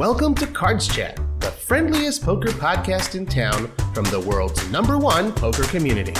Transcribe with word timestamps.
Welcome 0.00 0.34
to 0.36 0.46
Cards 0.46 0.88
Chat, 0.88 1.20
the 1.40 1.50
friendliest 1.50 2.24
poker 2.24 2.48
podcast 2.48 3.16
in 3.16 3.26
town 3.26 3.70
from 3.92 4.04
the 4.04 4.18
world's 4.18 4.66
number 4.70 4.96
one 4.96 5.30
poker 5.30 5.64
community. 5.64 6.14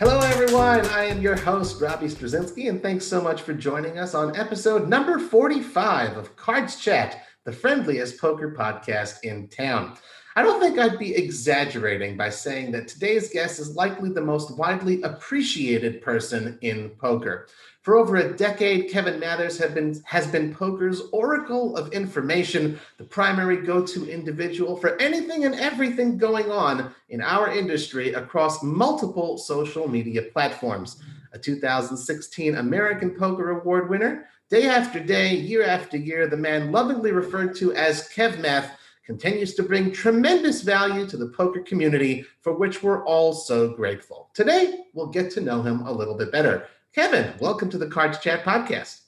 Hello, 0.00 0.18
everyone. 0.18 0.84
I 0.86 1.04
am 1.04 1.22
your 1.22 1.36
host, 1.36 1.80
Robbie 1.80 2.08
Strazynski, 2.08 2.68
and 2.68 2.82
thanks 2.82 3.06
so 3.06 3.22
much 3.22 3.42
for 3.42 3.54
joining 3.54 4.00
us 4.00 4.12
on 4.12 4.36
episode 4.36 4.88
number 4.88 5.20
45 5.20 6.16
of 6.16 6.34
Cards 6.34 6.80
Chat, 6.80 7.22
the 7.44 7.52
friendliest 7.52 8.20
poker 8.20 8.52
podcast 8.58 9.18
in 9.22 9.48
town. 9.50 9.96
I 10.38 10.42
don't 10.42 10.60
think 10.60 10.78
I'd 10.78 11.00
be 11.00 11.16
exaggerating 11.16 12.16
by 12.16 12.30
saying 12.30 12.70
that 12.70 12.86
today's 12.86 13.28
guest 13.28 13.58
is 13.58 13.74
likely 13.74 14.10
the 14.10 14.20
most 14.20 14.56
widely 14.56 15.02
appreciated 15.02 16.00
person 16.00 16.56
in 16.60 16.90
poker. 16.90 17.48
For 17.82 17.96
over 17.96 18.14
a 18.14 18.36
decade, 18.36 18.88
Kevin 18.88 19.18
Mathers 19.18 19.58
been, 19.58 20.00
has 20.04 20.28
been 20.28 20.54
poker's 20.54 21.02
oracle 21.10 21.76
of 21.76 21.92
information, 21.92 22.78
the 22.98 23.04
primary 23.04 23.56
go 23.66 23.84
to 23.84 24.08
individual 24.08 24.76
for 24.76 24.96
anything 25.02 25.44
and 25.44 25.56
everything 25.56 26.16
going 26.16 26.52
on 26.52 26.94
in 27.08 27.20
our 27.20 27.50
industry 27.50 28.12
across 28.12 28.62
multiple 28.62 29.38
social 29.38 29.88
media 29.88 30.22
platforms. 30.22 31.02
A 31.32 31.38
2016 31.40 32.54
American 32.54 33.10
Poker 33.10 33.58
Award 33.58 33.90
winner, 33.90 34.28
day 34.50 34.68
after 34.68 35.00
day, 35.00 35.34
year 35.34 35.64
after 35.64 35.96
year, 35.96 36.28
the 36.28 36.36
man 36.36 36.70
lovingly 36.70 37.10
referred 37.10 37.56
to 37.56 37.74
as 37.74 38.08
Kev 38.10 38.38
Math 38.38 38.77
continues 39.08 39.54
to 39.54 39.62
bring 39.62 39.90
tremendous 39.90 40.60
value 40.60 41.06
to 41.06 41.16
the 41.16 41.28
poker 41.28 41.60
community, 41.60 42.26
for 42.42 42.52
which 42.52 42.82
we're 42.82 43.02
all 43.06 43.32
so 43.32 43.70
grateful. 43.70 44.28
Today, 44.34 44.84
we'll 44.92 45.06
get 45.06 45.30
to 45.30 45.40
know 45.40 45.62
him 45.62 45.80
a 45.86 45.90
little 45.90 46.14
bit 46.14 46.30
better. 46.30 46.66
Kevin, 46.94 47.32
welcome 47.40 47.70
to 47.70 47.78
the 47.78 47.86
Cards 47.86 48.18
Chat 48.18 48.44
podcast. 48.44 49.00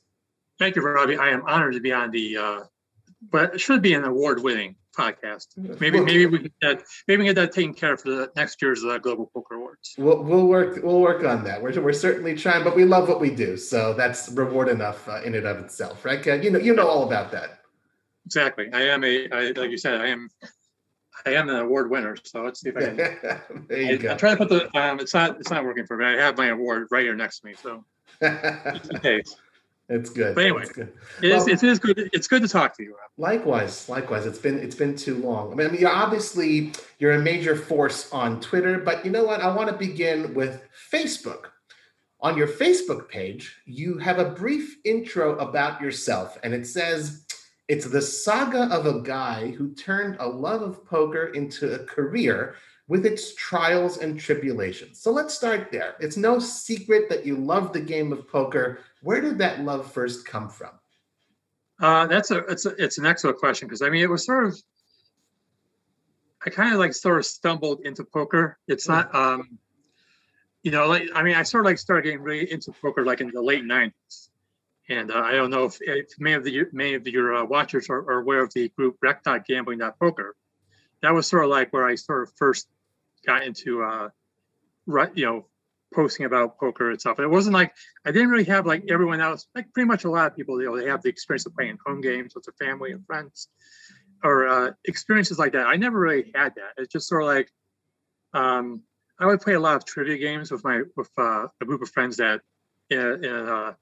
Thank 0.58 0.76
you, 0.76 0.80
Robbie. 0.80 1.18
I 1.18 1.28
am 1.28 1.42
honored 1.46 1.74
to 1.74 1.80
be 1.80 1.92
on 1.92 2.10
the, 2.10 2.34
uh, 2.34 2.60
but 3.30 3.54
it 3.54 3.60
should 3.60 3.82
be 3.82 3.92
an 3.92 4.04
award-winning 4.04 4.74
podcast. 4.96 5.48
Maybe, 5.58 5.98
well, 5.98 6.06
maybe 6.06 6.24
we 6.24 6.38
can 6.38 6.52
get, 6.62 6.82
maybe 7.06 7.18
we 7.20 7.26
get 7.26 7.36
that 7.36 7.52
taken 7.52 7.74
care 7.74 7.92
of 7.92 8.00
for 8.00 8.08
the 8.08 8.32
next 8.36 8.62
year's 8.62 8.82
uh, 8.82 8.96
Global 8.96 9.30
Poker 9.34 9.56
Awards. 9.56 9.96
We'll, 9.98 10.22
we'll 10.22 10.46
work 10.46 10.82
we'll 10.82 11.02
work 11.02 11.24
on 11.24 11.44
that. 11.44 11.60
We're, 11.60 11.78
we're 11.78 11.92
certainly 11.92 12.34
trying, 12.34 12.64
but 12.64 12.74
we 12.74 12.86
love 12.86 13.06
what 13.06 13.20
we 13.20 13.34
do, 13.34 13.58
so 13.58 13.92
that's 13.92 14.30
reward 14.30 14.68
enough 14.68 15.06
uh, 15.10 15.20
in 15.24 15.34
and 15.34 15.46
of 15.46 15.58
itself, 15.58 16.06
right? 16.06 16.24
You 16.24 16.50
know 16.50 16.58
you 16.58 16.74
know 16.74 16.88
all 16.88 17.06
about 17.06 17.30
that. 17.32 17.59
Exactly. 18.26 18.68
I 18.72 18.82
am 18.82 19.04
a 19.04 19.28
I, 19.30 19.52
like 19.56 19.70
you 19.70 19.78
said. 19.78 20.00
I 20.00 20.08
am 20.08 20.28
I 21.26 21.30
am 21.34 21.48
an 21.48 21.56
award 21.56 21.90
winner, 21.90 22.16
so 22.22 22.42
let's 22.42 22.60
see 22.60 22.70
if 22.70 22.76
I 22.76 22.80
can. 22.80 22.96
there 23.68 23.82
you 23.82 23.94
I, 23.94 23.96
go. 23.96 24.10
I'm 24.10 24.18
trying 24.18 24.36
to 24.36 24.46
put 24.46 24.48
the. 24.48 24.78
Um, 24.78 25.00
it's 25.00 25.14
not. 25.14 25.38
It's 25.38 25.50
not 25.50 25.64
working 25.64 25.86
for 25.86 25.96
me. 25.96 26.06
I 26.06 26.12
have 26.12 26.36
my 26.36 26.48
award 26.48 26.88
right 26.90 27.02
here 27.02 27.16
next 27.16 27.40
to 27.40 27.46
me, 27.46 27.54
so. 27.60 27.84
It's 29.90 30.08
good. 30.08 30.36
But 30.36 30.44
anyway, 30.44 30.64
good. 30.72 30.92
It, 31.20 31.30
well, 31.30 31.48
is, 31.48 31.48
it 31.48 31.66
is 31.66 31.80
good. 31.80 32.10
It's 32.12 32.28
good 32.28 32.42
to 32.42 32.48
talk 32.48 32.76
to 32.76 32.84
you. 32.84 32.94
Likewise, 33.18 33.88
likewise. 33.88 34.24
It's 34.24 34.38
been 34.38 34.60
it's 34.60 34.76
been 34.76 34.94
too 34.94 35.16
long. 35.16 35.52
I 35.52 35.56
mean, 35.56 35.66
I 35.66 35.70
mean, 35.70 35.84
obviously 35.84 36.72
you're 37.00 37.14
a 37.14 37.18
major 37.18 37.56
force 37.56 38.08
on 38.12 38.40
Twitter, 38.40 38.78
but 38.78 39.04
you 39.04 39.10
know 39.10 39.24
what? 39.24 39.40
I 39.40 39.52
want 39.52 39.68
to 39.68 39.74
begin 39.74 40.32
with 40.32 40.62
Facebook. 40.92 41.46
On 42.20 42.36
your 42.36 42.46
Facebook 42.46 43.08
page, 43.08 43.56
you 43.64 43.98
have 43.98 44.20
a 44.20 44.26
brief 44.26 44.76
intro 44.84 45.36
about 45.38 45.80
yourself, 45.80 46.38
and 46.44 46.54
it 46.54 46.68
says 46.68 47.26
it's 47.70 47.86
the 47.86 48.02
saga 48.02 48.64
of 48.74 48.84
a 48.86 49.00
guy 49.00 49.52
who 49.52 49.72
turned 49.74 50.16
a 50.18 50.26
love 50.26 50.60
of 50.60 50.84
poker 50.84 51.26
into 51.34 51.72
a 51.72 51.84
career 51.84 52.56
with 52.88 53.06
its 53.06 53.32
trials 53.36 53.98
and 53.98 54.18
tribulations. 54.18 55.00
So 55.00 55.12
let's 55.12 55.34
start 55.34 55.70
there. 55.70 55.94
It's 56.00 56.16
no 56.16 56.40
secret 56.40 57.08
that 57.08 57.24
you 57.24 57.36
love 57.36 57.72
the 57.72 57.80
game 57.80 58.12
of 58.12 58.28
poker. 58.28 58.80
Where 59.02 59.20
did 59.20 59.38
that 59.38 59.60
love 59.60 59.92
first 59.92 60.26
come 60.26 60.48
from? 60.48 60.70
Uh, 61.80 62.08
that's 62.08 62.32
a 62.32 62.38
it's 62.38 62.66
a, 62.66 62.70
it's 62.70 62.98
an 62.98 63.06
excellent 63.06 63.38
question 63.38 63.68
because 63.68 63.82
I 63.82 63.88
mean 63.88 64.02
it 64.02 64.10
was 64.10 64.26
sort 64.26 64.46
of 64.46 64.60
I 66.44 66.50
kind 66.50 66.74
of 66.74 66.80
like 66.80 66.92
sort 66.92 67.18
of 67.18 67.26
stumbled 67.26 67.82
into 67.84 68.02
poker. 68.02 68.58
It's 68.66 68.88
not 68.88 69.14
um 69.14 69.60
you 70.64 70.72
know 70.72 70.88
like 70.88 71.04
I 71.14 71.22
mean 71.22 71.36
I 71.36 71.44
sort 71.44 71.64
of 71.64 71.66
like 71.66 71.78
started 71.78 72.02
getting 72.02 72.20
really 72.20 72.50
into 72.50 72.72
poker 72.72 73.04
like 73.04 73.20
in 73.20 73.30
the 73.30 73.40
late 73.40 73.62
'90s. 73.62 74.29
And 74.90 75.12
uh, 75.12 75.18
I 75.18 75.32
don't 75.32 75.50
know 75.50 75.64
if, 75.64 75.78
if, 75.80 76.18
many 76.18 76.34
of 76.34 76.42
the 76.42 76.66
many 76.72 76.94
of 76.94 77.06
your 77.06 77.36
uh, 77.36 77.44
watchers 77.44 77.88
are, 77.88 78.00
are, 78.10 78.18
aware 78.18 78.42
of 78.42 78.52
the 78.52 78.68
group 78.70 78.96
rec.gambling.poker. 79.00 80.34
That 81.02 81.14
was 81.14 81.28
sort 81.28 81.44
of 81.44 81.50
like 81.50 81.72
where 81.72 81.86
I 81.86 81.94
sort 81.94 82.24
of 82.24 82.32
first 82.36 82.66
got 83.24 83.44
into, 83.44 83.84
uh, 83.84 84.08
right, 84.86 85.10
you 85.14 85.26
know, 85.26 85.46
posting 85.94 86.26
about 86.26 86.58
poker 86.58 86.90
and 86.90 87.00
stuff. 87.00 87.20
It 87.20 87.28
wasn't 87.28 87.54
like 87.54 87.72
I 88.04 88.10
didn't 88.10 88.30
really 88.30 88.44
have 88.44 88.66
like 88.66 88.90
everyone 88.90 89.20
else, 89.20 89.46
like 89.54 89.72
pretty 89.72 89.86
much 89.86 90.04
a 90.04 90.10
lot 90.10 90.26
of 90.26 90.36
people, 90.36 90.60
you 90.60 90.68
know, 90.68 90.76
they 90.76 90.88
have 90.88 91.02
the 91.02 91.08
experience 91.08 91.46
of 91.46 91.54
playing 91.54 91.78
home 91.86 92.00
games 92.00 92.34
with 92.34 92.44
their 92.44 92.68
family 92.68 92.90
and 92.90 93.06
friends, 93.06 93.48
or 94.24 94.48
uh, 94.48 94.72
experiences 94.86 95.38
like 95.38 95.52
that. 95.52 95.68
I 95.68 95.76
never 95.76 96.00
really 96.00 96.32
had 96.34 96.56
that. 96.56 96.72
It's 96.78 96.92
just 96.92 97.08
sort 97.08 97.22
of 97.22 97.28
like 97.28 97.48
um, 98.34 98.82
I 99.20 99.26
would 99.26 99.40
play 99.40 99.54
a 99.54 99.60
lot 99.60 99.76
of 99.76 99.84
trivia 99.84 100.18
games 100.18 100.50
with 100.50 100.64
my 100.64 100.82
with 100.96 101.10
uh, 101.16 101.46
a 101.60 101.64
group 101.64 101.80
of 101.80 101.90
friends 101.90 102.16
that 102.16 102.40
in, 102.90 103.24
in 103.24 103.48
uh, 103.48 103.74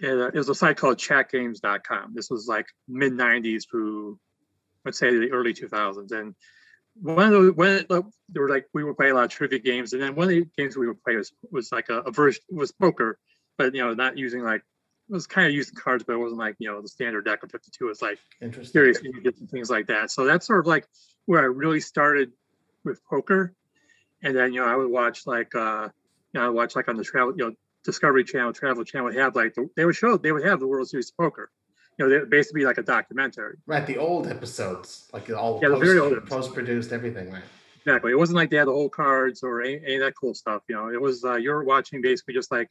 it 0.00 0.34
was 0.34 0.48
a 0.48 0.54
site 0.54 0.76
called 0.76 0.98
chatgames.com. 0.98 2.12
This 2.14 2.30
was 2.30 2.46
like 2.48 2.66
mid 2.88 3.12
90s 3.12 3.68
through, 3.68 4.18
let's 4.84 4.98
say, 4.98 5.10
the 5.10 5.30
early 5.32 5.54
2000s. 5.54 6.12
And 6.12 6.34
one 7.00 7.32
of 7.32 7.44
the, 7.44 7.52
when 7.52 7.86
they 7.88 8.40
were 8.40 8.48
like, 8.48 8.66
we 8.72 8.84
would 8.84 8.96
play 8.96 9.10
a 9.10 9.14
lot 9.14 9.24
of 9.24 9.30
trivia 9.30 9.58
games. 9.58 9.92
And 9.92 10.02
then 10.02 10.14
one 10.14 10.24
of 10.24 10.30
the 10.30 10.46
games 10.56 10.76
we 10.76 10.86
would 10.86 11.02
play 11.02 11.16
was, 11.16 11.32
was 11.50 11.72
like 11.72 11.88
a, 11.88 12.00
a 12.00 12.10
version, 12.10 12.42
was 12.50 12.72
poker, 12.72 13.18
but, 13.58 13.74
you 13.74 13.82
know, 13.82 13.94
not 13.94 14.18
using 14.18 14.42
like, 14.42 14.62
it 15.10 15.12
was 15.12 15.26
kind 15.26 15.46
of 15.46 15.52
using 15.52 15.74
cards, 15.74 16.02
but 16.04 16.14
it 16.14 16.18
wasn't 16.18 16.38
like, 16.38 16.56
you 16.58 16.70
know, 16.70 16.80
the 16.80 16.88
standard 16.88 17.24
deck 17.24 17.42
of 17.42 17.50
52. 17.50 17.88
It's 17.88 18.00
like 18.00 18.18
serious 18.62 19.00
and 19.00 19.50
things 19.50 19.70
like 19.70 19.88
that. 19.88 20.10
So 20.10 20.24
that's 20.24 20.46
sort 20.46 20.60
of 20.60 20.66
like 20.66 20.86
where 21.26 21.40
I 21.40 21.46
really 21.46 21.80
started 21.80 22.32
with 22.84 23.04
poker. 23.04 23.52
And 24.22 24.34
then, 24.34 24.54
you 24.54 24.60
know, 24.60 24.66
I 24.66 24.76
would 24.76 24.90
watch 24.90 25.26
like, 25.26 25.54
uh, 25.54 25.88
you 26.32 26.40
know, 26.40 26.46
I 26.46 26.48
watch 26.48 26.74
like 26.74 26.88
on 26.88 26.96
the 26.96 27.04
travel, 27.04 27.34
you 27.36 27.48
know, 27.48 27.54
Discovery 27.84 28.24
Channel, 28.24 28.52
Travel 28.52 28.84
Channel 28.84 29.06
would 29.06 29.16
have 29.16 29.36
like 29.36 29.54
the, 29.54 29.68
they 29.76 29.84
would 29.84 29.96
show 29.96 30.16
they 30.16 30.32
would 30.32 30.44
have 30.44 30.60
the 30.60 30.66
World 30.66 30.88
Series 30.88 31.10
of 31.10 31.16
Poker. 31.16 31.50
You 31.98 32.04
know, 32.04 32.10
they 32.10 32.18
would 32.18 32.30
basically 32.30 32.64
like 32.64 32.78
a 32.78 32.82
documentary. 32.82 33.58
Right, 33.66 33.86
the 33.86 33.98
old 33.98 34.26
episodes, 34.26 35.08
like 35.12 35.30
all 35.30 35.60
yeah, 35.62 35.68
post, 35.68 35.80
the 35.80 35.86
very 35.86 35.98
old 35.98 36.26
post-produced 36.26 36.92
everything, 36.92 37.30
right? 37.30 37.42
Exactly. 37.86 38.12
It 38.12 38.18
wasn't 38.18 38.36
like 38.36 38.50
they 38.50 38.56
had 38.56 38.66
the 38.66 38.72
whole 38.72 38.88
cards 38.88 39.42
or 39.42 39.60
any, 39.60 39.80
any 39.84 39.96
of 39.96 40.00
that 40.00 40.14
cool 40.18 40.34
stuff. 40.34 40.62
You 40.68 40.76
know, 40.76 40.88
it 40.88 41.00
was 41.00 41.24
uh, 41.24 41.34
you're 41.34 41.62
watching 41.62 42.00
basically 42.00 42.34
just 42.34 42.50
like 42.50 42.70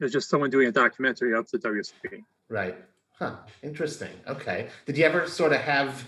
it's 0.00 0.12
just 0.12 0.28
someone 0.28 0.50
doing 0.50 0.68
a 0.68 0.72
documentary 0.72 1.34
of 1.34 1.50
the 1.50 1.58
WSOP. 1.58 2.22
Right. 2.48 2.76
Huh. 3.18 3.36
Interesting. 3.62 4.10
Okay. 4.26 4.68
Did 4.84 4.96
you 4.96 5.04
ever 5.04 5.26
sort 5.26 5.52
of 5.52 5.60
have 5.60 6.06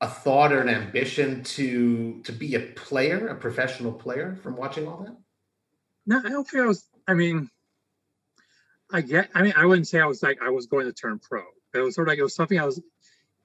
a 0.00 0.08
thought 0.08 0.52
or 0.52 0.60
an 0.60 0.68
ambition 0.68 1.42
to 1.42 2.20
to 2.22 2.32
be 2.32 2.54
a 2.54 2.60
player, 2.60 3.28
a 3.28 3.34
professional 3.34 3.92
player, 3.92 4.36
from 4.42 4.56
watching 4.56 4.86
all 4.86 5.02
that? 5.04 5.16
No, 6.06 6.18
I 6.24 6.28
don't 6.28 6.46
think 6.46 6.62
I 6.62 6.66
was. 6.66 6.86
I 7.08 7.14
mean, 7.14 7.50
I 8.92 9.00
get. 9.00 9.30
I 9.34 9.42
mean, 9.42 9.54
I 9.56 9.66
wouldn't 9.66 9.88
say 9.88 10.00
I 10.00 10.06
was 10.06 10.22
like 10.22 10.38
I 10.42 10.50
was 10.50 10.66
going 10.66 10.86
to 10.86 10.92
turn 10.92 11.18
pro. 11.18 11.42
It 11.74 11.78
was 11.78 11.94
sort 11.94 12.08
of 12.08 12.12
like 12.12 12.18
it 12.18 12.22
was 12.22 12.34
something 12.34 12.58
I 12.58 12.64
was. 12.64 12.80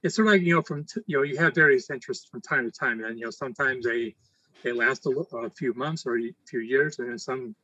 It's 0.04 0.16
sort 0.16 0.28
of 0.28 0.34
like 0.34 0.42
you 0.42 0.56
know 0.56 0.62
from 0.62 0.86
you 1.08 1.18
know 1.18 1.24
you 1.24 1.38
have 1.38 1.56
various 1.56 1.90
interests 1.90 2.28
from 2.30 2.42
time 2.42 2.66
to 2.66 2.72
time, 2.72 3.04
and 3.04 3.18
you 3.18 3.26
know 3.26 3.32
sometimes 3.32 3.86
they 3.86 4.16
they 4.64 4.72
last 4.72 5.06
a, 5.06 5.10
a 5.10 5.50
few 5.50 5.74
months 5.74 6.06
or 6.06 6.18
a 6.18 6.32
few 6.48 6.60
years, 6.60 7.00
and 7.00 7.10
then 7.10 7.18
some 7.20 7.56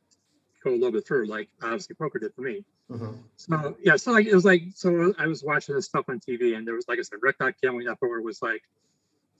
go 0.64 0.70
a 0.70 0.72
little 0.72 0.92
bit 0.92 1.06
further. 1.06 1.26
Like 1.26 1.48
obviously 1.62 1.94
poker 1.94 2.18
did 2.18 2.34
for 2.34 2.42
me. 2.42 2.64
Mm-hmm. 2.90 3.12
So 3.36 3.76
yeah, 3.82 3.96
so 3.96 4.12
like 4.12 4.26
it 4.26 4.34
was 4.34 4.44
like 4.44 4.64
so 4.74 5.14
I 5.18 5.26
was 5.26 5.42
watching 5.42 5.74
this 5.74 5.86
stuff 5.86 6.06
on 6.08 6.20
TV, 6.20 6.56
and 6.56 6.66
there 6.66 6.74
was 6.74 6.86
like 6.88 6.98
I 6.98 7.02
said, 7.02 7.18
Rec 7.22 7.36
Gambling 7.62 7.86
Poker 7.86 8.20
was 8.20 8.42
like 8.42 8.62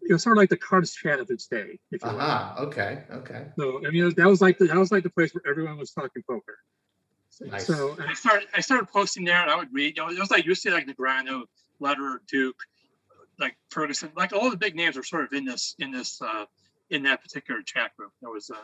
it 0.08 0.12
was 0.12 0.22
sort 0.22 0.36
of 0.36 0.40
like 0.40 0.50
the 0.50 0.56
cards 0.56 0.94
chat 0.94 1.18
of 1.18 1.30
its 1.30 1.46
day. 1.46 1.78
If 1.90 2.02
you 2.02 2.08
uh-huh. 2.08 2.64
Okay. 2.66 3.02
Okay. 3.10 3.46
So 3.58 3.86
I 3.86 3.90
mean 3.90 4.12
that 4.16 4.26
was 4.26 4.40
like 4.40 4.58
the, 4.58 4.66
that 4.66 4.76
was 4.76 4.92
like 4.92 5.02
the 5.02 5.10
place 5.10 5.34
where 5.34 5.42
everyone 5.48 5.78
was 5.78 5.90
talking 5.90 6.22
poker. 6.28 6.58
Nice. 7.40 7.66
So 7.66 7.96
I 8.00 8.14
started 8.14 8.48
I 8.54 8.60
started 8.60 8.86
posting 8.88 9.24
there 9.24 9.40
and 9.40 9.50
I 9.50 9.56
would 9.56 9.72
read. 9.72 9.96
You 9.96 10.04
know, 10.04 10.10
it 10.10 10.18
was 10.18 10.30
like 10.30 10.46
you 10.46 10.54
see 10.54 10.70
like 10.70 10.86
Negreanu, 10.86 11.42
Lederer, 11.80 12.22
Duke, 12.26 12.58
like 13.38 13.56
Ferguson, 13.70 14.10
like 14.16 14.32
all 14.32 14.50
the 14.50 14.56
big 14.56 14.74
names 14.74 14.96
are 14.96 15.02
sort 15.02 15.24
of 15.24 15.32
in 15.32 15.44
this 15.44 15.74
in 15.78 15.90
this 15.90 16.20
uh, 16.22 16.46
in 16.90 17.02
that 17.02 17.22
particular 17.22 17.62
chat 17.62 17.96
group. 17.96 18.12
There 18.22 18.30
was 18.30 18.50
uh, 18.50 18.56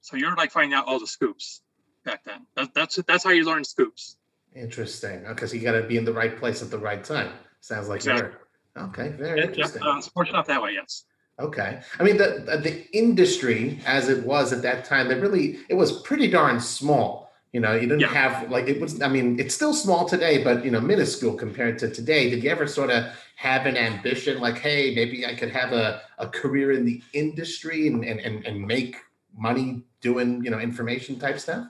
so 0.00 0.16
you're 0.16 0.34
like 0.36 0.52
finding 0.52 0.74
out 0.74 0.86
all 0.86 1.00
the 1.00 1.06
scoops 1.06 1.62
back 2.04 2.24
then. 2.24 2.46
That, 2.56 2.74
that's 2.74 2.96
that's 2.96 3.24
how 3.24 3.30
you 3.30 3.44
learn 3.44 3.64
scoops. 3.64 4.16
Interesting. 4.54 5.24
Because 5.26 5.54
you 5.54 5.60
got 5.60 5.72
to 5.72 5.82
be 5.82 5.96
in 5.96 6.04
the 6.04 6.12
right 6.12 6.36
place 6.36 6.62
at 6.62 6.70
the 6.70 6.78
right 6.78 7.02
time. 7.02 7.32
Sounds 7.60 7.88
like 7.88 7.98
exactly. 7.98 8.30
you're 8.76 8.84
okay. 8.86 9.08
Very 9.10 9.42
interesting. 9.42 9.82
Yeah, 9.84 9.90
uh, 9.90 10.00
sports 10.00 10.32
not 10.32 10.46
that 10.46 10.62
way. 10.62 10.72
Yes. 10.72 11.04
Okay. 11.38 11.80
I 11.98 12.02
mean, 12.02 12.16
the 12.16 12.60
the 12.62 12.96
industry 12.96 13.80
as 13.86 14.08
it 14.08 14.24
was 14.24 14.52
at 14.52 14.62
that 14.62 14.84
time, 14.84 15.08
that 15.08 15.20
really 15.20 15.58
it 15.68 15.74
was 15.74 16.00
pretty 16.02 16.28
darn 16.28 16.60
small. 16.60 17.19
You 17.52 17.58
know, 17.58 17.74
you 17.74 17.80
didn't 17.80 18.00
yeah. 18.00 18.08
have 18.08 18.48
like 18.48 18.68
it 18.68 18.80
was. 18.80 19.02
I 19.02 19.08
mean, 19.08 19.40
it's 19.40 19.54
still 19.54 19.74
small 19.74 20.08
today, 20.08 20.42
but 20.42 20.64
you 20.64 20.70
know, 20.70 20.80
minuscule 20.80 21.34
compared 21.34 21.80
to 21.80 21.90
today. 21.90 22.30
Did 22.30 22.44
you 22.44 22.50
ever 22.50 22.68
sort 22.68 22.90
of 22.90 23.06
have 23.34 23.66
an 23.66 23.76
ambition, 23.76 24.38
like, 24.40 24.58
hey, 24.58 24.94
maybe 24.94 25.26
I 25.26 25.34
could 25.34 25.50
have 25.50 25.72
a, 25.72 26.02
a 26.18 26.28
career 26.28 26.70
in 26.72 26.84
the 26.84 27.02
industry 27.12 27.88
and, 27.88 28.04
and 28.04 28.20
and 28.20 28.46
and 28.46 28.64
make 28.64 28.98
money 29.36 29.82
doing 30.00 30.44
you 30.44 30.50
know 30.50 30.60
information 30.60 31.18
type 31.18 31.40
stuff? 31.40 31.66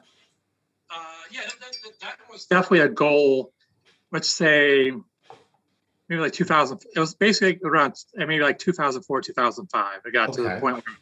Uh, 0.90 0.96
yeah, 1.30 1.42
that, 1.44 1.60
that, 1.60 1.92
that 2.00 2.16
was 2.30 2.44
definitely 2.44 2.80
a 2.80 2.88
goal. 2.88 3.52
Let's 4.12 4.28
say 4.28 4.92
maybe 6.10 6.20
like 6.20 6.32
2000. 6.32 6.82
It 6.94 7.00
was 7.00 7.14
basically 7.14 7.58
around 7.64 7.94
uh, 8.18 8.26
maybe 8.26 8.42
like 8.42 8.58
2004, 8.58 9.22
2005. 9.22 10.00
I 10.04 10.10
got 10.10 10.34
to 10.34 10.42
the 10.42 10.58
point 10.60 10.76
where, 10.76 10.96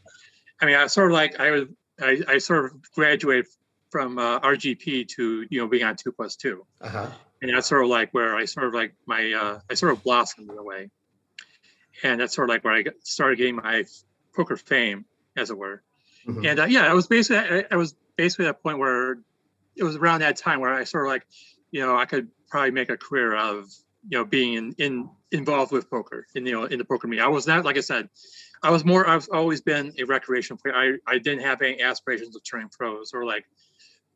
I 0.61 0.67
mean, 0.67 0.77
I 0.77 0.87
sort 0.87 1.11
of 1.11 1.15
like 1.15 1.41
I 1.41 1.51
was 1.51 1.65
I, 2.01 2.23
I 2.29 2.39
sort 2.39 2.67
of 2.67 2.93
graduated 2.93 3.49
from 3.91 4.19
uh, 4.19 4.41
RGP 4.41 5.09
to 5.17 5.47
you 5.51 5.61
know 5.61 5.69
being 5.69 5.85
on 5.85 5.97
two 5.97 6.13
plus 6.13 6.37
two, 6.37 6.67
Uh-huh. 6.81 7.11
and 7.43 7.55
that's 7.55 7.67
sort 7.69 7.83
of 7.85 7.89
like 7.91 8.13
where 8.13 8.37
I 8.37 8.45
sort 8.45 8.67
of 8.67 8.75
like 8.75 8.95
my 9.07 9.33
uh, 9.33 9.61
I 9.71 9.75
sort 9.75 9.93
of 9.93 10.03
blossomed 10.03 10.51
in 10.51 10.59
a 10.59 10.63
way, 10.63 10.91
and 12.03 12.21
that's 12.21 12.35
sort 12.35 12.49
of 12.49 12.55
like 12.55 12.65
where 12.65 12.75
I 12.75 12.85
started 13.03 13.37
getting 13.37 13.57
my 13.57 13.85
poker 14.35 14.57
fame, 14.57 15.05
as 15.37 15.51
it 15.51 15.59
were. 15.59 15.83
Mhm. 16.27 16.49
And 16.51 16.61
uh, 16.61 16.65
yeah, 16.65 16.91
I 16.91 16.95
was 16.95 17.07
basically 17.07 17.39
I, 17.39 17.65
I 17.71 17.77
was 17.77 17.95
basically 18.17 18.47
at 18.47 18.51
a 18.51 18.55
point 18.55 18.79
where 18.79 19.19
it 19.77 19.85
was 19.85 19.97
around 19.97 20.21
that 20.21 20.37
time 20.37 20.61
where 20.61 20.75
I 20.75 20.85
sort 20.85 21.07
of 21.07 21.11
like, 21.11 21.25
you 21.71 21.81
know, 21.81 21.97
I 21.97 22.05
could 22.05 22.29
probably 22.49 22.73
make 22.73 22.91
a 22.91 22.97
career 22.97 23.35
of 23.35 23.67
you 24.09 24.19
know 24.19 24.25
being 24.25 24.55
in, 24.55 24.75
in 24.79 25.11
involved 25.31 25.73
with 25.73 25.91
poker 25.91 26.27
in 26.35 26.47
you 26.47 26.53
know 26.53 26.65
in 26.65 26.79
the 26.79 26.85
poker 26.85 27.07
media. 27.09 27.25
I 27.25 27.29
was 27.29 27.47
not 27.47 27.65
like 27.65 27.77
I 27.77 27.81
said, 27.81 28.09
I 28.63 28.71
was 28.71 28.85
more 28.85 29.09
I've 29.09 29.29
always 29.33 29.61
been 29.61 29.93
a 29.99 30.05
recreational 30.05 30.59
player. 30.59 30.99
I 31.07 31.15
I 31.15 31.19
didn't 31.19 31.41
have 31.45 31.63
any 31.63 31.81
aspirations 31.83 32.35
of 32.37 32.43
turning 32.45 32.69
pros 32.69 33.13
or 33.15 33.25
like 33.25 33.45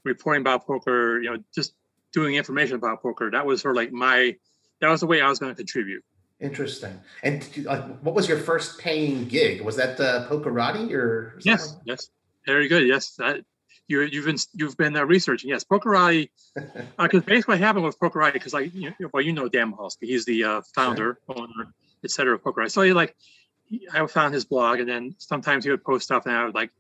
reporting 0.05 0.41
about 0.43 0.67
poker. 0.67 1.21
You 1.21 1.31
know, 1.31 1.45
just 1.55 1.75
doing 2.13 2.35
information 2.35 2.77
about 2.77 3.03
poker. 3.03 3.31
That 3.31 3.47
was 3.47 3.61
sort 3.63 3.77
of 3.77 3.77
like 3.77 3.93
my 3.93 4.37
that 4.81 4.89
was 4.89 5.01
the 5.01 5.07
way 5.07 5.21
I 5.21 5.29
was 5.29 5.39
going 5.39 5.53
to 5.53 5.57
contribute. 5.57 6.05
Interesting. 6.41 6.99
And 7.23 7.41
did 7.41 7.57
you- 7.57 7.63
like, 7.63 7.85
what 8.01 8.15
was 8.15 8.29
your 8.29 8.39
first 8.39 8.79
paying 8.79 9.27
gig? 9.27 9.61
Was 9.63 9.77
that 9.77 10.01
uh, 10.01 10.27
Pokerati 10.29 10.93
or? 10.93 11.39
Yes, 11.43 11.69
something? 11.69 11.83
yes, 11.87 12.11
very 12.47 12.67
good. 12.67 12.87
Yes, 12.87 13.15
that 13.17 13.45
you 13.87 14.01
you've 14.03 14.25
been 14.27 14.39
you've 14.55 14.77
been 14.77 14.97
uh, 14.97 15.05
researching. 15.05 15.51
Yes, 15.51 15.65
Pokerati. 15.65 16.31
Because 16.99 17.23
basically, 17.23 17.55
what 17.55 17.61
happened 17.61 17.85
with 17.85 17.99
Pokerati, 17.99 18.33
because 18.33 18.53
like 18.53 18.75
you 18.75 18.91
know, 18.99 19.09
well, 19.13 19.23
you 19.23 19.33
know 19.33 19.49
Dan 19.49 19.73
Michalski, 19.73 20.07
he's 20.07 20.25
the 20.25 20.43
uh, 20.45 20.63
founder, 20.75 21.19
owner, 21.29 21.73
et 22.03 22.11
cetera 22.11 22.35
of 22.35 22.43
Pokerati. 22.43 22.71
So 22.71 22.83
he 22.83 22.93
like, 22.93 23.15
I 23.93 24.05
found 24.07 24.35
his 24.35 24.45
blog, 24.45 24.81
and 24.81 24.89
then 24.89 25.15
sometimes 25.19 25.65
he 25.65 25.71
would 25.71 25.85
post 25.85 26.05
stuff, 26.05 26.27
and 26.27 26.35
I 26.35 26.45
would 26.45 26.55
like 26.55 26.71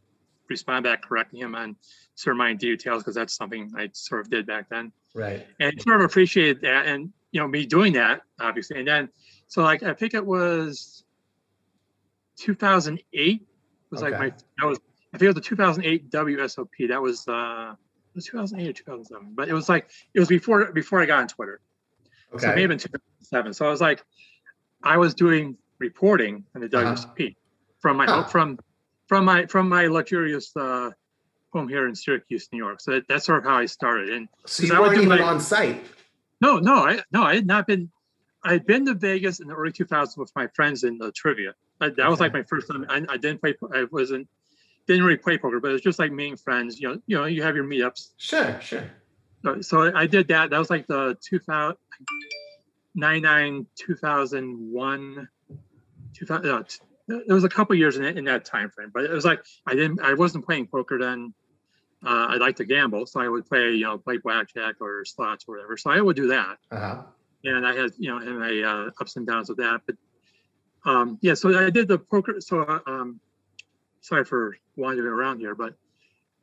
respond 0.52 0.84
back 0.84 1.02
correcting 1.02 1.40
him 1.40 1.54
on 1.54 1.76
certain 2.14 2.38
minor 2.38 2.58
details 2.58 3.02
because 3.02 3.14
that's 3.14 3.34
something 3.34 3.72
I 3.76 3.88
sort 3.92 4.20
of 4.22 4.30
did 4.30 4.46
back 4.46 4.68
then 4.68 4.92
Right. 5.14 5.46
and 5.60 5.72
sort 5.82 6.00
of 6.00 6.04
appreciated 6.06 6.62
that 6.62 6.86
and 6.86 7.12
you 7.32 7.40
know 7.40 7.48
me 7.48 7.66
doing 7.66 7.94
that 7.94 8.22
obviously 8.40 8.78
and 8.78 8.86
then 8.88 9.08
so 9.48 9.62
like 9.62 9.82
i 9.82 9.92
think 9.94 10.14
it 10.14 10.24
was 10.24 11.04
2008 12.38 13.42
was 13.90 14.02
like 14.02 14.18
my 14.18 14.30
that 14.58 14.66
was 14.66 14.78
i 15.12 15.18
think 15.18 15.24
it 15.24 15.28
was 15.28 15.34
the 15.34 15.40
2008 15.40 16.10
wsop 16.10 16.68
that 16.88 17.02
was 17.02 17.28
uh 17.28 17.72
it 17.72 18.16
was 18.16 18.26
2008 18.26 18.68
or 18.68 18.72
2007 18.72 19.32
but 19.34 19.48
it 19.48 19.52
was 19.54 19.68
like 19.68 19.90
it 20.14 20.18
was 20.20 20.28
before 20.28 20.72
before 20.72 21.00
i 21.02 21.06
got 21.06 21.20
on 21.20 21.28
twitter 21.28 21.60
so 22.38 22.46
Okay. 22.48 22.60
have 22.60 22.68
been 22.68 22.78
2007 22.78 23.52
so 23.52 23.66
i 23.66 23.70
was 23.70 23.80
like 23.80 24.02
i 24.82 24.96
was 24.96 25.14
doing 25.14 25.56
reporting 25.78 26.44
in 26.54 26.60
the 26.62 26.76
Uh-huh. 26.78 26.94
wsop 26.94 27.36
from 27.80 27.96
my 27.96 28.06
Huh. 28.06 28.22
from 28.24 28.58
from 29.12 29.26
my 29.26 29.44
from 29.44 29.68
my 29.68 29.86
luxurious 29.88 30.56
uh 30.56 30.90
home 31.52 31.68
here 31.68 31.86
in 31.86 31.94
syracuse 31.94 32.48
new 32.50 32.56
york 32.56 32.80
so 32.80 32.92
that, 32.92 33.06
that's 33.08 33.26
sort 33.26 33.38
of 33.40 33.44
how 33.44 33.56
i 33.56 33.66
started 33.66 34.08
and 34.08 34.26
So 34.46 34.62
you 34.62 34.74
I 34.74 34.80
weren't 34.80 34.94
even 34.96 35.08
my- 35.10 35.20
on 35.20 35.38
site. 35.38 35.84
no, 36.40 36.58
no, 36.58 36.76
I 36.90 37.00
no, 37.12 37.22
I 37.22 37.34
had 37.34 37.46
not 37.46 37.66
been. 37.66 37.90
I 38.42 38.52
had 38.56 38.64
been 38.66 38.86
to 38.86 38.94
Vegas 38.94 39.38
in 39.40 39.46
the 39.48 39.54
early 39.54 39.70
2000s 39.70 40.16
with 40.16 40.32
my 40.34 40.46
friends 40.56 40.82
in 40.82 40.96
the 40.98 41.12
trivia. 41.12 41.52
I, 41.80 41.90
that 41.90 42.08
was 42.10 42.18
like 42.20 42.32
my 42.32 42.42
first 42.42 42.66
time. 42.68 42.84
I, 42.88 42.96
I 43.14 43.16
didn't 43.18 43.40
play. 43.42 43.54
I 43.72 43.84
wasn't 43.92 44.26
didn't 44.88 45.04
really 45.04 45.18
play 45.26 45.36
poker, 45.38 45.60
but 45.60 45.68
it 45.68 45.74
was 45.78 45.82
just 45.82 45.98
like 46.00 46.10
meeting 46.10 46.36
friends. 46.36 46.80
You 46.80 46.88
know, 46.88 46.98
you 47.06 47.16
know, 47.18 47.24
you 47.26 47.42
have 47.46 47.54
your 47.54 47.64
meetups. 47.72 48.00
Sure, 48.16 48.58
sure. 48.60 48.84
So, 49.44 49.60
so 49.60 49.94
I, 49.94 50.06
did 50.08 50.26
that. 50.28 50.50
That 50.50 50.58
was 50.58 50.70
like 50.70 50.86
the 50.88 51.16
2000, 51.22 51.76
99, 52.96 53.66
2001, 53.76 55.28
2000. 56.14 56.44
No, 56.44 56.64
t- 57.10 57.22
there 57.26 57.34
was 57.34 57.44
a 57.44 57.48
couple 57.48 57.74
years 57.76 57.96
in, 57.96 58.02
that- 58.02 58.16
in 58.16 58.24
that 58.24 58.44
time 58.44 58.70
frame, 58.70 58.90
but 58.92 59.04
it 59.04 59.10
was 59.10 59.24
like 59.24 59.40
I 59.66 59.74
didn't. 59.74 60.00
I 60.00 60.14
wasn't 60.14 60.44
playing 60.46 60.66
poker 60.68 60.98
then. 60.98 61.34
Uh, 62.04 62.26
I 62.30 62.36
like 62.36 62.56
to 62.56 62.64
gamble, 62.64 63.06
so 63.06 63.20
I 63.20 63.28
would 63.28 63.46
play, 63.46 63.70
you 63.72 63.84
know, 63.84 63.96
play 63.96 64.16
blackjack 64.16 64.74
or 64.80 65.04
slots 65.04 65.44
or 65.46 65.54
whatever. 65.54 65.76
So 65.76 65.90
I 65.90 66.00
would 66.00 66.16
do 66.16 66.26
that 66.28 66.56
Uh-huh. 66.72 67.02
and 67.44 67.64
I 67.66 67.74
had 67.76 67.92
you 67.98 68.08
know 68.10 68.18
and 68.18 68.38
my 68.40 68.60
uh, 68.62 68.90
ups 69.00 69.14
and 69.16 69.26
downs 69.26 69.48
with 69.48 69.58
that. 69.58 69.82
But 69.86 69.96
um, 70.84 71.18
yeah, 71.22 71.34
so 71.34 71.56
I 71.66 71.70
did 71.70 71.86
the 71.88 71.98
poker. 71.98 72.40
So 72.40 72.62
uh, 72.62 72.80
um, 72.86 73.20
sorry 74.00 74.24
for 74.24 74.56
wandering 74.76 75.06
around 75.12 75.38
here, 75.38 75.54
but 75.54 75.74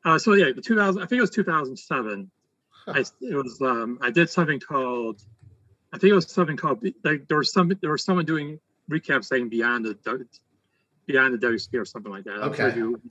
uh, 0.06 0.18
so 0.18 0.34
yeah, 0.34 0.52
the 0.56 0.62
2000. 0.62 1.02
I 1.02 1.06
think 1.08 1.18
it 1.18 1.22
was 1.22 1.30
2007. 1.32 2.32
I 2.88 3.00
it 3.00 3.36
was 3.36 3.62
um, 3.62 4.00
I 4.02 4.12
did 4.12 4.30
something 4.30 4.60
called 4.62 5.22
I 5.94 5.98
think 5.98 6.12
it 6.12 6.16
was 6.16 6.32
something 6.32 6.56
called 6.56 6.86
like 7.04 7.28
there 7.28 7.38
was 7.38 7.52
some 7.52 7.72
there 7.82 7.92
was 7.92 8.06
someone 8.06 8.24
doing 8.26 8.60
recaps 8.90 9.26
saying 9.26 9.50
beyond 9.50 9.84
the 9.86 9.94
beyond 11.10 11.34
the 11.34 11.48
WSP 11.48 11.82
or 11.82 11.86
something 11.86 12.12
like 12.12 12.24
that. 12.26 12.38
Okay. 12.50 12.68
If 12.68 12.76
you, 12.76 13.02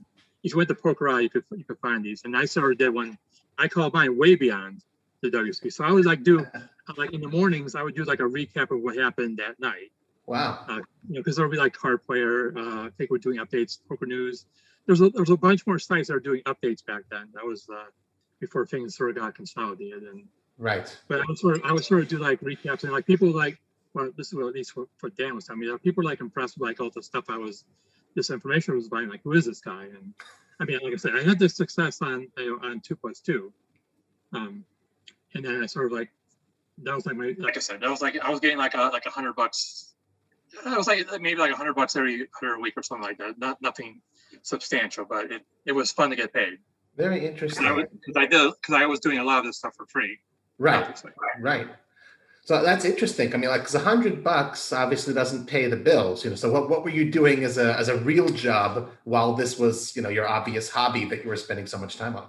if 0.43 0.51
you 0.53 0.57
went 0.57 0.69
to 0.69 0.75
Pokerati, 0.75 1.23
you 1.23 1.29
could 1.29 1.43
you 1.51 1.65
could 1.65 1.79
find 1.79 2.03
these, 2.03 2.23
and 2.23 2.35
I 2.35 2.45
sort 2.45 2.71
of 2.71 2.77
did 2.77 2.93
one. 2.93 3.17
I 3.57 3.67
called 3.67 3.93
mine 3.93 4.17
way 4.17 4.35
beyond 4.35 4.81
the 5.21 5.29
WSP. 5.29 5.71
So 5.73 5.83
I 5.83 5.91
would 5.91 6.05
like 6.05 6.23
do 6.23 6.47
like 6.97 7.11
in 7.13 7.19
the 7.19 7.27
mornings, 7.27 7.75
I 7.75 7.83
would 7.83 7.95
do 7.95 8.05
like 8.05 8.21
a 8.21 8.23
recap 8.23 8.71
of 8.71 8.81
what 8.81 8.95
happened 8.95 9.37
that 9.37 9.59
night. 9.59 9.91
Wow. 10.25 10.63
You 10.69 10.75
know, 10.75 10.83
because 11.19 11.35
there 11.35 11.45
would 11.45 11.51
be 11.51 11.57
like 11.57 11.73
Card 11.73 12.01
Player. 12.05 12.53
Uh, 12.57 12.85
I 12.85 12.89
think 12.97 13.11
we're 13.11 13.17
doing 13.17 13.37
updates, 13.39 13.79
Poker 13.89 14.05
News. 14.05 14.45
There's 14.85 15.01
a 15.01 15.09
there's 15.09 15.29
a 15.29 15.37
bunch 15.37 15.67
more 15.67 15.77
sites 15.77 16.07
that 16.07 16.15
are 16.15 16.21
doing 16.21 16.41
updates 16.43 16.85
back 16.85 17.03
then. 17.11 17.27
That 17.33 17.45
was 17.45 17.67
uh, 17.69 17.83
before 18.39 18.65
things 18.65 18.95
sort 18.95 19.09
of 19.09 19.17
got 19.17 19.35
consolidated. 19.35 20.03
And 20.03 20.23
Right. 20.57 20.95
but 21.07 21.19
I 21.21 21.23
would 21.27 21.37
sort 21.37 21.57
of 21.57 21.63
I 21.65 21.73
would 21.73 21.83
sort 21.83 22.01
of 22.01 22.07
do 22.07 22.17
like 22.17 22.39
recaps 22.41 22.83
and 22.83 22.93
like 22.93 23.05
people 23.05 23.29
like 23.31 23.59
well 24.01 24.11
this 24.17 24.27
is 24.27 24.33
what 24.35 24.47
at 24.47 24.53
least 24.53 24.75
what, 24.77 24.87
what 25.01 25.15
Dan 25.15 25.35
was 25.35 25.45
telling 25.45 25.61
me. 25.61 25.67
That 25.67 25.83
people 25.83 26.03
like 26.03 26.21
impressed 26.21 26.57
with 26.57 26.67
like 26.67 26.79
all 26.79 26.89
the 26.89 27.03
stuff 27.03 27.25
I 27.29 27.37
was 27.37 27.65
this 28.15 28.29
information 28.29 28.75
was 28.75 28.87
buying. 28.89 29.09
Like 29.09 29.21
who 29.23 29.33
is 29.33 29.45
this 29.45 29.61
guy? 29.61 29.83
And 29.83 30.13
I 30.59 30.65
mean, 30.65 30.79
like 30.83 30.93
I 30.93 30.97
said, 30.97 31.15
I 31.15 31.23
had 31.23 31.39
this 31.39 31.55
success 31.55 32.01
on 32.01 32.27
you 32.37 32.59
know, 32.59 32.67
on 32.67 32.79
two 32.81 32.95
plus 32.95 33.19
two. 33.19 33.53
Um, 34.33 34.65
and 35.33 35.45
then 35.45 35.63
I 35.63 35.65
sort 35.67 35.87
of 35.87 35.91
like 35.91 36.09
that 36.83 36.95
was 36.95 37.05
like 37.05 37.15
my 37.15 37.35
like 37.37 37.57
I 37.57 37.59
said 37.59 37.81
that 37.81 37.89
was 37.89 38.01
like 38.01 38.17
I 38.19 38.29
was 38.29 38.39
getting 38.39 38.57
like 38.57 38.73
a 38.73 38.83
like 38.93 39.05
a 39.05 39.09
hundred 39.09 39.33
bucks. 39.35 39.93
I 40.65 40.75
was 40.77 40.87
like 40.87 41.07
maybe 41.21 41.39
like 41.39 41.51
a 41.51 41.55
hundred 41.55 41.75
bucks 41.75 41.95
every 41.95 42.27
every 42.43 42.61
week 42.61 42.73
or 42.77 42.83
something 42.83 43.03
like 43.07 43.17
that. 43.19 43.37
Not 43.37 43.61
nothing 43.61 44.01
substantial, 44.41 45.05
but 45.05 45.31
it, 45.31 45.41
it 45.65 45.71
was 45.73 45.91
fun 45.91 46.09
to 46.09 46.15
get 46.15 46.33
paid. 46.33 46.57
Very 46.97 47.19
Because 47.19 47.29
interesting. 47.29 47.65
I, 47.67 47.71
was- 47.71 47.85
'cause 48.05 48.15
I 48.17 48.25
did 48.25 48.51
because 48.61 48.75
I 48.75 48.85
was 48.85 48.99
doing 48.99 49.19
a 49.19 49.23
lot 49.23 49.39
of 49.39 49.45
this 49.45 49.57
stuff 49.57 49.75
for 49.75 49.85
free. 49.85 50.17
Right. 50.57 50.75
obviously. 50.81 51.11
Right. 51.39 51.67
So 52.49 52.63
that's 52.63 52.83
interesting. 52.83 53.31
I 53.31 53.37
mean, 53.37 53.51
like, 53.51 53.61
because 53.61 53.75
a 53.75 53.79
hundred 53.79 54.23
bucks 54.23 54.73
obviously 54.73 55.13
doesn't 55.13 55.45
pay 55.45 55.67
the 55.67 55.75
bills, 55.75 56.23
you 56.23 56.31
know. 56.31 56.35
So 56.35 56.51
what, 56.51 56.67
what 56.67 56.83
were 56.83 56.89
you 56.89 57.11
doing 57.11 57.43
as 57.43 57.59
a 57.59 57.77
as 57.77 57.89
a 57.89 57.97
real 57.97 58.27
job 58.27 58.89
while 59.03 59.35
this 59.35 59.59
was, 59.59 59.95
you 59.95 60.01
know, 60.01 60.09
your 60.09 60.27
obvious 60.27 60.67
hobby 60.67 61.05
that 61.05 61.21
you 61.23 61.29
were 61.29 61.35
spending 61.35 61.67
so 61.67 61.77
much 61.77 61.97
time 61.97 62.15
on? 62.15 62.27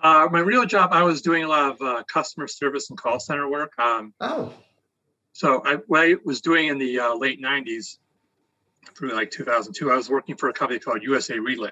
Uh, 0.00 0.28
my 0.32 0.40
real 0.40 0.66
job, 0.66 0.90
I 0.92 1.04
was 1.04 1.22
doing 1.22 1.44
a 1.44 1.48
lot 1.48 1.70
of 1.70 1.80
uh, 1.80 2.02
customer 2.12 2.48
service 2.48 2.90
and 2.90 2.98
call 2.98 3.20
center 3.20 3.48
work. 3.48 3.72
Um, 3.78 4.14
Oh, 4.20 4.52
so 5.32 5.62
I, 5.64 5.76
what 5.86 6.00
I 6.00 6.16
was 6.24 6.40
doing 6.40 6.66
in 6.66 6.78
the 6.78 6.98
uh, 6.98 7.14
late 7.14 7.40
'90s, 7.40 7.98
through 8.96 9.12
like 9.12 9.30
2002, 9.30 9.92
I 9.92 9.94
was 9.94 10.10
working 10.10 10.34
for 10.34 10.48
a 10.48 10.52
company 10.52 10.80
called 10.80 11.04
USA 11.04 11.38
Relay. 11.38 11.70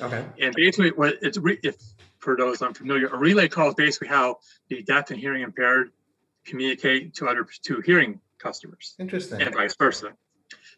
okay. 0.00 0.24
And 0.40 0.54
basically, 0.54 0.92
what 0.92 1.16
it's 1.22 1.38
re- 1.38 1.58
if 1.64 1.74
for 2.20 2.36
those 2.36 2.62
unfamiliar, 2.62 3.08
a 3.08 3.16
relay 3.16 3.48
call 3.48 3.70
is 3.70 3.74
basically 3.74 4.06
how 4.06 4.36
the 4.68 4.84
deaf 4.84 5.10
and 5.10 5.18
hearing 5.18 5.42
impaired 5.42 5.90
communicate 6.46 7.14
to 7.14 7.26
other 7.28 7.46
to 7.62 7.80
hearing 7.80 8.20
customers 8.38 8.94
Interesting. 8.98 9.42
and 9.42 9.54
vice 9.54 9.74
versa. 9.76 10.12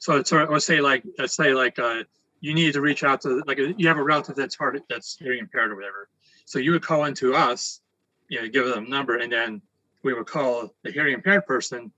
So 0.01 0.17
it's 0.17 0.31
sort 0.31 0.43
of, 0.43 0.51
let's 0.51 0.65
say 0.65 0.81
like 0.81 1.03
let's 1.19 1.35
say 1.37 1.55
like 1.55 1.79
uh, 1.79 2.05
you 2.41 2.55
need 2.55 2.73
to 2.73 2.81
reach 2.81 3.05
out 3.05 3.21
to 3.23 3.43
like 3.47 3.59
you 3.59 3.89
have 3.89 3.99
a 3.99 4.03
relative 4.03 4.37
that's 4.37 4.55
hard 4.57 4.81
that's 4.89 5.17
hearing 5.19 5.41
impaired 5.41 5.71
or 5.73 5.77
whatever. 5.77 6.09
So 6.47 6.59
you 6.59 6.73
would 6.73 6.83
call 6.83 7.05
into 7.05 7.35
us, 7.35 7.81
you 8.29 8.41
know, 8.41 8.49
give 8.49 8.67
them 8.67 8.87
a 8.87 8.89
number, 8.89 9.19
and 9.19 9.31
then 9.31 9.61
we 10.03 10.15
would 10.15 10.27
call 10.27 10.75
the 10.83 10.91
hearing 10.91 11.15
impaired 11.15 11.45
person, 11.47 11.93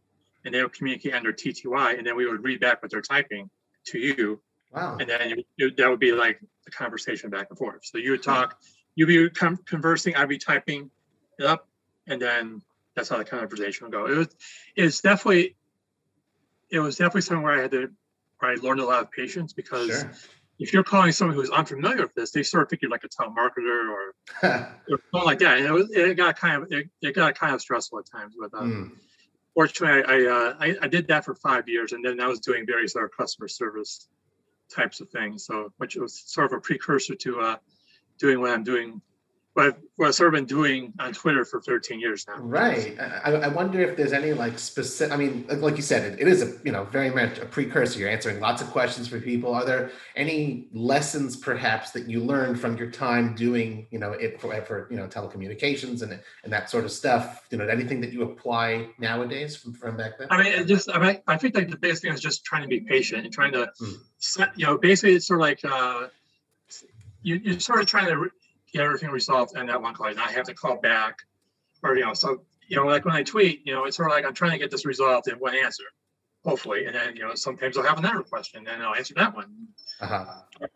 and 0.45 0.55
they 0.55 0.63
would 0.63 0.73
communicate 0.73 1.15
under 1.15 1.33
TTY, 1.33 1.99
and 1.99 2.07
then 2.07 2.17
we 2.17 2.27
would 2.27 2.43
read 2.43 2.59
back 2.61 2.83
what 2.83 2.91
they're 2.91 3.03
typing 3.03 3.49
to 3.87 3.99
you, 3.99 4.41
Wow. 4.73 4.97
and 4.99 5.09
then 5.09 5.31
you, 5.31 5.45
you, 5.57 5.71
that 5.73 5.89
would 5.89 6.01
be 6.01 6.13
like 6.13 6.41
the 6.65 6.71
conversation 6.71 7.31
back 7.31 7.47
and 7.51 7.59
forth. 7.59 7.81
So 7.85 7.99
you 7.99 8.13
would 8.13 8.23
talk, 8.23 8.59
you'd 8.97 9.07
be 9.07 9.31
con- 9.31 9.59
conversing, 9.67 10.17
I'd 10.17 10.29
be 10.29 10.39
typing 10.39 10.91
it 11.39 11.45
up, 11.47 11.69
and 12.09 12.21
then 12.21 12.63
that's 13.01 13.09
how 13.09 13.17
the 13.19 13.25
conversation 13.25 13.87
would 13.87 13.93
go. 13.93 14.07
It 14.07 14.17
was, 14.17 14.29
it's 14.77 15.01
definitely, 15.01 15.57
it 16.71 16.81
was 16.81 16.97
definitely 16.97 17.23
something 17.23 17.43
where 17.43 17.59
I 17.59 17.63
had 17.63 17.71
to, 17.73 17.91
where 18.39 18.53
I 18.53 18.55
learned 18.57 18.81
a 18.81 18.85
lot 18.85 19.03
of 19.03 19.11
patience 19.11 19.53
because 19.55 19.89
Sure. 19.89 20.13
if 20.59 20.73
you're 20.73 20.85
calling 20.85 21.13
someone 21.13 21.35
who's 21.35 21.51
unfamiliar 21.51 22.03
with 22.03 22.15
this, 22.15 22.31
they 22.31 22.43
sort 22.43 22.65
of 22.65 22.69
think 22.69 22.83
you're 22.83 22.91
like 22.91 23.05
a 23.05 23.09
telemarketer 23.09 23.91
or, 23.91 24.15
or 24.91 25.01
something 25.13 25.25
like 25.27 25.39
that. 25.39 25.59
And 25.59 25.67
it 25.67 25.73
was, 25.73 25.91
it 25.91 26.15
got 26.17 26.39
kind 26.39 26.63
of, 26.63 26.71
it, 26.71 26.91
it 27.01 27.15
got 27.15 27.35
kind 27.35 27.55
of 27.55 27.61
stressful 27.63 27.99
at 28.01 28.05
times. 28.11 28.35
But 28.39 28.57
uh, 28.57 28.67
Hmm. 28.67 28.85
fortunately, 29.55 30.05
I, 30.05 30.17
I, 30.17 30.27
uh, 30.27 30.55
I 30.61 30.77
I 30.83 30.89
did 30.89 31.09
that 31.09 31.25
for 31.25 31.35
five 31.35 31.69
years, 31.69 31.93
and 31.93 32.05
then 32.05 32.21
I 32.21 32.27
was 32.27 32.41
doing 32.41 32.67
various 32.67 32.95
other 32.95 33.09
customer 33.09 33.49
service 33.49 34.09
types 34.75 35.01
of 35.01 35.09
things. 35.11 35.47
So, 35.47 35.73
which 35.79 35.97
was 35.97 36.23
sort 36.27 36.53
of 36.53 36.59
a 36.59 36.61
precursor 36.61 37.15
to 37.15 37.41
uh, 37.41 37.57
doing 38.19 38.41
what 38.41 38.51
I'm 38.51 38.65
doing, 38.65 39.01
what 39.61 39.79
what 39.97 40.09
I've 40.09 40.15
sort 40.15 40.29
of 40.29 40.39
been 40.39 40.47
doing 40.47 40.95
on 40.99 41.13
Twitter 41.13 41.45
for 41.45 41.61
13 41.61 42.01
years 42.01 42.27
now. 42.27 42.39
Right. 42.39 42.99
I, 42.99 43.33
I 43.33 43.49
wonder 43.49 43.81
if 43.81 43.99
there's 43.99 44.15
any 44.15 44.33
like 44.33 44.59
specific. 44.59 45.13
I 45.13 45.17
mean, 45.17 45.45
like 45.49 45.77
you 45.77 45.83
said, 45.83 46.15
it, 46.15 46.21
it 46.21 46.27
is 46.27 46.43
a 46.43 46.57
you 46.65 46.73
know 46.73 46.85
very 46.85 47.11
much 47.11 47.39
a 47.39 47.45
precursor. 47.45 47.99
You're 47.99 48.09
answering 48.09 48.41
lots 48.41 48.63
of 48.63 48.71
questions 48.71 49.09
for 49.09 49.21
people. 49.21 49.55
Are 49.55 49.65
there 49.65 49.91
any 50.17 50.69
lessons 50.73 51.37
perhaps 51.37 51.91
that 51.91 52.09
you 52.09 52.21
learned 52.21 52.59
from 52.59 52.79
your 52.79 52.91
time 52.91 53.35
doing 53.35 53.87
you 53.91 53.99
know 53.99 54.13
it 54.13 54.41
for, 54.41 54.59
for 54.63 54.89
you 54.91 54.97
know 54.97 55.07
telecommunications 55.07 56.03
and 56.03 56.19
and 56.45 56.53
that 56.53 56.71
sort 56.71 56.85
of 56.85 56.93
stuff? 56.93 57.47
You 57.51 57.59
know, 57.59 57.67
anything 57.67 58.01
that 58.01 58.13
you 58.13 58.23
apply 58.23 58.89
nowadays 58.99 59.57
from, 59.57 59.75
from 59.75 59.97
back 59.99 60.19
then? 60.19 60.29
I 60.31 60.43
mean, 60.43 60.53
it 60.53 60.67
just 60.67 60.91
I 60.91 60.99
mean, 60.99 61.21
I 61.27 61.37
think 61.37 61.55
like 61.55 61.69
the 61.69 61.77
biggest 61.77 62.03
thing 62.03 62.13
is 62.13 62.21
just 62.21 62.45
trying 62.45 62.63
to 62.63 62.69
be 62.69 62.81
patient 62.81 63.25
and 63.25 63.35
trying 63.35 63.53
to 63.53 63.71
mm. 63.81 63.95
set. 64.19 64.59
You 64.59 64.67
know, 64.67 64.79
basically 64.79 65.15
it's 65.17 65.27
sort 65.27 65.41
of 65.41 65.43
like. 65.43 65.65
uh 65.65 66.09
you, 67.23 67.37
you're 67.37 67.61
sort 67.61 67.81
of 67.81 67.87
trying 67.87 68.07
to 68.07 68.31
get 68.73 68.83
everything 68.83 69.11
resolved 69.11 69.57
and 69.57 69.69
that 69.69 69.81
one 69.81 69.95
call, 69.95 70.07
I 70.07 70.33
have 70.33 70.47
to 70.47 70.55
call 70.55 70.77
back 70.77 71.19
or, 71.83 71.97
you 71.97 72.05
know, 72.05 72.15
so, 72.15 72.43
you 72.69 72.77
know, 72.77 72.87
like 72.87 73.05
when 73.05 73.15
I 73.15 73.23
tweet, 73.23 73.67
you 73.67 73.75
know, 73.75 73.85
it's 73.85 73.97
sort 73.97 74.11
of 74.11 74.15
like 74.15 74.25
I'm 74.25 74.35
trying 74.35 74.53
to 74.53 74.59
get 74.59 74.71
this 74.71 74.87
resolved 74.87 75.29
in 75.29 75.35
one 75.37 75.55
answer, 75.55 75.85
hopefully. 76.45 76.85
And 76.87 76.95
then, 76.95 77.17
you 77.17 77.23
know, 77.23 77.35
sometimes 77.35 77.77
I'll 77.77 77.85
have 77.85 77.99
another 77.99 78.23
question 78.23 78.67
and 78.69 78.83
I'll 78.83 78.95
answer 78.95 79.15
that 79.15 79.35
one. 79.35 79.69
Uh-huh. 80.01 80.25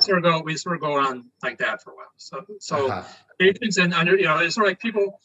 Sort 0.00 0.18
of 0.18 0.24
go, 0.24 0.40
we 0.40 0.56
sort 0.56 0.76
of 0.76 0.80
go 0.80 0.94
on 0.94 1.30
like 1.42 1.58
that 1.58 1.82
for 1.82 1.92
a 1.92 1.94
while. 1.94 2.06
So, 2.16 2.44
so 2.58 2.90
uh-huh. 2.90 3.08
patience 3.38 3.78
and 3.78 3.94
under, 3.94 4.16
you 4.16 4.24
know, 4.24 4.38
it's 4.38 4.54
sort 4.54 4.66
of 4.66 4.70
like 4.70 4.80
people, 4.80 5.20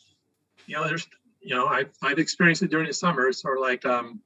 you 0.68 0.76
know, 0.76 0.88
there's, 0.88 1.08
you 1.42 1.56
know, 1.56 1.68
I've, 1.68 1.90
I've 2.04 2.20
experienced 2.20 2.62
it 2.62 2.70
during 2.70 2.88
the 2.88 2.94
summer. 2.94 3.28
It's 3.28 3.42
sort 3.42 3.58
of 3.58 3.62
like, 3.62 3.86
um, 3.86 4.22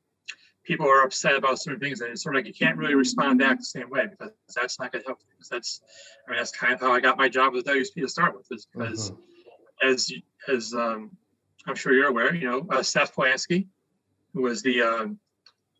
people 0.63 0.87
are 0.87 1.03
upset 1.03 1.35
about 1.35 1.59
certain 1.59 1.79
things 1.79 2.01
and 2.01 2.11
it's 2.11 2.23
sort 2.23 2.35
of 2.35 2.39
like 2.39 2.47
you 2.47 2.53
can't 2.53 2.77
really 2.77 2.95
respond 2.95 3.39
back 3.39 3.57
the 3.57 3.65
same 3.65 3.89
way 3.89 4.07
because 4.07 4.33
that's 4.55 4.79
not 4.79 4.91
going 4.91 5.01
to 5.01 5.07
help 5.07 5.19
because 5.31 5.49
that's 5.49 5.81
i 6.27 6.31
mean 6.31 6.39
that's 6.39 6.51
kind 6.51 6.73
of 6.73 6.79
how 6.79 6.91
i 6.91 6.99
got 6.99 7.17
my 7.17 7.29
job 7.29 7.53
with 7.53 7.65
WSP 7.65 7.95
to 7.95 8.07
start 8.07 8.35
with 8.35 8.47
is 8.51 8.67
because 8.73 9.11
mm-hmm. 9.11 9.89
as 9.89 10.11
as 10.47 10.73
um, 10.73 11.11
i'm 11.67 11.75
sure 11.75 11.93
you're 11.93 12.07
aware 12.07 12.33
you 12.33 12.49
know 12.49 12.65
uh, 12.69 12.83
seth 12.83 13.15
Palansky, 13.15 13.67
who 14.33 14.43
was 14.43 14.61
the 14.61 14.81
um, 14.81 15.19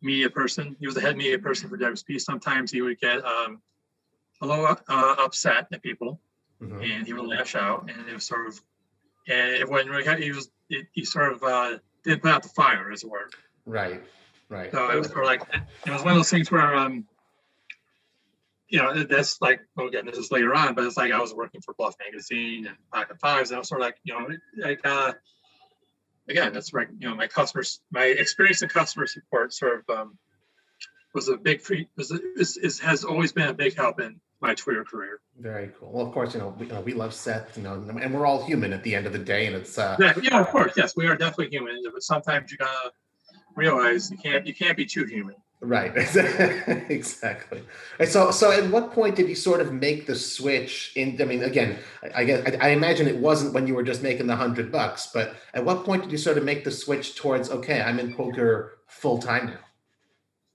media 0.02 0.28
person 0.28 0.76
he 0.78 0.86
was 0.86 0.94
the 0.94 1.00
head 1.00 1.16
media 1.16 1.38
person 1.38 1.68
for 1.68 1.78
WSP 1.78 2.20
sometimes 2.20 2.70
he 2.70 2.82
would 2.82 3.00
get 3.00 3.24
um, 3.24 3.60
a 4.42 4.46
little 4.46 4.66
uh, 4.66 5.14
upset 5.18 5.66
at 5.72 5.82
people 5.82 6.20
mm-hmm. 6.62 6.80
and 6.82 7.06
he 7.06 7.12
would 7.12 7.26
lash 7.26 7.54
out 7.54 7.88
and 7.88 8.08
it 8.08 8.14
was 8.14 8.24
sort 8.24 8.46
of 8.46 8.60
and 9.28 9.52
it 9.52 9.68
wasn't 9.68 9.90
really 9.90 10.22
he 10.22 10.32
was 10.32 10.50
it, 10.68 10.86
he 10.92 11.04
sort 11.04 11.32
of 11.32 11.42
uh, 11.42 11.78
didn't 12.04 12.22
put 12.22 12.30
out 12.30 12.42
the 12.42 12.48
fire 12.50 12.90
as 12.92 13.02
it 13.02 13.10
were 13.10 13.30
right 13.64 14.02
Right. 14.48 14.70
So 14.70 14.90
it 14.90 14.96
was 14.96 15.08
sort 15.08 15.20
of 15.20 15.26
like 15.26 15.42
it 15.86 15.90
was 15.90 16.02
one 16.02 16.12
of 16.12 16.18
those 16.18 16.30
things 16.30 16.50
where 16.50 16.74
um, 16.74 17.06
you 18.68 18.82
know, 18.82 19.04
that's 19.04 19.40
like 19.40 19.60
well 19.76 19.86
again, 19.86 20.06
this 20.06 20.18
is 20.18 20.30
later 20.30 20.54
on, 20.54 20.74
but 20.74 20.84
it's 20.84 20.96
like 20.96 21.12
I 21.12 21.20
was 21.20 21.34
working 21.34 21.60
for 21.60 21.74
Bluff 21.74 21.94
Magazine 22.04 22.66
and 22.66 22.76
Pocket 22.92 23.20
Fives, 23.20 23.50
and 23.50 23.56
I 23.56 23.58
was 23.60 23.68
sort 23.68 23.80
of 23.80 23.86
like, 23.86 23.96
you 24.04 24.14
know, 24.14 24.26
like 24.58 24.80
uh 24.84 25.12
again, 26.28 26.52
that's 26.52 26.72
right, 26.72 26.88
you 26.98 27.08
know, 27.08 27.14
my 27.14 27.26
customers 27.26 27.80
my 27.90 28.04
experience 28.04 28.62
in 28.62 28.68
customer 28.68 29.06
support 29.06 29.52
sort 29.52 29.84
of 29.88 29.96
um 29.96 30.18
was 31.14 31.28
a 31.28 31.36
big 31.36 31.60
free 31.60 31.88
was 31.96 32.10
is, 32.10 32.56
is 32.56 32.80
has 32.80 33.04
always 33.04 33.32
been 33.32 33.48
a 33.48 33.54
big 33.54 33.76
help 33.76 34.00
in 34.00 34.20
my 34.40 34.54
Twitter 34.54 34.84
career. 34.84 35.20
Very 35.38 35.70
cool. 35.78 35.92
Well, 35.92 36.06
of 36.06 36.12
course, 36.12 36.34
you 36.34 36.40
know, 36.40 36.54
we, 36.58 36.66
you 36.66 36.72
know, 36.72 36.80
we 36.80 36.94
love 36.94 37.14
Seth, 37.14 37.56
you 37.56 37.62
know, 37.62 37.74
and 37.74 38.12
we're 38.12 38.26
all 38.26 38.44
human 38.44 38.72
at 38.72 38.82
the 38.82 38.94
end 38.94 39.06
of 39.06 39.12
the 39.12 39.18
day, 39.20 39.46
and 39.46 39.54
it's 39.54 39.78
uh 39.78 39.96
yeah, 40.00 40.14
yeah 40.20 40.40
of 40.40 40.48
course, 40.48 40.72
yes, 40.76 40.96
we 40.96 41.06
are 41.06 41.16
definitely 41.16 41.50
human, 41.50 41.80
but 41.92 42.02
sometimes 42.02 42.50
you 42.50 42.58
gotta 42.58 42.92
realize 43.54 44.10
you 44.10 44.16
can't 44.16 44.46
you 44.46 44.54
can't 44.54 44.76
be 44.76 44.86
too 44.86 45.04
human. 45.04 45.36
Right. 45.64 45.92
exactly. 46.90 47.62
And 47.98 48.08
so, 48.08 48.30
so 48.30 48.52
at 48.52 48.70
what 48.70 48.92
point 48.92 49.16
did 49.16 49.28
you 49.28 49.34
sort 49.34 49.60
of 49.60 49.72
make 49.72 50.06
the 50.06 50.14
switch? 50.14 50.92
In, 50.94 51.20
I 51.20 51.24
mean, 51.24 51.42
again, 51.42 51.78
I, 52.14 52.24
guess 52.24 52.46
I, 52.46 52.68
I 52.68 52.70
imagine 52.70 53.08
it 53.08 53.16
wasn't 53.16 53.54
when 53.54 53.66
you 53.66 53.74
were 53.74 53.82
just 53.82 54.02
making 54.02 54.26
the 54.26 54.36
hundred 54.36 54.70
bucks, 54.70 55.08
but 55.12 55.36
at 55.54 55.64
what 55.64 55.84
point 55.84 56.02
did 56.02 56.12
you 56.12 56.18
sort 56.18 56.36
of 56.36 56.44
make 56.44 56.64
the 56.64 56.70
switch 56.70 57.16
towards 57.16 57.50
okay, 57.50 57.80
I'm 57.80 57.98
in 57.98 58.14
poker 58.14 58.78
full 58.88 59.18
time 59.18 59.46
now? 59.46 59.58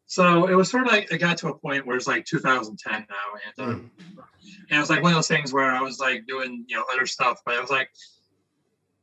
So 0.05 0.47
it 0.47 0.55
was 0.55 0.69
sort 0.71 0.85
of 0.87 0.91
like 0.91 1.11
it 1.11 1.19
got 1.19 1.37
to 1.37 1.49
a 1.49 1.57
point 1.57 1.85
where 1.85 1.95
it's 1.95 2.07
like 2.07 2.25
2010 2.25 2.91
now, 2.91 3.05
and 3.57 3.69
um, 3.69 3.91
mm. 3.99 4.23
and 4.69 4.77
it 4.77 4.79
was 4.79 4.89
like 4.89 5.03
one 5.03 5.11
of 5.11 5.17
those 5.17 5.27
things 5.27 5.53
where 5.53 5.71
I 5.71 5.81
was 5.81 5.99
like 5.99 6.25
doing 6.27 6.65
you 6.67 6.77
know 6.77 6.83
other 6.93 7.05
stuff, 7.05 7.41
but 7.45 7.55
I 7.55 7.61
was 7.61 7.69
like, 7.69 7.89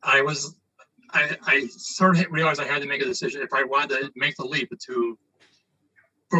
I 0.02 0.22
was 0.22 0.56
I, 1.16 1.36
I 1.46 1.66
sort 1.68 2.18
of 2.18 2.26
realized 2.30 2.60
I 2.60 2.64
had 2.64 2.82
to 2.82 2.88
make 2.88 3.00
a 3.00 3.06
decision. 3.06 3.40
If 3.40 3.52
I 3.54 3.64
wanted 3.64 4.00
to 4.00 4.12
make 4.16 4.36
the 4.36 4.44
leap 4.44 4.70
to 4.86 5.18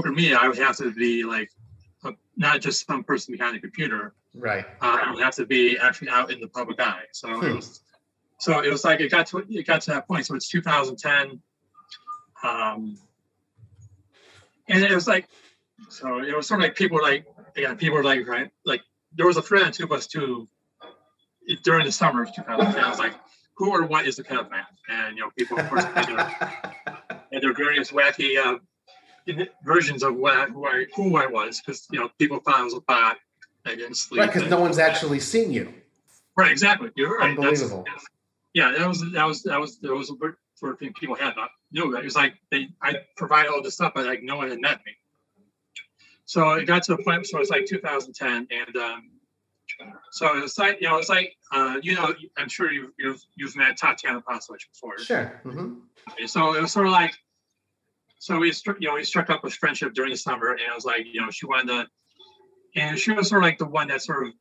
media, 0.05 0.39
I 0.41 0.49
would 0.49 0.59
have 0.59 0.77
to 0.77 0.91
be 0.93 1.25
like 1.25 1.51
a, 2.05 2.13
not 2.37 2.61
just 2.61 2.87
some 2.87 3.03
person 3.03 3.33
behind 3.33 3.57
a 3.57 3.61
computer. 3.61 4.15
Right. 4.35 4.67
Uh, 4.83 4.99
I 5.05 5.11
would 5.13 5.23
have 5.23 5.35
to 5.37 5.47
be 5.47 5.79
actually 5.79 6.11
out 6.11 6.31
in 6.31 6.41
the 6.41 6.49
public 6.49 6.81
eye. 6.81 7.05
So 7.13 7.29
hmm. 7.29 7.47
it 7.47 7.57
was, 7.57 7.81
so 8.39 8.63
it 8.63 8.71
was 8.71 8.85
like 8.85 9.01
it 9.01 9.11
got 9.11 9.27
to 9.29 9.45
it 9.49 9.67
got 9.67 9.81
to 9.83 9.93
that 9.93 10.07
point. 10.07 10.27
So 10.27 10.35
it's 10.35 10.49
2010, 10.49 11.41
um, 12.45 12.99
and 14.69 14.85
it 14.85 14.93
was 14.93 15.09
like, 15.09 15.27
so 15.89 16.19
it 16.19 16.37
was 16.37 16.47
sort 16.47 16.61
of 16.61 16.65
like 16.65 16.77
people 16.77 17.01
like 17.01 17.25
again, 17.57 17.77
people 17.77 17.97
were 17.97 18.05
like 18.05 18.29
right, 18.29 18.51
like 18.67 18.83
there 19.15 19.27
was 19.27 19.39
a 19.39 19.43
thread 19.43 19.63
on 19.63 19.73
two 19.73 19.87
plus 19.87 20.07
two 20.07 20.49
during 21.63 21.87
the 21.87 21.93
summer 21.93 22.23
of 22.23 22.35
2010. 22.35 22.85
I 22.85 22.91
was 22.91 22.99
like 22.99 23.15
who 23.57 23.71
or 23.71 23.87
what 23.87 24.07
is 24.07 24.17
the 24.17 24.25
pen 24.25 24.49
man? 24.51 24.65
And 24.89 25.17
you 25.17 25.23
know, 25.23 25.31
people 25.37 25.59
of 25.59 25.69
course 25.69 25.85
had 25.85 26.07
their, 26.07 26.19
had 27.33 27.43
their 27.43 27.55
various 27.55 27.91
wacky 27.91 28.37
uh, 28.39 28.59
versions 29.65 30.03
of 30.03 30.15
what 30.15 30.51
who 30.51 30.67
I 30.67 30.87
who 30.95 31.17
I 31.17 31.27
was 31.27 31.61
because 31.61 31.87
you 31.91 31.99
know 31.99 32.11
people 32.19 32.39
thought 32.41 32.57
I 32.57 32.63
was 32.63 32.75
a 32.75 32.81
bot. 32.81 33.17
I 33.65 33.75
didn't 33.75 33.97
sleep. 33.97 34.21
Right, 34.21 34.33
because 34.33 34.49
no 34.49 34.61
one's 34.61 34.79
actually 34.79 35.19
seen 35.21 35.51
you. 35.53 35.73
Right, 36.37 36.53
exactly. 36.53 36.91
You're 36.95 37.19
right. 37.19 37.31
Unbelievable. 37.31 37.85
That's, 37.87 38.07
yeah, 38.55 38.73
that 38.79 38.89
was 38.89 39.01
that 39.13 39.27
was 39.27 39.43
that 39.43 39.61
was 39.61 39.79
that 39.81 39.93
was 39.93 40.11
a 40.11 40.15
sort 40.55 40.73
of 40.73 40.79
thing 40.79 40.93
people 40.99 41.15
had 41.15 41.35
not 41.37 41.51
knew 41.73 41.93
that. 41.93 42.01
It 42.01 42.05
was 42.05 42.17
like 42.17 42.35
they 42.51 42.69
I 42.83 42.97
provide 43.17 43.47
all 43.47 43.63
this 43.63 43.75
stuff, 43.75 43.93
but 43.95 44.07
like 44.07 44.23
no 44.23 44.37
one 44.37 44.51
had 44.51 44.61
met 44.61 44.81
me. 44.87 44.93
So 46.27 46.53
it 46.53 46.67
got 46.67 46.83
to 46.85 46.95
a 46.95 47.03
point. 47.03 47.27
So 47.27 47.39
it's 47.39 47.51
like 47.51 47.67
2010, 47.67 48.49
and 48.51 48.77
um, 48.77 49.11
so 50.13 50.39
it's 50.39 50.59
like 50.59 50.81
you 50.81 50.89
know, 50.89 50.99
it's 50.99 51.09
like 51.09 51.37
uh, 51.53 51.77
you 51.83 51.95
know, 51.95 52.15
I'm 52.37 52.49
sure 52.49 52.73
you've 52.73 52.93
you've, 52.99 53.23
you've 53.37 53.57
met 53.57 53.79
Tatjana 53.79 54.23
Pasalic 54.23 54.61
before. 54.73 54.99
Sure. 54.99 55.41
Mm-hmm. 55.45 56.27
So 56.27 56.55
it 56.55 56.63
was 56.63 56.73
sort 56.73 56.87
of 56.87 56.93
like, 56.93 57.15
so 58.19 58.39
we 58.39 58.53
struck, 58.53 58.77
you 58.81 58.89
know, 58.89 58.95
we 58.95 59.05
struck 59.05 59.31
up 59.31 59.45
a 59.45 59.51
friendship 59.51 59.95
during 59.95 60.13
the 60.13 60.17
summer, 60.17 60.53
and 60.53 60.63
I 60.71 60.75
was 60.75 60.85
like, 60.85 61.07
you 61.13 61.21
know, 61.21 61.31
she 61.31 61.47
wanted 61.47 61.69
to, 61.69 61.87
and 62.81 62.99
she 62.99 63.13
was 63.13 63.29
sort 63.29 63.43
of 63.43 63.47
like 63.47 63.59
the 63.59 63.67
one 63.67 63.89
that 63.89 64.03
sort 64.03 64.27
of, 64.27 64.33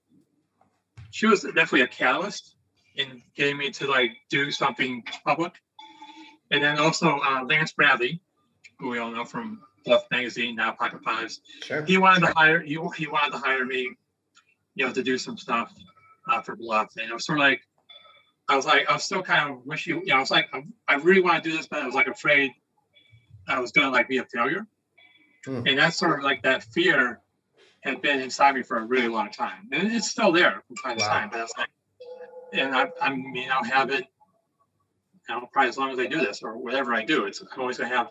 she 1.12 1.28
was 1.28 1.42
definitely 1.42 1.82
a 1.82 1.88
catalyst 1.88 2.56
in 2.96 3.22
getting 3.36 3.58
me 3.58 3.72
to 3.72 3.88
like 3.88 4.12
do 4.30 4.52
something 4.52 5.04
public, 5.26 5.54
and 6.52 6.64
then 6.64 6.80
also 6.80 7.20
uh, 7.20 7.44
Lance 7.44 7.74
Bradley, 7.74 8.22
who 8.80 8.90
we 8.90 9.00
all 9.00 9.12
know 9.12 9.26
from 9.26 9.62
Bluff 9.86 10.06
Magazine 10.12 10.56
now 10.56 10.72
Pocket 10.72 11.04
Fives. 11.04 11.42
Sure. 11.62 11.84
He 11.86 11.98
wanted 11.98 12.28
to 12.28 12.34
hire 12.34 12.60
he, 12.60 12.78
he 12.98 13.08
wanted 13.08 13.32
to 13.32 13.38
hire 13.38 13.66
me 13.66 13.96
you 14.76 14.86
know, 14.86 14.94
to 14.94 15.04
do 15.04 15.18
some 15.18 15.38
stuff 15.38 15.74
uh, 16.30 16.42
for 16.42 16.56
Bluff. 16.56 16.94
And 16.98 17.10
it 17.10 17.14
was 17.14 17.26
sort 17.26 17.40
of 17.40 17.44
like, 17.44 17.62
I 18.48 18.56
was 18.56 18.66
like, 18.66 18.90
I 18.90 18.94
was 18.94 19.04
still 19.04 19.24
kind 19.24 19.50
of 19.50 19.66
wishy, 19.66 19.92
you 19.92 20.06
know, 20.06 20.18
I 20.18 20.20
was 20.20 20.32
like, 20.32 20.48
I, 20.54 20.64
I 20.88 20.96
really 20.96 21.22
want 21.22 21.44
to 21.44 21.50
do 21.50 21.56
this, 21.56 21.68
but 21.68 21.82
I 21.82 21.86
was 21.86 21.96
like 21.96 22.08
afraid 22.08 22.52
I 23.48 23.60
was 23.60 23.72
going 23.72 23.88
to 23.88 23.92
like 23.92 24.08
be 24.08 24.20
a 24.20 24.26
failure. 24.26 24.68
Mm. 25.48 25.70
And 25.70 25.80
that's 25.80 25.98
sort 25.98 26.20
of 26.20 26.24
like 26.24 26.44
that 26.44 26.64
fear 26.64 27.22
had 27.82 28.02
been 28.02 28.20
inside 28.20 28.56
me 28.56 28.64
for 28.64 28.78
a 28.78 28.84
really 28.84 29.08
long 29.08 29.32
time. 29.32 29.68
And 29.72 29.92
it's 29.92 30.10
still 30.10 30.32
there 30.32 30.64
from 30.68 30.76
time 30.78 30.98
wow. 30.98 31.06
to 31.06 31.10
time, 31.10 31.30
but 31.32 31.40
it's 31.42 31.54
like, 31.58 31.70
and 32.54 32.76
I, 32.76 32.88
I 33.02 33.16
mean, 33.16 33.50
I'll 33.52 33.64
have 33.64 33.92
it, 33.92 34.06
you 35.28 35.36
know, 35.36 35.48
probably 35.52 35.70
as 35.70 35.78
long 35.78 35.92
as 35.92 36.00
I 36.00 36.08
do 36.08 36.20
this 36.20 36.42
or 36.44 36.58
whatever 36.58 36.94
I 36.94 37.04
do, 37.04 37.26
it's, 37.26 37.42
I'm 37.42 37.60
always 37.60 37.78
going 37.78 37.90
to 37.90 37.98
have, 37.98 38.10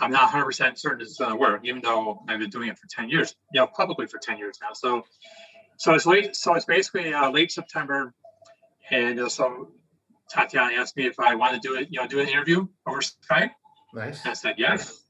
I'm 0.00 0.10
not 0.10 0.30
100% 0.30 0.78
certain 0.78 1.00
it's 1.00 1.18
going 1.18 1.30
to 1.30 1.36
work, 1.36 1.60
even 1.64 1.80
though 1.80 2.22
I've 2.28 2.40
been 2.40 2.50
doing 2.50 2.68
it 2.68 2.78
for 2.78 2.88
10 2.88 3.08
years, 3.08 3.36
you 3.52 3.60
know, 3.60 3.68
publicly 3.68 4.06
for 4.06 4.18
10 4.18 4.38
years 4.38 4.58
now. 4.60 4.72
So 4.72 5.04
so 5.76 5.94
it's 5.94 6.06
late. 6.06 6.36
So 6.36 6.54
it's 6.54 6.64
basically 6.64 7.12
uh, 7.12 7.30
late 7.30 7.52
September, 7.52 8.12
and 8.90 9.20
uh, 9.20 9.28
so 9.28 9.70
Tatjana 10.32 10.78
asked 10.78 10.96
me 10.96 11.06
if 11.06 11.18
I 11.20 11.34
wanted 11.34 11.62
to 11.62 11.68
do 11.68 11.76
it, 11.76 11.88
you 11.90 12.00
know, 12.00 12.06
do 12.06 12.20
an 12.20 12.28
interview 12.28 12.66
over 12.86 13.00
Skype. 13.00 13.50
Nice. 13.94 14.26
I 14.26 14.32
said 14.32 14.56
yes, 14.58 15.04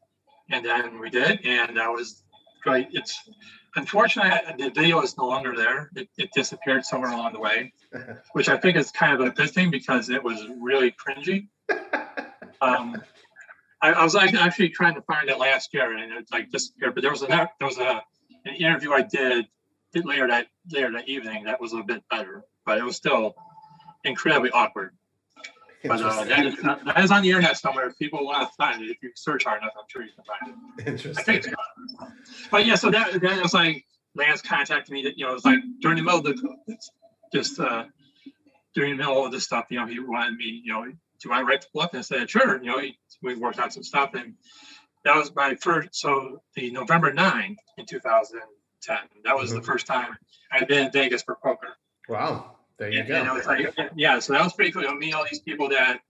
and 0.50 0.64
then 0.64 0.98
we 0.98 1.10
did, 1.10 1.44
and 1.44 1.76
that 1.76 1.90
was 1.90 2.22
great. 2.62 2.88
It's 2.92 3.18
unfortunately 3.76 4.32
the 4.58 4.70
video 4.70 5.00
is 5.02 5.16
no 5.16 5.26
longer 5.26 5.54
there. 5.56 5.90
It, 5.94 6.08
it 6.16 6.30
disappeared 6.34 6.84
somewhere 6.84 7.12
along 7.12 7.32
the 7.32 7.40
way, 7.40 7.72
which 8.32 8.48
I 8.48 8.56
think 8.56 8.76
is 8.76 8.90
kind 8.90 9.14
of 9.14 9.20
a 9.26 9.30
good 9.30 9.50
thing 9.50 9.70
because 9.70 10.10
it 10.10 10.22
was 10.22 10.44
really 10.60 10.92
cringy. 10.92 11.48
Um, 12.60 13.02
I, 13.82 13.92
I, 13.92 14.04
was 14.04 14.14
like 14.14 14.32
actually 14.32 14.70
trying 14.70 14.94
to 14.94 15.02
find 15.02 15.28
it 15.28 15.38
last 15.38 15.74
year, 15.74 15.92
and 15.92 16.12
it 16.12 16.28
like 16.32 16.50
disappeared. 16.50 16.94
But 16.94 17.02
there 17.02 17.10
was 17.10 17.22
a 17.22 17.26
there 17.26 17.48
was 17.60 17.76
a 17.76 18.00
an 18.46 18.54
interview 18.54 18.92
I 18.92 19.02
did 19.02 19.46
later 20.02 20.28
that 20.28 20.46
later 20.70 20.92
that 20.92 21.08
evening 21.08 21.44
that 21.44 21.60
was 21.60 21.72
a 21.72 21.82
bit 21.82 22.02
better, 22.10 22.44
but 22.66 22.78
it 22.78 22.84
was 22.84 22.96
still 22.96 23.34
incredibly 24.04 24.50
awkward. 24.50 24.92
But 25.82 26.00
uh, 26.00 26.24
that, 26.24 26.46
is, 26.46 26.56
that 26.62 27.04
is 27.04 27.10
on 27.10 27.22
the 27.22 27.28
internet 27.28 27.58
somewhere. 27.58 27.86
If 27.88 27.98
people 27.98 28.24
want 28.24 28.48
to 28.48 28.54
find 28.56 28.82
it, 28.82 28.90
if 28.90 29.02
you 29.02 29.10
search 29.14 29.44
hard 29.44 29.60
enough, 29.60 29.74
I'm 29.76 29.84
sure 29.88 30.02
you 30.02 30.12
can 30.14 30.24
find 30.24 30.56
it. 30.78 31.04
Interesting. 31.04 31.54
But 32.50 32.64
yeah, 32.64 32.74
so 32.74 32.90
that 32.90 33.20
was 33.42 33.52
like 33.52 33.84
Lance 34.14 34.40
contacted 34.40 34.92
me. 34.92 35.02
That 35.02 35.18
you 35.18 35.26
know, 35.26 35.32
it 35.32 35.34
was 35.34 35.44
like 35.44 35.60
during 35.80 35.98
the 35.98 36.02
middle 36.02 36.20
of 36.20 36.24
the 36.24 36.78
just 37.34 37.60
uh, 37.60 37.84
during 38.74 38.92
the 38.92 38.96
middle 38.96 39.24
of 39.24 39.32
this 39.32 39.44
stuff, 39.44 39.66
you 39.70 39.78
know, 39.78 39.86
he 39.86 40.00
wanted 40.00 40.36
me, 40.36 40.62
you 40.64 40.72
know, 40.72 40.84
do 40.84 40.94
to 41.20 41.28
write 41.28 41.62
the 41.62 41.68
book? 41.72 41.90
And 41.92 42.00
I 42.00 42.02
said, 42.02 42.28
sure. 42.28 42.62
You 42.62 42.70
know, 42.70 42.78
he, 42.80 42.98
we 43.22 43.34
worked 43.34 43.58
out 43.58 43.72
some 43.72 43.82
stuff, 43.82 44.14
and 44.14 44.34
that 45.04 45.16
was 45.16 45.34
my 45.34 45.54
first. 45.54 45.94
So 45.94 46.42
the 46.54 46.70
November 46.70 47.12
9 47.12 47.56
in 47.78 47.86
2010, 48.84 49.22
that 49.24 49.36
was 49.36 49.50
Mhm. 49.52 49.56
the 49.56 49.62
first 49.62 49.86
time 49.86 50.16
I'd 50.52 50.68
been 50.68 50.86
in 50.86 50.92
Vegas 50.92 51.22
for 51.22 51.36
poker. 51.36 51.76
Wow. 52.08 52.56
There 52.76 52.90
you 52.90 53.00
And, 53.00 53.08
and 53.10 53.24
I 53.24 53.26
go. 53.28 53.34
was 53.34 53.46
like, 53.46 53.90
yeah, 53.96 54.18
so 54.18 54.32
that 54.32 54.42
was 54.42 54.52
pretty 54.52 54.72
cool. 54.72 54.82
You 54.82 54.88
know, 54.88 54.94
meet 54.94 55.14
all 55.14 55.24
these 55.24 55.40
people 55.40 55.68
that 55.70 56.00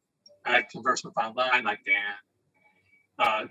I 0.45 0.63
conversed 0.63 1.05
with 1.05 1.17
online, 1.17 1.65
like 1.65 1.85
Dan. 1.85 2.15
Uh, 3.19 3.47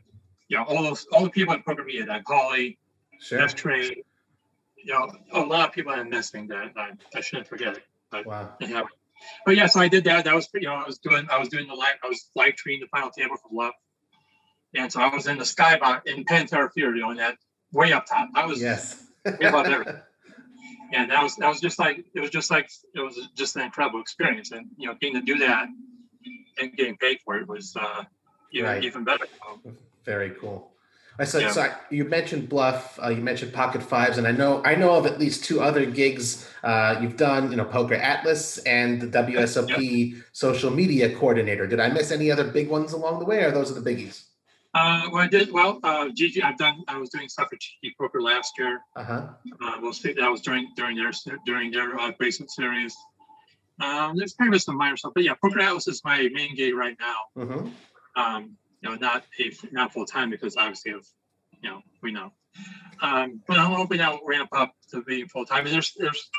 you 0.48 0.58
know, 0.58 0.64
all 0.66 0.84
those 0.84 1.06
all 1.12 1.24
the 1.24 1.30
people 1.30 1.54
in 1.54 1.64
poker 1.64 1.84
media, 1.84 2.06
like 2.06 2.24
Holly, 2.28 2.78
Sure. 3.20 3.40
Jeff 3.48 3.64
you 3.66 4.92
know, 4.94 5.10
a 5.32 5.40
lot 5.40 5.70
of 5.70 5.74
people 5.74 5.94
I'm 5.94 6.10
missing 6.10 6.48
that 6.48 6.74
I, 6.76 6.92
I 7.16 7.22
shouldn't 7.22 7.48
forget 7.48 7.78
it. 7.78 8.26
Wow. 8.26 8.54
Yeah. 8.60 8.82
But 9.46 9.56
yeah, 9.56 9.68
so 9.68 9.80
I 9.80 9.88
did 9.88 10.04
that. 10.04 10.26
That 10.26 10.36
was 10.36 10.50
you 10.54 10.62
know, 10.62 10.74
I 10.74 10.84
was 10.86 10.98
doing 11.00 11.28
I 11.32 11.40
was 11.40 11.48
doing 11.50 11.68
the 11.68 11.74
live 11.74 11.96
I 12.04 12.08
was 12.08 12.30
live 12.36 12.54
tweeting 12.56 12.82
the 12.82 12.88
final 12.88 13.10
table 13.10 13.38
for 13.38 13.48
Bluff. 13.50 13.74
And 14.76 14.92
so 14.92 15.00
I 15.02 15.08
was 15.14 15.28
in 15.28 15.38
the 15.38 15.44
skybox 15.46 16.08
in 16.08 16.26
Penn 16.26 16.46
& 16.46 16.48
Teller 16.48 16.70
Theater, 16.70 16.96
you 16.96 17.02
know, 17.02 17.14
that 17.16 17.38
way 17.72 17.94
up 17.94 18.06
top. 18.08 18.30
I 18.36 18.46
was 18.46 18.62
Yes. 18.62 19.08
We 19.26 19.32
everything. 19.46 20.02
and 20.94 21.10
that 21.12 21.24
was 21.24 21.36
that 21.38 21.48
was 21.48 21.60
just 21.62 21.80
like 21.80 22.04
it 22.14 22.20
was 22.20 22.30
just 22.30 22.52
like 22.52 22.70
it 22.94 23.00
was 23.00 23.30
just 23.36 23.56
an 23.56 23.62
incredible 23.64 24.00
experience 24.02 24.52
and 24.52 24.68
you 24.78 24.88
know 24.88 24.94
getting 24.96 25.16
to 25.16 25.22
do 25.22 25.38
that 25.40 25.68
and 26.60 26.74
getting 26.78 26.98
paid 26.98 27.20
for 27.24 27.38
it 27.38 27.48
was 27.48 27.76
uh 27.80 28.04
even, 28.52 28.70
Right. 28.70 28.84
even 28.84 29.04
better 29.04 29.26
Very 30.06 30.32
cool. 30.32 30.70
I 31.20 31.26
said, 31.26 31.44
Yeah. 31.44 31.52
so 31.52 31.62
I, 31.62 31.76
you 31.92 32.06
mentioned 32.06 32.50
Bluff, 32.50 33.00
uh, 33.02 33.10
you 33.10 33.22
mentioned 33.22 33.54
Pocket 33.54 33.84
Fives, 33.84 34.18
and 34.18 34.26
I 34.28 34.32
know 34.32 34.62
I 34.66 34.74
know 34.76 34.96
of 34.96 35.06
at 35.06 35.20
least 35.20 35.44
two 35.46 35.62
other 35.62 35.86
gigs 35.86 36.50
uh, 36.64 36.98
you've 37.02 37.18
done. 37.18 37.52
You 37.52 37.58
know, 37.58 37.66
Poker 37.66 37.94
Atlas 37.94 38.58
and 38.60 39.00
the 39.00 39.08
WSOP 39.08 40.24
social 40.34 40.72
media 40.72 41.16
coordinator. 41.16 41.68
Did 41.68 41.80
I 41.80 41.90
miss 41.90 42.12
any 42.12 42.32
other 42.32 42.44
big 42.44 42.68
ones 42.68 42.94
along 42.94 43.20
the 43.20 43.26
way, 43.26 43.44
or 43.44 43.52
those 43.52 43.70
are 43.72 43.80
the 43.80 43.88
biggies? 43.88 44.24
Uh 44.76 45.08
well 45.12 45.22
i 45.22 45.28
did 45.28 45.52
well 45.52 45.80
uh 45.84 46.06
gg 46.10 46.44
i've 46.44 46.58
done 46.58 46.82
i 46.88 46.98
was 46.98 47.10
doing 47.10 47.30
stuff 47.30 47.48
for 47.50 47.56
gg 47.58 47.92
poker 48.00 48.22
last 48.22 48.54
year 48.58 48.80
Uh 48.96 49.04
huh. 49.04 49.28
uh 49.64 49.74
we'll 49.82 49.94
see 49.94 50.14
that 50.14 50.30
was 50.32 50.42
during 50.42 50.68
during 50.76 50.96
their 50.98 51.12
during 51.46 51.72
their 51.72 52.00
uh, 52.00 52.12
basement 52.20 52.50
series 52.52 52.96
um 53.82 54.16
there's 54.18 54.34
kind 54.34 54.54
of 54.54 54.62
some 54.62 54.78
minor 54.78 54.98
stuff 54.98 55.12
but 55.16 55.24
yeah 55.24 55.34
poker 55.42 55.60
atlas 55.60 55.88
is 55.88 56.02
my 56.04 56.28
main 56.34 56.56
gig 56.56 56.74
right 56.76 56.98
now 57.00 57.16
Mm-hmm. 57.38 57.68
um, 58.16 58.58
you 58.82 58.90
know, 58.90 58.96
not 58.96 59.24
a 59.40 59.52
not 59.72 59.94
full 59.94 60.06
time 60.06 60.30
because 60.30 60.58
obviously 60.58 60.92
of, 60.92 61.08
you 61.62 61.70
know, 61.70 61.80
we 62.02 62.12
know. 62.12 62.34
Um, 63.02 63.42
but 63.48 63.58
I'm 63.58 63.72
hoping 63.72 64.00
that 64.00 64.12
will 64.12 64.28
ramp 64.28 64.50
up 64.52 64.74
to 64.92 65.02
being 65.02 65.28
full 65.30 65.46
time. 65.46 65.66
And 65.66 65.74
there's 65.74 65.94
there's 65.98 66.30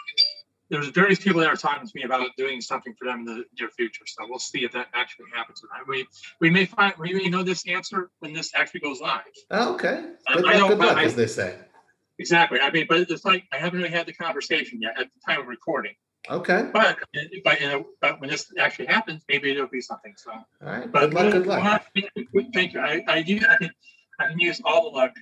there's 0.71 0.89
various 0.89 1.19
people 1.19 1.41
that 1.41 1.49
are 1.49 1.57
talking 1.57 1.87
to 1.87 1.93
me 1.95 2.05
about 2.05 2.29
doing 2.37 2.61
something 2.61 2.95
for 2.99 3.05
them 3.05 3.21
in 3.21 3.25
the 3.27 3.45
near 3.61 3.69
future. 3.71 4.05
So 4.07 4.25
we'll 4.29 4.39
see 4.39 4.65
if 4.65 4.73
that 4.73 4.89
actually 4.95 5.27
happens. 5.35 5.63
or 5.63 5.69
not. 5.77 5.87
We 5.89 6.07
we 6.41 6.51
may 6.51 6.65
find 6.65 6.95
we 6.99 7.13
may 7.13 7.29
know 7.29 7.43
this 7.43 7.67
answer 7.69 8.11
when 8.21 8.33
this 8.33 8.53
actually 8.55 8.81
goes 8.81 9.01
live. 9.01 9.21
Oh, 9.51 9.75
okay. 9.75 10.03
Good 10.33 10.39
I 10.39 10.41
luck, 10.41 10.53
don't- 10.55 10.69
good 10.71 10.79
luck, 10.79 10.97
I- 10.97 11.05
as 11.05 11.15
they 11.15 11.27
say. 11.27 11.59
Exactly. 12.19 12.61
I 12.61 12.71
mean, 12.71 12.87
but 12.89 13.01
it's 13.11 13.25
like 13.25 13.45
I 13.53 13.57
haven't 13.57 13.79
really 13.81 13.91
had 13.91 14.07
the 14.07 14.13
conversation 14.15 14.81
yet 14.81 14.99
at 14.99 15.07
the 15.13 15.21
time 15.27 15.41
of 15.41 15.49
recording. 15.49 15.95
Okay. 16.31 16.71
But 16.73 16.99
but 17.45 17.61
you 17.61 17.69
know, 17.69 17.87
but 18.01 18.21
when 18.21 18.31
this 18.31 18.51
actually 18.59 18.87
happens, 18.87 19.23
maybe 19.29 19.51
it'll 19.51 19.67
be 19.67 19.81
something. 19.81 20.15
So. 20.17 20.31
All 20.33 20.45
right. 20.63 20.91
But 20.91 21.11
Good 21.11 21.15
luck. 21.15 21.33
Good 21.33 21.47
luck. 21.47 21.85
Thank 22.55 22.73
you. 22.73 22.81
I, 22.81 23.03
I 23.09 23.17
use 23.19 23.45
I 23.45 23.57
can 23.59 23.71
I 24.21 24.29
can 24.29 24.39
use 24.39 24.61
all 24.65 24.91
the 24.91 24.97
luck. 24.97 25.13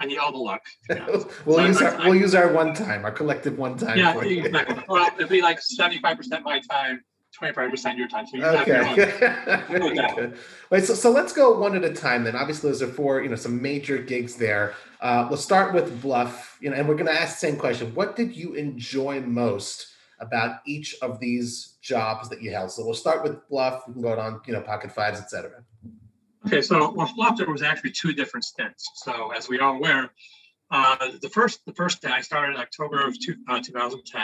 I 0.00 0.06
need 0.06 0.16
all 0.16 0.32
the 0.32 0.38
luck. 0.38 0.62
we'll 1.44 1.66
use 1.66 1.80
our 1.82 1.96
we'll 1.98 2.16
use 2.16 2.34
our 2.34 2.52
one 2.52 2.72
time, 2.72 3.04
our 3.04 3.12
collective 3.12 3.58
one 3.58 3.76
time. 3.76 3.98
yeah, 3.98 4.18
exactly. 4.18 4.82
Well, 4.88 5.06
it'd 5.14 5.28
be 5.28 5.42
like 5.42 5.60
seventy-five 5.60 6.16
percent 6.16 6.42
my 6.42 6.58
time, 6.60 7.04
twenty-five 7.36 7.70
percent 7.70 7.98
your 7.98 8.08
time. 8.08 8.26
So 8.26 8.38
you 8.38 8.42
have 8.42 8.66
your 8.66 8.86
own. 8.86 8.98
Okay. 10.00 10.32
Wait, 10.70 10.84
so, 10.84 10.94
so 10.94 11.10
let's 11.10 11.34
go 11.34 11.58
one 11.58 11.76
at 11.76 11.84
a 11.84 11.92
time 11.92 12.24
then. 12.24 12.34
Obviously, 12.34 12.70
those 12.70 12.80
are 12.80 12.86
four, 12.86 13.22
you 13.22 13.28
know, 13.28 13.36
some 13.36 13.60
major 13.60 13.98
gigs 13.98 14.36
there. 14.36 14.74
Uh, 15.00 15.26
we'll 15.28 15.38
start 15.38 15.74
with 15.74 16.00
Bluff, 16.00 16.56
you 16.60 16.70
know, 16.70 16.76
and 16.76 16.88
we're 16.88 16.94
going 16.94 17.06
to 17.06 17.12
ask 17.12 17.38
the 17.38 17.46
same 17.46 17.56
question. 17.56 17.94
What 17.94 18.16
did 18.16 18.34
you 18.34 18.54
enjoy 18.54 19.20
most 19.20 19.86
about 20.20 20.60
each 20.66 20.96
of 21.02 21.20
these 21.20 21.76
jobs 21.82 22.28
that 22.30 22.40
you 22.42 22.50
held? 22.52 22.70
So 22.70 22.84
we'll 22.84 22.94
start 22.94 23.22
with 23.22 23.46
Bluff. 23.48 23.86
We 23.86 23.94
can 23.94 24.02
go 24.02 24.18
on, 24.18 24.40
you 24.46 24.54
know, 24.54 24.60
Pocket 24.60 24.92
Fives, 24.92 25.20
etc. 25.20 25.64
Okay, 26.46 26.62
so 26.62 26.90
well, 26.92 27.10
Bluff 27.14 27.36
there 27.36 27.50
was 27.50 27.62
actually 27.62 27.90
two 27.90 28.12
different 28.12 28.44
stints. 28.44 28.90
So 28.94 29.30
as 29.32 29.48
we 29.48 29.58
are 29.58 29.74
aware, 29.74 30.10
uh, 30.70 31.10
the 31.20 31.28
first 31.28 31.64
the 31.66 31.74
first 31.74 32.00
day 32.00 32.08
I 32.08 32.22
started 32.22 32.54
in 32.54 32.60
October 32.60 33.06
of 33.06 33.18
two, 33.18 33.36
uh, 33.48 33.60
2010, 33.60 34.22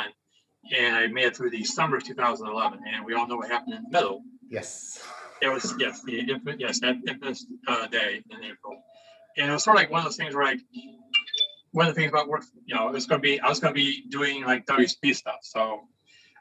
and 0.76 0.96
I 0.96 1.06
made 1.08 1.26
it 1.26 1.36
through 1.36 1.50
the 1.50 1.64
summer 1.64 1.96
of 1.96 2.04
2011. 2.04 2.80
And 2.90 3.04
we 3.04 3.14
all 3.14 3.26
know 3.26 3.36
what 3.36 3.50
happened 3.50 3.74
in 3.74 3.82
the 3.82 3.90
middle. 3.90 4.22
Yes. 4.48 5.02
It 5.42 5.48
was 5.48 5.74
yes, 5.78 6.02
the 6.02 6.20
infamous 6.20 6.56
yes 6.58 6.80
that 6.80 6.96
infamous 7.06 7.44
uh, 7.68 7.86
day 7.88 8.22
in 8.30 8.44
April, 8.44 8.82
and 9.36 9.50
it 9.50 9.52
was 9.52 9.64
sort 9.64 9.76
of 9.76 9.82
like 9.82 9.90
one 9.90 9.98
of 9.98 10.04
those 10.04 10.16
things 10.16 10.34
where 10.34 10.46
like 10.46 10.60
one 11.72 11.86
of 11.86 11.94
the 11.94 12.00
things 12.00 12.10
about 12.10 12.28
work, 12.28 12.44
you 12.64 12.74
know, 12.74 12.88
it 12.88 12.92
was 12.92 13.06
going 13.06 13.20
to 13.20 13.22
be 13.22 13.38
I 13.38 13.50
was 13.50 13.60
going 13.60 13.74
to 13.74 13.78
be 13.78 14.04
doing 14.08 14.42
like 14.44 14.64
WSP 14.64 15.14
stuff. 15.14 15.40
So, 15.42 15.80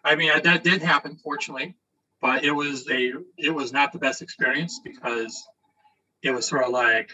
I 0.05 0.15
mean, 0.15 0.31
that 0.41 0.63
did 0.63 0.81
happen, 0.81 1.17
fortunately, 1.17 1.75
but 2.21 2.45
it 2.45 2.51
was 2.51 2.89
a 2.89 3.11
it 3.37 3.53
was 3.53 3.73
not 3.73 3.91
the 3.91 3.99
best 3.99 4.21
experience 4.21 4.79
because 4.81 5.45
it 6.25 6.31
was 6.33 6.47
sort 6.47 6.63
of 6.63 6.71
like 6.71 7.11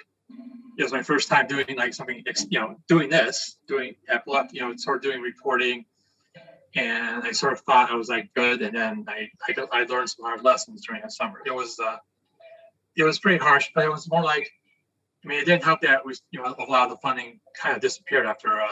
it 0.77 0.83
was 0.83 0.93
my 0.93 1.03
first 1.03 1.27
time 1.27 1.45
doing 1.45 1.65
like 1.77 1.93
something, 1.93 2.23
you 2.49 2.59
know, 2.59 2.77
doing 2.87 3.09
this, 3.09 3.57
doing 3.67 3.93
you 4.53 4.61
know, 4.61 4.73
sort 4.77 4.97
of 4.97 5.03
doing 5.03 5.21
reporting. 5.21 5.85
And 6.73 7.23
I 7.23 7.33
sort 7.33 7.51
of 7.51 7.59
thought 7.59 7.91
I 7.91 7.95
was 7.95 8.07
like 8.07 8.33
good, 8.33 8.61
and 8.61 8.73
then 8.73 9.03
I 9.09 9.29
I, 9.47 9.51
got, 9.51 9.67
I 9.73 9.83
learned 9.83 10.09
some 10.09 10.23
hard 10.25 10.41
lessons 10.45 10.85
during 10.87 11.01
the 11.01 11.11
summer. 11.11 11.39
It 11.45 11.53
was 11.53 11.77
uh, 11.77 11.97
it 12.95 13.03
was 13.03 13.19
pretty 13.19 13.37
harsh, 13.37 13.69
but 13.75 13.83
it 13.83 13.91
was 13.91 14.09
more 14.09 14.23
like, 14.23 14.49
I 15.25 15.27
mean, 15.27 15.39
it 15.39 15.45
didn't 15.45 15.65
help 15.65 15.81
that 15.81 16.05
was 16.05 16.21
you 16.31 16.41
know 16.41 16.55
a 16.57 16.63
lot 16.71 16.85
of 16.85 16.91
the 16.91 16.97
funding 16.97 17.41
kind 17.61 17.75
of 17.75 17.81
disappeared 17.81 18.25
after 18.25 18.61
uh, 18.61 18.67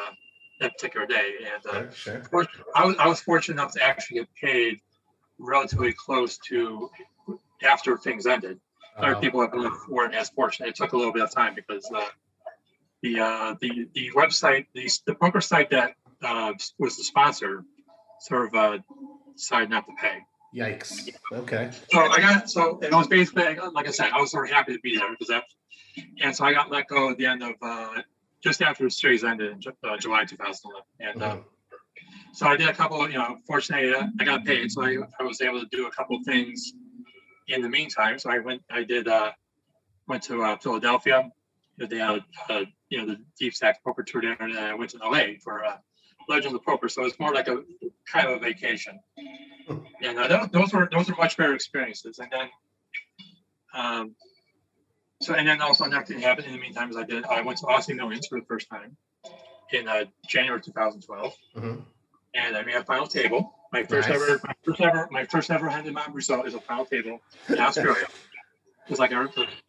that 0.61 0.71
particular 0.77 1.05
day, 1.05 1.33
and 1.53 1.65
uh, 1.65 1.91
Sure. 1.91 2.23
for- 2.31 2.47
I 2.73 2.85
was 2.85 2.95
I 2.97 3.07
was 3.07 3.19
fortunate 3.19 3.55
enough 3.55 3.73
to 3.73 3.83
actually 3.83 4.19
get 4.21 4.29
paid 4.41 4.79
relatively 5.37 5.91
close 5.91 6.37
to 6.47 6.89
after 7.61 7.97
things 7.97 8.25
ended. 8.25 8.61
Other 9.01 9.15
Uh, 9.15 9.19
people 9.19 9.39
weren't 9.87 10.13
as 10.13 10.29
fortunate. 10.29 10.69
It 10.69 10.75
took 10.75 10.93
a 10.93 10.97
little 10.97 11.13
bit 11.13 11.23
of 11.23 11.31
time 11.31 11.55
because 11.55 11.89
uh, 11.93 12.05
the 13.01 13.19
uh, 13.19 13.55
the 13.61 13.87
the 13.93 14.11
website, 14.15 14.65
the 14.73 14.89
the 15.05 15.15
poker 15.15 15.41
site 15.41 15.69
that 15.71 15.95
uh, 16.21 16.53
was 16.77 16.97
the 16.97 17.03
sponsor, 17.03 17.63
sort 18.19 18.47
of 18.47 18.55
uh, 18.55 18.77
decided 19.35 19.69
not 19.69 19.85
to 19.85 19.93
pay. 20.01 20.17
yikes. 20.53 21.09
Okay. 21.31 21.69
So 21.91 21.99
I 21.99 22.19
got 22.19 22.49
so 22.49 22.79
it 22.81 22.91
was 22.91 23.07
basically 23.07 23.55
like 23.73 23.87
I 23.87 23.91
said, 23.91 24.09
I 24.13 24.19
was 24.19 24.31
sort 24.31 24.49
of 24.49 24.53
happy 24.53 24.73
to 24.73 24.79
be 24.81 24.97
there 24.97 25.09
because 25.11 25.27
that, 25.29 25.43
and 26.21 26.35
so 26.35 26.43
I 26.45 26.53
got 26.53 26.69
let 26.71 26.87
go 26.87 27.11
at 27.11 27.17
the 27.17 27.25
end 27.25 27.41
of 27.43 27.53
uh, 27.61 28.01
just 28.43 28.61
after 28.61 28.83
the 28.83 28.91
series 28.91 29.23
ended 29.23 29.51
in 29.65 29.89
uh, 29.89 29.97
July 29.97 30.25
2011, 30.25 30.83
and. 30.99 31.23
Uh, 31.23 31.35
Mhm. 31.35 31.43
so 32.33 32.47
I 32.47 32.55
did 32.55 32.69
a 32.69 32.73
couple, 32.73 33.07
you 33.09 33.17
know, 33.17 33.37
fortunately 33.45 33.93
I 34.19 34.23
got 34.23 34.43
paid, 34.45 34.71
so 34.71 34.81
I, 34.83 34.97
I 35.19 35.23
was 35.23 35.41
able 35.41 35.59
to 35.59 35.67
do 35.71 35.85
a 35.87 35.91
couple 35.91 36.15
of 36.17 36.23
things 36.25 36.73
in 37.49 37.61
the 37.61 37.69
meantime. 37.69 38.19
So 38.19 38.29
I 38.29 38.39
went, 38.39 38.61
I 38.69 38.83
did, 38.83 39.07
uh, 39.07 39.31
went 40.07 40.23
to 40.23 40.43
uh, 40.43 40.57
Philadelphia. 40.57 41.29
They 41.77 41.97
had, 41.97 42.23
uh, 42.49 42.65
you 42.89 42.97
know, 42.99 43.05
the 43.05 43.17
Deep 43.39 43.53
Stack 43.53 43.83
Poker 43.83 44.03
Tour 44.03 44.21
there, 44.21 44.37
and 44.39 44.53
then 44.55 44.63
I 44.63 44.73
went 44.75 44.91
to 44.91 44.97
LA 44.97 45.37
for 45.43 45.63
uh, 45.65 45.77
Legends 46.27 46.53
of 46.55 46.63
Poker. 46.63 46.89
So 46.89 47.05
it's 47.05 47.19
more 47.19 47.33
like 47.33 47.47
a 47.47 47.63
kind 48.11 48.27
of 48.27 48.37
a 48.37 48.39
vacation. 48.39 48.99
And 50.01 50.17
uh, 50.17 50.27
those, 50.27 50.49
those 50.49 50.73
were 50.73 50.89
those 50.91 51.09
were 51.09 51.15
much 51.15 51.37
better 51.37 51.53
experiences. 51.53 52.19
And 52.19 52.29
then, 52.31 52.49
um, 53.73 54.15
so 55.21 55.35
and 55.35 55.47
then 55.47 55.61
also 55.61 55.85
another 55.85 56.05
thing 56.05 56.19
happened 56.19 56.47
in 56.47 56.53
the 56.53 56.59
meantime 56.59 56.89
is 56.89 56.97
I 56.97 57.03
did 57.03 57.25
I 57.25 57.41
went 57.41 57.59
to 57.59 57.65
Aussie 57.65 57.95
Millions 57.95 58.27
for 58.27 58.39
the 58.39 58.45
first 58.45 58.69
time 58.69 58.95
in 59.71 59.87
uh, 59.87 60.05
January 60.27 60.59
2012 60.61 61.33
Mhm. 61.55 61.83
and 62.33 62.57
I 62.57 62.63
made 62.63 62.75
a 62.75 62.83
final 62.83 63.05
table. 63.07 63.53
My 63.71 63.83
first 63.83 64.09
Nice. 64.09 64.21
ever, 64.21 64.41
my 64.45 64.53
first 64.65 64.81
ever, 64.81 65.07
my 65.11 65.25
first 65.25 65.51
ever 65.51 65.69
Hendon 65.69 65.93
Mob 65.93 66.15
result 66.15 66.47
is 66.47 66.53
a 66.55 66.59
final 66.61 66.85
table 66.85 67.19
in 67.49 67.59
Australia. 67.59 68.07
Just 68.87 68.99
like 68.99 69.11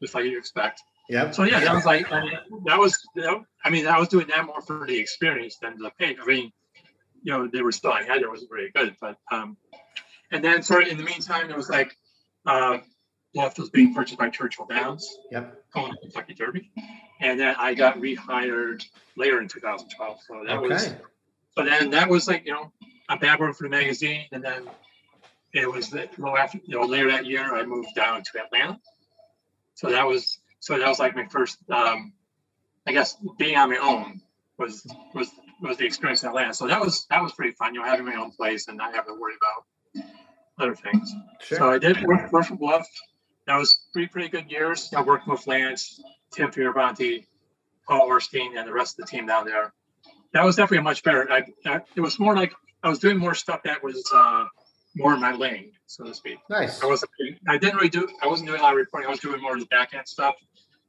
just 0.01 0.15
like 0.15 0.25
you 0.25 0.39
expect. 0.39 0.83
Yep. 1.11 1.35
So 1.35 1.45
yeah, 1.45 1.61
that 1.61 1.75
was 1.75 1.85
like 1.85 2.11
I 2.11 2.23
mean, 2.23 2.65
that 2.65 2.79
was 2.79 2.99
you 3.15 3.23
know, 3.23 3.45
I 3.65 3.71
mean 3.71 3.87
I 3.87 3.99
was 3.99 4.09
doing 4.09 4.27
that 4.29 4.47
more 4.47 4.63
for 4.63 4.87
the 4.87 4.99
experience 4.99 5.59
than 5.61 5.77
the 5.79 5.91
pay. 5.99 6.17
I 6.21 6.25
mean, 6.25 6.51
you 7.23 7.33
know, 7.33 7.47
they 7.47 7.61
were 7.61 7.73
still 7.73 7.93
I 7.93 8.03
had 8.03 8.23
there 8.23 8.31
wasn't 8.31 8.51
very 8.51 8.71
good, 8.71 8.97
but 9.01 9.17
um, 9.31 9.59
and 10.31 10.43
then 10.43 10.63
sort 10.63 10.85
of 10.85 10.89
in 10.89 10.97
the 10.97 11.05
meantime 11.05 11.51
it 11.51 11.57
was 11.57 11.69
like 11.69 11.95
uh, 12.47 12.79
Bluff 13.35 13.59
was 13.59 13.69
being 13.69 13.93
purchased 13.95 14.19
by 14.19 14.31
Churchill 14.31 14.67
Downs, 14.67 15.07
Yep. 15.31 15.65
calling 15.75 15.93
it 15.93 15.99
Kentucky 16.01 16.33
Derby, 16.35 16.71
and 17.21 17.39
then 17.39 17.55
I 17.59 17.75
got 17.75 17.99
rehired 17.99 18.83
later 19.17 19.41
in 19.43 19.49
2012. 19.49 20.19
So 20.27 20.45
that 20.47 20.61
was 20.61 20.87
Okay. 20.87 20.97
so 21.55 21.65
then 21.65 21.91
that 21.91 22.09
was 22.09 22.27
like, 22.29 22.47
you 22.47 22.53
know, 22.53 22.73
I'm 23.11 23.19
back 23.19 23.41
working 23.41 23.55
for 23.55 23.65
the 23.65 23.71
magazine. 23.71 24.25
And 24.33 24.43
then 24.43 24.69
it 25.53 25.71
was 25.71 25.91
the, 25.91 26.09
know, 26.17 26.37
after, 26.37 26.59
you 26.65 26.79
know, 26.79 26.87
later 26.87 27.11
that 27.11 27.27
year, 27.27 27.55
I 27.55 27.65
moved 27.65 27.95
down 27.95 28.23
to 28.23 28.43
Atlanta. 28.43 28.79
So 29.75 29.91
that 29.91 30.07
was, 30.07 30.39
so 30.61 30.79
that 30.79 30.89
was 30.89 30.99
like 31.01 31.17
my 31.17 31.27
first, 31.27 31.59
um, 31.71 32.13
I 32.87 32.93
guess 32.93 33.17
being 33.37 33.57
on 33.57 33.71
my 33.71 33.79
own 33.79 34.23
was, 34.59 34.87
was, 35.15 35.29
was 35.61 35.77
the 35.77 35.85
experience 35.85 36.23
in 36.23 36.29
Atlanta. 36.29 36.55
So 36.55 36.69
that 36.69 36.81
was, 36.81 37.07
that 37.11 37.23
was 37.23 37.33
pretty 37.33 37.53
fun, 37.53 37.75
you 37.75 37.81
know, 37.81 37.87
having 37.87 38.07
my 38.07 38.15
own 38.15 38.31
place 38.31 38.69
and 38.69 38.79
not 38.79 38.95
having 38.95 39.15
to 39.15 39.21
worry 39.21 39.35
about, 39.37 39.67
other 40.59 40.75
things. 40.75 41.13
Sure. 41.41 41.59
So 41.59 41.71
I 41.71 41.79
did 41.79 42.03
work, 42.05 42.31
work 42.33 42.45
for 42.45 42.55
Bluff. 42.55 42.87
That 43.47 43.57
was 43.57 43.87
three 43.93 44.07
pretty 44.07 44.29
good 44.29 44.51
years. 44.51 44.93
I 44.95 45.03
worked 45.03 45.27
with 45.27 45.47
Lance, 45.47 46.03
Tim 46.33 46.51
Fiorvanti, 46.51 47.27
Paul 47.89 48.09
Oresteen, 48.09 48.59
and 48.59 48.69
the 48.69 48.73
rest 48.73 48.99
of 48.99 49.07
the 49.07 49.11
team 49.11 49.27
down 49.27 49.47
there. 49.47 49.73
That 50.33 50.45
was 50.45 50.57
definitely 50.57 50.79
a 50.79 50.83
much 50.83 51.03
better. 51.03 51.31
I, 51.33 51.45
I, 51.65 51.81
it 51.97 52.01
was 52.01 52.19
more 52.19 52.37
like 52.37 52.53
I 52.83 52.89
was 52.89 52.99
doing 52.99 53.19
more 53.19 53.35
stuff 53.35 53.61
that 53.65 53.83
was 53.83 54.03
uh, 54.15 54.45
more 54.97 55.15
in 55.15 55.21
my 55.21 55.33
lane, 55.33 55.73
so 55.87 56.05
to 56.05 56.15
speak. 56.15 56.39
nice. 56.49 56.83
I 56.83 56.87
wasn't. 56.87 57.11
I 57.49 57.59
didn't 57.59 57.77
really 57.77 57.89
do. 57.89 58.09
I 58.23 58.27
wasn't 58.27 58.49
doing 58.49 58.61
a 58.61 58.63
lot 58.63 58.73
of 58.73 58.79
reporting. 58.79 59.07
I 59.07 59.11
was 59.11 59.21
doing 59.21 59.41
more 59.41 59.55
of 59.55 59.61
the 59.61 59.67
back 59.67 59.95
end 59.95 60.09
stuff, 60.09 60.35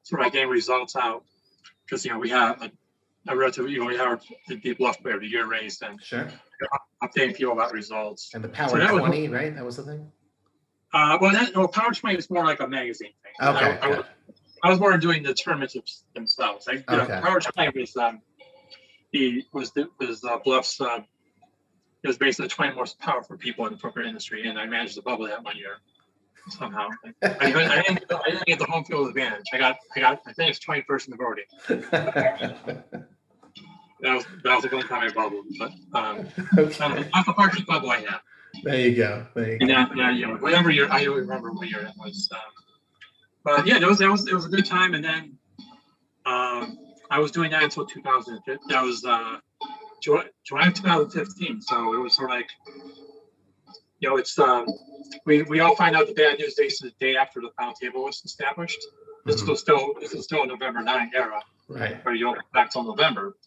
sort 0.03 0.25
of 0.25 0.31
getting 0.31 0.49
results 0.49 0.95
out 0.95 1.23
because 1.85 2.05
you 2.05 2.11
know 2.11 2.19
we 2.19 2.29
have 2.29 2.61
a, 2.61 2.71
a 3.27 3.35
relatively 3.35 3.73
you 3.73 3.79
know 3.79 3.85
we 3.85 3.97
have 3.97 4.21
the 4.47 4.55
deep 4.55 4.77
bluff 4.77 4.99
player 5.01 5.15
of 5.15 5.21
the 5.21 5.27
year 5.27 5.45
race 5.47 5.81
and 5.81 6.01
Sure. 6.01 6.27
updating 7.03 7.35
people 7.35 7.53
about 7.53 7.73
results. 7.73 8.31
And 8.33 8.43
the 8.43 8.49
Power 8.49 8.69
So 8.69 8.77
that 8.77 8.93
was- 8.93 9.29
right? 9.29 9.53
That 9.55 9.65
was 9.65 9.77
the 9.77 9.83
thing? 9.83 10.11
Uh, 10.93 11.17
well, 11.21 11.31
that 11.31 11.53
no 11.55 11.67
Power 11.67 11.91
Twenty 11.91 12.17
is 12.17 12.29
more 12.29 12.43
like 12.45 12.59
a 12.61 12.67
magazine 12.67 13.11
thing. 13.23 13.47
Okay. 13.49 13.65
I, 13.81 13.85
I, 13.85 13.87
was- 13.89 14.05
I 14.63 14.69
was 14.69 14.79
more 14.79 14.97
doing 14.97 15.23
the 15.23 15.33
tournaments 15.33 15.75
themselves. 16.15 16.67
I, 16.67 16.73
you 16.73 16.83
know, 16.89 17.01
Okay. 17.01 17.19
Power 17.21 17.39
Twenty 17.39 17.79
was 17.79 17.95
um, 17.97 18.21
the 19.11 19.43
was 19.53 19.71
the 19.71 19.87
was 19.99 20.23
uh, 20.23 20.37
Bluff's. 20.43 20.79
Uh, 20.79 20.99
it 22.03 22.07
was 22.07 22.17
basically 22.17 22.47
the 22.47 22.53
20 22.53 22.75
most 22.75 22.99
powerful 22.99 23.37
people 23.37 23.65
in 23.67 23.73
the 23.73 23.77
poker 23.77 24.01
industry, 24.01 24.47
and 24.47 24.57
I 24.57 24.65
managed 24.65 24.95
to 24.95 25.01
bubble 25.01 25.27
that 25.27 25.43
one 25.43 25.55
year 25.57 25.77
somehow. 26.49 26.87
I, 27.23 27.35
I, 27.39 27.51
didn't, 27.51 27.71
I, 27.71 27.81
didn't, 27.83 28.09
get- 28.09 28.21
I 28.25 28.29
didn't 28.31 28.45
get 28.45 28.59
the 28.59 28.65
home 28.65 28.83
field 28.83 29.07
advantage. 29.09 29.45
I 29.53 29.57
got, 29.57 29.77
I 29.95 29.99
got, 29.99 30.21
I 30.25 30.33
think 30.33 30.49
it's 30.49 30.59
21st 30.65 31.07
in 31.07 31.11
the 31.11 31.17
voting. 31.17 32.83
That 34.01 34.15
was 34.15 34.25
that 34.43 34.55
was 34.55 34.63
the 34.63 34.71
only 34.73 34.87
time 34.87 35.03
I 35.03 35.13
bubbled, 35.13 35.45
but 35.59 35.71
um, 35.93 36.27
okay. 36.57 37.07
that's 37.13 37.27
the 37.27 37.63
bubble 37.67 37.91
I 37.91 37.97
had. 37.97 38.19
There 38.63 38.79
you 38.79 38.95
go. 38.95 39.27
There 39.35 39.51
you 39.51 39.57
And 39.61 39.69
go. 39.69 39.95
yeah, 39.95 40.11
you 40.11 40.27
know, 40.27 40.35
whatever 40.37 40.71
year, 40.71 40.87
I 40.91 41.03
don't 41.03 41.17
remember 41.17 41.51
what 41.51 41.69
year 41.69 41.81
it 41.81 41.93
was. 41.97 42.27
Um, 42.33 42.39
but 43.43 43.67
yeah, 43.67 43.79
that 43.79 43.87
was, 43.87 43.99
that 43.99 44.09
was, 44.09 44.27
it 44.27 44.33
was 44.33 44.45
a 44.45 44.49
good 44.49 44.65
time. 44.65 44.93
And 44.95 45.03
then, 45.03 45.37
um, 46.25 46.79
I 47.09 47.19
was 47.19 47.31
doing 47.31 47.51
that 47.51 47.63
until 47.63 47.85
2015. 47.85 48.67
That 48.69 48.83
was, 48.83 49.05
uh, 49.05 49.37
July, 50.01 50.25
July 50.43 50.67
of 50.67 50.73
2015. 50.73 51.61
So 51.61 51.93
it 51.93 51.97
was 51.97 52.13
sort 52.15 52.31
of 52.31 52.35
like, 52.37 52.49
you 53.99 54.09
know, 54.09 54.17
it's, 54.17 54.37
um, 54.39 54.65
we, 55.25 55.43
we 55.43 55.59
all 55.59 55.75
find 55.75 55.95
out 55.95 56.07
the 56.07 56.13
bad 56.13 56.39
news 56.39 56.55
days 56.55 56.79
the 56.79 56.91
day 56.99 57.15
after 57.15 57.39
the 57.39 57.49
final 57.57 57.73
table 57.73 58.03
was 58.03 58.21
established. 58.25 58.79
This 59.25 59.41
Mhm. 59.43 59.49
was 59.49 59.59
still, 59.59 59.93
this 59.99 60.13
is 60.13 60.23
still 60.23 60.43
a 60.43 60.47
November 60.47 60.81
9 60.81 61.11
era 61.15 61.41
Right. 61.67 62.03
where 62.03 62.15
you 62.15 62.25
don't 62.25 62.39
back 62.53 62.71
till 62.71 62.83
November. 62.83 63.37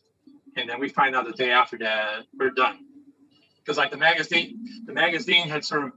And 0.56 0.70
then 0.70 0.78
we 0.78 0.88
find 0.88 1.16
out 1.16 1.26
the 1.26 1.32
day 1.32 1.50
after 1.50 1.76
that 1.78 2.22
we're 2.38 2.50
done. 2.50 2.86
Because 3.58 3.76
like 3.76 3.90
the 3.90 3.96
magazine, 3.96 4.64
the 4.86 4.92
magazine 4.92 5.48
had 5.48 5.64
sort 5.64 5.84
of 5.86 5.92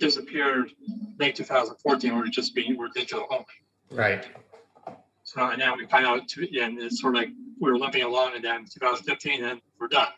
disappeared 0.00 0.72
late 1.18 1.36
2014. 1.36 2.16
We're 2.16 2.26
just 2.26 2.54
being 2.54 2.76
we're 2.76 2.88
digital 2.88 3.26
only. 3.30 3.44
Right. 3.90 4.26
So 5.30 5.46
and 5.46 5.60
now 5.60 5.76
we 5.76 5.86
find 5.86 6.04
out, 6.04 6.26
to, 6.26 6.60
and 6.60 6.82
it's 6.82 7.00
sort 7.00 7.14
of 7.14 7.20
like 7.20 7.30
we 7.60 7.70
were 7.70 7.78
limping 7.78 8.02
along, 8.02 8.34
and 8.34 8.44
then 8.44 8.64
2015, 8.64 9.44
and 9.44 9.60
we're 9.78 9.86
done. 9.86 10.08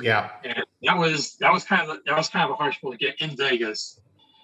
Yeah. 0.00 0.30
And 0.42 0.64
that 0.84 0.96
was 0.96 1.36
that 1.36 1.52
was 1.52 1.64
kind 1.64 1.90
of 1.90 1.98
that 2.06 2.16
was 2.16 2.30
kind 2.30 2.46
of 2.46 2.52
a 2.52 2.54
harsh 2.54 2.80
pull 2.80 2.92
to 2.92 2.96
get 2.96 3.20
in 3.20 3.36
Vegas, 3.36 4.00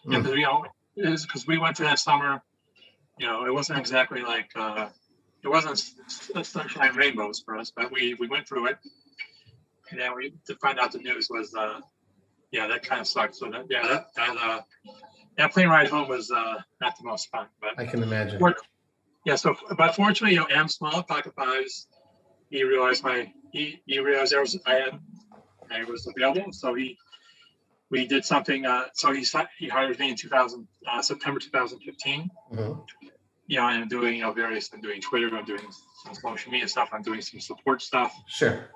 Mm. 0.06 0.22
because 0.22 0.36
you 0.36 0.42
know, 0.42 0.66
because 0.94 1.46
we 1.46 1.56
went 1.56 1.76
to 1.76 1.84
that 1.84 1.98
summer. 1.98 2.42
You 3.18 3.26
know, 3.28 3.46
it 3.46 3.54
wasn't 3.54 3.78
exactly 3.78 4.20
like 4.20 4.50
uh, 4.56 4.88
it 5.42 5.48
wasn't 5.48 5.82
sunshine 6.44 6.94
rainbows 6.94 7.40
for 7.40 7.56
us, 7.56 7.72
but 7.74 7.90
we 7.90 8.12
we 8.12 8.26
went 8.26 8.46
through 8.46 8.66
it, 8.66 8.76
and 9.90 9.98
then 9.98 10.14
we 10.14 10.34
to 10.48 10.54
find 10.56 10.78
out 10.78 10.92
the 10.92 10.98
news 10.98 11.28
was 11.30 11.54
uh, 11.54 11.80
yeah, 12.50 12.66
that 12.66 12.82
kind 12.82 13.00
of 13.00 13.06
sucked. 13.06 13.36
So 13.36 13.50
that 13.50 13.66
yeah, 13.70 13.86
that 13.86 14.06
that 14.16 14.36
uh, 14.36 14.60
that 15.38 15.52
plane 15.52 15.68
ride 15.68 15.88
home 15.88 16.08
was 16.08 16.30
uh, 16.30 16.56
not 16.82 16.98
the 16.98 17.04
most 17.04 17.30
fun, 17.30 17.46
but 17.60 17.78
I 17.78 17.86
can 17.86 18.02
imagine. 18.02 18.38
Work. 18.38 18.58
Yeah. 19.24 19.37
So 19.37 19.56
but 19.76 19.94
fortunately, 19.94 20.34
you 20.34 20.40
know, 20.40 20.48
Adam 20.50 20.68
Small 20.68 21.02
Pocket 21.02 21.34
Fives, 21.34 21.87
he 22.50 22.62
realized 22.64 23.02
my 23.04 23.32
he 23.52 23.82
he 23.87 23.98
realized 24.00 24.32
there 24.32 24.40
was 24.40 24.58
I 24.66 24.74
had 24.74 24.98
I 25.70 25.84
was 25.84 26.06
available, 26.06 26.52
so 26.52 26.74
he 26.74 26.98
we 27.90 28.06
did 28.06 28.24
something. 28.24 28.66
Uh, 28.66 28.84
so 28.94 29.12
he 29.12 29.24
he 29.58 29.68
hired 29.68 29.98
me 29.98 30.10
in 30.10 30.16
2000 30.16 30.66
uh, 30.90 31.02
September 31.02 31.40
2015. 31.40 32.30
Mhm. 32.52 32.84
You 33.46 33.58
know, 33.58 33.64
I'm 33.64 33.88
doing 33.88 34.16
you 34.16 34.22
know 34.22 34.32
various. 34.32 34.70
I'm 34.72 34.80
doing 34.80 35.00
Twitter. 35.00 35.34
I'm 35.37 35.44
doing 35.44 35.60
some 36.04 36.14
social 36.14 36.50
media 36.52 36.68
stuff. 36.68 36.88
I'm 36.92 37.02
doing 37.02 37.20
some 37.20 37.40
support 37.40 37.82
stuff, 37.82 38.14
Sure. 38.26 38.70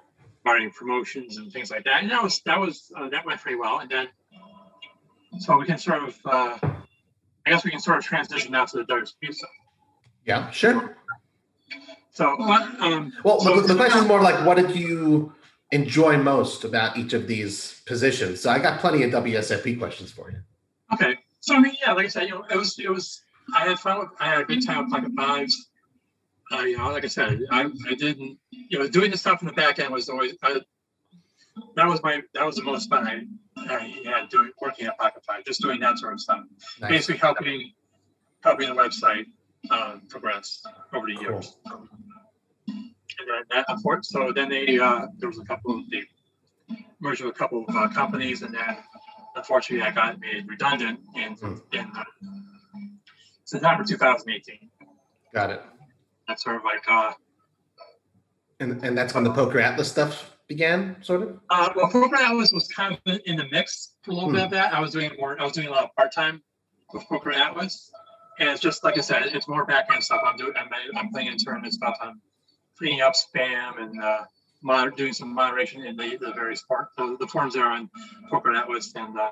running 0.44 0.70
promotions 0.70 1.36
and 1.38 1.50
things 1.52 1.70
like 1.70 1.84
that. 1.84 2.02
And 2.02 2.10
that 2.10 2.22
was 2.22 2.40
that 2.46 2.58
was 2.60 2.90
uh, 2.96 3.08
that 3.10 3.24
went 3.26 3.40
pretty 3.40 3.56
well. 3.58 3.78
And 3.80 3.90
then 3.90 4.08
so 5.38 5.56
we 5.58 5.66
can 5.66 5.78
sort 5.78 6.02
of 6.04 6.18
uh, 6.24 6.58
I 7.46 7.50
guess 7.50 7.64
we 7.64 7.70
can 7.70 7.80
sort 7.80 7.98
of 7.98 8.04
transition 8.04 8.52
now 8.52 8.64
to 8.66 8.76
the 8.78 8.84
Douglas 8.84 9.14
Pizza. 9.20 9.46
Yeah. 10.28 10.50
Sure. 10.50 10.94
So 12.12 12.36
what? 12.36 12.62
Um, 12.80 13.12
Well, 13.24 13.40
so 13.40 13.60
the, 13.60 13.68
the 13.68 13.74
question 13.74 14.00
is 14.00 14.06
more 14.06 14.20
like, 14.20 14.44
what 14.44 14.58
did 14.58 14.76
you 14.76 15.32
enjoy 15.72 16.18
most 16.18 16.64
about 16.64 16.98
each 16.98 17.14
of 17.14 17.26
these 17.26 17.80
positions? 17.86 18.42
So 18.42 18.50
I 18.50 18.58
got 18.58 18.78
plenty 18.78 19.02
of 19.04 19.10
WSFP 19.10 19.78
questions 19.78 20.12
for 20.12 20.30
you. 20.30 20.38
Okay. 20.92 21.16
So 21.40 21.54
I 21.54 21.60
mean, 21.60 21.74
yeah, 21.80 21.92
like 21.92 22.04
I 22.04 22.08
said, 22.08 22.24
you 22.24 22.30
know, 22.30 22.44
it 22.50 22.56
was 22.56 22.78
it 22.78 22.90
was 22.90 23.22
I 23.54 23.68
had 23.68 23.78
fun 23.78 24.00
with 24.00 24.10
I 24.20 24.26
had 24.28 24.42
a 24.42 24.44
good 24.44 24.64
time 24.66 24.84
with 24.84 24.90
Pocket 24.90 25.12
Fives. 25.16 25.70
Uh, 26.52 26.60
you 26.60 26.76
know, 26.76 26.90
like 26.90 27.04
I 27.04 27.08
said, 27.08 27.40
I, 27.50 27.70
I 27.88 27.94
didn't 27.94 28.38
you 28.50 28.78
know 28.78 28.88
doing 28.88 29.10
the 29.10 29.16
stuff 29.16 29.40
in 29.40 29.48
the 29.48 29.54
back 29.54 29.78
end 29.78 29.92
was 29.92 30.10
always 30.10 30.34
I, 30.42 30.60
that 31.76 31.86
was 31.86 32.02
my 32.02 32.20
that 32.34 32.44
was 32.44 32.56
the 32.56 32.64
most 32.64 32.90
fun 32.90 33.06
I, 33.06 33.22
I 33.56 34.02
had 34.04 34.28
doing 34.28 34.50
working 34.60 34.86
at 34.88 34.98
Pocket 34.98 35.24
Five, 35.24 35.44
just 35.46 35.62
doing 35.62 35.80
that 35.80 35.98
sort 35.98 36.12
of 36.12 36.20
stuff. 36.20 36.44
Nice. 36.80 36.90
Basically 36.90 37.16
helping 37.16 37.72
helping 38.42 38.68
the 38.68 38.74
website 38.74 39.26
um, 39.70 40.02
progress 40.08 40.62
over 40.92 41.06
the 41.06 41.20
years. 41.20 41.56
And 42.66 43.26
then 43.26 43.42
that, 43.50 44.04
so 44.04 44.32
then 44.32 44.48
they 44.48 44.78
uh, 44.78 45.06
there 45.18 45.28
was 45.28 45.38
a 45.38 45.44
couple 45.44 45.76
of 45.78 45.90
they 45.90 46.02
merged 47.00 47.22
with 47.22 47.34
a 47.34 47.38
couple 47.38 47.64
of 47.66 47.74
uh, 47.74 47.88
companies, 47.88 48.42
and 48.42 48.54
then 48.54 48.76
unfortunately 49.36 49.86
I 49.86 49.90
got 49.90 50.20
made 50.20 50.48
redundant 50.48 51.00
in 51.16 51.34
Hmm. 51.34 51.54
in 51.72 51.90
uh, 51.96 52.04
September 53.44 53.82
2018. 53.84 54.70
Got 55.34 55.50
it. 55.50 55.62
That's 56.28 56.44
sort 56.44 56.56
of 56.56 56.64
like 56.64 56.82
uh, 56.88 57.12
And 58.60 58.82
and 58.84 58.96
that's 58.96 59.14
when 59.14 59.24
the 59.24 59.32
Poker 59.32 59.58
Atlas 59.60 59.90
stuff 59.90 60.36
began, 60.48 60.96
sort 61.02 61.22
of. 61.22 61.40
uh 61.50 61.70
well, 61.76 61.88
Poker 61.90 62.16
Atlas 62.16 62.52
was 62.52 62.68
kind 62.68 62.96
of 63.06 63.20
in 63.26 63.36
the 63.36 63.46
mix 63.50 63.94
for 64.02 64.12
a 64.12 64.14
little 64.14 64.28
Hmm. 64.30 64.36
bit 64.36 64.44
of 64.44 64.50
that. 64.52 64.72
I 64.74 64.80
was 64.80 64.92
doing 64.92 65.10
more. 65.18 65.40
I 65.40 65.44
was 65.44 65.52
doing 65.52 65.66
a 65.68 65.70
lot 65.70 65.84
of 65.84 65.90
part 65.96 66.12
time 66.12 66.42
with 66.92 67.04
Poker 67.04 67.32
Atlas, 67.32 67.90
and 68.38 68.48
it's 68.48 68.60
just 68.60 68.84
like 68.84 68.98
I 68.98 69.00
said, 69.00 69.22
it's 69.26 69.48
more 69.48 69.64
back 69.64 69.88
end 69.92 70.02
stuff. 70.02 70.22
I'm 70.24 70.36
doing. 70.36 70.52
I'm, 70.56 70.68
I'm 70.96 71.10
playing 71.10 71.28
in 71.28 71.38
tournament 71.38 71.72
stuff. 71.74 71.96
I'm 72.00 72.20
cleaning 72.76 73.00
up 73.00 73.14
spam 73.14 73.80
and 73.80 74.02
uh, 74.02 74.24
moder- 74.62 74.90
doing 74.90 75.12
some 75.12 75.34
moderation 75.34 75.84
in 75.84 75.96
the, 75.96 76.16
the 76.20 76.32
various 76.32 76.62
part, 76.62 76.88
the, 76.96 77.16
the 77.18 77.26
forums 77.26 77.54
there 77.54 77.66
on 77.66 77.90
Poker 78.30 78.54
Atlas, 78.54 78.92
and 78.94 79.18
uh, 79.18 79.30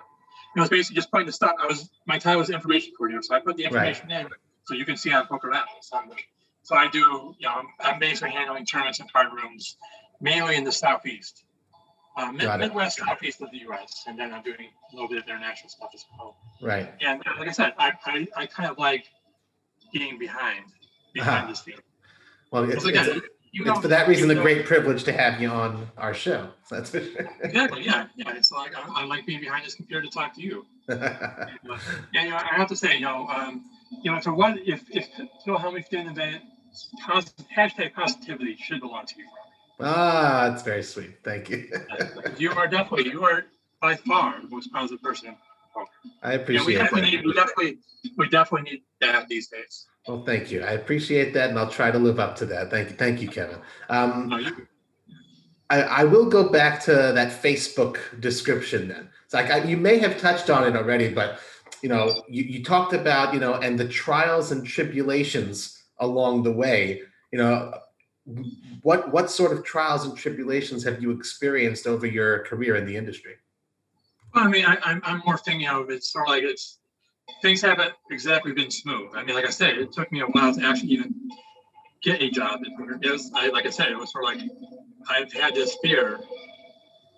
it 0.57 0.61
was 0.61 0.69
basically 0.69 0.97
just 0.97 1.11
putting 1.11 1.27
the 1.27 1.33
stuff. 1.33 1.53
I 1.63 1.67
was 1.67 1.91
my 2.07 2.19
title 2.19 2.41
was 2.41 2.51
information 2.51 2.93
coordinator, 2.97 3.23
so 3.23 3.35
I 3.35 3.41
put 3.41 3.57
the 3.57 3.65
information 3.65 4.11
in 4.11 4.29
so 4.65 4.75
you 4.75 4.85
can 4.85 4.97
see 4.97 5.13
on 5.13 5.27
Poker 5.27 5.53
Atlas. 5.53 5.91
Um, 5.93 6.11
so 6.63 6.75
I 6.75 6.89
do, 6.89 7.35
you 7.39 7.47
know, 7.47 7.55
I'm, 7.55 7.67
I'm 7.81 7.99
basically 8.01 8.31
handling 8.33 8.67
tournaments 8.67 8.99
and 8.99 9.13
card 9.13 9.29
rooms 9.33 9.77
mainly 10.21 10.57
in 10.57 10.65
the 10.65 10.73
southeast, 10.73 11.45
uh, 12.17 12.33
mid, 12.33 12.49
Midwest, 12.59 12.99
southeast 12.99 13.41
of 13.43 13.51
the 13.51 13.59
U.S., 13.59 14.05
and 14.07 14.19
then 14.19 14.33
I'm 14.33 14.43
doing 14.43 14.57
a 14.93 14.95
little 14.95 15.09
bit 15.09 15.19
of 15.19 15.25
international 15.29 15.69
stuff 15.69 15.91
as 15.95 16.05
well. 16.19 16.37
Right. 16.63 16.93
And 17.01 17.21
uh, 17.27 17.33
like 17.39 17.49
I 17.49 17.53
said, 17.53 17.75
I, 17.79 17.93
I, 18.07 18.27
I 18.37 18.47
kind 18.47 18.71
of 18.71 18.79
like 18.79 19.05
being 19.93 20.19
behind 20.19 20.65
behind 21.13 21.45
Uh-huh. 21.45 21.49
the 21.51 21.55
scenes. 21.57 21.81
Well, 22.51 22.71
it's, 22.71 22.85
again, 22.85 23.07
it's, 23.09 23.27
it's 23.53 23.67
know- 23.67 23.81
for 23.81 23.89
that 23.89 24.09
reason 24.09 24.31
a 24.31 24.35
know- 24.35 24.43
great 24.43 24.65
privilege 24.67 25.05
to 25.05 25.13
have 25.13 25.41
you 25.41 25.49
on 25.49 25.89
our 25.99 26.15
show. 26.15 26.49
That's 26.71 26.91
for 26.91 27.01
sure. 27.01 27.31
Exactly. 27.43 27.83
Yeah. 27.85 28.07
Yeah. 28.17 28.35
It's 28.35 28.51
like 28.53 28.75
I, 28.77 29.03
I 29.03 29.05
like 29.05 29.27
being 29.27 29.41
behind 29.41 29.65
this 29.67 29.75
computer 29.75 30.03
to 30.03 30.09
talk 30.09 30.35
to 30.35 30.41
you. 30.43 30.67
Yeah, 30.89 32.25
you 32.25 32.31
know, 32.31 32.37
I 32.37 32.55
have 32.57 32.69
to 32.69 32.77
say, 32.77 32.95
you 32.95 33.01
know, 33.01 33.27
um, 33.29 33.65
you 34.03 34.11
know, 34.13 34.21
for 34.21 34.33
one, 34.33 34.59
if 34.65 34.85
if 34.91 35.09
Phil 35.45 35.59
Hellmuth 35.59 35.89
didn't 35.91 36.09
invent 36.09 36.43
hashtag 37.57 37.93
positivity 37.95 38.57
should 38.57 38.81
belong 38.81 39.07
to 39.07 39.15
you. 39.19 39.27
Ah, 39.81 40.49
that's 40.49 40.63
very 40.63 40.83
sweet. 40.83 41.19
Thank 41.25 41.51
you. 41.51 41.69
You 42.39 42.51
are 42.53 42.67
definitely, 42.67 43.11
you 43.11 43.25
are 43.25 43.47
by 43.81 43.97
far 43.97 44.41
the 44.41 44.49
most 44.49 44.73
positive 44.73 45.03
person. 45.03 45.29
in 45.29 45.37
poker. 45.75 45.91
I 46.23 46.33
Yeah, 46.33 46.37
we 46.37 46.43
appreciate 46.43 46.75
definitely 46.79 47.01
that. 47.11 47.17
need, 47.17 47.27
we 47.27 47.33
definitely, 47.33 47.79
we 48.17 48.29
definitely 48.29 48.71
need 48.71 48.83
that 49.01 49.29
these 49.29 49.49
days. 49.49 49.87
Well, 50.07 50.25
thank 50.25 50.51
you. 50.51 50.63
I 50.63 50.73
appreciate 50.73 51.35
that, 51.35 51.51
and 51.51 51.59
I'll 51.59 51.71
try 51.71 51.91
to 51.91 51.99
live 51.99 52.21
up 52.21 52.37
to 52.37 52.47
that. 52.47 52.71
Thank 52.71 52.91
you, 52.91 52.97
thank 52.97 53.21
you, 53.23 53.29
Kevin. 53.29 53.59
Um, 53.89 54.29
No, 54.29 54.37
you, 54.39 54.67
I, 55.71 55.83
I 55.83 56.05
will 56.05 56.27
go 56.27 56.49
back 56.49 56.81
to 56.85 56.93
that 56.93 57.43
Facebook 57.43 57.99
description 58.21 58.89
then. 58.89 59.09
It's 59.25 59.35
like 59.35 59.51
I, 59.51 59.65
you 59.65 59.77
may 59.77 59.99
have 59.99 60.19
touched 60.19 60.49
on 60.51 60.65
it 60.67 60.77
already, 60.77 61.09
but 61.13 61.41
you 61.83 61.89
know, 61.89 62.23
you, 62.29 62.45
you 62.45 62.63
talked 62.65 62.93
about 62.93 63.35
you 63.35 63.41
know, 63.41 63.55
and 63.55 63.79
the 63.79 63.89
trials 63.89 64.53
and 64.53 64.65
tribulations 64.65 65.83
along 65.99 66.45
the 66.45 66.53
way. 66.53 67.03
You 67.33 67.39
know, 67.39 67.73
what 68.83 69.13
what 69.13 69.31
sort 69.31 69.53
of 69.53 69.65
trials 69.65 70.05
and 70.05 70.17
tribulations 70.17 70.85
have 70.85 71.01
you 71.01 71.11
experienced 71.13 71.87
over 71.87 72.07
your 72.07 72.41
career 72.41 72.77
in 72.77 72.87
the 72.87 72.97
industry? 72.97 73.35
Well, 74.35 74.45
I 74.45 74.49
mean, 74.49 74.65
I, 74.65 74.77
I'm, 74.83 75.01
I'm 75.05 75.23
more 75.25 75.39
thinking 75.39 75.69
of 75.69 75.91
it's 75.91 76.13
sort 76.13 76.27
of 76.27 76.31
like 76.31 76.43
it's 76.43 76.79
things 77.43 77.63
haven't 77.63 77.93
exactly 78.11 78.53
been 78.53 78.71
smooth. 78.71 79.11
I 79.15 79.25
mean, 79.25 79.35
like 79.35 79.47
I 79.47 79.51
said, 79.51 79.79
it 79.79 79.93
took 79.93 80.11
me 80.11 80.21
a 80.21 80.27
while 80.27 80.55
to 80.55 80.65
actually 80.65 80.91
even 80.91 81.15
get 82.03 82.21
a 82.21 82.31
job. 82.31 82.61
It 82.63 83.11
was, 83.11 83.31
I, 83.35 83.49
like 83.49 83.67
I 83.67 83.71
said, 83.71 83.91
it 83.91 83.99
was 83.99 84.13
sort 84.13 84.25
of 84.25 84.31
like 84.31 84.51
I've 85.09 85.33
had 85.33 85.55
this 85.55 85.77
fear 85.83 86.21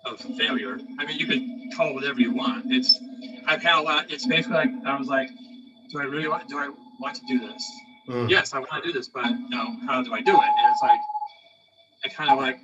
of 0.05 0.19
failure. 0.37 0.79
I 0.99 1.05
mean, 1.05 1.19
you 1.19 1.27
could 1.27 1.41
call 1.75 1.93
whatever 1.93 2.19
you 2.19 2.33
want. 2.33 2.65
It's 2.71 2.99
I've 3.47 3.63
had 3.63 3.79
a 3.79 3.81
lot. 3.81 4.11
It's 4.11 4.25
basically 4.25 4.57
like 4.57 4.69
I 4.85 4.97
was 4.97 5.07
like, 5.07 5.29
do 5.91 5.99
I 5.99 6.03
really 6.03 6.27
want? 6.27 6.47
Do 6.47 6.57
I 6.57 6.69
want 6.99 7.15
to 7.15 7.21
do 7.27 7.39
this? 7.39 7.63
Mm. 8.09 8.27
Yes, 8.27 8.53
I 8.53 8.59
want 8.59 8.71
to 8.71 8.81
do 8.81 8.91
this, 8.91 9.07
but 9.07 9.25
you 9.25 9.49
know, 9.49 9.77
how 9.85 10.01
do 10.01 10.11
I 10.13 10.21
do 10.21 10.31
it? 10.31 10.37
And 10.37 10.71
it's 10.71 10.81
like 10.81 10.99
I 12.03 12.09
kind 12.09 12.31
of 12.31 12.39
like, 12.39 12.59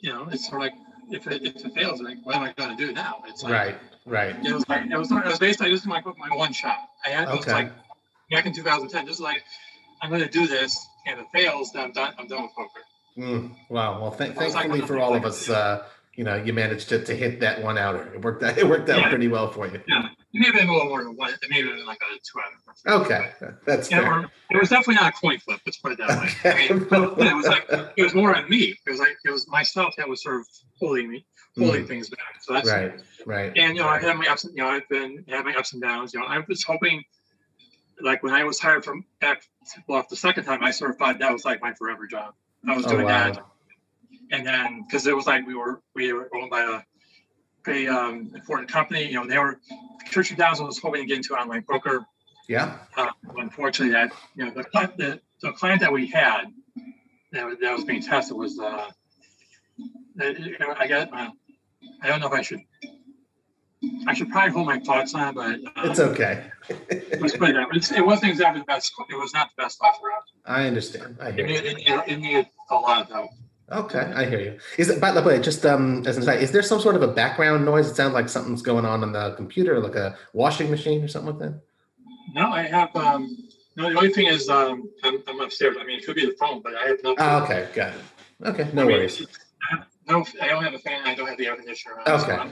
you 0.00 0.10
know, 0.10 0.28
it's 0.32 0.48
sort 0.48 0.62
of 0.62 0.72
like 0.72 0.74
if 1.10 1.26
it, 1.26 1.44
if 1.44 1.64
it 1.64 1.74
fails, 1.74 2.00
like 2.00 2.16
what 2.24 2.34
am 2.34 2.42
I 2.42 2.52
going 2.54 2.74
to 2.74 2.86
do 2.86 2.92
now? 2.92 3.22
It's 3.26 3.42
like, 3.42 3.52
right, 3.52 3.78
right. 4.06 4.46
It 4.46 4.52
was 4.52 4.66
like 4.66 4.90
it 4.90 4.96
was 4.96 5.12
it 5.12 5.24
was 5.24 5.38
basically 5.38 5.70
this 5.72 5.82
is 5.82 5.86
my 5.86 6.00
my 6.16 6.34
one 6.34 6.54
shot. 6.54 6.78
I 7.04 7.10
had 7.10 7.28
okay. 7.28 7.34
it 7.34 7.36
was 7.36 7.46
like 7.48 7.72
back 8.30 8.46
in 8.46 8.54
2010. 8.54 9.06
Just 9.06 9.20
like 9.20 9.44
I'm 10.00 10.08
going 10.08 10.22
to 10.22 10.28
do 10.28 10.46
this, 10.46 10.86
and 11.06 11.20
if 11.20 11.26
it 11.26 11.30
fails, 11.32 11.72
then 11.72 11.84
I'm 11.84 11.92
done. 11.92 12.14
I'm 12.18 12.28
done 12.28 12.44
with 12.44 12.54
poker. 12.54 12.80
Mm, 13.18 13.56
wow. 13.68 14.00
Well, 14.00 14.12
th- 14.12 14.32
thankfully 14.32 14.80
for 14.80 14.98
all 14.98 15.14
of 15.14 15.24
us, 15.26 15.50
uh, 15.50 15.84
you 16.18 16.24
know, 16.24 16.34
you 16.34 16.52
managed 16.52 16.88
to, 16.88 17.00
to 17.04 17.14
hit 17.14 17.38
that 17.38 17.62
one 17.62 17.78
outer. 17.78 18.12
It 18.12 18.24
worked 18.24 18.42
out. 18.42 18.58
It 18.58 18.68
worked 18.68 18.90
out 18.90 18.98
yeah. 18.98 19.08
pretty 19.08 19.28
well 19.28 19.52
for 19.52 19.68
you. 19.68 19.80
Yeah, 19.86 20.08
maybe 20.34 20.58
a 20.58 20.62
little 20.62 20.88
more 20.88 21.04
than 21.04 21.14
one. 21.14 21.32
Maybe 21.48 21.68
like 21.86 22.00
a 22.02 22.14
two 22.16 22.40
out. 22.90 23.02
Okay, 23.02 23.30
that's 23.64 23.88
yeah, 23.88 24.00
fair. 24.00 24.30
it 24.50 24.58
was 24.58 24.68
definitely 24.68 24.96
not 24.96 25.14
a 25.14 25.16
coin 25.16 25.38
flip. 25.38 25.60
Let's 25.64 25.78
put 25.78 25.92
it 25.92 25.98
that 25.98 26.08
way. 26.08 26.30
Okay. 26.40 26.68
I 26.68 26.72
mean, 26.72 27.28
it 27.28 27.36
was 27.36 27.46
like 27.46 27.66
it 27.96 28.02
was 28.02 28.16
more 28.16 28.34
on 28.34 28.50
me. 28.50 28.74
It 28.84 28.90
was 28.90 28.98
like 28.98 29.16
it 29.24 29.30
was 29.30 29.46
myself 29.46 29.94
that 29.96 30.08
was 30.08 30.20
sort 30.20 30.40
of 30.40 30.48
holding 30.80 31.08
me, 31.08 31.24
holding 31.56 31.84
mm. 31.84 31.88
things 31.88 32.10
back. 32.10 32.42
So 32.42 32.52
that's 32.52 32.68
right, 32.68 33.00
right. 33.24 33.52
And 33.56 33.76
you 33.76 33.82
know, 33.82 33.88
I 33.88 34.00
had 34.00 34.16
my 34.16 34.26
ups. 34.26 34.42
You 34.42 34.64
know, 34.64 34.68
I've 34.68 34.88
been 34.88 35.24
having 35.28 35.54
ups 35.54 35.72
and 35.72 35.80
downs. 35.80 36.12
You 36.12 36.18
know, 36.18 36.26
I 36.26 36.42
was 36.48 36.64
hoping, 36.64 37.04
like 38.02 38.24
when 38.24 38.34
I 38.34 38.42
was 38.42 38.58
hired 38.58 38.84
from 38.84 39.04
back 39.20 39.44
well, 39.86 40.04
the 40.10 40.16
second 40.16 40.46
time, 40.46 40.64
I 40.64 40.72
sort 40.72 40.90
of 40.90 40.96
thought 40.96 41.20
that 41.20 41.32
was 41.32 41.44
like 41.44 41.62
my 41.62 41.74
forever 41.74 42.08
job. 42.08 42.34
I 42.68 42.76
was 42.76 42.86
oh, 42.86 42.90
doing 42.90 43.04
wow. 43.04 43.32
that 43.34 43.44
and 44.30 44.46
then 44.46 44.84
because 44.86 45.06
it 45.06 45.14
was 45.14 45.26
like 45.26 45.46
we 45.46 45.54
were 45.54 45.80
we 45.94 46.12
were 46.12 46.28
owned 46.34 46.50
by 46.50 46.62
a 46.62 46.82
pretty 47.62 47.88
um, 47.88 48.30
important 48.34 48.70
company. 48.70 49.06
You 49.06 49.14
know, 49.14 49.26
they 49.26 49.38
were 49.38 49.60
Churchill 50.10 50.36
Downs 50.36 50.60
was 50.60 50.78
hoping 50.78 51.02
to 51.02 51.06
get 51.06 51.18
into 51.18 51.34
online 51.34 51.62
poker. 51.62 52.04
Yeah. 52.48 52.78
Uh, 52.96 53.10
unfortunately, 53.36 53.92
that 53.92 54.12
you 54.34 54.46
know 54.46 54.50
the, 54.50 54.64
the 54.96 55.20
the 55.42 55.52
client 55.52 55.80
that 55.80 55.92
we 55.92 56.06
had 56.06 56.46
that, 57.32 57.60
that 57.60 57.72
was 57.74 57.84
being 57.84 58.02
tested 58.02 58.36
was 58.36 58.58
uh, 58.58 58.90
you 60.16 60.58
know, 60.58 60.74
I 60.78 60.86
got 60.86 61.12
uh, 61.12 61.30
I 62.02 62.08
don't 62.08 62.20
know 62.20 62.26
if 62.26 62.32
I 62.32 62.42
should 62.42 62.60
I 64.06 64.14
should 64.14 64.30
probably 64.30 64.50
hold 64.50 64.66
my 64.66 64.80
thoughts 64.80 65.14
on, 65.14 65.34
but 65.34 65.60
uh, 65.76 65.90
it's 65.90 66.00
okay. 66.00 66.44
it, 66.68 67.20
was 67.20 67.34
it 67.92 68.04
wasn't 68.04 68.32
exactly 68.32 68.60
the 68.60 68.64
best. 68.64 68.92
It 69.08 69.14
was 69.14 69.32
not 69.32 69.50
the 69.54 69.62
best 69.62 69.78
offer. 69.82 70.08
I 70.44 70.66
understand. 70.66 71.18
I 71.20 71.30
hear 71.30 71.46
it, 71.46 71.64
it, 71.64 71.78
it, 71.78 72.08
it 72.08 72.16
needed 72.18 72.48
a 72.70 72.74
lot 72.74 73.02
of 73.02 73.12
help. 73.12 73.30
Okay, 73.70 74.12
I 74.14 74.24
hear 74.24 74.40
you. 74.40 74.58
Is 74.78 74.88
it 74.88 75.00
by 75.00 75.12
the 75.12 75.22
way, 75.22 75.38
just 75.40 75.66
um 75.66 76.02
as 76.06 76.16
an 76.16 76.22
aside, 76.22 76.42
is 76.42 76.52
there 76.52 76.62
some 76.62 76.80
sort 76.80 76.96
of 76.96 77.02
a 77.02 77.08
background 77.08 77.64
noise? 77.64 77.88
It 77.90 77.96
sounds 77.96 78.14
like 78.14 78.28
something's 78.28 78.62
going 78.62 78.86
on 78.86 79.02
on 79.02 79.12
the 79.12 79.32
computer, 79.32 79.78
like 79.78 79.94
a 79.94 80.16
washing 80.32 80.70
machine 80.70 81.04
or 81.04 81.08
something 81.08 81.38
like 81.38 81.50
that. 81.50 81.60
No, 82.34 82.50
I 82.50 82.62
have 82.62 82.94
um 82.96 83.36
no 83.76 83.90
the 83.90 83.96
only 83.96 84.12
thing 84.12 84.26
is 84.26 84.48
um 84.48 84.88
I'm, 85.04 85.22
I'm 85.26 85.40
upstairs. 85.40 85.76
I 85.78 85.84
mean 85.84 85.98
it 85.98 86.06
could 86.06 86.16
be 86.16 86.24
the 86.24 86.36
phone, 86.40 86.62
but 86.62 86.74
I 86.76 86.88
have 86.88 87.02
no 87.02 87.14
oh, 87.18 87.44
okay, 87.44 87.68
got 87.74 87.92
it. 87.92 88.00
Okay, 88.46 88.70
no 88.72 88.82
I 88.82 88.86
mean, 88.86 88.96
worries. 88.96 89.26
no 90.08 90.24
I 90.40 90.48
don't 90.48 90.64
have 90.64 90.74
a 90.74 90.78
fan, 90.78 91.06
I 91.06 91.14
don't 91.14 91.28
have 91.28 91.36
the 91.36 91.46
air 91.46 91.56
conditioner. 91.56 91.96
Okay. 92.06 92.36
So 92.36 92.50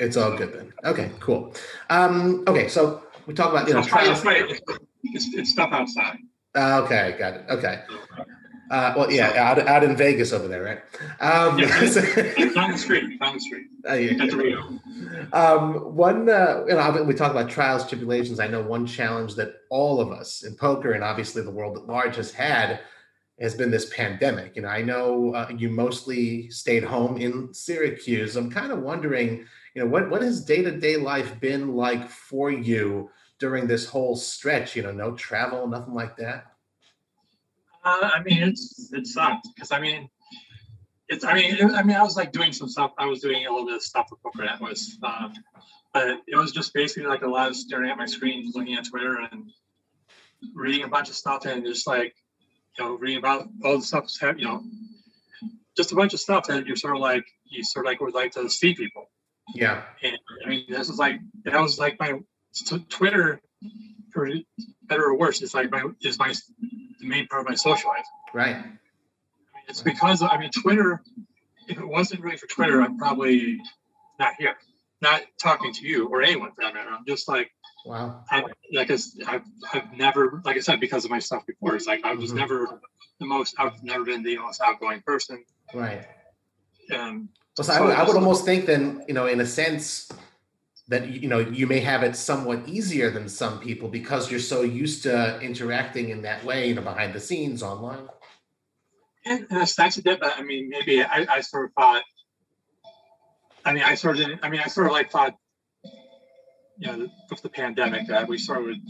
it's 0.00 0.16
all 0.16 0.36
good 0.36 0.52
then. 0.52 0.72
Okay, 0.84 1.12
cool. 1.20 1.54
Um 1.90 2.42
okay, 2.48 2.66
so 2.66 3.04
we 3.26 3.34
talk 3.34 3.52
about 3.52 3.68
you 3.68 3.74
know. 3.74 3.80
It's, 3.80 4.60
it's, 5.04 5.34
it's 5.34 5.50
stuff 5.50 5.70
outside. 5.70 6.18
okay, 6.56 7.14
got 7.18 7.34
it. 7.34 7.44
Okay. 7.50 7.82
Uh, 8.70 8.94
well, 8.96 9.12
yeah, 9.12 9.32
out, 9.36 9.58
out 9.58 9.84
in 9.84 9.96
Vegas 9.96 10.32
over 10.32 10.48
there, 10.48 10.62
right? 10.62 10.80
Um, 11.20 11.58
yeah, 11.58 11.68
down 12.54 12.72
the 12.72 12.78
street, 12.78 13.20
down 13.20 13.34
the 13.34 13.40
street. 13.40 13.66
Uh, 13.88 13.94
yeah. 13.94 14.62
Um, 15.32 15.94
one, 15.94 16.28
uh, 16.28 16.64
you 16.66 16.74
know, 16.74 17.02
we 17.04 17.14
talk 17.14 17.30
about 17.30 17.48
trials, 17.48 17.86
tribulations. 17.86 18.40
I 18.40 18.48
know 18.48 18.62
one 18.62 18.86
challenge 18.86 19.34
that 19.36 19.54
all 19.70 20.00
of 20.00 20.10
us 20.10 20.42
in 20.42 20.56
poker 20.56 20.92
and 20.92 21.04
obviously 21.04 21.42
the 21.42 21.50
world 21.50 21.76
at 21.76 21.86
large 21.86 22.16
has 22.16 22.32
had 22.32 22.80
has 23.40 23.54
been 23.54 23.70
this 23.70 23.92
pandemic. 23.94 24.56
You 24.56 24.62
know, 24.62 24.68
I 24.68 24.82
know 24.82 25.34
uh, 25.34 25.48
you 25.56 25.68
mostly 25.68 26.50
stayed 26.50 26.82
home 26.82 27.18
in 27.18 27.52
Syracuse. 27.52 28.36
I'm 28.36 28.50
kind 28.50 28.72
of 28.72 28.80
wondering, 28.80 29.46
you 29.74 29.82
know, 29.82 29.86
what 29.86 30.10
what 30.10 30.22
has 30.22 30.44
day 30.44 30.62
to 30.62 30.72
day 30.72 30.96
life 30.96 31.38
been 31.40 31.74
like 31.74 32.08
for 32.08 32.50
you 32.50 33.10
during 33.38 33.66
this 33.66 33.86
whole 33.86 34.16
stretch? 34.16 34.74
You 34.74 34.82
know, 34.82 34.92
no 34.92 35.12
travel, 35.12 35.68
nothing 35.68 35.94
like 35.94 36.16
that. 36.16 36.55
Uh, 37.86 38.10
I 38.14 38.22
mean, 38.24 38.42
it's 38.42 38.92
it 38.92 39.06
sucked 39.06 39.46
because 39.54 39.70
I 39.70 39.78
mean, 39.78 40.08
it's 41.08 41.24
I 41.24 41.34
mean, 41.34 41.54
it, 41.54 41.70
I 41.72 41.84
mean, 41.84 41.96
I 41.96 42.02
was 42.02 42.16
like 42.16 42.32
doing 42.32 42.52
some 42.52 42.68
stuff. 42.68 42.90
I 42.98 43.06
was 43.06 43.20
doing 43.20 43.46
a 43.46 43.50
little 43.50 43.64
bit 43.64 43.76
of 43.76 43.82
stuff 43.82 44.08
with 44.10 44.20
Poker 44.24 44.44
that 44.44 44.60
was, 44.60 44.98
um, 45.04 45.32
but 45.94 46.18
it 46.26 46.36
was 46.36 46.50
just 46.50 46.74
basically 46.74 47.08
like 47.08 47.22
a 47.22 47.28
lot 47.28 47.48
of 47.48 47.54
staring 47.54 47.88
at 47.88 47.96
my 47.96 48.06
screen, 48.06 48.50
looking 48.56 48.74
at 48.74 48.88
Twitter 48.88 49.20
and 49.30 49.50
reading 50.52 50.82
a 50.82 50.88
bunch 50.88 51.10
of 51.10 51.14
stuff, 51.14 51.46
and 51.46 51.64
just 51.64 51.86
like 51.86 52.12
you 52.76 52.84
know, 52.84 52.94
reading 52.96 53.18
about 53.18 53.46
all 53.64 53.78
the 53.78 53.84
stuff, 53.84 54.10
you 54.36 54.46
know, 54.46 54.64
just 55.76 55.92
a 55.92 55.94
bunch 55.94 56.12
of 56.12 56.18
stuff 56.18 56.48
that 56.48 56.66
you're 56.66 56.74
sort 56.74 56.96
of 56.96 57.00
like 57.00 57.24
you 57.44 57.62
sort 57.62 57.86
of 57.86 57.90
like 57.90 58.00
would 58.00 58.14
like 58.14 58.32
to 58.32 58.50
see 58.50 58.74
people. 58.74 59.08
Yeah. 59.54 59.84
And 60.02 60.18
I 60.44 60.48
mean, 60.48 60.64
this 60.68 60.88
is 60.88 60.98
like 60.98 61.20
that 61.44 61.60
was 61.60 61.78
like 61.78 62.00
my 62.00 62.18
Twitter, 62.88 63.40
for 64.10 64.28
better 64.82 65.04
or 65.04 65.16
worse, 65.16 65.40
it's 65.40 65.54
like 65.54 65.70
my 65.70 65.84
is 66.02 66.18
my 66.18 66.34
the 67.00 67.06
main 67.06 67.26
part 67.26 67.42
of 67.42 67.48
my 67.48 67.54
social 67.54 67.90
life. 67.90 68.06
Right. 68.32 68.56
I 68.56 68.62
mean, 68.62 68.78
it's 69.68 69.82
because 69.82 70.22
I 70.22 70.38
mean 70.38 70.50
Twitter. 70.50 71.02
If 71.68 71.78
it 71.78 71.88
wasn't 71.88 72.20
really 72.20 72.36
for 72.36 72.46
Twitter, 72.46 72.80
I'm 72.80 72.96
probably 72.96 73.60
not 74.20 74.34
here, 74.38 74.56
not 75.00 75.22
talking 75.42 75.72
to 75.72 75.86
you 75.86 76.06
or 76.06 76.22
anyone 76.22 76.52
for 76.52 76.62
that 76.62 76.74
matter. 76.74 76.90
I'm 76.90 77.04
just 77.06 77.28
like, 77.28 77.50
wow. 77.84 78.24
I, 78.30 78.44
like 78.72 78.90
I've, 78.90 79.42
I've 79.72 79.92
never, 79.96 80.40
like 80.44 80.56
I 80.56 80.60
said, 80.60 80.78
because 80.78 81.04
of 81.04 81.10
my 81.10 81.18
stuff 81.18 81.44
before, 81.44 81.74
it's 81.74 81.86
like 81.86 82.04
I 82.04 82.14
was 82.14 82.30
mm-hmm. 82.30 82.38
never 82.38 82.80
the 83.18 83.26
most. 83.26 83.56
I've 83.58 83.82
never 83.82 84.04
been 84.04 84.22
the 84.22 84.38
most 84.38 84.60
outgoing 84.60 85.02
person. 85.02 85.44
Right. 85.74 86.06
Um, 86.94 87.30
well, 87.58 87.64
so 87.64 87.72
I, 87.72 87.80
would, 87.80 87.96
I 87.96 88.04
would 88.04 88.16
almost 88.16 88.44
think 88.44 88.66
then, 88.66 89.04
you 89.08 89.14
know, 89.14 89.26
in 89.26 89.40
a 89.40 89.46
sense, 89.46 90.08
that 90.88 91.08
you 91.08 91.28
know 91.28 91.38
you 91.38 91.66
may 91.66 91.80
have 91.80 92.02
it 92.02 92.14
somewhat 92.14 92.68
easier 92.68 93.10
than 93.10 93.28
some 93.28 93.58
people 93.58 93.88
because 93.88 94.30
you're 94.30 94.40
so 94.40 94.62
used 94.62 95.02
to 95.02 95.40
interacting 95.40 96.10
in 96.10 96.22
that 96.22 96.44
way, 96.44 96.68
you 96.68 96.74
know, 96.74 96.82
behind 96.82 97.12
the 97.12 97.20
scenes 97.20 97.62
online. 97.62 98.08
And 99.24 99.46
that's 99.50 99.96
a 99.96 100.02
bit, 100.02 100.20
but 100.20 100.34
I 100.36 100.42
mean, 100.42 100.68
maybe 100.68 101.02
I, 101.02 101.26
I 101.28 101.40
sort 101.40 101.66
of 101.66 101.72
thought. 101.72 102.04
I 103.64 103.72
mean, 103.72 103.82
I 103.82 103.96
sort 103.96 104.16
of 104.16 104.24
didn't. 104.24 104.40
I 104.44 104.48
mean, 104.48 104.60
I 104.64 104.68
sort 104.68 104.86
of 104.86 104.92
like 104.92 105.10
thought, 105.10 105.34
you 106.78 106.86
know, 106.86 107.08
with 107.30 107.42
the 107.42 107.48
pandemic, 107.48 108.06
that 108.06 108.28
we 108.28 108.38
sort 108.38 108.58
of 108.58 108.64
would 108.66 108.80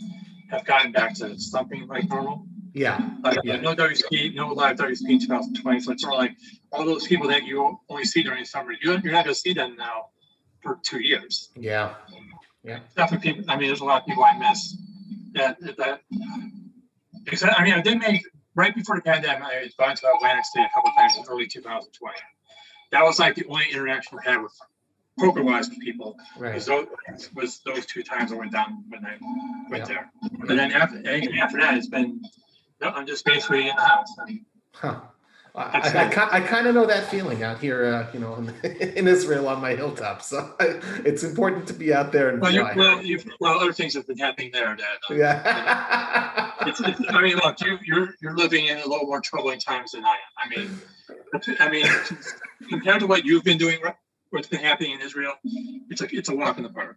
have 0.51 0.67
gotten 0.67 0.93
back 0.93 1.15
to 1.17 1.39
something 1.41 1.87
like 1.87 2.11
normal. 2.11 2.47
Yeah. 2.75 3.09
Like 3.25 3.39
yeah. 3.43 3.57
no 3.57 3.75
WSP, 3.75 4.35
no 4.35 4.49
live 4.49 4.77
WSP 4.77 5.09
in 5.09 5.21
2020. 5.21 5.81
So 5.81 5.93
it's 5.93 6.03
sort 6.03 6.13
of 6.13 6.19
like 6.19 6.37
all 6.71 6.85
those 6.85 7.07
people 7.07 7.29
that 7.29 7.45
you 7.45 7.79
only 7.89 8.05
see 8.05 8.23
during 8.23 8.41
the 8.41 8.47
summer, 8.47 8.73
you, 8.73 8.79
you're 8.83 9.13
not 9.13 9.25
going 9.25 9.27
to 9.29 9.35
see 9.35 9.55
them 9.55 9.77
now 9.77 10.09
for 10.67 10.79
two 10.83 11.01
years. 11.01 11.51
Yeah. 11.55 11.95
Yeah. 12.63 12.81
Definitely 12.97 13.33
people, 13.33 13.51
I 13.51 13.57
mean, 13.57 13.69
there's 13.69 13.81
a 13.81 13.85
lot 13.85 14.03
of 14.03 14.07
people 14.07 14.25
I 14.25 14.37
miss 14.39 14.77
that, 15.35 15.61
that, 15.77 16.01
because 17.25 17.45
I 17.45 17.63
mean, 17.63 17.75
I 17.75 17.81
did 17.81 17.99
make, 17.99 18.25
right 18.55 18.75
before 18.75 18.97
the 18.97 19.03
pandemic, 19.03 19.43
I 19.45 19.63
was 19.63 19.75
gone 19.75 19.95
to 19.95 20.13
Atlantic 20.17 20.45
City 20.47 20.65
a 20.65 20.71
couple 20.75 20.91
times 20.97 21.17
in 21.17 21.25
early 21.29 21.47
2020. 21.47 22.17
That 22.93 23.03
was 23.05 23.19
like 23.19 23.37
the 23.37 23.45
only 23.47 23.67
interaction 23.73 24.19
I 24.19 24.31
had 24.31 24.43
with 24.43 24.53
poker 25.19 25.43
wise 25.43 25.69
with 25.69 25.79
people. 25.81 26.17
Right. 26.39 26.55
Was 26.55 26.67
those, 26.67 26.87
was 27.35 27.61
those 27.65 27.87
two 27.87 28.03
times 28.03 28.33
I 28.33 28.37
went 28.37 28.53
down 28.53 28.85
when 28.89 29.05
I 29.05 29.17
went 29.71 29.87
there. 29.87 30.11
But 30.41 30.57
then 30.57 30.73
after, 30.73 30.97
after 30.99 31.59
that, 31.59 31.77
it's 31.77 31.89
been, 31.89 32.23
I'm 32.83 33.07
just 33.07 33.25
basically 33.25 33.69
in 33.69 33.77
the 33.77 33.83
house. 33.83 34.13
And, 34.19 34.41
huh. 34.73 35.01
I, 35.57 36.09
I, 36.11 36.37
I, 36.37 36.41
kind 36.41 36.67
of 36.67 36.75
know 36.75 36.85
that 36.85 37.11
feeling 37.11 37.43
out 37.43 37.61
here, 37.61 37.87
uh, 37.87 38.07
you 38.13 38.21
know, 38.21 38.35
in, 38.35 38.49
in, 38.65 39.09
Israel 39.09 39.49
on 39.49 39.63
my 39.63 39.75
hilltop. 39.75 40.21
So 40.21 40.55
I, 40.61 40.81
it's 41.05 41.23
important 41.23 41.67
to 41.69 41.73
be 41.73 41.95
out 41.95 42.13
there 42.13 42.29
and 42.29 42.43
well, 42.43 42.73
well, 42.77 43.03
well, 43.41 43.59
other 43.59 43.73
things 43.73 43.95
have 43.95 44.07
been 44.07 44.19
happening 44.19 44.51
there. 44.53 44.77
That 44.77 45.11
uh, 45.11 45.15
yeah. 45.15 46.53
it's, 46.67 46.81
it's, 46.81 47.01
I 47.09 47.23
mean, 47.23 47.37
look, 47.37 47.59
you, 47.63 47.79
you're 47.85 48.15
you're 48.21 48.37
living 48.37 48.67
in 48.67 48.77
a 48.79 48.87
little 48.87 49.07
more 49.07 49.23
troubling 49.23 49.59
times 49.59 49.93
than 49.93 50.05
I 50.05 50.17
am. 50.17 50.19
I 50.39 50.57
mean, 50.57 50.81
I 51.61 51.71
mean, 51.71 51.87
compared 52.69 53.01
to 53.01 53.07
what 53.07 53.25
you've 53.25 53.45
been 53.45 53.59
doing 53.59 53.79
what's 54.31 54.49
been 54.49 54.61
happening 54.61 54.93
in 54.93 55.01
Israel, 55.01 55.35
it's 55.91 56.01
a 56.01 56.09
it's 56.15 56.29
a 56.29 56.35
walk 56.35 56.57
in 56.59 56.65
the 56.65 56.69
park. 56.69 56.97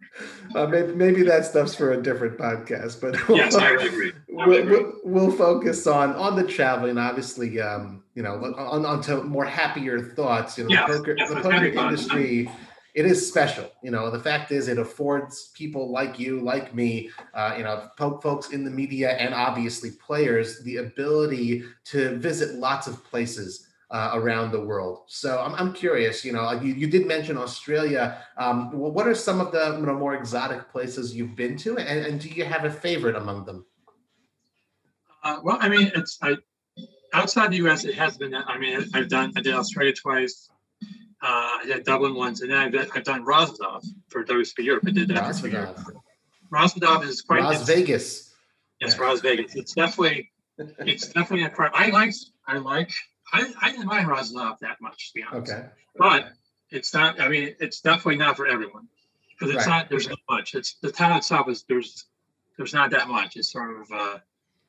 Uh, 0.54 0.66
maybe, 0.66 0.92
maybe 0.92 1.22
that 1.22 1.46
stuff's 1.46 1.74
for 1.74 1.92
a 1.92 2.02
different 2.02 2.38
podcast, 2.38 3.00
but 3.00 3.28
we'll, 3.28 3.38
yes, 3.38 3.54
I 3.54 3.70
agree. 3.70 4.12
I 4.38 4.46
we'll, 4.46 4.58
agree. 4.58 4.76
We'll, 4.76 4.92
we'll, 5.04 5.30
focus 5.30 5.86
on 5.86 6.12
on 6.14 6.36
the 6.36 6.44
traveling. 6.44 6.98
Obviously, 6.98 7.60
um, 7.60 8.02
you 8.20 8.24
know, 8.24 8.34
on 8.34 8.84
onto 8.84 9.22
more 9.22 9.46
happier 9.46 9.98
thoughts. 9.98 10.58
You 10.58 10.64
know, 10.64 10.70
yes, 10.70 10.86
the 10.86 10.98
poker, 10.98 11.14
yes, 11.16 11.28
the 11.30 11.36
poker 11.36 11.64
industry 11.64 12.50
it 12.94 13.06
is 13.06 13.26
special. 13.26 13.70
You 13.82 13.92
know, 13.92 14.10
the 14.10 14.18
fact 14.18 14.52
is, 14.52 14.68
it 14.68 14.78
affords 14.78 15.52
people 15.54 15.90
like 15.90 16.18
you, 16.18 16.40
like 16.40 16.74
me, 16.74 17.08
uh, 17.32 17.54
you 17.56 17.64
know, 17.64 17.88
folks 17.96 18.50
in 18.50 18.62
the 18.62 18.70
media 18.70 19.12
and 19.12 19.32
obviously 19.32 19.92
players 19.92 20.62
the 20.64 20.76
ability 20.76 21.64
to 21.84 22.18
visit 22.18 22.56
lots 22.56 22.86
of 22.86 23.02
places 23.04 23.68
uh, 23.90 24.10
around 24.12 24.50
the 24.50 24.60
world. 24.60 25.04
So 25.06 25.40
I'm, 25.40 25.54
I'm 25.54 25.72
curious, 25.72 26.26
you 26.26 26.32
know, 26.32 26.50
you, 26.52 26.74
you 26.74 26.88
did 26.88 27.06
mention 27.06 27.38
Australia. 27.38 28.22
Um, 28.36 28.70
what 28.76 29.06
are 29.06 29.14
some 29.14 29.40
of 29.40 29.50
the 29.50 29.78
you 29.78 29.86
know, 29.86 29.94
more 29.94 30.14
exotic 30.14 30.68
places 30.70 31.16
you've 31.16 31.36
been 31.36 31.56
to, 31.58 31.78
and, 31.78 32.06
and 32.06 32.20
do 32.20 32.28
you 32.28 32.44
have 32.44 32.66
a 32.66 32.70
favorite 32.70 33.16
among 33.16 33.46
them? 33.46 33.64
Uh, 35.22 35.38
well, 35.42 35.58
I 35.60 35.68
mean, 35.68 35.90
it's 35.94 36.18
I, 36.22 36.36
outside 37.12 37.52
the 37.52 37.56
U.S. 37.56 37.84
It 37.84 37.94
has 37.94 38.16
been. 38.16 38.34
I 38.34 38.58
mean, 38.58 38.86
I've 38.94 39.08
done. 39.08 39.32
I 39.36 39.40
did 39.40 39.54
Australia 39.54 39.92
twice. 39.92 40.50
Uh, 41.22 41.26
I 41.60 41.62
did 41.66 41.84
Dublin 41.84 42.14
once, 42.14 42.40
and 42.40 42.50
then 42.50 42.58
I've, 42.58 42.90
I've 42.94 43.04
done 43.04 43.24
for 43.24 44.24
WSOP 44.24 44.64
Europe. 44.64 44.84
I 44.86 44.90
did 44.90 45.08
that 45.08 45.24
Rozvadov. 45.24 45.92
Rozvadov 46.50 47.04
is 47.04 47.20
quite. 47.20 47.42
Las 47.42 47.66
Vegas. 47.66 48.32
Yes, 48.80 48.96
yeah. 48.98 49.06
Las 49.06 49.20
Vegas. 49.20 49.54
It's 49.54 49.74
definitely. 49.74 50.30
It's 50.78 51.08
definitely 51.08 51.44
a 51.44 51.48
like. 51.48 51.72
I 51.74 51.90
like 51.90 52.90
I, 53.32 53.42
like, 53.42 53.54
I 53.62 53.70
didn't 53.70 53.86
mind 53.86 54.08
Rozvadov 54.08 54.58
that 54.60 54.80
much, 54.80 55.12
to 55.12 55.14
be 55.14 55.22
honest. 55.22 55.52
Okay. 55.52 55.66
But 55.96 56.28
it's 56.70 56.94
not. 56.94 57.20
I 57.20 57.28
mean, 57.28 57.54
it's 57.60 57.80
definitely 57.80 58.16
not 58.16 58.36
for 58.36 58.46
everyone 58.46 58.88
because 59.30 59.54
it's 59.54 59.66
right. 59.66 59.80
not. 59.80 59.90
There's 59.90 60.08
not 60.08 60.18
much. 60.28 60.54
It's 60.54 60.74
the 60.74 60.90
town 60.90 61.16
itself 61.16 61.48
is 61.48 61.64
there's 61.68 62.06
there's 62.56 62.74
not 62.74 62.90
that 62.90 63.08
much. 63.08 63.36
It's 63.36 63.52
sort 63.52 63.80
of 63.80 63.90
uh, 63.92 64.18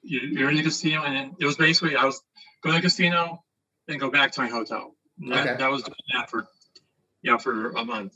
you, 0.04 0.46
are 0.46 0.50
in 0.50 0.58
the 0.58 0.64
casino, 0.64 1.04
and 1.04 1.16
then 1.16 1.36
it 1.40 1.46
was 1.46 1.58
basically 1.58 1.96
I 1.96 2.06
was 2.06 2.22
go 2.64 2.70
to 2.70 2.76
the 2.76 2.82
casino, 2.82 3.44
then 3.88 3.98
go 3.98 4.10
back 4.10 4.32
to 4.34 4.42
my 4.42 4.48
hotel. 4.48 4.96
That, 5.30 5.48
okay. 5.48 5.58
that 5.58 5.72
was 5.72 5.84
doing 5.84 5.96
that 6.14 6.30
for 6.30 6.48
you 7.22 7.32
know 7.32 7.38
for 7.38 7.72
a 7.72 7.86
month. 7.86 8.14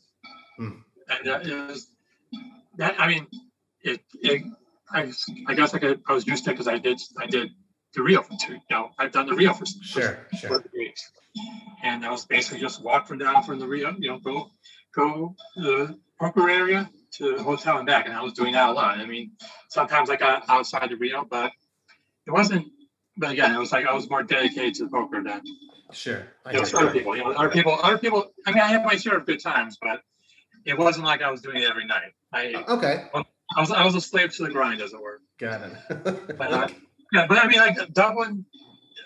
Hmm. 0.57 0.69
And 1.09 1.47
it 1.47 1.67
was 1.67 1.87
that. 2.77 2.99
I 2.99 3.07
mean, 3.07 3.27
it. 3.81 4.01
it 4.21 4.43
I, 4.91 5.11
I 5.47 5.55
guess 5.55 5.73
I 5.73 5.79
could. 5.79 6.01
I 6.07 6.13
was 6.13 6.27
used 6.27 6.45
to 6.45 6.51
it 6.51 6.53
because 6.53 6.67
I 6.67 6.77
did. 6.77 6.99
I 7.19 7.25
did 7.25 7.49
the 7.95 8.03
Rio 8.03 8.21
for 8.21 8.35
two. 8.39 8.53
You 8.53 8.61
know, 8.69 8.91
I've 8.99 9.11
done 9.11 9.27
the 9.27 9.33
Rio 9.33 9.53
for 9.53 9.65
sure, 9.65 10.27
for, 10.29 10.35
sure. 10.37 10.63
weeks, 10.73 11.11
and 11.83 12.05
I 12.05 12.11
was 12.11 12.25
basically 12.25 12.59
just 12.59 12.83
walk 12.83 13.07
from 13.07 13.17
down 13.17 13.43
from 13.43 13.59
the 13.59 13.67
Rio. 13.67 13.95
You 13.97 14.11
know, 14.11 14.19
go 14.19 14.51
go 14.95 15.35
to 15.55 15.61
the 15.61 15.99
poker 16.19 16.49
area 16.49 16.89
to 17.13 17.37
the 17.37 17.43
hotel 17.43 17.77
and 17.77 17.87
back, 17.87 18.05
and 18.05 18.15
I 18.15 18.21
was 18.21 18.33
doing 18.33 18.53
that 18.53 18.69
a 18.69 18.71
lot. 18.73 18.97
I 18.97 19.05
mean, 19.05 19.31
sometimes 19.69 20.09
I 20.09 20.17
got 20.17 20.43
outside 20.49 20.89
the 20.89 20.97
Rio, 20.97 21.25
but 21.29 21.51
it 22.27 22.31
wasn't. 22.31 22.67
But 23.17 23.31
again, 23.31 23.53
it 23.53 23.59
was 23.59 23.71
like 23.71 23.85
I 23.85 23.93
was 23.93 24.09
more 24.09 24.23
dedicated 24.23 24.75
to 24.75 24.83
the 24.85 24.89
poker 24.89 25.23
than 25.23 25.41
sure. 25.93 26.27
you 26.51 26.53
know, 26.53 26.79
other 26.79 26.91
people. 26.91 27.15
You 27.15 27.23
know, 27.23 27.31
other 27.31 27.49
people, 27.49 27.77
other 27.81 27.97
people. 27.97 28.31
I 28.45 28.51
mean, 28.51 28.61
I 28.61 28.67
had 28.67 28.85
my 28.85 28.95
share 28.95 29.17
of 29.17 29.25
good 29.25 29.41
times, 29.41 29.77
but 29.81 30.01
it 30.65 30.77
wasn't 30.77 31.05
like 31.05 31.21
I 31.21 31.31
was 31.31 31.41
doing 31.41 31.61
it 31.61 31.69
every 31.69 31.85
night. 31.85 32.11
I 32.33 32.53
okay. 32.67 33.05
I 33.55 33.61
was 33.61 33.71
I 33.71 33.85
was 33.85 33.95
a 33.95 34.01
slave 34.01 34.35
to 34.35 34.43
the 34.43 34.49
grind, 34.49 34.81
as 34.81 34.93
it 34.93 35.01
were. 35.01 35.21
Got 35.39 35.61
it. 35.61 36.37
but, 36.37 36.51
uh, 36.51 36.67
yeah, 37.13 37.27
but 37.27 37.37
I 37.37 37.47
mean, 37.47 37.59
like 37.59 37.93
Dublin. 37.93 38.45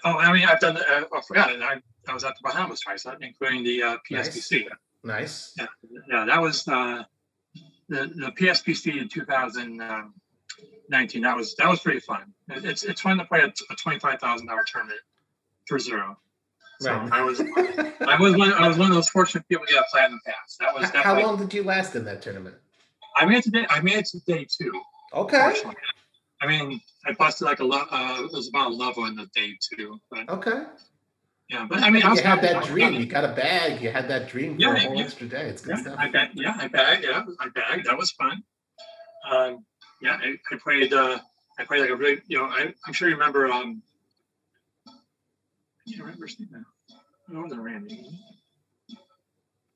Oh, 0.04 0.18
I 0.18 0.32
mean, 0.32 0.46
I've 0.46 0.60
done. 0.60 0.78
Uh, 0.78 1.04
I 1.14 1.22
forgot 1.28 1.52
it. 1.52 1.62
I, 1.62 1.82
I 2.08 2.14
was 2.14 2.24
at 2.24 2.36
the 2.36 2.42
Bahamas 2.44 2.80
twice, 2.80 3.06
uh, 3.06 3.16
including 3.22 3.64
the 3.64 3.84
uh, 3.84 3.98
PSPC. 4.10 4.68
Nice. 5.04 5.54
Yeah, 5.58 5.66
yeah, 6.10 6.26
that 6.26 6.42
was 6.42 6.68
uh, 6.68 7.04
the 7.90 8.08
the 8.08 8.32
PSPC 8.32 9.02
in 9.02 9.10
2019. 10.60 11.22
That 11.22 11.36
was 11.36 11.56
that 11.56 11.70
was 11.70 11.80
pretty 11.80 12.00
fun. 12.00 12.34
It's 12.50 12.84
it's 12.84 13.02
fun 13.02 13.18
to 13.18 13.26
play 13.26 13.42
a, 13.42 13.48
a 13.48 13.76
twenty 13.76 14.00
five 14.00 14.20
thousand 14.20 14.48
dollar 14.48 14.64
tournament 14.66 15.00
for 15.68 15.80
zero. 15.80 16.18
So 16.82 16.94
right. 16.94 17.12
I 17.12 17.22
was 17.22 17.42
I 17.42 18.18
was 18.20 18.36
one 18.36 18.54
I 18.54 18.68
was 18.68 18.78
one 18.78 18.90
of 18.90 18.96
those 18.96 19.10
fortunate 19.10 19.48
people 19.50 19.66
to 19.66 19.74
get 19.74 19.82
a 19.82 19.86
platinum 19.92 20.20
pass. 20.26 20.58
That 20.60 20.74
was 20.74 20.90
how 20.90 21.20
long 21.20 21.38
did 21.38 21.54
you 21.54 21.64
last 21.64 21.96
in 21.96 22.06
that 22.06 22.22
tournament? 22.22 22.56
I 23.18 23.26
made 23.26 23.40
it 23.40 23.44
to 23.46 23.52
day 23.52 23.66
I 23.70 23.82
made 23.82 23.98
it 23.98 24.06
to 24.08 24.20
day 24.22 24.48
two. 24.50 24.82
Okay. 25.14 25.56
I 26.42 26.48
mean, 26.48 26.80
I 27.06 27.12
busted 27.14 27.46
like 27.46 27.60
a 27.60 27.66
lot. 27.66 27.88
Uh, 27.92 28.24
it 28.24 28.32
was 28.32 28.48
about 28.48 28.72
a 28.72 28.74
level 28.74 29.06
in 29.06 29.16
the 29.16 29.26
day 29.36 29.58
too. 29.76 30.00
But, 30.10 30.30
okay. 30.30 30.64
Yeah, 31.50 31.66
but 31.68 31.80
I 31.80 31.90
mean, 31.90 32.04
I 32.04 32.14
you 32.14 32.22
had 32.22 32.42
that 32.44 32.64
dream. 32.64 32.94
You 32.94 33.08
got 33.08 33.26
a 33.26 33.34
bag. 33.34 33.82
You 33.82 33.90
had 33.90 34.08
that 34.08 34.30
dream 34.30 34.56
for 34.56 34.62
yeah, 34.62 34.76
a 34.76 34.80
whole 34.80 34.96
yeah, 34.96 35.04
extra 35.04 35.28
day. 35.28 35.50
It's 35.50 35.64
good 35.64 35.78
yeah, 35.78 35.82
stuff. 35.82 35.96
I 35.98 36.08
bet. 36.10 36.30
yeah, 36.36 36.56
I 36.58 36.68
bagged. 36.68 37.04
Yeah, 37.04 37.26
I 37.40 37.50
bagged. 37.50 37.88
That 37.88 37.98
was 37.98 38.12
fun. 38.12 38.44
Um, 39.30 39.66
yeah, 40.02 40.20
I, 40.22 40.36
I 40.52 40.58
played. 40.58 40.94
Uh, 40.94 41.20
I 41.58 41.66
played 41.66 41.82
like 41.82 41.90
a 41.90 41.96
really, 41.96 42.22
you 42.28 42.38
know, 42.38 42.46
I, 42.46 42.74
I'm 42.86 42.94
sure 42.94 43.10
you 43.10 43.16
remember. 43.16 43.48
Um, 43.48 43.82
I 44.88 44.92
can't 45.92 46.04
remember 46.04 46.28
his 46.28 46.40
name 46.40 46.50
now. 46.52 46.98
It 47.32 47.42
wasn't 47.42 47.62
Randy. 47.62 48.08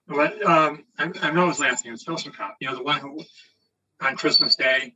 But 0.07 0.45
um, 0.45 0.85
I, 0.97 1.11
I 1.21 1.31
know 1.31 1.47
his 1.47 1.59
last 1.59 1.85
name. 1.85 1.93
It's 1.93 2.03
Cop. 2.03 2.55
You 2.59 2.69
know, 2.69 2.75
the 2.75 2.83
one 2.83 2.99
who 2.99 3.21
on 4.01 4.15
Christmas 4.15 4.55
Day 4.55 4.95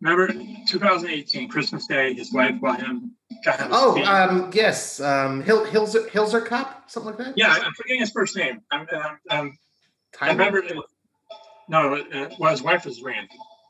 Remember 0.00 0.28
2018 0.66 1.48
Christmas 1.48 1.86
Day, 1.86 2.12
his 2.12 2.32
wife 2.32 2.60
bought 2.60 2.80
him. 2.80 3.12
Got 3.44 3.60
him 3.60 3.68
oh, 3.72 4.02
um, 4.04 4.50
yes, 4.52 5.00
um, 5.00 5.42
Hil- 5.42 5.66
Hilzer 5.66 6.08
Hilzer 6.10 6.44
Cop, 6.44 6.90
something 6.90 7.12
like 7.12 7.18
that. 7.18 7.38
Yeah, 7.38 7.50
I'm 7.50 7.72
forgetting 7.72 8.00
his 8.00 8.10
first 8.10 8.36
name. 8.36 8.60
I'm, 8.70 8.86
I'm, 8.92 9.18
I'm 9.30 9.58
I 10.20 10.28
remember. 10.28 10.58
It, 10.58 10.76
no, 11.68 11.94
it, 11.94 12.34
well, 12.38 12.50
his 12.50 12.62
wife 12.62 12.84
was 12.84 13.02
Randy. 13.02 13.28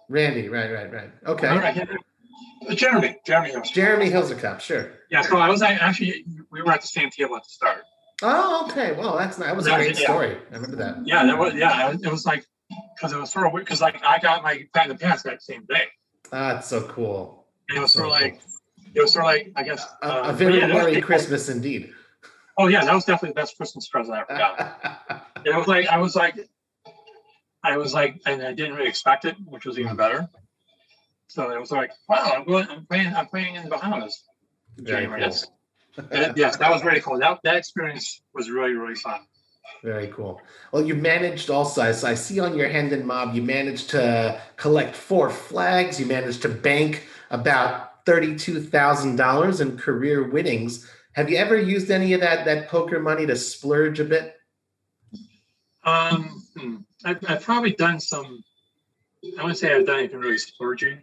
Randy, 0.08 0.48
right, 0.48 0.72
right, 0.72 0.92
right. 0.92 1.10
Okay. 1.26 1.48
Uh, 1.48 2.74
Jeremy, 2.74 3.16
Jeremy 3.26 3.50
Hilzer. 3.50 3.72
Jeremy 3.72 4.10
Hill's 4.10 4.30
a 4.30 4.34
Cop, 4.34 4.60
sure. 4.60 4.92
Yeah, 5.10 5.22
so 5.22 5.36
I 5.38 5.48
was 5.48 5.62
actually 5.62 6.24
we 6.50 6.62
were 6.62 6.72
at 6.72 6.80
the 6.80 6.86
same 6.86 7.10
table 7.10 7.36
at 7.36 7.44
the 7.44 7.48
start. 7.48 7.82
Oh, 8.22 8.66
okay. 8.70 8.92
Well, 8.92 9.16
that's 9.16 9.36
that 9.36 9.54
was 9.54 9.66
a 9.66 9.74
great 9.74 9.98
yeah. 9.98 10.04
story. 10.04 10.36
I 10.50 10.54
remember 10.54 10.76
that. 10.76 11.06
Yeah, 11.06 11.26
that 11.26 11.38
was 11.38 11.54
yeah. 11.54 11.92
It 11.92 12.10
was 12.10 12.24
like 12.24 12.44
because 12.96 13.12
it 13.12 13.18
was 13.18 13.30
sort 13.30 13.46
of 13.46 13.52
weird 13.52 13.66
because 13.66 13.80
like 13.80 14.02
I 14.04 14.18
got 14.18 14.42
my 14.42 14.66
platinum 14.72 14.98
pass 14.98 15.22
that 15.22 15.42
same 15.42 15.64
day. 15.68 15.84
That's 16.30 16.68
so 16.68 16.82
cool. 16.88 17.46
it 17.68 17.80
was 17.80 17.92
sort 17.92 18.06
of 18.06 18.12
like, 18.12 18.40
it 18.94 19.00
was 19.00 19.12
sort 19.12 19.24
of 19.24 19.30
like, 19.30 19.52
I 19.54 19.62
guess. 19.62 19.86
A, 20.02 20.08
a 20.08 20.22
um, 20.30 20.36
very 20.36 20.58
yeah, 20.58 20.66
merry 20.66 21.00
Christmas 21.00 21.48
indeed. 21.48 21.92
Oh 22.58 22.68
yeah, 22.68 22.84
that 22.84 22.94
was 22.94 23.04
definitely 23.04 23.30
the 23.30 23.40
best 23.40 23.56
Christmas 23.56 23.88
present 23.88 24.16
I 24.16 24.20
ever 24.22 24.38
got. 24.38 25.26
it 25.44 25.54
was 25.54 25.66
like, 25.66 25.86
I 25.88 25.98
was 25.98 26.16
like, 26.16 26.48
I 27.66 27.76
was 27.76 27.92
like, 27.92 28.20
and 28.26 28.42
I 28.42 28.52
didn't 28.52 28.76
really 28.76 28.88
expect 28.88 29.24
it, 29.24 29.36
which 29.44 29.64
was 29.66 29.76
even 29.78 29.96
better. 29.96 30.28
So 31.26 31.50
it 31.50 31.58
was 31.58 31.72
like, 31.72 31.90
wow, 32.08 32.32
I'm 32.36 32.44
going, 32.44 32.68
I'm 32.70 32.86
playing, 32.86 33.12
I'm 33.12 33.26
playing 33.26 33.56
in 33.56 33.64
the 33.64 33.70
Bahamas. 33.70 34.22
Very 34.78 35.06
cool. 35.06 35.18
Yes. 35.18 35.46
yes, 36.36 36.56
that 36.58 36.70
was 36.70 36.82
very 36.82 37.00
cool. 37.00 37.18
That 37.18 37.40
that 37.42 37.56
experience 37.56 38.22
was 38.34 38.50
really 38.50 38.74
really 38.74 38.94
fun. 38.94 39.20
Very 39.82 40.08
cool. 40.08 40.40
Well, 40.70 40.84
you 40.86 40.94
managed 40.94 41.50
also. 41.50 41.82
I 41.82 42.14
see 42.14 42.38
on 42.38 42.56
your 42.56 42.68
Hendon 42.68 43.04
Mob, 43.04 43.34
you 43.34 43.42
managed 43.42 43.90
to 43.90 44.40
collect 44.56 44.94
four 44.94 45.28
flags. 45.28 45.98
You 45.98 46.06
managed 46.06 46.42
to 46.42 46.48
bank 46.48 47.08
about 47.30 48.04
thirty-two 48.06 48.60
thousand 48.62 49.16
dollars 49.16 49.60
in 49.60 49.76
career 49.76 50.28
winnings. 50.28 50.88
Have 51.12 51.30
you 51.30 51.38
ever 51.38 51.58
used 51.58 51.90
any 51.90 52.12
of 52.12 52.20
that 52.20 52.44
that 52.44 52.68
poker 52.68 53.00
money 53.00 53.26
to 53.26 53.34
splurge 53.34 53.98
a 53.98 54.04
bit? 54.04 54.36
Um, 55.82 56.42
hmm. 56.56 56.76
I've, 57.06 57.18
I've 57.28 57.42
probably 57.42 57.72
done 57.72 58.00
some. 58.00 58.42
I 59.38 59.42
wouldn't 59.42 59.58
say 59.58 59.72
I've 59.72 59.86
done 59.86 60.00
anything 60.00 60.18
really 60.18 60.38
splurging. 60.38 61.02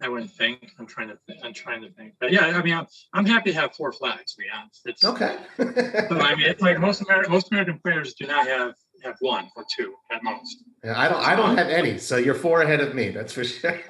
I 0.00 0.08
wouldn't 0.08 0.30
think. 0.30 0.72
I'm 0.78 0.86
trying 0.86 1.08
to. 1.08 1.18
Th- 1.26 1.38
I'm 1.44 1.52
trying 1.52 1.82
to 1.82 1.90
think. 1.90 2.14
But 2.20 2.32
yeah, 2.32 2.46
I 2.46 2.62
mean, 2.62 2.74
I'm, 2.74 2.86
I'm 3.12 3.26
happy 3.26 3.52
to 3.52 3.60
have 3.60 3.74
four 3.74 3.92
flags. 3.92 4.34
To 4.34 4.38
be 4.38 4.46
honest, 4.52 4.80
it's 4.86 5.04
okay. 5.04 5.36
so, 6.08 6.18
I 6.20 6.34
mean, 6.34 6.46
it's 6.46 6.62
like 6.62 6.80
most 6.80 7.02
American 7.02 7.32
most 7.32 7.52
American 7.52 7.78
players 7.78 8.14
do 8.14 8.26
not 8.26 8.46
have 8.46 8.74
have 9.04 9.16
one 9.20 9.50
or 9.56 9.64
two 9.76 9.94
at 10.10 10.22
most. 10.24 10.64
Yeah, 10.82 10.98
I 10.98 11.08
don't. 11.08 11.22
I 11.22 11.36
don't 11.36 11.56
have 11.56 11.68
any. 11.68 11.98
So 11.98 12.16
you're 12.16 12.34
four 12.34 12.62
ahead 12.62 12.80
of 12.80 12.94
me. 12.94 13.10
That's 13.10 13.32
for 13.32 13.44
sure. 13.44 13.78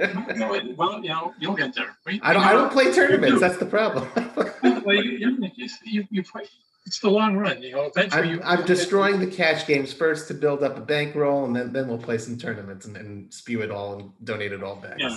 well, 0.76 1.02
you 1.02 1.08
know, 1.08 1.32
you'll 1.38 1.54
get 1.54 1.74
there. 1.74 1.96
I 2.22 2.32
don't. 2.32 2.42
I 2.44 2.52
don't 2.52 2.72
play 2.72 2.92
tournaments. 2.92 3.40
That's 3.40 3.58
the 3.58 3.66
problem. 3.66 4.08
well, 4.84 4.96
you, 4.96 5.50
you, 5.84 6.06
you, 6.10 6.22
play. 6.22 6.42
It's 6.86 6.98
the 6.98 7.10
long 7.10 7.36
run, 7.36 7.62
you 7.62 7.72
know. 7.72 7.84
Eventually, 7.84 8.22
I'm, 8.22 8.30
you, 8.30 8.42
I'm 8.42 8.66
destroying 8.66 9.18
the 9.18 9.26
cash 9.26 9.66
games 9.66 9.92
first 9.92 10.28
to 10.28 10.34
build 10.34 10.62
up 10.62 10.76
a 10.76 10.80
bankroll, 10.80 11.46
and 11.46 11.56
then 11.56 11.72
then 11.72 11.88
we'll 11.88 11.98
play 11.98 12.18
some 12.18 12.36
tournaments 12.36 12.84
and, 12.84 12.96
and 12.96 13.32
spew 13.32 13.62
it 13.62 13.70
all 13.70 13.98
and 13.98 14.10
donate 14.22 14.52
it 14.52 14.62
all 14.62 14.76
back. 14.76 14.96
Yeah. 14.98 15.16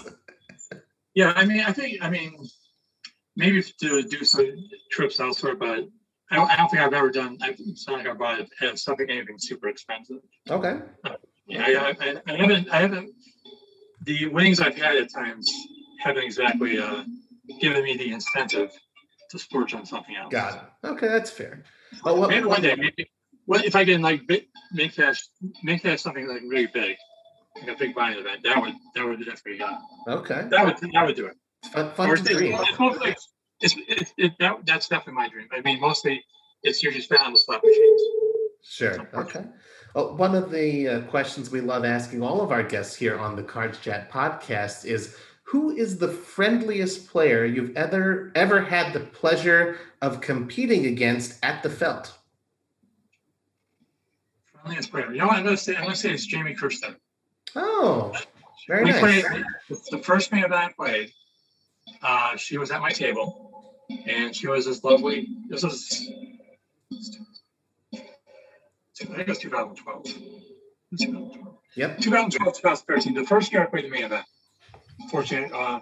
Yeah, 1.13 1.33
I 1.35 1.45
mean, 1.45 1.61
I 1.61 1.73
think, 1.73 1.97
I 2.03 2.11
mean, 2.11 2.47
maybe 3.35 3.63
to 3.63 4.03
do 4.03 4.23
some 4.23 4.55
trips 4.91 5.19
elsewhere, 5.19 5.55
but 5.55 5.87
I 6.29 6.35
don't, 6.35 6.51
I 6.51 6.55
don't 6.55 6.69
think 6.69 6.83
I've 6.83 6.93
ever 6.93 7.09
done. 7.09 7.39
I, 7.41 7.55
it's 7.57 7.87
not 7.87 7.97
like 7.97 8.07
I 8.07 8.13
bought 8.13 8.39
it, 8.39 8.79
something 8.79 9.09
anything 9.09 9.37
super 9.39 9.67
expensive. 9.67 10.19
Okay. 10.47 10.79
Uh, 11.03 11.15
yeah, 11.47 11.63
I, 11.63 12.05
I, 12.05 12.21
I, 12.27 12.35
haven't. 12.35 12.69
I 12.69 12.81
haven't. 12.81 13.15
The 14.03 14.27
winnings 14.27 14.59
I've 14.59 14.75
had 14.75 14.95
at 14.95 15.11
times 15.11 15.49
haven't 15.99 16.23
exactly 16.23 16.77
uh, 16.77 17.03
given 17.59 17.83
me 17.83 17.97
the 17.97 18.11
incentive 18.11 18.71
to 19.29 19.39
splurge 19.39 19.73
on 19.73 19.85
something 19.85 20.15
else. 20.15 20.31
Got 20.31 20.55
it. 20.55 20.87
Okay, 20.87 21.07
that's 21.07 21.31
fair. 21.31 21.63
Well, 22.03 22.17
what, 22.17 22.29
maybe 22.29 22.45
one 22.45 22.61
day, 22.61 22.75
maybe. 22.75 23.09
Well, 23.45 23.61
if 23.63 23.75
I 23.75 23.85
can 23.85 24.01
like 24.01 24.21
make 24.73 24.95
that 24.95 25.17
make 25.63 25.81
that 25.83 25.99
something 25.99 26.27
like 26.27 26.41
really 26.47 26.67
big, 26.67 26.97
like 27.59 27.75
a 27.75 27.77
big 27.77 27.95
buying 27.95 28.17
event, 28.17 28.43
that 28.43 28.61
would 28.61 28.73
that 28.95 29.05
would 29.05 29.19
definitely 29.25 29.61
uh, 29.61 29.77
okay. 30.07 30.47
That 30.49 30.65
would 30.65 30.77
that 30.77 31.05
would 31.05 31.15
do 31.15 31.27
it. 31.27 31.37
Fun, 31.71 31.91
fun 31.93 32.15
to 32.15 32.23
dream. 32.23 32.57
It's, 32.59 33.27
it's, 33.59 33.75
it, 33.87 34.13
it, 34.17 34.33
that, 34.39 34.65
that's 34.65 34.87
definitely 34.87 35.13
my 35.13 35.29
dream. 35.29 35.47
I 35.51 35.61
mean, 35.61 35.79
mostly 35.81 36.23
it's 36.61 36.83
usually 36.83 37.01
spent 37.01 37.21
on 37.21 37.33
the 37.33 37.39
slot 37.39 37.63
machines. 37.63 38.01
Sure. 38.61 39.09
Okay. 39.15 39.45
Well, 39.95 40.15
one 40.15 40.35
of 40.35 40.51
the 40.51 40.87
uh, 40.87 41.01
questions 41.01 41.49
we 41.49 41.61
love 41.61 41.83
asking 41.83 42.21
all 42.21 42.41
of 42.41 42.51
our 42.51 42.61
guests 42.61 42.95
here 42.95 43.17
on 43.17 43.35
the 43.35 43.41
Cards 43.41 43.79
Chat 43.79 44.11
podcast 44.11 44.85
is 44.85 45.15
who 45.47 45.71
is 45.71 45.97
the 45.97 46.09
friendliest 46.09 47.07
player 47.07 47.45
you've 47.45 47.75
ever 47.77 48.33
ever 48.35 48.61
had 48.61 48.91
the 48.91 48.99
pleasure 48.99 49.79
of 50.01 50.19
competing 50.19 50.85
against 50.85 51.39
at 51.41 51.63
the 51.63 51.69
felt? 51.69 52.17
Friendliest 54.51 54.91
player. 54.91 55.09
You 55.11 55.19
know 55.19 55.27
what 55.27 55.37
I'm 55.37 55.45
gonna 55.45 55.55
say? 55.55 55.75
I'm 55.75 55.83
gonna 55.83 55.95
say 55.95 56.11
it's 56.11 56.25
Jamie 56.25 56.53
Kerstetter. 56.53 56.97
Oh, 57.55 58.13
very 58.67 58.83
we 58.83 58.91
nice. 58.91 58.99
played 58.99 59.45
the 59.89 59.99
first 59.99 60.31
game 60.31 60.41
that 60.41 60.51
I 60.51 60.69
played. 60.73 61.13
Uh, 62.03 62.35
she 62.35 62.57
was 62.57 62.69
at 62.69 62.81
my 62.81 62.91
table, 62.91 63.73
and 64.05 64.35
she 64.35 64.47
was 64.47 64.65
this 64.65 64.83
lovely. 64.83 65.29
This 65.47 65.63
was, 65.63 66.09
I 67.93 67.97
think 68.97 69.19
it 69.19 69.27
was 69.29 69.39
2012. 69.39 70.03
2012. 70.03 71.57
Yep. 71.75 71.99
2012, 71.99 72.55
2013. 72.57 73.13
The 73.13 73.23
first 73.23 73.53
year 73.53 73.63
I 73.63 73.65
played 73.67 73.85
the 73.85 73.89
main 73.89 74.03
event. 74.03 74.25
Fortunate, 75.09 75.51
uh, 75.53 75.79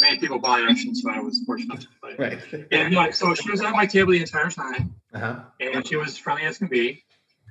many 0.00 0.18
people 0.18 0.38
buy 0.38 0.60
action, 0.68 0.94
so 0.94 1.10
I 1.10 1.18
was 1.20 1.40
fortunate 1.46 1.80
to 1.80 1.88
play. 2.00 2.14
Right. 2.18 2.66
And 2.70 2.94
like, 2.94 3.14
so 3.14 3.34
she 3.34 3.50
was 3.50 3.60
at 3.60 3.72
my 3.72 3.86
table 3.86 4.12
the 4.12 4.20
entire 4.20 4.50
time, 4.50 4.94
Uh-huh. 5.12 5.40
and 5.60 5.86
she 5.86 5.96
was 5.96 6.16
friendly 6.16 6.44
as 6.44 6.58
can 6.58 6.68
be. 6.68 7.04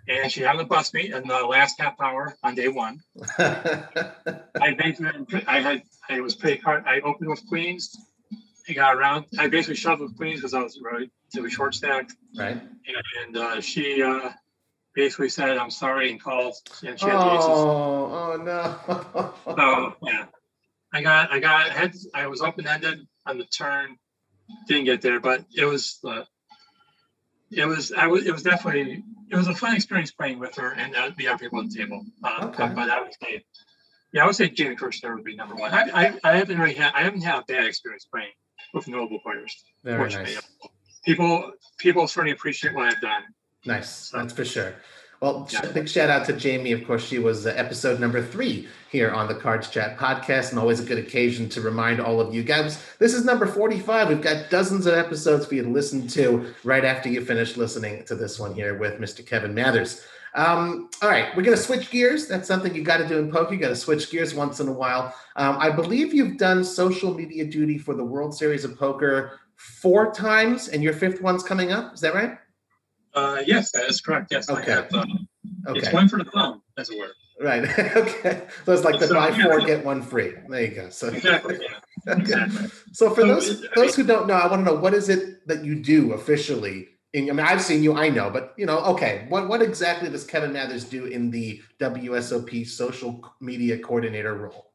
And 0.09 0.31
she 0.31 0.41
happened 0.41 0.61
to 0.61 0.65
bust 0.67 0.93
me 0.93 1.11
in 1.11 1.27
the 1.27 1.39
last 1.45 1.81
half 1.81 1.99
hour 1.99 2.33
on 2.41 2.55
day 2.55 2.69
one. 2.69 3.01
I 3.37 4.73
basically, 4.77 5.43
I 5.45 5.59
had, 5.59 5.83
I 6.09 6.21
was 6.21 6.33
pretty 6.33 6.61
hard. 6.61 6.85
I 6.85 7.01
opened 7.01 7.29
with 7.29 7.45
queens. 7.47 7.95
I 8.69 8.73
got 8.73 8.95
around. 8.95 9.25
I 9.37 9.47
basically 9.47 9.75
shoved 9.75 10.01
with 10.01 10.15
queens 10.15 10.39
because 10.39 10.53
I 10.53 10.61
was 10.61 10.79
really, 10.81 11.09
it 11.35 11.41
was 11.41 11.51
short 11.51 11.75
stacked. 11.75 12.13
right. 12.37 12.61
And 13.25 13.35
uh, 13.37 13.59
she 13.59 14.01
uh, 14.01 14.29
basically 14.95 15.27
said, 15.29 15.57
"I'm 15.57 15.69
sorry," 15.71 16.09
and 16.11 16.21
called. 16.21 16.55
And 16.85 16.97
she 16.99 17.05
had 17.05 17.15
the 17.19 17.33
aces. 17.35 17.47
Oh, 17.49 18.37
oh 18.37 18.41
no. 18.43 19.33
So 19.55 19.95
yeah, 20.03 20.25
I 20.93 21.01
got, 21.01 21.31
I 21.31 21.39
got, 21.39 21.69
had, 21.69 21.93
I 22.13 22.27
was 22.27 22.41
open 22.41 22.67
ended 22.67 23.07
on 23.25 23.37
the 23.37 23.45
turn. 23.45 23.97
Didn't 24.67 24.85
get 24.85 25.01
there, 25.01 25.19
but 25.19 25.43
it 25.55 25.65
was, 25.65 25.99
uh, 26.07 26.23
it 27.51 27.65
was, 27.65 27.91
I 27.91 28.07
was, 28.07 28.25
it 28.25 28.31
was 28.31 28.43
definitely, 28.43 29.03
it 29.29 29.35
was 29.35 29.47
a 29.47 29.53
fun 29.55 29.75
experience 29.75 30.11
playing 30.11 30.39
with 30.39 30.55
her 30.55 30.71
and 30.71 30.95
uh, 30.95 31.11
the 31.17 31.27
other 31.27 31.37
people 31.37 31.59
at 31.59 31.69
the 31.69 31.77
table. 31.77 32.05
Um, 32.23 32.49
Okay. 32.49 32.71
But 32.73 32.89
I 32.89 33.01
would 33.01 33.11
say, 33.21 33.43
yeah, 34.13 34.23
I 34.23 34.25
would 34.25 34.35
say 34.35 34.49
Jamie 34.49 34.77
Kerstetter 34.77 35.13
would 35.15 35.25
be 35.25 35.35
number 35.35 35.55
one. 35.55 35.73
I, 35.73 35.89
I, 35.93 36.19
I 36.23 36.37
haven't 36.37 36.57
really 36.57 36.75
had, 36.75 36.93
I 36.93 37.01
haven't 37.03 37.21
had 37.21 37.39
a 37.39 37.43
bad 37.43 37.65
experience 37.65 38.05
playing 38.05 38.31
with 38.73 38.87
notable 38.87 39.19
players. 39.19 39.53
Very 39.83 40.09
nice. 40.09 40.41
People, 41.05 41.51
people 41.77 42.07
certainly 42.07 42.31
appreciate 42.31 42.73
what 42.73 42.85
I've 42.85 43.01
done. 43.01 43.23
Nice. 43.65 44.09
That's 44.11 44.31
for 44.31 44.45
sure. 44.45 44.75
Well, 45.19 45.47
Yeah. 45.51 45.61
big 45.71 45.89
shout 45.89 46.09
out 46.09 46.25
to 46.27 46.33
Jamie. 46.33 46.71
Of 46.73 46.85
course, 46.85 47.03
she 47.05 47.17
was 47.17 47.47
uh, 47.47 47.53
episode 47.55 47.99
number 47.99 48.21
three 48.21 48.67
here 48.91 49.09
on 49.09 49.27
the 49.27 49.33
Cards 49.35 49.67
Chat 49.69 49.97
podcast, 49.97 50.51
and 50.51 50.59
always 50.59 50.79
a 50.79 50.83
good 50.83 50.99
occasion 50.99 51.49
to 51.49 51.61
remind 51.61 51.99
all 51.99 52.21
of 52.21 52.33
you 52.35 52.43
guys 52.43 52.83
this 52.99 53.13
is 53.13 53.25
number 53.25 53.47
45. 53.47 54.09
We've 54.09 54.21
got 54.21 54.49
dozens 54.51 54.85
of 54.85 54.93
episodes 54.93 55.45
for 55.47 55.55
you 55.55 55.63
to 55.63 55.69
listen 55.69 56.07
to 56.09 56.53
right 56.63 56.85
after 56.85 57.09
you 57.09 57.25
finish 57.25 57.57
listening 57.57 58.03
to 58.05 58.15
this 58.15 58.39
one 58.39 58.53
here 58.53 58.77
with 58.77 58.99
Mr. 58.99 59.25
Kevin 59.25 59.53
Mathers. 59.55 60.05
Um, 60.35 60.89
all 61.01 61.09
right, 61.09 61.35
we're 61.35 61.41
going 61.41 61.57
to 61.57 61.63
switch 61.63 61.89
gears. 61.89 62.27
That's 62.27 62.47
something 62.47 62.75
you 62.75 62.83
got 62.83 62.97
to 62.97 63.07
do 63.07 63.17
in 63.17 63.31
poker. 63.31 63.55
You 63.55 63.59
got 63.59 63.69
to 63.69 63.75
switch 63.75 64.11
gears 64.11 64.35
once 64.35 64.59
in 64.59 64.67
a 64.67 64.71
while. 64.71 65.15
Um, 65.35 65.57
I 65.57 65.71
believe 65.71 66.13
you've 66.13 66.37
done 66.37 66.63
social 66.63 67.11
media 67.11 67.43
duty 67.45 67.79
for 67.79 67.95
the 67.95 68.03
World 68.03 68.37
Series 68.37 68.63
of 68.63 68.77
Poker 68.77 69.39
four 69.55 70.13
times, 70.13 70.67
and 70.67 70.83
your 70.83 70.93
fifth 70.93 71.23
one's 71.23 71.41
coming 71.41 71.71
up. 71.71 71.95
Is 71.95 72.01
that 72.01 72.13
right? 72.13 72.37
Uh, 73.17 73.41
yes, 73.45 73.71
that 73.71 73.85
is 73.89 73.99
correct. 74.01 74.27
Yes, 74.31 74.49
Okay. 74.49 74.71
Have, 74.71 74.87
it's 74.91 75.87
Okay. 75.87 75.93
one 75.93 76.07
for 76.07 76.17
the 76.17 76.25
thumb, 76.25 76.61
as 76.77 76.89
it 76.89 76.97
were. 76.99 77.11
Right. 77.41 77.63
okay. 78.03 78.43
So 78.65 78.73
it's 78.73 78.83
like 78.83 78.99
the 78.99 79.07
So, 79.07 79.13
buy 79.15 79.29
yeah. 79.29 79.43
four 79.43 79.59
get 79.61 79.83
one 79.83 80.01
free. 80.01 80.33
There 80.47 80.61
you 80.61 80.69
go. 80.75 80.89
So 80.89 81.07
Exactly. 81.19 81.59
Yeah. 81.61 82.13
okay. 82.13 82.21
Exactly. 82.21 82.67
So 82.93 83.09
for 83.09 83.21
So, 83.21 83.27
those 83.27 83.65
those 83.75 83.95
who 83.95 84.03
don't 84.03 84.27
know, 84.27 84.35
I 84.35 84.47
want 84.47 84.65
to 84.65 84.71
know 84.73 84.79
what 84.79 84.93
is 84.93 85.09
it 85.09 85.47
that 85.47 85.63
you 85.65 85.75
do 85.75 86.13
officially? 86.13 86.87
In, 87.13 87.29
I 87.29 87.33
mean, 87.33 87.45
I've 87.45 87.61
seen 87.61 87.81
you, 87.83 87.95
I 87.95 88.09
know, 88.09 88.29
but 88.29 88.53
you 88.57 88.65
know, 88.65 88.79
okay, 88.93 89.25
what 89.29 89.47
what 89.49 89.61
exactly 89.61 90.09
does 90.09 90.23
Kevin 90.25 90.53
Mathers 90.53 90.83
do 90.83 91.05
in 91.05 91.31
the 91.31 91.61
WSOP 91.79 92.67
social 92.67 93.11
media 93.41 93.77
coordinator 93.79 94.35
role? 94.35 94.73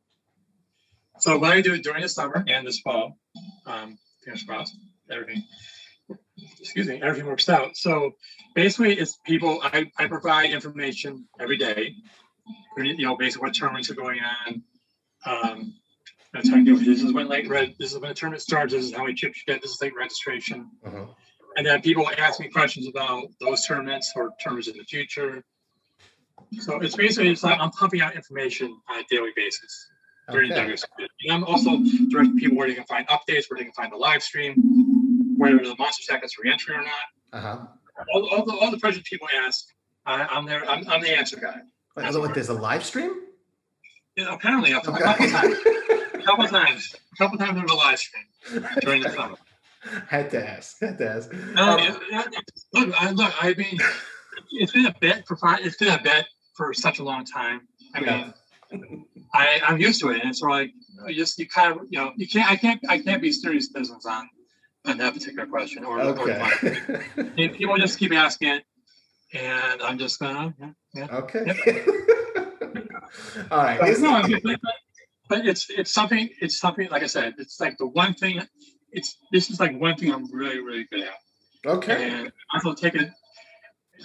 So 1.19 1.39
what 1.39 1.53
I 1.53 1.61
do 1.61 1.75
it 1.75 1.83
during 1.85 2.03
the 2.03 2.09
summer 2.09 2.45
and 2.49 2.67
this 2.67 2.81
fall, 2.81 3.19
um, 3.67 3.99
fingers 4.25 4.43
crossed, 4.45 4.77
everything, 5.11 5.43
excuse 6.61 6.89
me, 6.89 7.01
everything 7.03 7.27
works 7.27 7.49
out. 7.49 7.77
So 7.77 8.13
basically, 8.55 8.95
it's 8.99 9.19
people. 9.25 9.61
I, 9.63 9.91
I 9.99 10.07
provide 10.07 10.51
information 10.51 11.27
every 11.41 11.57
day. 11.57 11.95
You 12.77 12.97
know, 12.99 13.17
basically 13.17 13.47
what 13.47 13.55
tournaments 13.55 13.91
are 13.91 13.95
going 13.95 14.21
on. 14.21 14.63
Um, 15.25 15.75
I'm 16.35 16.43
telling 16.43 16.67
you, 16.67 16.79
this 16.79 17.03
is 17.03 17.13
when 17.13 17.29
late 17.29 17.49
red. 17.49 17.75
This 17.79 17.93
is 17.93 17.99
when 17.99 18.09
the 18.09 18.15
tournament 18.15 18.43
starts. 18.43 18.73
This 18.73 18.85
is 18.87 18.93
how 18.93 19.03
many 19.03 19.15
chips 19.15 19.43
you 19.47 19.53
get. 19.53 19.63
This 19.63 19.73
is 19.73 19.83
late 19.83 19.95
registration. 19.95 20.71
Uh-huh. 20.85 21.07
And 21.57 21.67
then 21.67 21.83
people 21.83 22.09
ask 22.19 22.41
me 22.41 22.49
questions 22.49 22.89
about 22.89 23.25
those 23.41 23.67
tournaments 23.67 24.13
or 24.17 24.31
tournaments 24.43 24.69
in 24.69 24.79
the 24.79 24.85
future. 24.85 25.45
So 26.61 26.81
it's 26.81 26.97
basically 26.97 27.31
it's 27.31 27.43
like 27.43 27.61
I'm 27.61 27.71
pumping 27.71 28.01
out 28.01 28.15
information 28.15 28.75
on 28.91 29.01
a 29.01 29.05
daily 29.11 29.31
basis 29.37 29.89
during 30.31 30.53
Okay. 30.53 30.77
And 31.25 31.33
I'm 31.33 31.45
also 31.45 31.79
directing 32.09 32.39
people 32.39 32.57
where 32.57 32.69
they 32.69 32.75
can 32.75 32.85
find 32.85 33.07
updates, 33.09 33.45
where 33.51 33.59
they 33.59 33.65
can 33.65 33.73
find 33.73 33.93
the 33.93 33.97
live 33.97 34.23
stream, 34.23 34.55
whether 35.43 35.59
the 35.65 35.77
monster 35.79 36.03
seconds 36.03 36.35
re-entry 36.43 36.75
or 36.77 36.83
not. 36.83 36.93
Uh-huh. 37.33 37.59
All, 38.15 38.29
all 38.31 38.45
the 38.45 38.53
all 38.57 38.71
the 38.71 38.79
questions 38.81 39.07
people 39.09 39.29
ask, 39.47 39.67
I, 40.07 40.23
I'm 40.25 40.47
there. 40.47 40.69
I'm, 40.69 40.89
I'm 40.89 41.01
the 41.01 41.11
answer 41.17 41.37
guy. 41.37 41.57
Wait, 41.97 42.13
so 42.13 42.21
what, 42.21 42.35
there's 42.35 42.49
a 42.49 42.55
live 42.55 42.85
stream? 42.85 43.13
Know, 44.17 44.35
apparently, 44.35 44.73
a, 44.73 44.79
a 44.79 44.83
couple 44.83 45.01
times, 45.29 45.57
a 46.15 46.23
couple 46.25 46.47
times, 46.49 46.95
a 47.15 47.17
couple 47.17 47.39
times 47.39 47.59
there's 47.59 47.71
a 47.71 47.75
live 47.75 47.99
stream 47.99 48.67
during 48.81 49.03
the 49.03 49.11
summer. 49.11 49.37
Had 50.09 50.31
to 50.31 50.49
ask. 50.49 50.81
Had 50.81 50.99
to 50.99 51.09
ask. 51.11 51.33
No, 51.33 51.63
Um, 51.75 51.81
it- 51.81 51.97
it- 52.11 52.45
look, 52.73 53.03
I, 53.03 53.11
look, 53.11 53.33
I 53.45 53.55
mean, 53.55 53.79
it's 54.53 54.73
been 54.73 54.87
a 54.87 54.95
bet 55.01 55.27
for 55.27 55.37
fi- 55.37 55.59
it's 55.61 55.77
been 55.77 55.89
a 55.93 56.03
bet 56.03 56.27
for 56.57 56.73
such 56.73 56.99
a 56.99 57.05
long 57.05 57.25
time. 57.25 57.63
I 57.95 58.01
Yeah. 58.01 58.33
mean, 58.73 59.07
I, 59.35 59.61
I'm 59.67 59.79
used 59.81 60.01
to 60.01 60.11
it, 60.11 60.21
and 60.23 60.31
it's 60.31 60.41
like 60.41 60.71
you 61.09 61.15
just 61.15 61.39
you 61.39 61.47
kind 61.49 61.73
of 61.73 61.87
you 61.91 61.99
know 61.99 62.13
you 62.17 62.27
can't 62.29 62.51
I 62.51 62.57
can't 62.57 62.81
I 62.89 62.99
can't 62.99 63.21
be 63.21 63.33
serious 63.33 63.69
business 63.69 64.07
on 64.07 64.29
on 64.85 64.99
that 64.99 65.15
particular 65.15 65.47
question 65.47 65.85
or, 65.85 66.01
or 66.01 66.21
okay. 66.21 67.01
and 67.17 67.53
people 67.55 67.77
just 67.77 67.99
keep 67.99 68.13
asking 68.13 68.49
it, 68.49 68.65
and 69.35 69.83
I'm 69.83 69.99
just 69.99 70.19
gonna 70.19 70.55
yeah, 70.59 70.71
yeah. 70.95 71.17
okay. 71.17 71.85
All 73.51 73.63
right. 73.63 73.79
But, 73.81 73.99
no, 74.01 74.23
but, 74.43 74.61
but 75.29 75.47
it's 75.47 75.71
it's 75.71 75.93
something 75.93 76.29
it's 76.41 76.59
something 76.59 76.89
like 76.91 77.03
I 77.03 77.07
said 77.07 77.35
it's 77.39 77.61
like 77.61 77.79
the 77.79 77.87
one 77.87 78.15
thing 78.15 78.41
it's 78.91 79.17
this 79.31 79.51
is 79.51 79.61
like 79.61 79.79
one 79.79 79.97
thing 79.97 80.13
I'm 80.13 80.31
really 80.33 80.61
really 80.61 80.87
good 80.91 81.03
at. 81.03 81.15
okay. 81.67 82.11
and 82.11 82.33
also 82.55 82.75
take 82.75 82.95
it. 82.95 83.11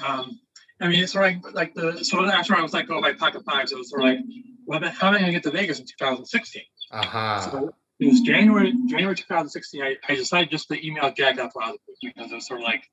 Um, 0.05 0.39
I 0.80 0.88
mean, 0.88 1.01
it's 1.01 1.13
sort 1.13 1.34
of 1.34 1.43
like, 1.43 1.55
like 1.55 1.73
the 1.73 2.03
so 2.03 2.23
after 2.23 2.55
I 2.55 2.61
was 2.61 2.71
like, 2.71 2.88
oh, 2.91 3.01
my 3.01 3.13
PocketFives, 3.13 3.71
it 3.71 3.78
was 3.78 3.89
sort 3.89 4.03
of 4.03 4.09
like, 4.09 4.19
well, 4.67 4.80
how 4.91 5.07
am 5.07 5.15
I 5.15 5.19
going 5.19 5.25
to 5.28 5.32
get 5.32 5.43
to 5.43 5.51
Vegas 5.51 5.80
in 5.80 5.88
2016? 5.88 6.61
Aha. 6.91 7.49
So 7.51 7.73
it 7.99 8.07
was 8.07 8.21
January 8.21 8.73
January 8.87 9.15
2016. 9.15 9.81
I, 9.81 9.95
I 10.07 10.15
decided 10.15 10.49
just 10.51 10.67
to 10.69 10.85
email 10.85 11.11
Jack 11.11 11.39
up 11.39 11.51
because 12.01 12.31
it 12.31 12.35
was 12.35 12.47
sort 12.47 12.59
of 12.59 12.63
like, 12.65 12.83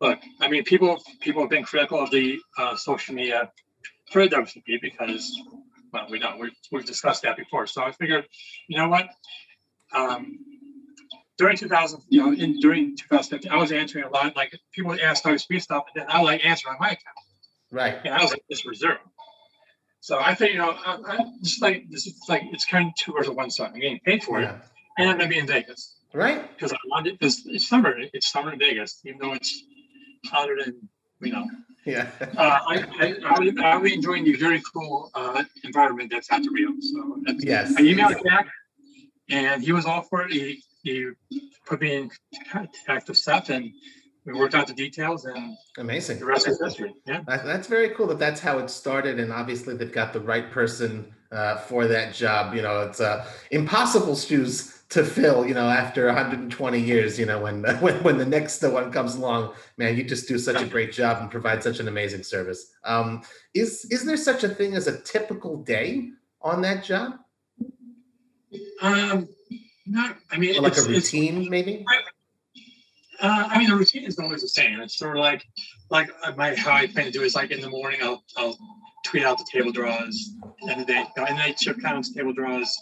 look, 0.00 0.18
I 0.40 0.48
mean, 0.48 0.64
people 0.64 1.02
people 1.20 1.42
have 1.42 1.50
been 1.50 1.64
critical 1.64 2.00
of 2.00 2.10
the 2.10 2.38
uh, 2.56 2.76
social 2.76 3.14
media 3.14 3.50
for 4.12 4.26
the 4.26 4.36
WCP 4.36 4.80
because, 4.80 5.30
well, 5.92 6.06
we 6.10 6.18
know 6.18 6.36
we've, 6.38 6.52
we've 6.72 6.84
discussed 6.84 7.22
that 7.22 7.36
before. 7.36 7.66
So 7.66 7.82
I 7.82 7.92
figured, 7.92 8.26
you 8.68 8.78
know 8.78 8.88
what? 8.88 9.08
Um, 9.94 10.38
during 11.36 11.56
2000, 11.56 12.00
you 12.08 12.20
know, 12.24 12.32
in 12.32 12.58
during 12.60 12.96
2015, 12.96 13.50
I 13.50 13.56
was 13.56 13.70
answering 13.72 14.04
a 14.04 14.10
lot. 14.10 14.36
Like 14.36 14.58
people 14.72 14.90
would 14.90 15.00
ask 15.00 15.24
WSP 15.24 15.60
stuff, 15.62 15.84
and 15.94 16.02
then 16.02 16.10
I 16.10 16.20
would 16.20 16.26
like 16.26 16.44
answer 16.44 16.68
on 16.68 16.76
my 16.80 16.88
account, 16.88 17.16
Right. 17.70 17.96
and 18.04 18.14
I 18.14 18.22
was 18.22 18.30
like, 18.32 18.44
this 18.48 18.64
zero. 18.74 18.98
So 20.00 20.18
I 20.18 20.34
think, 20.34 20.52
you 20.52 20.58
know, 20.58 20.70
I, 20.70 20.98
I 21.06 21.18
just 21.42 21.60
like 21.60 21.86
this 21.90 22.06
is 22.06 22.14
like 22.28 22.42
it's 22.52 22.64
kind 22.64 22.88
of 22.88 22.94
two 22.94 23.12
birds 23.12 23.28
with 23.28 23.36
one 23.36 23.50
stone. 23.50 23.70
I'm 23.74 23.80
getting 23.80 24.00
paid 24.00 24.22
for 24.22 24.40
it, 24.40 24.48
and 24.98 25.10
I'm 25.10 25.18
gonna 25.18 25.28
be 25.28 25.38
in 25.38 25.46
Vegas 25.46 25.96
Right. 26.14 26.48
because 26.54 26.72
I 26.72 26.76
wanted 26.86 27.18
because 27.18 27.42
it's 27.46 27.68
summer. 27.68 27.94
It's 28.12 28.30
summer 28.30 28.52
in 28.52 28.58
Vegas, 28.58 29.00
even 29.04 29.18
though 29.18 29.32
it's 29.34 29.64
hotter 30.26 30.56
than 30.64 30.88
you 31.20 31.32
know. 31.32 31.46
Yeah. 31.84 32.08
Uh, 32.20 32.26
I, 32.36 32.84
I, 33.00 33.14
I, 33.24 33.38
would, 33.38 33.60
I 33.60 33.76
would 33.78 34.02
the 34.02 34.36
very 34.38 34.62
cool 34.74 35.10
uh, 35.14 35.42
environment 35.64 36.10
that's 36.10 36.30
at 36.30 36.42
the 36.42 36.50
Rio. 36.50 36.72
So 36.80 37.16
that's, 37.24 37.42
Yes. 37.42 37.74
I 37.76 37.80
emailed 37.80 38.22
Jack, 38.24 38.46
and 39.30 39.62
he 39.62 39.72
was 39.72 39.86
all 39.86 40.02
for 40.02 40.22
it. 40.22 40.32
He, 40.32 40.62
he 40.82 41.10
put 41.66 41.80
me 41.80 41.96
in 41.96 42.10
contact 42.52 43.08
with 43.08 43.16
Seth, 43.16 43.48
and 43.48 43.72
we 44.28 44.38
worked 44.38 44.54
out 44.54 44.66
the 44.66 44.74
details, 44.74 45.24
and 45.24 45.56
Amazing. 45.78 46.18
the 46.18 46.26
rest 46.26 46.46
is 46.46 46.60
history. 46.60 46.94
Yeah. 47.06 47.22
That's 47.26 47.66
very 47.66 47.90
cool 47.90 48.06
that 48.08 48.18
that's 48.18 48.40
how 48.40 48.58
it 48.58 48.68
started, 48.68 49.18
and 49.18 49.32
obviously 49.32 49.74
they've 49.74 49.92
got 49.92 50.12
the 50.12 50.20
right 50.20 50.50
person 50.50 51.14
uh, 51.32 51.56
for 51.56 51.86
that 51.86 52.14
job. 52.14 52.54
You 52.54 52.62
know, 52.62 52.82
it's 52.82 53.00
uh, 53.00 53.26
impossible 53.50 54.16
shoes 54.16 54.82
to 54.90 55.04
fill, 55.04 55.46
you 55.46 55.54
know, 55.54 55.68
after 55.68 56.06
120 56.06 56.80
years, 56.80 57.18
you 57.18 57.26
know, 57.26 57.40
when 57.40 57.62
when, 57.80 58.02
when 58.02 58.18
the 58.18 58.26
next 58.26 58.62
one 58.62 58.92
comes 58.92 59.16
along, 59.16 59.54
man, 59.78 59.96
you 59.96 60.04
just 60.04 60.28
do 60.28 60.38
such 60.38 60.60
a 60.60 60.66
great 60.66 60.92
job 60.92 61.22
and 61.22 61.30
provide 61.30 61.62
such 61.62 61.80
an 61.80 61.88
amazing 61.88 62.22
service. 62.22 62.72
Um, 62.84 63.22
is 63.54 63.86
is 63.90 64.04
there 64.04 64.16
such 64.18 64.44
a 64.44 64.48
thing 64.48 64.74
as 64.74 64.86
a 64.86 65.00
typical 65.00 65.62
day 65.62 66.10
on 66.42 66.60
that 66.62 66.84
job? 66.84 67.14
Um, 68.82 69.28
not. 69.86 70.16
I 70.30 70.36
mean, 70.36 70.58
or 70.58 70.62
like 70.62 70.76
a 70.76 70.82
routine, 70.82 71.48
maybe. 71.48 71.84
Uh, 73.20 73.48
I 73.50 73.58
mean, 73.58 73.68
the 73.68 73.76
routine 73.76 74.04
is 74.04 74.18
always 74.18 74.42
the 74.42 74.48
same. 74.48 74.80
It's 74.80 74.96
sort 74.96 75.16
of 75.16 75.20
like, 75.20 75.44
like 75.90 76.08
uh, 76.22 76.32
my 76.36 76.54
how 76.54 76.72
I 76.72 76.86
plan 76.86 77.06
to 77.06 77.10
do 77.10 77.22
is 77.22 77.34
like 77.34 77.50
in 77.50 77.60
the 77.60 77.68
morning 77.68 78.00
I'll 78.02 78.22
I'll 78.36 78.56
tweet 79.04 79.24
out 79.24 79.38
the 79.38 79.46
table 79.52 79.72
draws, 79.72 80.30
and 80.62 80.86
then 80.86 81.06
you 81.16 81.22
know, 81.22 81.24
and 81.24 81.38
then 81.38 81.54
chip 81.58 81.80
counts 81.80 82.12
table 82.12 82.32
draws, 82.32 82.80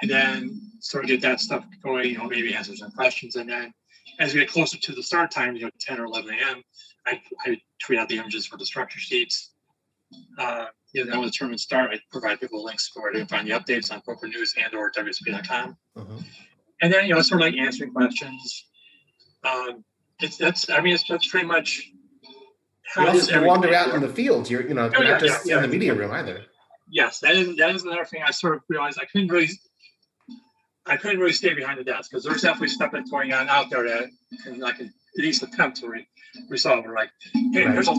and 0.00 0.10
then 0.10 0.60
sort 0.80 1.04
of 1.04 1.08
get 1.08 1.20
that 1.22 1.40
stuff 1.40 1.64
going. 1.82 2.10
You 2.10 2.18
know, 2.18 2.28
maybe 2.28 2.54
answer 2.54 2.76
some 2.76 2.92
questions, 2.92 3.34
and 3.34 3.48
then 3.48 3.72
as 4.18 4.34
we 4.34 4.40
get 4.40 4.50
closer 4.50 4.78
to 4.78 4.92
the 4.92 5.02
start 5.02 5.30
time, 5.30 5.56
you 5.56 5.62
know, 5.62 5.70
10 5.80 6.00
or 6.00 6.04
11 6.04 6.30
a.m., 6.30 6.62
I, 7.06 7.20
I 7.46 7.60
tweet 7.80 7.98
out 7.98 8.08
the 8.08 8.18
images 8.18 8.46
for 8.46 8.56
the 8.56 8.66
structure 8.66 8.98
sheets. 8.98 9.52
Uh, 10.38 10.66
you 10.92 11.04
know, 11.04 11.10
then 11.10 11.20
when 11.20 11.28
the 11.28 11.32
tournament 11.32 11.60
start, 11.60 11.90
I 11.92 12.00
provide 12.10 12.40
people 12.40 12.64
links 12.64 12.88
for 12.88 13.02
where 13.02 13.12
to 13.12 13.26
find 13.26 13.46
the 13.46 13.52
updates 13.52 13.92
on 13.92 14.00
Poker 14.00 14.26
News 14.26 14.54
and 14.62 14.74
or 14.74 14.90
WSOP.com. 14.90 15.76
Mm-hmm. 15.96 16.16
And 16.80 16.92
then, 16.92 17.06
you 17.06 17.14
know, 17.14 17.22
sort 17.22 17.42
of 17.42 17.46
like 17.46 17.56
answering 17.56 17.92
questions. 17.92 18.64
Um, 19.44 19.84
it's 20.20 20.36
that's, 20.36 20.68
I 20.70 20.80
mean, 20.80 20.94
it's 20.94 21.04
that's 21.08 21.28
pretty 21.28 21.46
much 21.46 21.90
how 22.94 23.02
you 23.02 23.08
also 23.10 23.44
wander 23.44 23.74
out 23.74 23.94
in 23.94 24.00
the 24.00 24.08
field. 24.08 24.50
You're, 24.50 24.66
you 24.66 24.74
know, 24.74 24.90
oh, 24.94 25.02
not 25.02 25.20
just 25.20 25.46
yeah, 25.46 25.56
in 25.56 25.62
the 25.62 25.68
media 25.68 25.94
room 25.94 26.10
either. 26.10 26.44
Yes, 26.90 27.20
that 27.20 27.36
is 27.36 27.56
that 27.56 27.74
is 27.74 27.84
another 27.84 28.04
thing 28.04 28.22
I 28.26 28.30
sort 28.30 28.54
of 28.56 28.62
realized 28.68 28.98
I 29.00 29.04
couldn't 29.04 29.28
really 29.28 29.50
I 30.86 30.96
couldn't 30.96 31.18
really 31.18 31.32
stay 31.32 31.54
behind 31.54 31.78
the 31.78 31.84
desk 31.84 32.10
because 32.10 32.24
there's 32.24 32.42
definitely 32.42 32.68
stuff 32.68 32.92
that's 32.92 33.10
going 33.10 33.32
on 33.32 33.48
out 33.48 33.70
there 33.70 33.84
that 33.84 34.08
I 34.64 34.72
can 34.72 34.86
at 34.86 35.24
least 35.24 35.42
attempt 35.42 35.78
to 35.78 35.88
re- 35.88 36.08
resolve 36.48 36.84
it. 36.84 36.90
Like, 36.90 37.10
hey, 37.32 37.64
right. 37.64 37.74
there's 37.74 37.88
a 37.88 37.94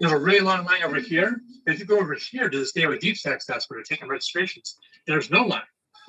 there's 0.00 0.12
a 0.12 0.18
really 0.18 0.40
long 0.40 0.64
line 0.64 0.82
over 0.82 0.98
here. 0.98 1.40
If 1.66 1.78
you 1.78 1.84
go 1.84 1.98
over 1.98 2.14
here 2.14 2.48
to 2.48 2.58
the 2.58 2.70
Daily 2.74 2.98
Deep 2.98 3.16
Stacks 3.16 3.46
desk 3.46 3.70
where 3.70 3.78
they're 3.78 3.84
taking 3.84 4.08
registrations, 4.08 4.76
there's 5.06 5.30
no 5.30 5.44
line. 5.44 5.62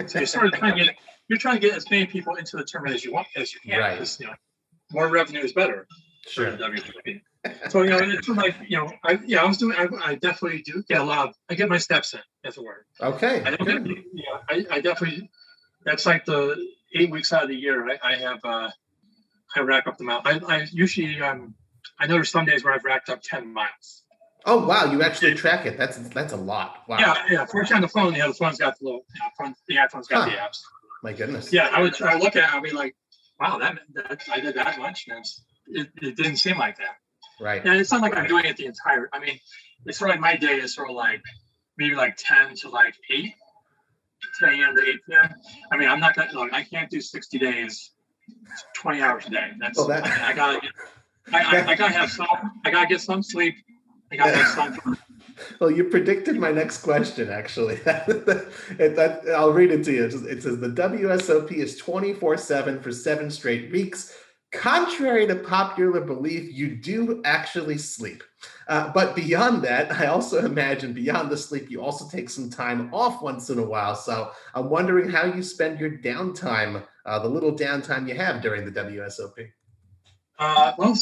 So 0.08 0.20
you're 0.20 0.26
sort 0.26 0.48
of 0.48 0.54
trying 0.54 0.78
to 0.78 0.86
get 0.86 0.96
you're 1.30 1.40
trying 1.40 1.56
to 1.56 1.62
get 1.62 1.78
as 1.78 1.90
many 1.90 2.06
people 2.06 2.36
into 2.36 2.58
the 2.58 2.64
tournament 2.64 2.96
as 2.96 3.06
you 3.06 3.14
want 3.14 3.28
as 3.36 3.54
you 3.54 3.60
can. 3.64 3.80
Right. 3.80 3.94
Because 3.94 4.20
you 4.20 4.28
know, 4.28 4.34
more 4.94 5.10
revenue 5.10 5.42
is 5.42 5.54
better 5.54 5.88
sure. 6.28 6.52
for 6.52 6.58
WPP. 6.58 7.22
So 7.70 7.82
you 7.82 7.90
know, 7.90 8.00
it's 8.02 8.30
like 8.30 8.56
you 8.68 8.78
know, 8.78 8.92
I 9.04 9.20
yeah, 9.26 9.44
I 9.44 9.46
was 9.46 9.58
doing. 9.58 9.76
I, 9.78 9.88
I, 10.12 10.16
definitely 10.16 10.62
do 10.62 10.82
get 10.88 11.02
a 11.02 11.04
lot. 11.04 11.30
Of, 11.30 11.36
I 11.50 11.56
get 11.56 11.68
my 11.68 11.78
steps 11.78 12.14
in. 12.14 12.22
That's 12.42 12.58
a 12.58 12.62
word. 12.62 12.86
Okay. 13.02 13.44
I 13.44 13.52
don't 13.52 13.84
get, 13.84 13.86
you 13.86 14.04
know, 14.16 14.40
I, 14.50 14.66
I 14.72 14.80
definitely. 14.80 15.30
That's 15.84 16.06
like 16.06 16.24
the 16.24 16.56
eight 16.96 17.12
weeks 17.12 17.34
out 17.34 17.44
of 17.44 17.50
the 17.50 17.56
year. 17.56 17.90
I, 17.90 18.00
I 18.02 18.16
have. 18.16 18.40
uh 18.46 18.70
I 19.56 19.60
rack 19.60 19.88
up 19.88 19.98
the 19.98 20.04
mile. 20.04 20.22
I, 20.26 20.40
I 20.48 20.68
usually 20.72 21.22
um. 21.22 21.56
I 22.00 22.08
know 22.08 22.14
there's 22.14 22.32
some 22.32 22.46
days 22.46 22.64
where 22.64 22.74
I've 22.74 22.86
racked 22.86 23.10
up 23.10 23.22
ten 23.22 23.54
miles. 23.54 24.04
Oh 24.46 24.66
wow! 24.66 24.92
You 24.92 25.02
actually 25.04 25.36
track 25.36 25.66
it. 25.66 25.78
That's 25.78 25.98
that's 26.10 26.34
a 26.34 26.38
lot. 26.38 26.84
Wow. 26.88 26.98
Yeah, 27.00 27.16
yeah. 27.30 27.46
First 27.46 27.72
on 27.72 27.82
the 27.82 27.88
phone, 27.88 28.14
you 28.14 28.20
know, 28.20 28.30
the 28.30 28.34
phone's 28.34 28.58
got 28.58 28.78
the 28.80 28.86
little, 28.86 29.06
you 29.14 29.22
know, 29.22 29.28
phone, 29.38 29.56
the 29.68 29.76
iPhone's 29.76 30.08
got 30.08 30.30
huh. 30.30 30.30
the 30.30 30.38
apps. 30.38 30.62
My 31.04 31.14
goodness. 31.14 31.52
Yeah, 31.54 31.70
I 31.72 31.82
would. 31.82 32.02
I 32.02 32.18
look 32.18 32.36
at. 32.36 32.44
it, 32.44 32.54
I'll 32.54 32.62
be 32.62 32.72
like, 32.72 32.96
wow, 33.44 33.58
that, 33.60 33.80
that 33.94 34.22
I 34.32 34.40
did 34.40 34.56
that 34.56 34.78
much. 34.78 35.06
And 35.10 35.26
it, 35.68 35.90
it 36.02 36.16
didn't 36.16 36.38
seem 36.38 36.58
like 36.58 36.78
that. 36.78 36.96
Right. 37.40 37.64
And 37.64 37.80
it's 37.80 37.92
not 37.92 38.02
like 38.02 38.16
I'm 38.16 38.28
doing 38.28 38.46
it 38.46 38.58
the 38.58 38.66
entire. 38.66 39.10
I 39.12 39.20
mean, 39.20 39.40
it's 39.86 39.98
sort 39.98 40.12
of 40.12 40.16
like 40.16 40.22
my 40.22 40.36
day 40.36 40.56
is 40.56 40.76
sort 40.76 40.90
of 40.90 40.96
like 40.96 41.22
maybe 41.78 41.96
like 41.96 42.16
ten 42.18 42.56
to 42.58 42.70
like 42.70 42.96
eight, 43.10 43.34
ten 44.40 44.50
a.m. 44.50 44.76
to 44.76 44.82
eight 44.82 45.00
p.m. 45.08 45.34
I 45.72 45.78
mean, 45.78 45.90
I'm 45.90 46.00
not 46.00 46.16
gonna 46.16 46.32
look. 46.34 46.54
I 46.54 46.64
can't 46.64 46.90
do 46.90 47.02
sixty 47.02 47.40
days, 47.40 47.92
twenty 48.76 49.02
hours 49.02 49.26
a 49.28 49.32
day. 49.32 49.52
That's 49.60 49.78
well, 49.78 49.88
that, 49.88 50.06
I, 50.06 50.10
mean, 50.10 50.20
I 50.20 50.34
gotta. 50.34 50.60
Get, 50.62 50.72
I, 51.34 51.40
I, 51.40 51.68
I, 51.72 51.76
gotta 51.76 51.94
have 51.94 52.12
some. 52.12 52.28
I 52.66 52.72
gotta 52.72 52.88
get 52.88 53.02
some 53.02 53.24
sleep. 53.24 53.56
I 54.12 54.16
gotta 54.16 54.36
have 54.38 54.48
some. 54.48 54.98
Well, 55.60 55.72
you 55.72 55.86
predicted 55.86 56.38
my 56.38 56.52
next 56.52 56.80
question, 56.80 57.30
actually. 57.30 57.80
I'll 57.86 59.54
read 59.54 59.72
it 59.72 59.84
to 59.86 59.92
you. 59.92 60.06
It 60.06 60.44
says 60.44 60.60
the 60.60 60.70
WSOP 60.70 61.52
is 61.52 61.78
24 61.78 62.38
7 62.38 62.82
for 62.82 62.92
seven 62.92 63.32
straight 63.32 63.72
weeks. 63.72 64.18
Contrary 64.52 65.26
to 65.26 65.36
popular 65.36 66.02
belief, 66.02 66.54
you 66.54 66.76
do 66.76 67.22
actually 67.26 67.78
sleep. 67.78 68.24
Uh, 68.68 68.92
but 68.94 69.16
beyond 69.16 69.64
that, 69.64 69.92
I 69.92 70.08
also 70.08 70.46
imagine 70.46 70.94
beyond 70.94 71.32
the 71.32 71.38
sleep, 71.38 71.72
you 71.72 71.82
also 71.82 72.08
take 72.08 72.30
some 72.30 72.50
time 72.50 72.94
off 72.94 73.22
once 73.22 73.50
in 73.50 73.58
a 73.58 73.66
while. 73.66 73.96
So 73.96 74.32
I'm 74.54 74.70
wondering 74.70 75.10
how 75.10 75.26
you 75.26 75.42
spend 75.42 75.80
your 75.80 75.98
downtime, 75.98 76.84
uh, 77.06 77.20
the 77.20 77.30
little 77.30 77.54
downtime 77.54 78.08
you 78.08 78.16
have 78.16 78.42
during 78.42 78.64
the 78.64 78.72
WSOP. 78.72 79.50
Uh, 80.38 80.74
well, 80.78 80.96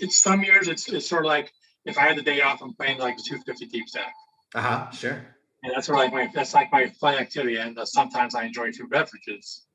it's 0.00 0.18
some 0.18 0.42
years 0.42 0.68
it's, 0.68 0.88
it's 0.88 1.08
sort 1.08 1.24
of 1.24 1.28
like 1.28 1.52
if 1.84 1.98
I 1.98 2.02
had 2.02 2.16
the 2.16 2.22
day 2.22 2.40
off, 2.40 2.62
I'm 2.62 2.74
playing 2.74 2.98
like 2.98 3.16
the 3.16 3.22
250 3.22 3.66
deep 3.66 3.88
stack. 3.88 4.14
Uh 4.54 4.60
huh. 4.60 4.90
Sure. 4.90 5.24
And 5.64 5.72
that's 5.74 5.88
like 5.88 6.12
my 6.12 6.28
that's 6.34 6.54
like 6.54 6.72
my 6.72 6.88
fun 7.00 7.14
activity, 7.14 7.56
and 7.56 7.78
uh, 7.78 7.84
sometimes 7.84 8.34
I 8.34 8.44
enjoy 8.44 8.72
two 8.72 8.88
beverages. 8.88 9.66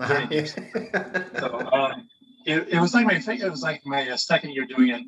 Uh-huh. 0.00 0.44
so 1.38 1.68
um, 1.72 2.08
it, 2.44 2.68
it 2.68 2.80
was 2.80 2.94
like 2.94 3.06
my. 3.06 3.14
It 3.14 3.50
was 3.50 3.62
like 3.62 3.82
my 3.84 4.10
uh, 4.10 4.16
second 4.16 4.50
year 4.50 4.66
doing 4.66 4.88
it. 4.88 5.02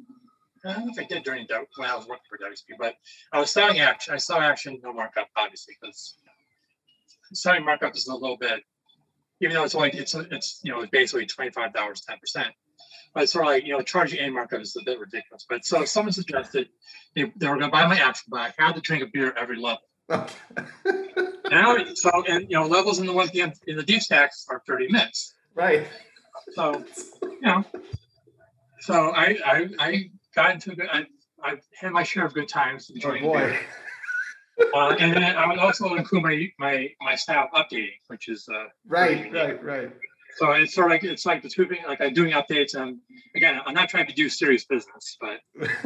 I 0.64 0.74
don't 0.74 0.86
know 0.86 0.92
if 0.92 0.98
I 0.98 1.04
did 1.04 1.24
during 1.24 1.46
when 1.76 1.88
I 1.88 1.96
was 1.96 2.06
working 2.06 2.24
for 2.28 2.38
WSP, 2.38 2.76
but 2.78 2.94
I 3.32 3.40
was 3.40 3.50
selling 3.50 3.80
action. 3.80 4.12
I 4.12 4.18
saw 4.18 4.40
action, 4.40 4.78
no 4.84 4.92
markup, 4.92 5.28
obviously, 5.36 5.74
because 5.80 6.18
selling 7.32 7.64
markup 7.64 7.96
is 7.96 8.06
a 8.08 8.14
little 8.14 8.36
bit, 8.36 8.62
even 9.40 9.54
though 9.54 9.64
it's 9.64 9.74
only 9.74 9.90
it's 9.90 10.14
it's 10.14 10.60
you 10.62 10.70
know 10.70 10.80
it's 10.80 10.90
basically 10.90 11.26
twenty 11.26 11.50
five 11.50 11.72
dollars, 11.72 12.02
ten 12.06 12.18
percent. 12.18 12.48
But 13.14 13.24
it's 13.24 13.32
sort 13.32 13.44
of 13.44 13.50
like 13.50 13.64
you 13.64 13.72
know 13.72 13.82
charging 13.82 14.20
any 14.20 14.30
markup 14.30 14.60
is 14.60 14.76
a 14.76 14.84
bit 14.84 14.98
ridiculous. 14.98 15.46
But 15.48 15.64
so 15.64 15.84
someone 15.84 16.12
suggested 16.12 16.68
they, 17.14 17.32
they 17.36 17.48
were 17.48 17.56
going 17.56 17.70
to 17.70 17.72
buy 17.72 17.86
my 17.86 17.98
action, 17.98 18.26
but 18.28 18.40
I 18.40 18.64
had 18.64 18.74
to 18.74 18.80
drink 18.80 19.02
a 19.02 19.06
beer 19.06 19.34
every 19.36 19.56
level. 19.56 19.80
now, 20.08 21.76
so 21.94 22.10
and 22.28 22.50
you 22.50 22.56
know 22.56 22.66
levels 22.66 22.98
in 22.98 23.06
the 23.06 23.12
one 23.12 23.28
in 23.34 23.76
the 23.76 23.82
deep 23.82 24.02
stacks 24.02 24.46
are 24.48 24.62
thirty 24.66 24.88
minutes. 24.90 25.34
Right. 25.54 25.86
So, 26.52 26.84
you 27.22 27.40
know, 27.42 27.64
so 28.80 29.10
I 29.10 29.38
I, 29.44 29.68
I 29.78 30.10
got 30.34 30.52
into 30.52 30.74
good. 30.74 30.88
I 30.90 31.06
I 31.42 31.56
had 31.78 31.92
my 31.92 32.02
share 32.02 32.26
of 32.26 32.34
good 32.34 32.48
times 32.48 32.90
enjoying 32.90 33.24
oh 33.24 33.32
boy. 33.32 33.58
Uh, 34.74 34.94
and 34.98 35.14
then 35.14 35.22
I 35.22 35.46
would 35.46 35.58
also 35.58 35.94
include 35.94 36.22
my 36.22 36.50
my 36.58 36.90
my 37.00 37.14
style 37.14 37.48
updating, 37.54 37.98
which 38.08 38.28
is 38.28 38.48
uh, 38.52 38.64
right, 38.86 39.32
right, 39.32 39.62
right. 39.64 39.90
So 40.40 40.52
it's 40.52 40.72
sort 40.72 40.86
of 40.86 40.92
like 40.92 41.04
it's 41.04 41.26
like 41.26 41.42
the 41.42 41.50
two 41.50 41.68
like 41.86 42.00
I'm 42.00 42.14
doing 42.14 42.32
updates 42.32 42.74
and 42.74 42.98
again 43.36 43.60
I'm 43.66 43.74
not 43.74 43.90
trying 43.90 44.06
to 44.06 44.14
do 44.14 44.30
serious 44.30 44.64
business, 44.64 45.18
but 45.20 45.38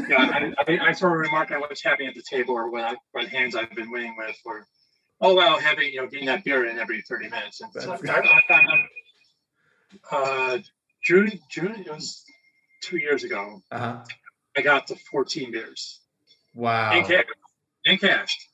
yeah, 0.09 0.17
I, 0.17 0.55
I, 0.57 0.79
I, 0.91 0.93
sort 0.93 1.11
of 1.11 1.19
remark 1.19 1.51
on 1.51 1.61
what's 1.61 1.83
happening 1.83 2.07
at 2.07 2.15
the 2.15 2.23
table 2.23 2.55
or 2.55 2.71
what 2.71 2.85
I, 2.85 2.95
what 3.11 3.27
hands 3.27 3.57
I've 3.57 3.73
been 3.73 3.91
winning 3.91 4.15
with, 4.17 4.37
or 4.45 4.69
oh 5.21 5.35
well 5.35 5.59
having 5.59 5.93
you 5.93 6.03
know 6.03 6.07
getting 6.07 6.27
that 6.27 6.45
beer 6.45 6.67
in 6.67 6.79
every 6.79 7.03
30 7.03 7.31
minutes. 7.31 7.63
And 7.63 7.73
so 7.73 7.99
I, 8.09 8.41
I 8.49 8.87
uh, 10.13 10.59
June, 11.03 11.33
June, 11.51 11.75
it 11.85 11.93
was 11.93 12.25
two 12.81 12.99
years 12.99 13.25
ago. 13.25 13.61
Uh-huh. 13.73 14.05
I 14.57 14.61
got 14.63 14.87
the 14.87 14.95
14 15.11 15.51
beers. 15.51 15.99
Wow. 16.55 16.93
And 16.93 17.05
cash. 17.05 17.25
And 17.87 18.01
cash. 18.01 18.49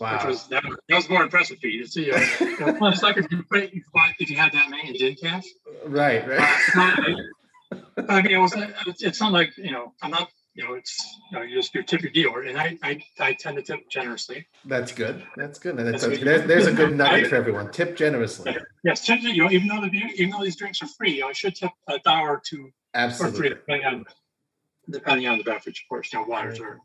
Wow. 0.00 0.16
Which 0.16 0.26
was 0.26 0.46
that, 0.48 0.62
that 0.88 0.96
was 0.96 1.08
more 1.08 1.22
impressive 1.22 1.58
for 1.60 1.66
you 1.66 1.84
to 1.84 1.90
see. 1.90 2.10
it's 2.12 3.02
like 3.02 3.16
if 3.16 3.30
you 3.30 3.42
put 3.42 3.70
if 4.18 4.30
you 4.30 4.36
had 4.36 4.52
that 4.52 4.70
many 4.70 4.88
and 4.88 4.98
did 4.98 5.20
cash. 5.20 5.44
Right, 5.86 6.26
right. 6.26 6.58
Uh, 6.76 7.76
I 8.08 8.22
mean, 8.22 8.32
it 8.32 8.38
was. 8.38 8.54
It's 9.00 9.20
not 9.20 9.32
like 9.32 9.56
you 9.56 9.72
know. 9.72 9.92
I'm 10.02 10.10
not 10.10 10.28
you 10.54 10.62
know, 10.62 10.74
it's 10.74 11.18
you 11.30 11.38
know, 11.38 11.44
you 11.44 11.56
just 11.56 11.74
you 11.74 11.82
tip 11.82 12.02
your 12.02 12.12
dealer, 12.12 12.42
and 12.42 12.56
I, 12.56 12.78
I 12.82 13.02
I 13.18 13.32
tend 13.32 13.56
to 13.56 13.62
tip 13.62 13.88
generously. 13.88 14.46
That's 14.64 14.92
good. 14.92 15.24
That's 15.36 15.58
good. 15.58 15.78
And 15.78 15.86
that's, 15.86 16.06
that's 16.06 16.20
a, 16.20 16.24
there's, 16.24 16.46
there's 16.46 16.66
a 16.66 16.72
good 16.72 16.96
nugget 16.96 17.28
for 17.28 17.36
everyone. 17.36 17.72
Tip 17.72 17.96
generously. 17.96 18.56
Yes, 18.84 19.04
tip, 19.04 19.20
you 19.22 19.42
know, 19.42 19.50
even 19.50 19.66
though 19.66 19.80
the 19.80 19.90
even 19.90 20.30
though 20.30 20.44
these 20.44 20.56
drinks 20.56 20.80
are 20.82 20.86
free, 20.86 21.14
you 21.14 21.20
know, 21.22 21.28
I 21.28 21.32
should 21.32 21.56
tip 21.56 21.72
a 21.88 21.98
dollar 21.98 22.30
or 22.30 22.42
two 22.44 22.70
Absolutely. 22.94 23.36
or 23.36 23.40
three, 23.40 23.48
depending 23.48 23.86
on 23.86 24.04
depending 24.88 25.26
on 25.26 25.38
the 25.38 25.44
beverage, 25.44 25.80
of 25.80 25.88
course. 25.88 26.12
You 26.12 26.20
know, 26.20 26.26
waters 26.26 26.60
are. 26.60 26.78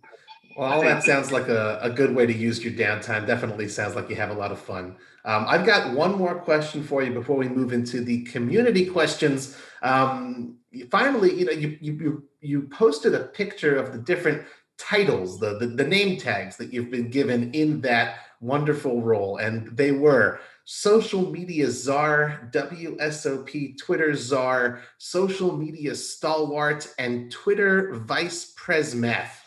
Well, 0.58 0.74
all 0.74 0.82
that 0.82 1.04
sounds 1.04 1.32
like 1.32 1.48
a, 1.48 1.80
a 1.82 1.90
good 1.90 2.16
way 2.16 2.26
to 2.26 2.34
use 2.34 2.64
your 2.64 2.74
downtime. 2.74 3.26
Definitely 3.26 3.70
sounds 3.70 3.96
like 3.96 4.10
you 4.10 4.16
have 4.16 4.30
a 4.30 4.34
lot 4.34 4.52
of 4.52 4.60
fun. 4.60 4.96
Um, 5.26 5.46
I've 5.48 5.66
got 5.66 5.94
one 5.94 6.18
more 6.18 6.36
question 6.36 6.84
for 6.84 7.04
you 7.04 7.14
before 7.14 7.38
we 7.38 7.48
move 7.48 7.74
into 7.74 8.02
the 8.02 8.24
community 8.24 8.86
questions. 8.86 9.58
Um, 9.82 10.58
finally, 10.90 11.34
you 11.34 11.46
know, 11.46 11.52
you, 11.52 11.78
you 11.82 12.24
you 12.42 12.62
posted 12.64 13.14
a 13.14 13.26
picture 13.26 13.76
of 13.76 13.92
the 13.92 14.00
different 14.00 14.44
titles, 14.78 15.40
the, 15.40 15.58
the, 15.60 15.68
the 15.68 15.84
name 15.84 16.18
tags 16.18 16.56
that 16.58 16.72
you've 16.74 16.90
been 16.90 17.10
given 17.10 17.52
in 17.52 17.82
that 17.82 18.20
wonderful 18.40 19.02
role, 19.02 19.38
and 19.38 19.76
they 19.76 19.92
were 19.92 20.40
social 20.64 21.30
media 21.30 21.70
czar, 21.70 22.50
WSOP 22.54 23.78
Twitter 23.78 24.16
czar, 24.16 24.82
social 24.98 25.58
media 25.58 25.94
stalwart, 25.96 26.88
and 26.98 27.32
Twitter 27.32 27.94
vice 27.96 28.54
presmeth. 28.56 29.39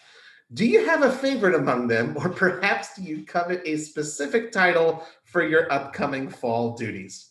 Do 0.54 0.66
you 0.66 0.84
have 0.86 1.02
a 1.02 1.10
favorite 1.10 1.54
among 1.54 1.86
them, 1.88 2.14
or 2.16 2.28
perhaps 2.28 2.96
do 2.96 3.02
you 3.02 3.24
covet 3.24 3.62
a 3.64 3.78
specific 3.78 4.52
title 4.52 5.02
for 5.24 5.46
your 5.46 5.72
upcoming 5.72 6.28
fall 6.28 6.76
duties? 6.76 7.30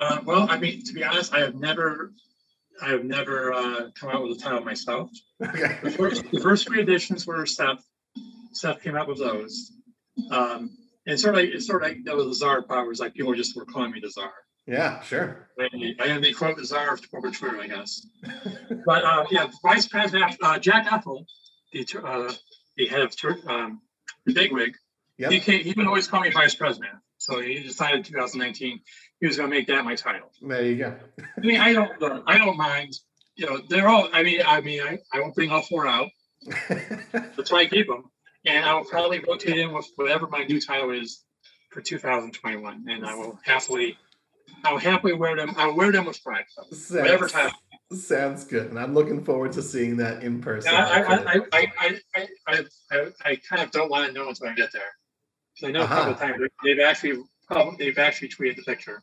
Uh, 0.00 0.20
well, 0.24 0.46
I 0.50 0.58
mean, 0.58 0.82
to 0.84 0.92
be 0.92 1.04
honest, 1.04 1.32
I 1.32 1.40
have 1.40 1.54
never, 1.54 2.12
I 2.82 2.88
have 2.88 3.04
never 3.04 3.52
uh, 3.52 3.90
come 3.94 4.10
out 4.10 4.22
with 4.22 4.38
a 4.38 4.40
title 4.40 4.62
myself. 4.62 5.10
Okay. 5.40 5.78
The 5.82 5.90
first, 5.90 6.30
the 6.32 6.40
first 6.40 6.66
three 6.66 6.80
editions 6.80 7.26
were 7.26 7.46
Seth. 7.46 7.84
Seth 8.52 8.82
came 8.82 8.96
out 8.96 9.06
with 9.06 9.18
those. 9.18 9.70
Um, 10.30 10.76
and 11.06 11.18
sort 11.18 11.34
of 11.34 11.40
like, 11.40 11.50
it's 11.54 11.66
sort 11.66 11.82
of 11.82 11.88
like 11.88 12.04
that 12.04 12.16
was 12.16 12.26
the 12.26 12.34
Czar 12.34 12.62
powers, 12.62 12.98
like 12.98 13.14
people 13.14 13.34
just 13.34 13.56
were 13.56 13.64
calling 13.64 13.92
me 13.92 14.00
the 14.00 14.10
Czar. 14.10 14.32
Yeah, 14.66 15.00
sure. 15.00 15.48
I 15.58 16.06
am 16.06 16.20
the 16.20 16.32
quote 16.32 16.56
the 16.56 16.64
Czar 16.64 16.94
of 16.94 17.10
corporate 17.10 17.34
Twitter, 17.34 17.58
I 17.60 17.68
guess. 17.68 18.06
But 18.84 19.04
uh, 19.04 19.24
yeah, 19.30 19.48
Vice 19.62 19.86
President 19.86 20.36
uh, 20.42 20.58
Jack 20.58 20.86
Effel, 20.86 21.24
the 21.72 21.86
uh, 22.04 22.32
the 22.78 22.86
head 22.86 23.00
of 23.00 23.14
um, 23.46 23.82
the 24.24 24.32
bigwig, 24.32 24.74
he 25.16 25.24
Yep. 25.24 25.42
came, 25.42 25.64
he 25.64 25.74
would 25.76 25.86
always 25.86 26.06
call 26.06 26.20
me 26.20 26.30
Vice 26.30 26.54
President. 26.54 26.92
So 27.18 27.40
he 27.40 27.58
decided 27.58 27.98
in 27.98 28.02
2019 28.04 28.80
he 29.20 29.26
was 29.26 29.36
going 29.36 29.50
to 29.50 29.54
make 29.56 29.66
that 29.66 29.84
my 29.84 29.96
title. 29.96 30.30
There 30.40 30.62
you 30.64 30.76
go. 30.76 30.94
I 31.36 31.40
mean, 31.40 31.60
I 31.60 31.72
don't, 31.72 31.90
I 32.26 32.38
don't 32.38 32.56
mind. 32.56 32.94
You 33.34 33.46
know, 33.46 33.60
they're 33.68 33.88
all. 33.88 34.08
I 34.12 34.22
mean, 34.22 34.40
I 34.46 34.60
mean, 34.60 34.80
I, 34.80 34.98
I 35.12 35.20
won't 35.20 35.34
bring 35.34 35.50
all 35.50 35.62
four 35.62 35.86
out. 35.86 36.08
That's 36.68 37.50
why 37.50 37.60
I 37.62 37.66
keep 37.66 37.88
them, 37.88 38.04
and 38.46 38.64
I'll 38.64 38.84
probably 38.84 39.18
rotate 39.20 39.58
in 39.58 39.72
with 39.72 39.86
whatever 39.96 40.26
my 40.28 40.44
new 40.44 40.60
title 40.60 40.90
is 40.92 41.22
for 41.70 41.80
2021, 41.80 42.84
and 42.88 43.04
I 43.04 43.14
will 43.14 43.38
happily, 43.44 43.96
I 44.64 44.72
will 44.72 44.78
happily 44.78 45.12
wear 45.12 45.36
them. 45.36 45.52
I'll 45.56 45.74
wear 45.76 45.92
them 45.92 46.06
with 46.06 46.22
pride. 46.22 46.44
Whatever 46.90 47.28
title. 47.28 47.52
Sounds 47.90 48.44
good, 48.44 48.68
and 48.68 48.78
I'm 48.78 48.92
looking 48.92 49.24
forward 49.24 49.52
to 49.52 49.62
seeing 49.62 49.96
that 49.96 50.22
in 50.22 50.42
person. 50.42 50.72
Yeah, 50.72 50.84
I, 50.84 51.00
I, 51.00 51.40
I, 51.52 51.72
I, 51.80 52.28
I, 52.46 52.64
I, 52.90 53.06
I, 53.24 53.36
kind 53.36 53.62
of 53.62 53.70
don't 53.70 53.90
want 53.90 54.06
to 54.06 54.12
know 54.12 54.28
until 54.28 54.48
I 54.48 54.52
get 54.52 54.72
there. 54.74 54.82
Because 55.54 55.68
I 55.68 55.72
know 55.72 55.84
uh-huh. 55.84 55.94
a 55.94 55.96
couple 55.96 56.12
of 56.12 56.18
times 56.18 56.50
they've 56.62 56.80
actually 56.80 57.22
they've 57.78 57.98
actually 57.98 58.28
tweeted 58.28 58.56
the 58.56 58.62
picture. 58.64 59.02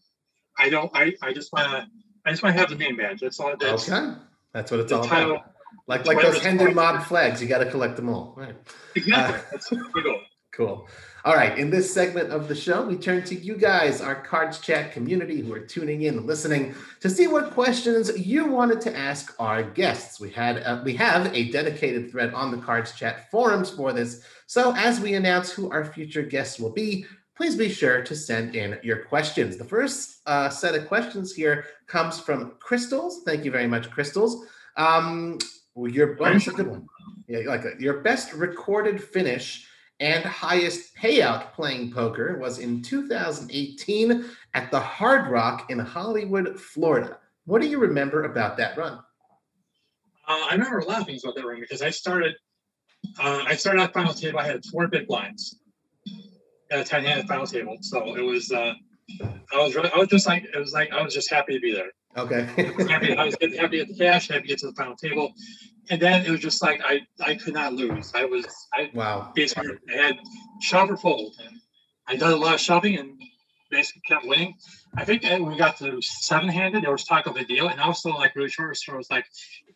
I 0.59 0.69
don't. 0.69 0.91
I, 0.93 1.13
I 1.23 1.33
just 1.33 1.51
want 1.51 1.71
to. 1.71 1.87
I 2.27 2.29
just 2.29 2.43
want 2.43 2.53
to 2.53 2.59
have 2.59 2.69
the 2.69 2.75
name 2.75 2.97
badge. 2.97 3.21
That's 3.21 3.39
all. 3.39 3.55
That's, 3.59 3.89
okay, 3.89 4.17
that's 4.53 4.69
what 4.69 4.79
it's 4.81 4.91
all 4.91 5.03
title, 5.03 5.31
about. 5.31 5.51
Like 5.87 6.05
like 6.05 6.21
those 6.21 6.37
Hendon 6.37 6.75
mob 6.75 7.03
flags, 7.05 7.41
you 7.41 7.47
got 7.47 7.59
to 7.59 7.69
collect 7.71 7.95
them 7.95 8.09
all. 8.09 8.35
Right. 8.37 8.55
Exactly. 8.95 9.35
Uh, 9.35 9.41
that's 9.51 9.69
cool. 9.95 10.21
Cool. 10.51 10.87
All 11.25 11.33
right. 11.33 11.57
In 11.57 11.71
this 11.71 11.91
segment 11.91 12.29
of 12.29 12.47
the 12.47 12.53
show, 12.53 12.85
we 12.85 12.97
turn 12.97 13.23
to 13.23 13.33
you 13.33 13.55
guys, 13.55 13.99
our 13.99 14.13
Cards 14.13 14.59
Chat 14.59 14.91
community 14.91 15.41
who 15.41 15.51
are 15.53 15.59
tuning 15.59 16.03
in 16.03 16.19
and 16.19 16.27
listening 16.27 16.75
to 16.99 17.09
see 17.09 17.25
what 17.25 17.49
questions 17.49 18.15
you 18.15 18.45
wanted 18.45 18.79
to 18.81 18.95
ask 18.95 19.33
our 19.39 19.63
guests. 19.63 20.19
We 20.19 20.29
had 20.29 20.61
uh, 20.61 20.83
we 20.85 20.93
have 20.97 21.33
a 21.33 21.49
dedicated 21.49 22.11
thread 22.11 22.31
on 22.35 22.51
the 22.51 22.59
Cards 22.59 22.91
Chat 22.91 23.31
forums 23.31 23.71
for 23.71 23.91
this. 23.91 24.23
So 24.45 24.75
as 24.75 24.99
we 24.99 25.15
announce 25.15 25.51
who 25.51 25.71
our 25.71 25.83
future 25.83 26.21
guests 26.21 26.59
will 26.59 26.71
be, 26.71 27.07
please 27.35 27.55
be 27.55 27.69
sure 27.69 28.03
to 28.03 28.15
send 28.15 28.55
in 28.55 28.77
your 28.83 29.05
questions. 29.05 29.57
The 29.57 29.65
first 29.65 30.21
uh, 30.27 30.49
set 30.49 30.75
of 30.75 30.87
questions 30.87 31.33
here 31.33 31.65
comes 31.87 32.19
from 32.19 32.53
Crystals. 32.59 33.23
Thank 33.25 33.45
you 33.45 33.49
very 33.49 33.67
much, 33.67 33.89
Crystals. 33.89 34.45
Um, 34.77 35.39
well, 35.73 35.91
your 35.91 36.11
a 36.11 36.39
good 36.51 36.67
one. 36.67 36.87
Yeah, 37.27 37.39
like 37.47 37.63
that. 37.63 37.81
Your 37.81 38.01
best 38.01 38.31
recorded 38.33 39.03
finish 39.03 39.67
and 39.99 40.25
highest 40.25 40.95
payout 40.95 41.53
playing 41.53 41.91
poker 41.91 42.37
was 42.37 42.59
in 42.59 42.81
2018 42.81 44.25
at 44.53 44.71
the 44.71 44.79
Hard 44.79 45.31
Rock 45.31 45.69
in 45.69 45.79
Hollywood, 45.79 46.59
Florida. 46.59 47.17
What 47.45 47.61
do 47.61 47.67
you 47.67 47.79
remember 47.79 48.23
about 48.23 48.57
that 48.57 48.77
run? 48.77 48.99
Uh, 50.27 50.47
I 50.49 50.53
remember 50.53 50.81
things 51.03 51.23
about 51.23 51.35
that 51.35 51.45
run 51.45 51.59
because 51.59 51.81
I 51.81 51.91
started. 51.91 52.35
Uh, 53.19 53.43
I 53.45 53.55
started 53.55 53.83
at 53.83 53.93
final 53.93 54.13
table. 54.13 54.39
I 54.39 54.47
had 54.47 54.65
four 54.65 54.87
big 54.87 55.07
blinds 55.07 55.59
at 56.71 56.79
a 56.79 56.83
ten-handed 56.83 57.27
final 57.27 57.45
table, 57.45 57.77
so 57.81 58.15
it 58.15 58.21
was. 58.21 58.51
Uh, 58.51 58.73
I 59.21 59.57
was 59.57 59.75
really. 59.75 59.91
I 59.93 59.97
was 59.97 60.07
just 60.07 60.25
like. 60.25 60.43
It 60.43 60.57
was 60.57 60.73
like 60.73 60.91
I 60.91 61.03
was 61.03 61.13
just 61.13 61.29
happy 61.29 61.53
to 61.53 61.59
be 61.59 61.71
there. 61.71 61.91
Okay. 62.17 62.43
happy. 62.87 63.15
I 63.15 63.25
was 63.25 63.35
happy 63.41 63.79
to 63.79 63.85
get 63.85 63.87
the 63.89 63.97
cash. 63.97 64.29
Happy 64.29 64.43
to 64.43 64.47
get 64.47 64.59
to 64.59 64.67
the 64.67 64.73
final 64.73 64.95
table, 64.95 65.33
and 65.89 66.01
then 66.01 66.25
it 66.25 66.31
was 66.31 66.39
just 66.39 66.61
like 66.61 66.81
I. 66.83 67.01
I 67.19 67.35
could 67.35 67.53
not 67.53 67.73
lose. 67.73 68.13
I 68.15 68.25
was. 68.25 68.45
I 68.73 68.89
wow. 68.93 69.31
basically 69.35 69.71
I 69.93 70.01
had 70.01 70.19
shove 70.61 70.89
or 70.89 70.97
fold, 70.97 71.35
and 71.39 71.59
I 72.07 72.13
did 72.13 72.21
a 72.23 72.35
lot 72.35 72.53
of 72.53 72.59
shoving 72.61 72.97
and 72.97 73.21
basically 73.69 74.01
kept 74.07 74.25
winning. 74.25 74.55
I 74.95 75.03
think 75.03 75.23
when 75.23 75.45
we 75.45 75.57
got 75.57 75.77
to 75.77 76.01
seven-handed, 76.01 76.83
there 76.83 76.91
was 76.91 77.03
talk 77.03 77.27
of 77.27 77.35
a 77.35 77.43
deal, 77.43 77.67
and 77.67 77.81
I 77.81 77.87
was 77.87 77.99
still 77.99 78.15
like 78.15 78.35
really 78.35 78.49
short. 78.49 78.77
So 78.77 78.93
I 78.93 78.97
was 78.97 79.11
like, 79.11 79.25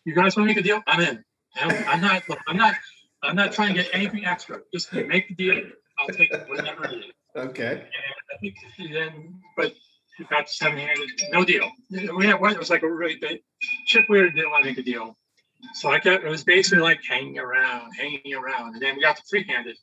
"You 0.06 0.16
guys 0.16 0.38
want 0.38 0.50
to 0.50 0.56
make 0.56 0.58
a 0.58 0.66
deal? 0.66 0.82
I'm 0.88 1.02
in. 1.02 1.24
I'm, 1.58 1.72
I'm 1.88 2.02
not. 2.02 2.28
look, 2.30 2.40
I'm 2.48 2.58
not. 2.58 2.76
I'm 3.22 3.36
not 3.36 3.52
trying 3.52 3.76
to 3.76 3.84
get 3.84 3.90
anything 3.94 4.26
extra. 4.26 4.60
Just 4.74 4.94
make 4.94 5.28
the 5.28 5.36
deal. 5.36 5.64
I'll 6.00 6.08
take 6.08 6.32
whatever 6.48 6.86
it 6.86 7.00
is." 7.00 7.06
Okay. 7.36 7.72
And 7.72 7.84
I 8.34 8.38
think 8.40 8.56
then, 8.94 9.42
but 9.58 9.74
got 10.28 10.50
seven-handed, 10.50 11.10
no 11.32 11.46
deal. 11.46 11.70
We 11.90 12.26
had 12.26 12.40
one. 12.42 12.54
It 12.54 12.60
was 12.60 12.70
like 12.70 12.84
a 12.84 12.92
really 12.92 13.18
big. 13.18 13.42
chip 13.86 14.10
leader 14.10 14.30
didn't 14.30 14.52
want 14.52 14.64
to 14.64 14.70
make 14.70 14.78
a 14.78 14.84
deal, 14.84 15.18
so 15.74 15.92
I 15.92 16.00
kept. 16.00 16.24
It 16.24 16.30
was 16.30 16.44
basically 16.44 16.84
like 16.84 17.00
hanging 17.08 17.40
around, 17.40 17.92
hanging 17.94 18.34
around, 18.36 18.74
and 18.74 18.82
then 18.82 18.96
we 18.96 19.02
got 19.02 19.18
to 19.18 19.24
three-handed. 19.30 19.78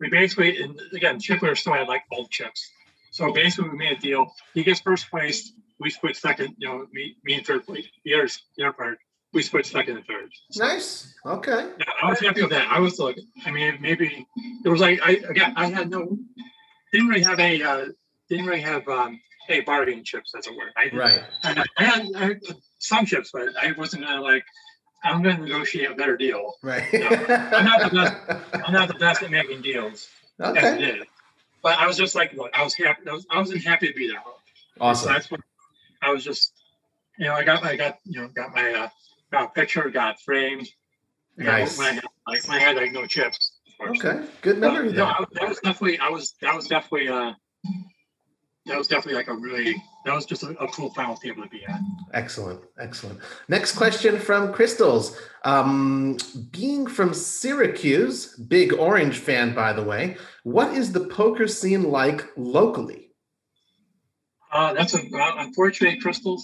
We 0.00 0.08
basically, 0.08 0.62
and 0.62 0.78
again, 0.92 1.20
chip 1.20 1.42
leader 1.42 1.54
still 1.54 1.74
had 1.74 1.88
like 1.88 2.02
old 2.12 2.30
chips. 2.30 2.70
So 3.10 3.32
basically, 3.32 3.70
we 3.70 3.78
made 3.78 3.92
a 3.92 4.00
deal. 4.00 4.34
He 4.54 4.64
gets 4.64 4.80
first 4.80 5.10
place. 5.10 5.52
We 5.78 5.90
split 5.90 6.16
second. 6.16 6.54
You 6.58 6.68
know, 6.68 6.86
me, 6.92 7.16
me 7.24 7.34
and 7.34 7.46
third 7.46 7.64
place. 7.64 7.86
The 8.04 8.14
other, 8.14 8.28
the 8.56 8.64
other 8.64 8.72
part, 8.72 8.98
we 9.32 9.42
split 9.42 9.66
second 9.66 9.96
and 9.98 10.06
third. 10.06 10.30
Nice. 10.56 11.14
Okay. 11.26 11.68
Yeah, 11.78 11.92
I 12.02 12.10
was 12.10 12.20
happy 12.20 12.40
with 12.42 12.50
that. 12.50 12.68
I 12.68 12.78
was 12.78 12.98
like, 12.98 13.18
I 13.44 13.50
mean, 13.50 13.78
maybe 13.80 14.26
it 14.64 14.68
was 14.68 14.80
like 14.80 15.00
I 15.02 15.12
again, 15.28 15.52
I 15.56 15.66
had 15.66 15.90
no, 15.90 16.16
didn't 16.92 17.08
really 17.08 17.22
have 17.22 17.40
any, 17.40 17.62
uh, 17.62 17.86
didn't 18.28 18.46
really 18.46 18.60
have 18.60 18.88
um, 18.88 19.20
any 19.48 19.60
bargaining 19.60 20.04
chips, 20.04 20.34
as 20.36 20.46
it 20.46 20.54
were. 20.56 20.70
I, 20.76 20.94
Right. 20.96 21.20
I, 21.42 21.64
I, 21.76 21.84
had, 21.84 22.06
I 22.16 22.24
had 22.24 22.40
some 22.78 23.06
chips, 23.06 23.30
but 23.32 23.48
I 23.60 23.72
wasn't 23.72 24.04
gonna 24.04 24.20
like, 24.22 24.44
I'm 25.04 25.22
gonna 25.22 25.38
negotiate 25.38 25.90
a 25.90 25.94
better 25.94 26.16
deal. 26.16 26.54
Right. 26.62 26.84
I'm 26.92 27.64
not 27.64 27.90
the 27.90 27.96
best. 27.96 28.64
I'm 28.66 28.72
not 28.72 28.88
the 28.88 28.94
best 28.94 29.22
at 29.22 29.30
making 29.30 29.62
deals. 29.62 30.08
As 30.40 30.56
it 30.56 30.58
okay. 30.58 31.00
But 31.62 31.78
I 31.78 31.86
was 31.86 31.96
just 31.96 32.14
like, 32.14 32.32
look, 32.34 32.50
I 32.54 32.62
was 32.62 32.74
happy. 32.74 33.08
I, 33.08 33.12
was, 33.12 33.26
I 33.30 33.38
wasn't 33.38 33.64
happy 33.64 33.88
to 33.88 33.94
be 33.94 34.08
there. 34.08 34.20
So 34.24 34.32
Awesome. 34.80 35.12
that's 35.12 35.30
what 35.30 35.40
I 36.02 36.10
was 36.10 36.24
just, 36.24 36.52
you 37.18 37.26
know, 37.26 37.34
I 37.34 37.44
got, 37.44 37.64
I 37.64 37.76
got, 37.76 37.98
you 38.04 38.20
know, 38.20 38.28
got 38.28 38.54
my, 38.54 38.72
uh, 38.72 38.88
got 39.30 39.44
a 39.44 39.48
picture, 39.48 39.88
got 39.88 40.20
framed. 40.20 40.68
Nice. 41.36 41.78
When 41.78 41.86
I 41.86 41.92
had, 41.92 42.04
like, 42.26 42.48
when 42.48 42.56
I 42.58 42.60
had 42.60 42.76
like 42.76 42.92
no 42.92 43.06
chips. 43.06 43.52
Okay. 43.80 44.24
Good 44.42 44.58
memory 44.58 44.92
there. 44.92 45.04
I- 45.04 45.24
that 45.34 45.48
was 45.48 45.58
definitely, 45.60 45.98
I 45.98 46.08
was, 46.08 46.34
that 46.42 46.54
was 46.54 46.66
definitely, 46.68 47.08
uh, 47.08 47.32
that 48.66 48.78
was 48.78 48.88
definitely 48.88 49.14
like 49.14 49.28
a 49.28 49.34
really, 49.34 49.82
that 50.04 50.14
was 50.14 50.24
just 50.24 50.42
a, 50.42 50.50
a 50.58 50.68
cool 50.68 50.90
final 50.94 51.16
table 51.16 51.42
to 51.42 51.48
be 51.48 51.64
at. 51.66 51.80
Excellent, 52.14 52.60
excellent. 52.78 53.20
Next 53.48 53.72
question 53.76 54.18
from 54.18 54.52
Crystals. 54.52 55.18
Um, 55.44 56.16
being 56.50 56.86
from 56.86 57.12
Syracuse, 57.12 58.34
big 58.36 58.72
Orange 58.72 59.18
fan, 59.18 59.54
by 59.54 59.74
the 59.74 59.82
way, 59.82 60.16
what 60.44 60.74
is 60.74 60.92
the 60.92 61.00
poker 61.00 61.46
scene 61.46 61.90
like 61.90 62.24
locally? 62.36 63.10
Uh, 64.50 64.72
that's 64.72 64.94
a, 64.94 65.00
well, 65.10 65.34
unfortunate 65.38 66.00
crystals. 66.00 66.42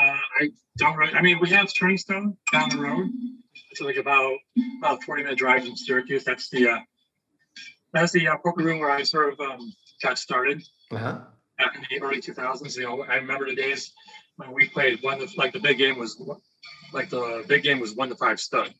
Uh, 0.00 0.18
I 0.40 0.50
don't 0.78 0.96
really, 0.96 1.12
I 1.12 1.20
mean, 1.20 1.38
we 1.40 1.50
have 1.50 1.72
Turning 1.74 1.98
Stone 1.98 2.36
down 2.52 2.70
the 2.70 2.78
road. 2.78 3.10
It's 3.70 3.80
like 3.80 3.96
about, 3.96 4.38
about 4.78 5.02
40 5.02 5.24
minute 5.24 5.38
drive 5.38 5.64
from 5.64 5.76
Syracuse. 5.76 6.24
That's 6.24 6.48
the, 6.48 6.68
uh, 6.68 6.78
that's 7.92 8.12
the 8.12 8.28
uh, 8.28 8.36
poker 8.38 8.62
room 8.62 8.78
where 8.78 8.90
I 8.90 9.02
sort 9.02 9.32
of 9.32 9.40
um, 9.40 9.72
got 10.02 10.18
started 10.18 10.62
Uh-huh. 10.92 11.18
back 11.58 11.74
in 11.76 11.82
the 11.90 12.04
early 12.04 12.20
2000s. 12.20 12.76
You 12.76 12.84
know, 12.84 13.02
I 13.02 13.16
remember 13.16 13.46
the 13.46 13.54
days 13.56 13.92
when 14.36 14.52
we 14.52 14.68
played 14.68 15.02
one, 15.02 15.18
to- 15.18 15.28
like 15.36 15.52
the 15.52 15.60
big 15.60 15.78
game 15.78 15.98
was, 15.98 16.20
like 16.92 17.10
the 17.10 17.44
big 17.48 17.62
game 17.62 17.80
was 17.80 17.94
one 17.94 18.08
to 18.10 18.14
five 18.16 18.38
stud. 18.40 18.72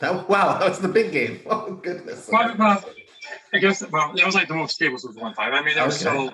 That, 0.00 0.28
wow, 0.28 0.58
that 0.58 0.68
was 0.68 0.80
the 0.80 0.88
big 0.88 1.12
game. 1.12 1.40
Oh 1.46 1.74
goodness. 1.74 2.28
Well, 2.30 2.54
well, 2.58 2.84
I 3.54 3.58
guess, 3.58 3.82
well, 3.90 4.12
that 4.14 4.26
was 4.26 4.34
like 4.34 4.48
the 4.48 4.54
most 4.54 4.76
tables 4.78 5.04
was 5.04 5.16
one 5.16 5.34
five. 5.34 5.52
I 5.52 5.62
mean, 5.62 5.76
that 5.76 5.86
was 5.86 5.98
so, 5.98 6.32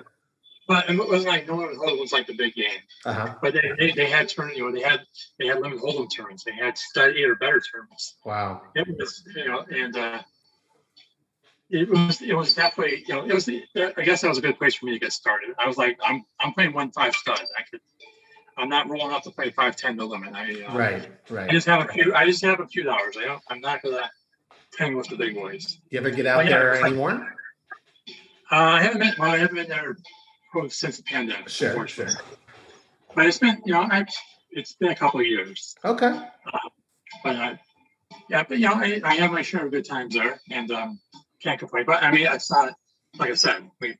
but 0.67 0.89
it 0.89 0.97
was 0.97 1.25
like, 1.25 1.47
no 1.47 1.55
one 1.55 1.67
was, 1.69 1.77
was 1.99 2.11
like 2.11 2.27
the 2.27 2.33
big 2.35 2.53
game. 2.55 2.81
Uh-huh. 3.05 3.35
But 3.41 3.53
they, 3.53 3.71
they, 3.79 3.91
they 3.91 4.05
had 4.09 4.27
turn, 4.29 4.51
you 4.55 4.65
know, 4.65 4.71
they 4.71 4.81
had 4.81 5.01
they 5.39 5.47
had 5.47 5.59
limit 5.61 5.79
hold'em 5.79 6.07
turns. 6.13 6.43
They 6.43 6.51
had 6.53 6.77
stud 6.77 7.11
eight 7.15 7.25
or 7.25 7.35
better 7.35 7.61
turns. 7.61 8.15
Wow. 8.25 8.61
It 8.75 8.87
was, 8.97 9.23
you 9.35 9.47
know, 9.47 9.63
and 9.71 9.95
uh, 9.95 10.21
it 11.71 11.89
was 11.89 12.21
it 12.21 12.33
was 12.33 12.53
definitely, 12.53 13.03
you 13.07 13.15
know, 13.15 13.25
it 13.25 13.33
was. 13.33 13.47
I 13.49 14.03
guess 14.03 14.21
that 14.21 14.27
was 14.27 14.37
a 14.37 14.41
good 14.41 14.57
place 14.57 14.75
for 14.75 14.85
me 14.85 14.93
to 14.93 14.99
get 14.99 15.13
started. 15.13 15.55
I 15.57 15.67
was 15.67 15.77
like, 15.77 15.97
I'm 16.03 16.23
I'm 16.39 16.53
playing 16.53 16.73
one 16.73 16.91
five 16.91 17.15
stud. 17.15 17.39
I 17.39 17.63
could, 17.69 17.79
I'm 18.57 18.69
not 18.69 18.89
rolling 18.89 19.13
up 19.13 19.23
to 19.23 19.31
play 19.31 19.51
five 19.51 19.75
ten 19.75 19.97
to 19.97 20.05
limit. 20.05 20.33
I 20.33 20.63
uh, 20.63 20.77
Right, 20.77 21.09
I 21.31 21.47
just 21.47 21.67
have 21.67 21.89
a 21.89 21.91
few. 21.91 22.13
I 22.13 22.25
just 22.25 22.43
have 22.43 22.59
a 22.59 22.67
few 22.67 22.83
dollars. 22.83 23.15
I 23.17 23.25
don't. 23.25 23.41
I'm 23.49 23.61
not 23.61 23.81
gonna 23.81 24.09
hang 24.77 24.97
with 24.97 25.07
the 25.07 25.15
big 25.15 25.35
boys. 25.35 25.77
You 25.89 25.99
ever 25.99 26.11
get 26.11 26.25
out 26.25 26.45
yeah, 26.45 26.51
there 26.51 26.75
like- 26.75 26.85
anymore? 26.85 27.35
Uh, 28.51 28.55
I 28.55 28.81
haven't 28.81 28.99
been. 28.99 29.13
Well, 29.17 29.31
I 29.31 29.37
haven't 29.37 29.55
been 29.55 29.69
there 29.69 29.95
since 30.67 30.97
the 30.97 31.03
pandemic. 31.03 31.47
Sure, 31.47 31.87
sure. 31.87 32.09
But 33.15 33.25
it's 33.25 33.37
been, 33.37 33.61
you 33.65 33.73
know, 33.73 33.81
I, 33.81 34.05
it's 34.51 34.73
been 34.73 34.89
a 34.89 34.95
couple 34.95 35.21
of 35.21 35.25
years. 35.25 35.75
Okay. 35.83 36.19
But 37.23 37.35
uh, 37.35 37.55
yeah, 38.29 38.43
but 38.47 38.59
you 38.59 38.67
know, 38.67 38.73
I, 38.73 39.01
I 39.03 39.15
have 39.15 39.31
my 39.31 39.41
share 39.41 39.65
of 39.65 39.71
good 39.71 39.85
times 39.85 40.13
there, 40.15 40.41
and 40.49 40.69
um, 40.71 40.99
can't 41.41 41.59
complain. 41.59 41.85
But 41.85 42.03
I 42.03 42.11
mean, 42.11 42.27
it's 42.29 42.51
not 42.51 42.73
like 43.17 43.31
I 43.31 43.35
said, 43.35 43.69
we 43.79 43.97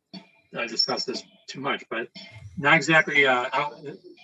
I 0.57 0.67
discussed 0.67 1.07
this 1.07 1.23
too 1.47 1.59
much, 1.59 1.83
but 1.89 2.07
not 2.57 2.75
exactly. 2.75 3.25
Uh, 3.25 3.45
out, 3.53 3.75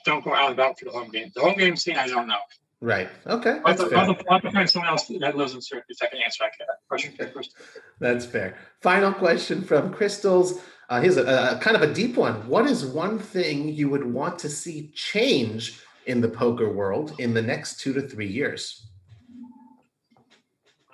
don't 0.06 0.24
go 0.24 0.34
out 0.34 0.52
and 0.52 0.54
about 0.54 0.80
for 0.80 0.86
the 0.86 0.92
home 0.92 1.10
game. 1.10 1.32
The 1.36 1.42
home 1.42 1.58
game 1.58 1.76
scene, 1.76 1.98
I 1.98 2.08
don't 2.08 2.28
know. 2.28 2.38
Right. 2.80 3.10
Okay. 3.26 3.60
I'll 3.66 3.76
That's 3.76 3.90
fair. 3.90 3.98
I'll 3.98 4.14
to- 4.14 4.26
I'll 4.30 4.52
find 4.52 4.70
someone 4.70 4.90
else 4.90 5.08
that 5.20 5.36
lives 5.36 5.56
in 5.56 5.62
Syracuse 5.62 5.98
that 6.00 6.12
can 6.12 6.22
answer 6.22 6.44
that 6.60 6.78
question 6.88 7.14
first. 7.34 7.56
That's 8.00 8.26
fair. 8.26 8.58
Final 8.82 9.14
question 9.14 9.64
from 9.64 9.92
Crystals. 9.92 10.62
Uh, 10.90 11.02
here's 11.02 11.18
a, 11.18 11.58
a 11.58 11.60
kind 11.60 11.76
of 11.76 11.82
a 11.82 11.94
deep 11.94 12.16
one. 12.16 12.48
What 12.48 12.66
is 12.66 12.86
one 12.86 13.20
thing 13.20 13.70
you 13.70 13.90
would 13.90 14.06
want 14.06 14.40
to 14.40 14.50
see 14.50 14.92
change 14.94 15.82
in 16.06 16.22
the 16.22 16.30
poker 16.30 16.72
world 16.72 17.16
in 17.20 17.34
the 17.34 17.42
next 17.42 17.80
two 17.80 17.94
to 17.94 18.02
three 18.02 18.28
years? 18.28 18.88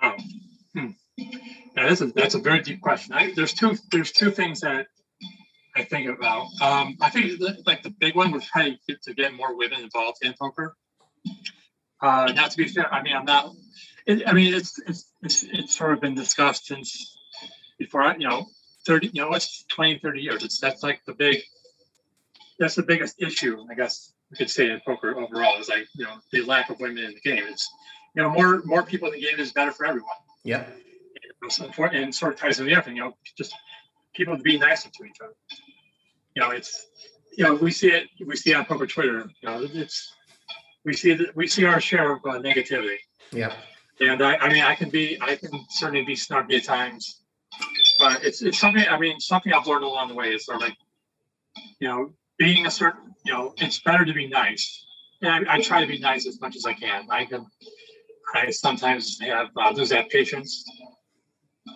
Wow. 0.02 0.16
Hmm. 0.74 0.88
Now, 1.76 1.88
that's 1.88 2.00
a, 2.00 2.06
that's 2.06 2.34
a 2.34 2.38
very 2.38 2.60
deep 2.60 2.80
question. 2.80 3.14
I, 3.14 3.32
there's 3.34 3.52
two 3.52 3.76
there's 3.90 4.12
two 4.12 4.30
things 4.30 4.60
that 4.60 4.86
I 5.74 5.82
think 5.82 6.08
about. 6.08 6.46
Um, 6.62 6.96
I 7.00 7.10
think 7.10 7.40
like 7.66 7.82
the 7.82 7.90
big 7.90 8.14
one 8.14 8.40
probably 8.40 8.78
get 8.88 9.02
to 9.02 9.14
get 9.14 9.34
more 9.34 9.56
women 9.56 9.80
involved 9.80 10.18
in 10.22 10.34
poker. 10.40 10.76
Uh, 12.00 12.32
not 12.34 12.52
to 12.52 12.56
be 12.56 12.68
fair, 12.68 12.92
I 12.92 13.02
mean 13.02 13.16
I'm 13.16 13.24
not. 13.24 13.50
It, 14.06 14.28
I 14.28 14.32
mean 14.32 14.54
it's, 14.54 14.78
it's 14.86 15.10
it's 15.22 15.42
it's 15.42 15.74
sort 15.74 15.92
of 15.92 16.00
been 16.00 16.14
discussed 16.14 16.66
since 16.66 17.16
before 17.78 18.02
I 18.02 18.14
you 18.14 18.28
know 18.28 18.46
30 18.86 19.10
you 19.12 19.22
know 19.22 19.32
it's 19.32 19.64
20 19.64 19.98
30 19.98 20.20
years. 20.20 20.44
It's 20.44 20.60
that's 20.60 20.82
like 20.82 21.00
the 21.06 21.14
big 21.14 21.42
that's 22.58 22.76
the 22.76 22.84
biggest 22.84 23.20
issue 23.20 23.66
I 23.68 23.74
guess 23.74 24.12
we 24.30 24.36
could 24.36 24.50
say 24.50 24.70
in 24.70 24.80
poker 24.86 25.16
overall 25.16 25.58
is 25.58 25.68
like 25.68 25.88
you 25.96 26.04
know 26.04 26.18
the 26.30 26.42
lack 26.42 26.70
of 26.70 26.78
women 26.78 27.02
in 27.02 27.14
the 27.14 27.20
game. 27.20 27.42
It's 27.48 27.68
you 28.14 28.22
know 28.22 28.30
more 28.30 28.62
more 28.64 28.84
people 28.84 29.08
in 29.08 29.14
the 29.14 29.20
game 29.20 29.40
is 29.40 29.50
better 29.50 29.72
for 29.72 29.86
everyone 29.86 30.14
Yep. 30.44 30.83
So 31.48 31.70
and 31.84 32.14
sort 32.14 32.34
of 32.34 32.40
ties 32.40 32.58
into 32.58 32.70
the 32.70 32.76
other 32.76 32.84
thing, 32.86 32.96
you 32.96 33.02
know, 33.02 33.16
just 33.36 33.54
people 34.14 34.36
to 34.36 34.42
be 34.42 34.58
nicer 34.58 34.88
to 34.90 35.04
each 35.04 35.16
other. 35.22 35.34
You 36.34 36.42
know, 36.42 36.50
it's 36.50 36.86
you 37.36 37.44
know 37.44 37.54
we 37.54 37.70
see 37.70 37.90
it 37.90 38.08
we 38.26 38.36
see 38.36 38.52
it 38.52 38.54
on 38.56 38.64
poker 38.64 38.86
Twitter. 38.86 39.28
You 39.42 39.48
know, 39.48 39.68
it's 39.72 40.12
we 40.84 40.92
see 40.94 41.14
that 41.14 41.34
we 41.36 41.46
see 41.46 41.64
our 41.64 41.80
share 41.80 42.12
of 42.12 42.18
uh, 42.24 42.38
negativity, 42.40 42.96
Yeah. 43.32 43.54
and 44.00 44.22
I, 44.22 44.36
I 44.36 44.52
mean 44.52 44.62
I 44.62 44.74
can 44.74 44.90
be 44.90 45.18
I 45.20 45.36
can 45.36 45.50
certainly 45.70 46.04
be 46.04 46.14
snarky 46.14 46.56
at 46.58 46.64
times, 46.64 47.22
but 47.98 48.22
it's 48.24 48.42
it's 48.42 48.58
something 48.58 48.84
I 48.88 48.98
mean 48.98 49.20
something 49.20 49.52
I've 49.52 49.66
learned 49.66 49.84
along 49.84 50.08
the 50.08 50.14
way 50.14 50.34
is 50.34 50.44
sort 50.44 50.56
of 50.56 50.62
like 50.62 50.76
you 51.80 51.88
know 51.88 52.12
being 52.38 52.66
a 52.66 52.70
certain 52.70 53.14
you 53.24 53.32
know 53.32 53.54
it's 53.58 53.80
better 53.80 54.04
to 54.04 54.12
be 54.12 54.26
nice, 54.28 54.84
and 55.22 55.48
I, 55.48 55.54
I 55.54 55.60
try 55.60 55.80
to 55.80 55.86
be 55.86 55.98
nice 55.98 56.26
as 56.26 56.40
much 56.40 56.56
as 56.56 56.66
I 56.66 56.74
can. 56.74 57.06
I 57.10 57.24
can 57.24 57.46
I 58.34 58.50
sometimes 58.50 59.18
have 59.20 59.48
uh, 59.56 59.70
lose 59.70 59.90
that 59.90 60.10
patience 60.10 60.64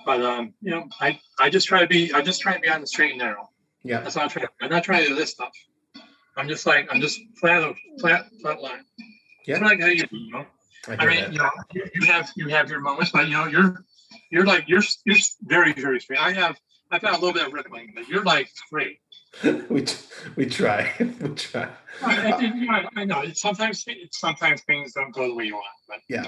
but 0.04 0.22
um, 0.22 0.54
you 0.60 0.70
know, 0.70 0.88
I 1.00 1.18
I 1.38 1.50
just 1.50 1.66
try 1.66 1.80
to 1.80 1.86
be 1.86 2.12
I 2.12 2.22
just 2.22 2.40
try 2.40 2.54
to 2.54 2.60
be 2.60 2.68
on 2.68 2.80
the 2.80 2.86
straight 2.86 3.10
and 3.10 3.20
narrow. 3.20 3.48
Yep. 3.84 4.04
That's 4.04 4.16
what 4.16 4.22
I'm 4.24 4.30
trying. 4.30 4.46
I'm 4.60 4.70
not 4.70 4.84
trying 4.84 5.02
to 5.02 5.08
do 5.08 5.14
this 5.14 5.30
stuff. 5.30 5.52
I'm 6.36 6.48
just 6.48 6.66
like 6.66 6.88
I'm 6.90 7.00
just 7.00 7.20
flat 7.40 7.74
flat 8.00 8.26
flat 8.40 8.60
line. 8.60 8.84
Yeah. 9.46 9.56
It's 9.56 9.62
like 9.62 9.80
how 9.80 9.86
you, 9.86 10.06
do, 10.06 10.16
you 10.16 10.32
know. 10.32 10.46
I 10.88 10.96
I 10.98 11.06
mean, 11.06 11.20
that. 11.20 11.32
you 11.32 11.38
know, 11.38 11.50
you, 11.94 12.06
have 12.06 12.30
you 12.36 12.48
have 12.48 12.70
your 12.70 12.80
moments, 12.80 13.12
but 13.12 13.26
you 13.26 13.32
know, 13.32 13.46
you're 13.46 13.84
you're 14.30 14.46
like 14.46 14.68
you're 14.68 14.82
you're 15.04 15.16
very 15.42 15.72
very 15.72 16.00
straight. 16.00 16.20
I 16.20 16.32
have 16.32 16.58
I've 16.90 17.02
got 17.02 17.12
a 17.12 17.18
little 17.18 17.32
bit 17.32 17.46
of 17.46 17.52
rippling, 17.52 17.92
but 17.94 18.08
you're 18.08 18.24
like 18.24 18.48
straight. 18.48 18.98
we 19.68 19.84
we 20.36 20.46
try. 20.46 20.92
we 21.00 21.28
try. 21.34 21.68
I, 22.02 22.32
I, 22.70 22.88
I 22.96 23.04
know 23.04 23.20
it's 23.22 23.40
sometimes 23.40 23.84
sometimes 24.12 24.62
things 24.62 24.92
don't 24.92 25.12
go 25.12 25.28
the 25.28 25.34
way 25.34 25.44
you 25.44 25.54
want, 25.54 25.66
but 25.88 25.98
Yeah. 26.08 26.26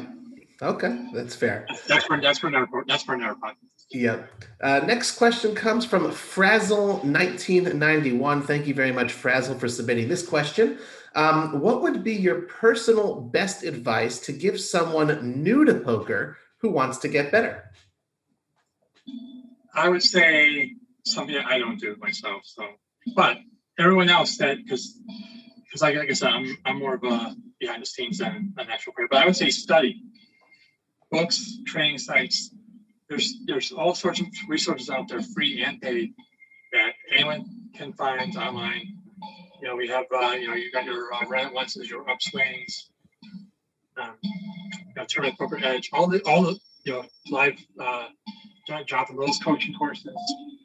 Okay, 0.62 1.06
that's 1.14 1.34
fair. 1.34 1.66
that's 1.88 2.04
for 2.04 2.20
that's 2.20 2.38
for 2.38 2.48
another 2.48 2.68
that's 2.86 3.02
for 3.02 3.14
another 3.14 3.34
podcast. 3.34 3.56
Yeah. 3.90 4.24
Uh, 4.62 4.80
next 4.80 5.12
question 5.12 5.54
comes 5.54 5.86
from 5.86 6.10
Frazzle1991. 6.10 8.44
Thank 8.44 8.66
you 8.66 8.74
very 8.74 8.92
much, 8.92 9.12
Frazzle, 9.12 9.58
for 9.58 9.68
submitting 9.68 10.08
this 10.08 10.26
question. 10.26 10.78
Um, 11.14 11.60
what 11.60 11.80
would 11.82 12.02
be 12.04 12.12
your 12.12 12.42
personal 12.42 13.20
best 13.20 13.64
advice 13.64 14.20
to 14.20 14.32
give 14.32 14.60
someone 14.60 15.42
new 15.42 15.64
to 15.64 15.74
poker 15.74 16.36
who 16.58 16.70
wants 16.70 16.98
to 16.98 17.08
get 17.08 17.32
better? 17.32 17.64
I 19.74 19.88
would 19.88 20.02
say 20.02 20.74
something 21.04 21.36
I 21.36 21.58
don't 21.58 21.80
do 21.80 21.96
myself. 21.98 22.42
So, 22.44 22.66
but 23.16 23.38
everyone 23.78 24.10
else 24.10 24.36
that 24.36 24.58
because 24.58 25.00
because 25.64 25.82
like, 25.82 25.96
like 25.96 26.10
I 26.10 26.12
said, 26.12 26.30
I'm 26.30 26.56
I'm 26.64 26.78
more 26.78 26.94
of 26.94 27.02
a 27.04 27.34
behind 27.58 27.82
the 27.82 27.86
scenes 27.86 28.18
than 28.18 28.54
an 28.56 28.70
actual 28.70 28.92
player. 28.92 29.08
But 29.10 29.22
I 29.22 29.26
would 29.26 29.36
say 29.36 29.50
study 29.50 30.04
books, 31.10 31.58
training 31.66 31.98
sites. 31.98 32.54
There's 33.08 33.34
there's 33.46 33.72
all 33.72 33.94
sorts 33.94 34.20
of 34.20 34.26
resources 34.48 34.88
out 34.90 35.08
there, 35.08 35.20
free 35.22 35.64
and 35.64 35.80
paid, 35.80 36.14
that 36.72 36.92
anyone 37.10 37.44
can 37.74 37.92
find 37.92 38.36
online. 38.36 38.96
You 39.60 39.68
know, 39.68 39.76
we 39.76 39.88
have 39.88 40.06
uh, 40.14 40.32
you 40.32 40.48
know 40.48 40.54
you 40.54 40.70
got 40.72 40.84
your 40.84 41.12
uh, 41.12 41.24
Reddit 41.26 41.52
ones, 41.52 41.76
your 41.76 42.04
upswings, 42.04 42.88
um, 43.96 44.14
you 44.22 44.94
know, 44.96 45.04
Tournament 45.06 45.38
Poker 45.38 45.58
Edge, 45.62 45.90
all 45.92 46.06
the 46.06 46.20
all 46.22 46.42
the 46.42 46.58
you 46.84 46.92
know 46.92 47.04
live 47.30 47.58
uh, 47.78 48.06
Jonathan 48.86 49.16
Rose 49.16 49.38
coaching 49.38 49.74
courses. 49.74 50.14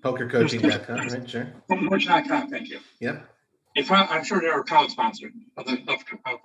Pokercoaching.com, 0.03 0.95
right? 0.95 1.29
Sure. 1.29 1.47
Coach.com, 1.69 2.49
thank 2.49 2.69
you. 2.69 2.79
Yep. 2.99 3.27
If 3.75 3.91
I, 3.91 4.05
I'm 4.05 4.23
sure 4.23 4.39
they're 4.39 4.59
a 4.59 4.63
proud 4.63 4.89
sponsor 4.89 5.31
of, 5.57 5.65
the, 5.65 5.73
of, 5.87 6.03
of 6.25 6.39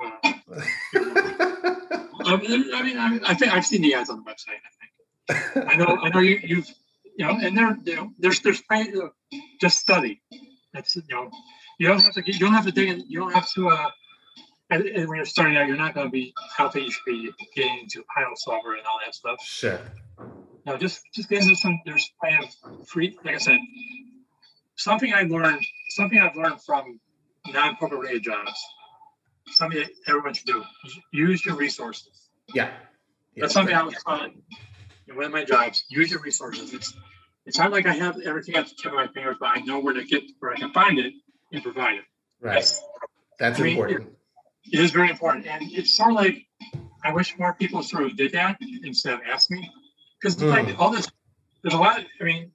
uh, 0.94 1.56
I 2.34 2.36
mean, 2.36 2.74
I 2.74 2.82
mean, 2.82 2.98
I, 2.98 3.20
I 3.30 3.34
think 3.34 3.52
I've 3.52 3.66
seen 3.66 3.82
the 3.82 3.94
ads 3.94 4.10
on 4.10 4.22
the 4.24 4.30
website. 4.30 4.58
I 4.66 4.70
think 5.52 5.68
I 5.68 5.76
know, 5.76 5.98
I 6.02 6.08
know 6.08 6.20
you, 6.20 6.40
you've, 6.42 6.68
you 7.16 7.26
know, 7.26 7.38
and 7.40 7.56
there, 7.56 7.76
you 7.84 7.96
know, 7.96 8.10
there's, 8.18 8.40
there's, 8.40 8.60
plenty 8.62 8.98
of- 8.98 9.12
just 9.60 9.78
study. 9.78 10.20
That's, 10.72 10.96
you 10.96 11.02
know, 11.10 11.30
you 11.78 11.88
don't 11.88 12.02
have 12.02 12.14
to, 12.14 12.22
you 12.26 12.38
don't 12.38 12.52
have 12.52 12.64
to 12.64 12.72
dig 12.72 12.88
in, 12.88 13.04
you 13.08 13.20
don't 13.20 13.32
have 13.32 13.50
to, 13.52 13.68
uh, 13.68 13.90
and, 14.70 14.84
and 14.84 15.08
when 15.08 15.16
you're 15.16 15.24
starting 15.26 15.56
out, 15.56 15.66
you're 15.66 15.76
not 15.76 15.94
going 15.94 16.06
to 16.06 16.10
be, 16.10 16.32
think 16.56 16.86
you 16.86 16.90
should 16.90 17.04
be 17.06 17.32
getting 17.56 17.80
into 17.80 18.04
PioSolver 18.16 18.76
and 18.78 18.86
all 18.86 19.00
that 19.04 19.14
stuff. 19.14 19.42
sure. 19.42 19.80
No, 20.66 20.76
just 20.76 21.02
just 21.14 21.28
get 21.28 21.42
into 21.42 21.56
some. 21.56 21.80
There's 21.86 22.10
plenty 22.20 22.44
of 22.44 22.86
free. 22.86 23.16
Like 23.24 23.34
I 23.36 23.38
said, 23.38 23.58
something 24.76 25.12
I 25.12 25.22
learned. 25.22 25.64
Something 25.90 26.18
I've 26.18 26.36
learned 26.36 26.62
from 26.62 27.00
non-poker 27.48 27.96
related 27.96 28.24
jobs. 28.24 28.52
Something 29.48 29.80
that 29.80 29.90
everyone 30.06 30.34
should 30.34 30.46
do. 30.46 30.62
Use 31.12 31.44
your 31.44 31.56
resources. 31.56 32.19
Yeah. 32.54 32.70
That's 33.36 33.54
something 33.54 33.74
I 33.74 33.82
was 33.82 33.94
taught 34.04 34.30
in 35.08 35.16
one 35.16 35.26
of 35.26 35.32
my 35.32 35.44
jobs. 35.44 35.84
Use 35.88 36.10
your 36.10 36.20
resources. 36.20 36.72
It's 36.74 36.94
it's 37.46 37.58
not 37.58 37.72
like 37.72 37.86
I 37.86 37.94
have 37.94 38.20
everything 38.20 38.54
at 38.56 38.68
the 38.68 38.74
tip 38.74 38.92
of 38.92 38.96
my 38.96 39.06
fingers, 39.08 39.36
but 39.40 39.56
I 39.56 39.60
know 39.60 39.80
where 39.80 39.94
to 39.94 40.04
get 40.04 40.22
where 40.40 40.52
I 40.52 40.56
can 40.56 40.72
find 40.72 40.98
it 40.98 41.14
and 41.52 41.62
provide 41.62 41.94
it. 41.94 42.04
Right. 42.40 42.64
That's 43.38 43.58
I 43.58 43.62
mean, 43.62 43.72
important. 43.72 44.10
It 44.72 44.80
is 44.80 44.90
very 44.90 45.10
important, 45.10 45.46
and 45.46 45.62
it's 45.72 45.96
sort 45.96 46.10
of 46.10 46.16
like 46.16 46.46
I 47.02 47.12
wish 47.12 47.38
more 47.38 47.54
people 47.54 47.82
sort 47.82 48.04
of 48.04 48.16
did 48.16 48.32
that 48.32 48.58
instead 48.84 49.14
of 49.14 49.20
ask 49.26 49.50
me, 49.50 49.70
because 50.20 50.38
Hmm. 50.40 50.48
like 50.48 50.78
all 50.78 50.90
this, 50.90 51.08
there's 51.62 51.74
a 51.74 51.78
lot. 51.78 52.04
I 52.20 52.24
mean, 52.24 52.52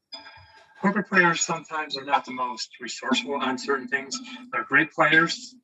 corporate 0.82 1.10
players 1.10 1.42
sometimes 1.42 1.98
are 1.98 2.06
not 2.06 2.26
the 2.26 2.32
most 2.32 2.70
resourceful 2.80 3.36
on 3.36 3.58
certain 3.58 3.88
things. 3.88 4.20
They're 4.52 4.64
great 4.64 4.92
players. 4.92 5.56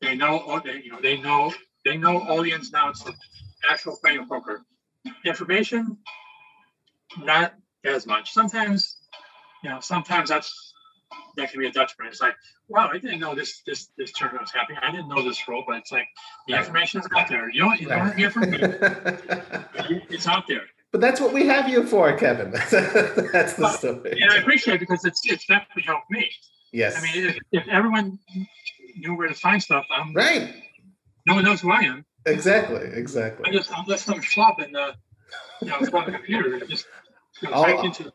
They 0.00 0.16
know, 0.16 0.40
all 0.40 0.60
they 0.60 0.82
you 0.82 0.90
know, 0.90 1.00
they 1.00 1.18
know, 1.18 1.52
they 1.84 1.96
know 1.96 2.20
all 2.20 2.42
the 2.42 2.52
ins 2.52 2.72
and 2.72 2.76
outs 2.76 3.06
of 3.06 3.14
actual 3.70 3.96
playing 3.96 4.20
of 4.20 4.28
poker. 4.28 4.62
Information, 5.24 5.98
not 7.18 7.54
as 7.84 8.06
much. 8.06 8.32
Sometimes, 8.32 8.96
you 9.62 9.70
know, 9.70 9.80
sometimes 9.80 10.30
that's 10.30 10.72
that 11.36 11.50
can 11.50 11.60
be 11.60 11.66
a 11.66 11.72
detriment. 11.72 12.12
It's 12.12 12.20
like, 12.20 12.34
wow, 12.68 12.88
I 12.92 12.98
didn't 12.98 13.20
know 13.20 13.34
this 13.34 13.60
this 13.66 13.90
this 13.98 14.12
tournament 14.12 14.42
was 14.42 14.52
happening. 14.52 14.78
I 14.82 14.90
didn't 14.90 15.08
know 15.08 15.22
this 15.22 15.46
rule, 15.46 15.64
but 15.66 15.76
it's 15.76 15.92
like 15.92 16.06
the 16.48 16.56
information 16.56 17.00
is 17.00 17.08
out 17.16 17.28
there. 17.28 17.50
You 17.50 17.60
don't 17.60 17.80
you 17.80 17.88
don't 17.88 18.16
hear 18.16 18.30
from 18.30 18.50
me. 18.50 18.58
It's 20.08 20.26
out 20.26 20.46
there. 20.48 20.62
but 20.92 21.00
that's 21.02 21.20
what 21.20 21.34
we 21.34 21.46
have 21.46 21.68
you 21.68 21.84
for, 21.84 22.16
Kevin. 22.16 22.50
that's 22.70 22.70
the 22.70 23.76
story. 23.76 24.22
And 24.22 24.30
I 24.30 24.36
appreciate 24.36 24.76
it 24.76 24.80
because 24.80 25.04
it's 25.04 25.20
it's 25.24 25.46
definitely 25.46 25.82
helped 25.82 26.10
me. 26.10 26.30
Yes. 26.72 26.96
I 26.98 27.02
mean, 27.02 27.26
if, 27.26 27.38
if 27.52 27.68
everyone 27.68 28.18
knew 28.96 29.14
where 29.14 29.28
to 29.28 29.34
find 29.34 29.62
stuff, 29.62 29.84
I'm, 29.94 30.12
right. 30.14 30.54
no 31.26 31.34
one 31.34 31.44
knows 31.44 31.60
who 31.60 31.70
I 31.70 31.80
am. 31.80 32.04
Exactly. 32.26 32.88
Exactly. 32.92 33.44
I'm 33.46 33.52
just 33.52 33.76
I'm 33.76 33.86
just 33.86 34.04
some 34.04 34.20
schlub 34.20 34.64
in 34.64 34.72
the 34.72 34.94
you 35.60 35.68
know, 35.68 35.78
front 35.86 36.06
of 36.08 36.12
the 36.12 36.18
computer. 36.18 36.60
Just 36.66 36.86
you 37.42 37.48
know, 37.50 37.54
I'll- 37.54 37.84
into 37.84 38.12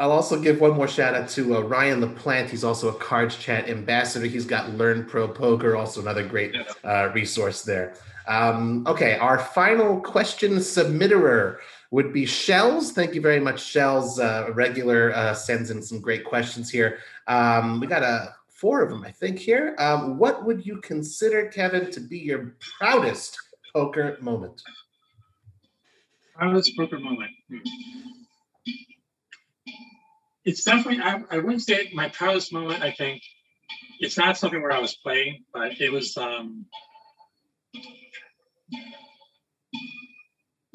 I'll 0.00 0.10
also 0.10 0.40
give 0.40 0.60
one 0.60 0.72
more 0.72 0.88
shout 0.88 1.14
out 1.14 1.28
to 1.30 1.56
uh, 1.56 1.60
Ryan 1.60 2.00
LaPlante. 2.02 2.50
He's 2.50 2.64
also 2.64 2.88
a 2.88 2.94
Cards 2.94 3.36
Chat 3.36 3.68
ambassador. 3.68 4.26
He's 4.26 4.44
got 4.44 4.70
Learn 4.72 5.04
Pro 5.04 5.28
Poker, 5.28 5.76
also 5.76 6.00
another 6.00 6.26
great 6.26 6.56
uh, 6.82 7.10
resource 7.14 7.62
there. 7.62 7.94
Um, 8.26 8.84
okay, 8.88 9.16
our 9.18 9.38
final 9.38 10.00
question 10.00 10.60
submitterer 10.60 11.60
would 11.92 12.12
be 12.12 12.26
Shells. 12.26 12.90
Thank 12.90 13.14
you 13.14 13.20
very 13.20 13.38
much, 13.38 13.62
Shells. 13.64 14.18
Uh, 14.18 14.50
regular 14.52 15.14
uh, 15.14 15.32
sends 15.32 15.70
in 15.70 15.80
some 15.80 16.00
great 16.00 16.24
questions 16.24 16.68
here. 16.68 16.98
Um, 17.28 17.78
we 17.78 17.86
got 17.86 18.02
uh, 18.02 18.26
four 18.64 18.80
of 18.80 18.88
them, 18.88 19.04
I 19.04 19.10
think, 19.10 19.38
here. 19.38 19.76
Um, 19.78 20.16
what 20.16 20.46
would 20.46 20.64
you 20.64 20.80
consider, 20.80 21.48
Kevin, 21.48 21.90
to 21.90 22.00
be 22.00 22.16
your 22.16 22.56
proudest 22.78 23.36
poker 23.74 24.16
moment? 24.22 24.62
proudest 26.34 26.74
poker 26.74 26.98
moment. 26.98 27.30
Hmm. 27.50 27.58
It's 30.46 30.64
definitely 30.64 31.02
I, 31.02 31.22
I 31.30 31.38
wouldn't 31.40 31.60
say 31.60 31.90
my 31.92 32.08
proudest 32.08 32.54
moment. 32.54 32.82
I 32.82 32.90
think 32.90 33.20
it's 34.00 34.16
not 34.16 34.38
something 34.38 34.62
where 34.62 34.72
I 34.72 34.80
was 34.80 34.96
playing, 34.96 35.44
but 35.52 35.78
it 35.78 35.92
was 35.92 36.16
um, 36.16 36.64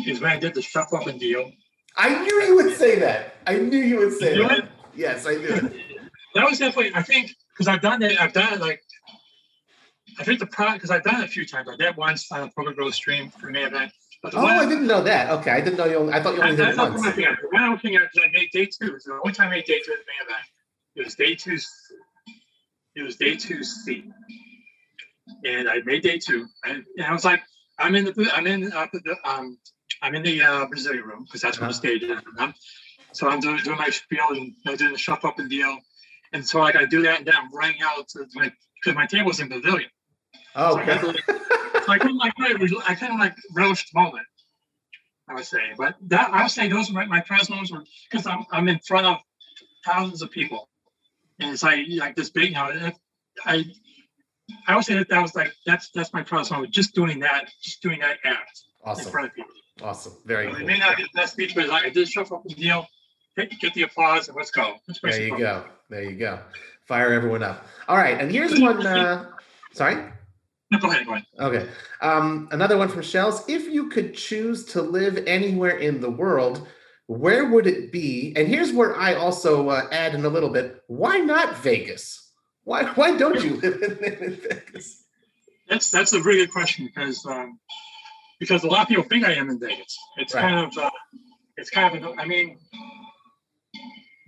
is 0.05 0.21
when 0.21 0.29
I 0.29 0.37
did 0.37 0.53
the 0.53 0.61
shuffle 0.61 0.99
up 0.99 1.07
and 1.07 1.19
deal. 1.19 1.51
I 1.97 2.23
knew 2.23 2.43
you 2.43 2.55
would 2.57 2.77
say 2.77 2.99
that. 2.99 3.37
I 3.47 3.55
knew 3.57 3.79
you 3.79 3.97
would 3.97 4.13
say 4.13 4.35
You 4.35 4.47
that. 4.47 4.69
Yes, 4.95 5.25
I 5.25 5.33
knew 5.37 5.47
it. 5.47 5.73
That 6.35 6.47
was 6.47 6.59
definitely, 6.59 6.91
I 6.93 7.01
think, 7.01 7.31
because 7.59 7.67
I've 7.67 7.81
done 7.81 8.01
it, 8.03 8.19
I've 8.21 8.31
done 8.31 8.53
it 8.53 8.61
like, 8.61 8.81
I 10.17 10.23
think 10.23 10.39
the 10.39 10.47
product, 10.47 10.77
because 10.77 10.91
I've 10.91 11.03
done 11.03 11.21
it 11.21 11.25
a 11.25 11.27
few 11.27 11.45
times. 11.45 11.67
I 11.69 11.75
did 11.75 11.97
once 11.97 12.31
on 12.31 12.43
a 12.43 12.51
Poker 12.51 12.71
Grove 12.73 12.95
stream 12.95 13.29
for 13.31 13.49
an 13.49 13.57
event. 13.57 13.91
But 14.23 14.31
the 14.31 14.39
Oh, 14.39 14.45
I 14.47 14.65
didn't 14.65 14.87
know 14.87 15.03
that. 15.03 15.29
Okay, 15.39 15.51
I 15.51 15.59
didn't 15.61 15.77
know 15.77 15.85
you. 15.85 15.97
Only, 15.97 16.13
I 16.13 16.23
thought 16.23 16.35
you 16.35 16.41
only 16.41 16.55
did 16.55 16.59
that's 16.67 16.73
it 16.75 16.77
not 16.77 16.91
once. 16.93 17.15
thing. 17.15 17.25
The 17.41 17.47
one 17.51 17.61
I 17.63 17.69
was 17.69 17.81
thinking 17.81 18.01
of, 18.01 18.07
'cause 18.13 18.23
I 18.25 18.29
made 18.31 18.49
day 18.51 18.65
two. 18.65 18.95
It's 18.95 19.05
the 19.05 19.13
only 19.13 19.33
time 19.33 19.47
I 19.49 19.51
made 19.57 19.65
day 19.65 19.81
two 19.85 19.91
at 19.91 19.99
the 19.99 20.05
Main 20.07 20.27
event. 20.29 20.47
It 20.95 21.05
was 21.05 21.15
day 21.15 21.35
two. 21.35 21.57
It 22.95 23.03
was 23.03 23.17
day 23.17 23.35
two 23.35 23.63
C. 23.63 24.05
And 25.45 25.69
I 25.69 25.81
made 25.85 26.03
day 26.03 26.17
two. 26.19 26.47
And, 26.65 26.85
and 26.97 27.05
I 27.07 27.13
was 27.13 27.25
like, 27.25 27.41
I'm 27.77 27.95
in 27.95 28.05
the, 28.05 28.31
I'm 28.33 28.47
in, 28.47 28.71
uh, 28.73 28.87
the, 28.93 29.15
um, 29.25 29.57
I'm 30.01 30.15
in 30.15 30.23
the 30.23 30.41
uh, 30.41 30.65
Brasilia 30.67 31.03
room 31.03 31.25
because 31.25 31.41
that's 31.41 31.59
where 31.59 31.69
Uh-huh. 31.69 31.77
stage 31.77 32.03
is. 32.03 32.21
I'm, 32.39 32.53
so 33.13 33.29
I'm 33.29 33.39
doing, 33.41 33.57
doing 33.63 33.77
my 33.77 33.89
spiel 33.89 34.25
and 34.31 34.53
know, 34.65 34.75
doing 34.75 34.91
the 34.93 34.97
shuffle 34.97 35.29
up 35.29 35.39
and 35.39 35.49
deal. 35.49 35.77
And 36.33 36.45
so 36.47 36.59
like 36.59 36.75
I 36.75 36.85
do 36.85 37.01
that 37.03 37.17
and 37.19 37.25
then 37.27 37.33
I'm 37.37 37.51
running 37.53 37.81
out 37.83 38.07
to 38.09 38.25
my, 38.35 38.51
because 38.81 38.95
my 38.95 39.05
table's 39.05 39.39
in 39.39 39.49
the 39.49 39.55
pavilion. 39.55 39.89
Oh, 40.55 40.73
So 40.75 40.79
I 40.79 40.83
okay. 40.83 41.19
so 41.85 41.91
I 41.91 41.97
couldn't 41.97 42.17
like, 42.17 42.37
really- 42.37 42.77
I 42.87 42.95
couldn't 42.95 43.19
like 43.19 43.35
relish 43.55 43.89
the 43.91 43.99
moment. 43.99 44.25
I 45.27 45.35
would 45.35 45.45
say, 45.45 45.61
but 45.77 45.95
that 46.07 46.33
I 46.33 46.41
would 46.41 46.51
say 46.51 46.67
those 46.69 46.91
were 46.91 47.05
my, 47.05 47.19
proudest 47.21 47.51
moments 47.51 47.71
were 47.71 47.83
because 48.09 48.25
I'm 48.25 48.45
I'm 48.51 48.67
in 48.67 48.79
front 48.79 49.05
of 49.05 49.17
thousands 49.85 50.23
of 50.23 50.31
people, 50.31 50.67
and 51.39 51.51
it's 51.51 51.61
like 51.61 51.81
like 51.91 52.15
this 52.15 52.31
big. 52.31 52.45
You 52.49 52.55
know, 52.55 52.91
I 53.45 53.63
I 54.67 54.75
would 54.75 54.85
say 54.85 54.95
that 54.95 55.07
that 55.09 55.21
was 55.21 55.35
like 55.35 55.53
that's 55.67 55.91
that's 55.93 56.11
my 56.13 56.23
proudest 56.23 56.51
moment. 56.51 56.73
Just 56.73 56.95
doing 56.95 57.19
that, 57.19 57.51
just 57.61 57.79
doing 57.83 57.99
that 57.99 58.17
act 58.25 58.63
in 58.83 58.89
Awesome. 58.89 59.11
front 59.11 59.27
of 59.27 59.35
people. 59.35 59.51
Awesome. 59.83 60.13
Very 60.25 60.47
good. 60.47 60.55
It 60.55 60.57
cool. 60.61 60.65
may 60.67 60.79
not 60.79 60.97
be 60.97 61.03
the 61.03 61.09
best 61.13 61.33
speech, 61.33 61.53
but 61.53 61.67
like 61.67 61.85
I 61.85 61.89
did 61.89 62.07
show 62.09 62.21
up 62.23 62.41
the 62.43 62.55
deal, 62.55 62.87
get, 63.45 63.73
the 63.73 63.83
applause, 63.83 64.27
and 64.27 64.37
let's 64.37 64.51
go. 64.51 64.75
Let's 64.87 64.99
There 65.01 65.21
you 65.21 65.37
go. 65.37 65.65
There 65.89 66.03
you 66.03 66.15
go. 66.17 66.39
Fire 66.85 67.13
everyone 67.13 67.43
up. 67.43 67.65
All 67.87 67.97
right, 67.97 68.19
and 68.19 68.31
here's 68.31 68.59
one. 68.59 68.85
Uh, 68.85 69.29
sorry. 69.73 70.11
No, 70.71 70.77
go 70.79 70.89
ahead, 70.91 71.05
go 71.05 71.13
ahead. 71.13 71.25
Okay. 71.39 71.69
Um, 72.01 72.47
another 72.51 72.77
one 72.77 72.89
from 72.89 73.01
Shells. 73.01 73.43
If 73.47 73.67
you 73.67 73.89
could 73.89 74.13
choose 74.13 74.65
to 74.65 74.81
live 74.81 75.23
anywhere 75.25 75.77
in 75.77 75.99
the 75.99 76.11
world, 76.11 76.67
where 77.07 77.47
would 77.49 77.65
it 77.65 77.91
be? 77.91 78.33
And 78.35 78.47
here's 78.47 78.71
where 78.71 78.95
I 78.95 79.15
also 79.15 79.69
uh, 79.69 79.87
add 79.91 80.13
in 80.13 80.25
a 80.25 80.29
little 80.29 80.49
bit. 80.49 80.83
Why 80.87 81.17
not 81.17 81.57
Vegas? 81.57 82.31
Why 82.65 82.83
why 82.85 83.17
don't 83.17 83.43
you 83.43 83.55
live 83.55 83.81
in, 83.81 84.23
in 84.23 84.35
Vegas? 84.35 85.05
That's 85.67 85.89
that's 85.89 86.13
a 86.13 86.21
really 86.21 86.39
good 86.45 86.51
question 86.51 86.85
because 86.85 87.25
um, 87.25 87.59
because 88.39 88.63
a 88.63 88.67
lot 88.67 88.83
of 88.83 88.87
people 88.87 89.03
think 89.03 89.25
I 89.25 89.33
am 89.33 89.49
in 89.49 89.59
Vegas. 89.59 89.97
It's 90.17 90.35
Right. 90.35 90.41
kind 90.41 90.67
of 90.67 90.77
uh, 90.77 90.89
it's 91.57 91.71
kind 91.71 92.03
of 92.05 92.19
I 92.19 92.25
mean 92.25 92.59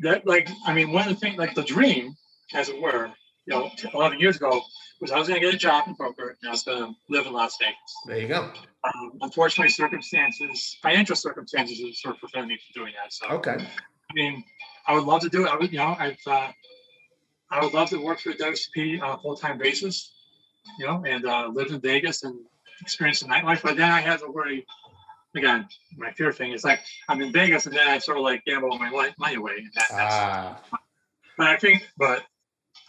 that 0.02 0.26
like 0.26 0.50
I 0.66 0.74
mean 0.74 0.92
one 0.92 1.08
of 1.08 1.14
the 1.14 1.20
things 1.20 1.38
like 1.38 1.56
the 1.56 1.64
dream, 1.64 2.16
as 2.54 2.70
it 2.70 2.82
were, 2.82 3.12
you 3.46 3.54
know, 3.54 3.70
11 3.94 4.20
years 4.20 4.38
ago 4.38 4.62
was 5.00 5.12
I 5.12 5.18
was 5.18 5.28
going 5.28 5.42
to 5.42 5.46
get 5.46 5.56
a 5.56 5.58
job 5.58 5.88
in 5.88 5.96
poker 5.96 6.38
and 6.42 6.50
I 6.50 6.52
was 6.52 6.64
going 6.64 6.80
to 6.80 6.94
live 7.10 7.26
in 7.26 7.34
Las 7.34 7.58
Vegas. 7.60 7.76
There 8.06 8.20
you 8.20 8.28
go. 8.28 8.52
Um, 8.84 9.14
unfortunately, 9.22 9.72
circumstances, 9.72 10.78
financial 10.82 11.16
circumstances, 11.16 11.80
have 11.80 11.96
sort 11.96 12.16
of 12.16 12.22
prevented 12.22 12.50
me 12.50 12.58
from 12.58 12.84
doing 12.84 12.94
that. 13.02 13.12
So 13.12 13.28
Okay. 13.30 13.58
I 13.58 14.14
mean, 14.14 14.44
I 14.88 14.94
would 14.94 15.04
love 15.04 15.22
to 15.22 15.30
do 15.30 15.46
it. 15.46 15.50
I 15.50 15.56
would, 15.56 15.72
you 15.72 15.80
know, 15.80 15.96
I've, 15.98 16.18
uh, 16.28 16.52
I 17.50 17.64
would 17.64 17.74
love 17.74 17.90
to 17.90 17.98
work 17.98 18.20
for 18.20 18.32
WSP 18.32 19.02
on 19.02 19.18
a 19.18 19.22
full-time 19.22 19.58
basis, 19.58 20.14
you 20.78 20.86
know, 20.86 21.04
and 21.08 21.26
uh, 21.26 21.50
live 21.52 21.72
in 21.72 21.82
Vegas 21.82 22.24
and 22.24 22.40
experience 22.82 23.22
the 23.22 23.28
nightlife. 23.28 23.64
But 23.64 23.78
then 23.78 23.92
I 23.92 24.02
have 24.02 24.22
to 24.22 24.30
worry. 24.32 24.66
Again, 25.36 25.68
my 25.98 26.12
fear 26.12 26.32
thing 26.34 26.52
is 26.52 26.64
like 26.64 26.82
I'm 27.08 27.22
in 27.22 27.32
Vegas 27.32 27.66
and 27.66 27.76
then 27.76 27.88
I 27.88 28.00
sort 28.00 28.18
of 28.18 28.24
like 28.24 28.44
gamble 28.46 28.78
my 28.78 28.90
life, 28.90 29.14
money 29.18 29.36
away. 29.36 29.54
And 29.58 29.72
that, 29.76 29.86
that's, 29.90 30.16
Ah, 30.16 30.62
but 31.38 31.48
I 31.48 31.58
think, 31.58 31.88
but 31.98 32.24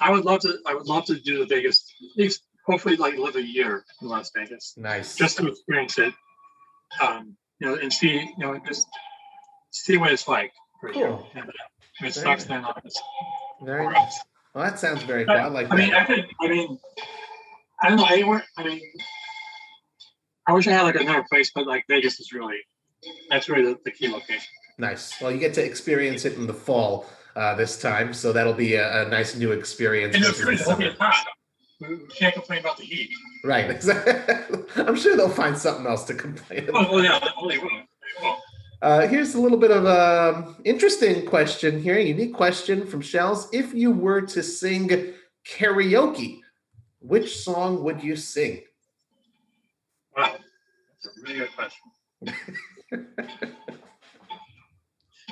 I 0.00 0.10
would 0.10 0.24
love 0.24 0.40
to. 0.40 0.58
I 0.66 0.74
would 0.74 0.86
love 0.86 1.04
to 1.06 1.14
do 1.20 1.38
the 1.38 1.46
Vegas. 1.46 1.84
At 2.12 2.18
least, 2.18 2.42
hopefully, 2.66 2.96
like 2.96 3.16
live 3.16 3.36
a 3.36 3.42
year 3.42 3.84
in 4.00 4.08
Las 4.08 4.32
Vegas 4.34 4.74
nice. 4.76 5.14
just 5.14 5.36
to 5.38 5.46
experience 5.46 5.98
it. 5.98 6.12
Um, 7.00 7.36
you 7.60 7.68
know, 7.68 7.74
and 7.76 7.92
see, 7.92 8.14
you 8.14 8.34
know, 8.38 8.58
just 8.66 8.88
see 9.70 9.96
what 9.96 10.10
it's 10.10 10.26
like. 10.26 10.52
For. 10.80 10.92
Cool. 10.92 11.28
And, 11.34 11.44
uh, 11.44 11.52
it 12.00 12.00
Very 12.00 12.12
sucks, 12.12 12.44
then 12.44 12.64
it's 12.84 13.00
very 13.62 13.86
nice. 13.86 14.18
Well, 14.54 14.64
that 14.64 14.78
sounds 14.78 15.02
very 15.04 15.24
cool. 15.24 15.36
I 15.36 15.46
like 15.46 15.70
I 15.70 15.76
mean, 15.76 15.94
I 15.94 16.00
that. 16.00 16.06
could. 16.08 16.26
I 16.40 16.48
mean, 16.48 16.78
I 17.80 17.88
don't 17.88 17.98
know 17.98 18.06
anywhere. 18.06 18.44
I 18.56 18.64
mean, 18.64 18.80
I 20.46 20.52
wish 20.52 20.66
I 20.66 20.72
had 20.72 20.82
like 20.82 20.96
another 20.96 21.24
place, 21.30 21.50
but 21.54 21.66
like 21.66 21.84
Vegas 21.88 22.18
is 22.20 22.32
really 22.32 22.58
that's 23.30 23.48
really 23.48 23.72
the, 23.72 23.78
the 23.84 23.90
key 23.90 24.08
location. 24.08 24.52
Nice. 24.78 25.20
Well, 25.20 25.30
you 25.32 25.38
get 25.38 25.54
to 25.54 25.64
experience 25.64 26.24
it 26.24 26.34
in 26.34 26.46
the 26.46 26.54
fall 26.54 27.06
uh, 27.36 27.54
this 27.54 27.80
time, 27.80 28.12
so 28.12 28.32
that'll 28.32 28.54
be 28.54 28.74
a, 28.74 29.06
a 29.06 29.08
nice 29.08 29.36
new 29.36 29.52
experience. 29.52 30.14
And 30.14 30.24
it's 30.24 30.40
pretty 30.40 30.62
hot. 30.98 31.26
We 31.80 31.98
can't 32.14 32.34
complain 32.34 32.60
about 32.60 32.78
the 32.78 32.84
heat. 32.84 33.10
Right. 33.44 33.68
Exactly. 33.70 34.62
I'm 34.76 34.96
sure 34.96 35.16
they'll 35.16 35.28
find 35.28 35.56
something 35.56 35.86
else 35.86 36.04
to 36.04 36.14
complain 36.14 36.68
about. 36.68 36.88
Oh, 36.88 36.94
well, 36.94 37.04
yeah, 37.04 37.20
oh, 37.36 37.48
they 37.48 37.58
will. 37.58 37.68
They 37.70 38.26
will. 38.26 38.36
Uh, 38.80 39.06
here's 39.06 39.34
a 39.34 39.40
little 39.40 39.58
bit 39.58 39.70
of 39.70 39.84
a 39.84 40.54
interesting 40.64 41.24
question 41.26 41.80
here, 41.80 41.96
a 41.96 42.02
unique 42.02 42.34
question 42.34 42.84
from 42.86 43.00
Shells. 43.00 43.48
If 43.52 43.74
you 43.74 43.92
were 43.92 44.22
to 44.22 44.42
sing 44.42 45.14
karaoke, 45.46 46.40
which 47.00 47.38
song 47.38 47.82
would 47.84 48.02
you 48.02 48.16
sing? 48.16 48.62
Wow, 50.16 50.36
that's 51.02 51.16
a 51.16 51.20
really 51.22 51.38
good 51.38 51.54
question. 51.54 51.80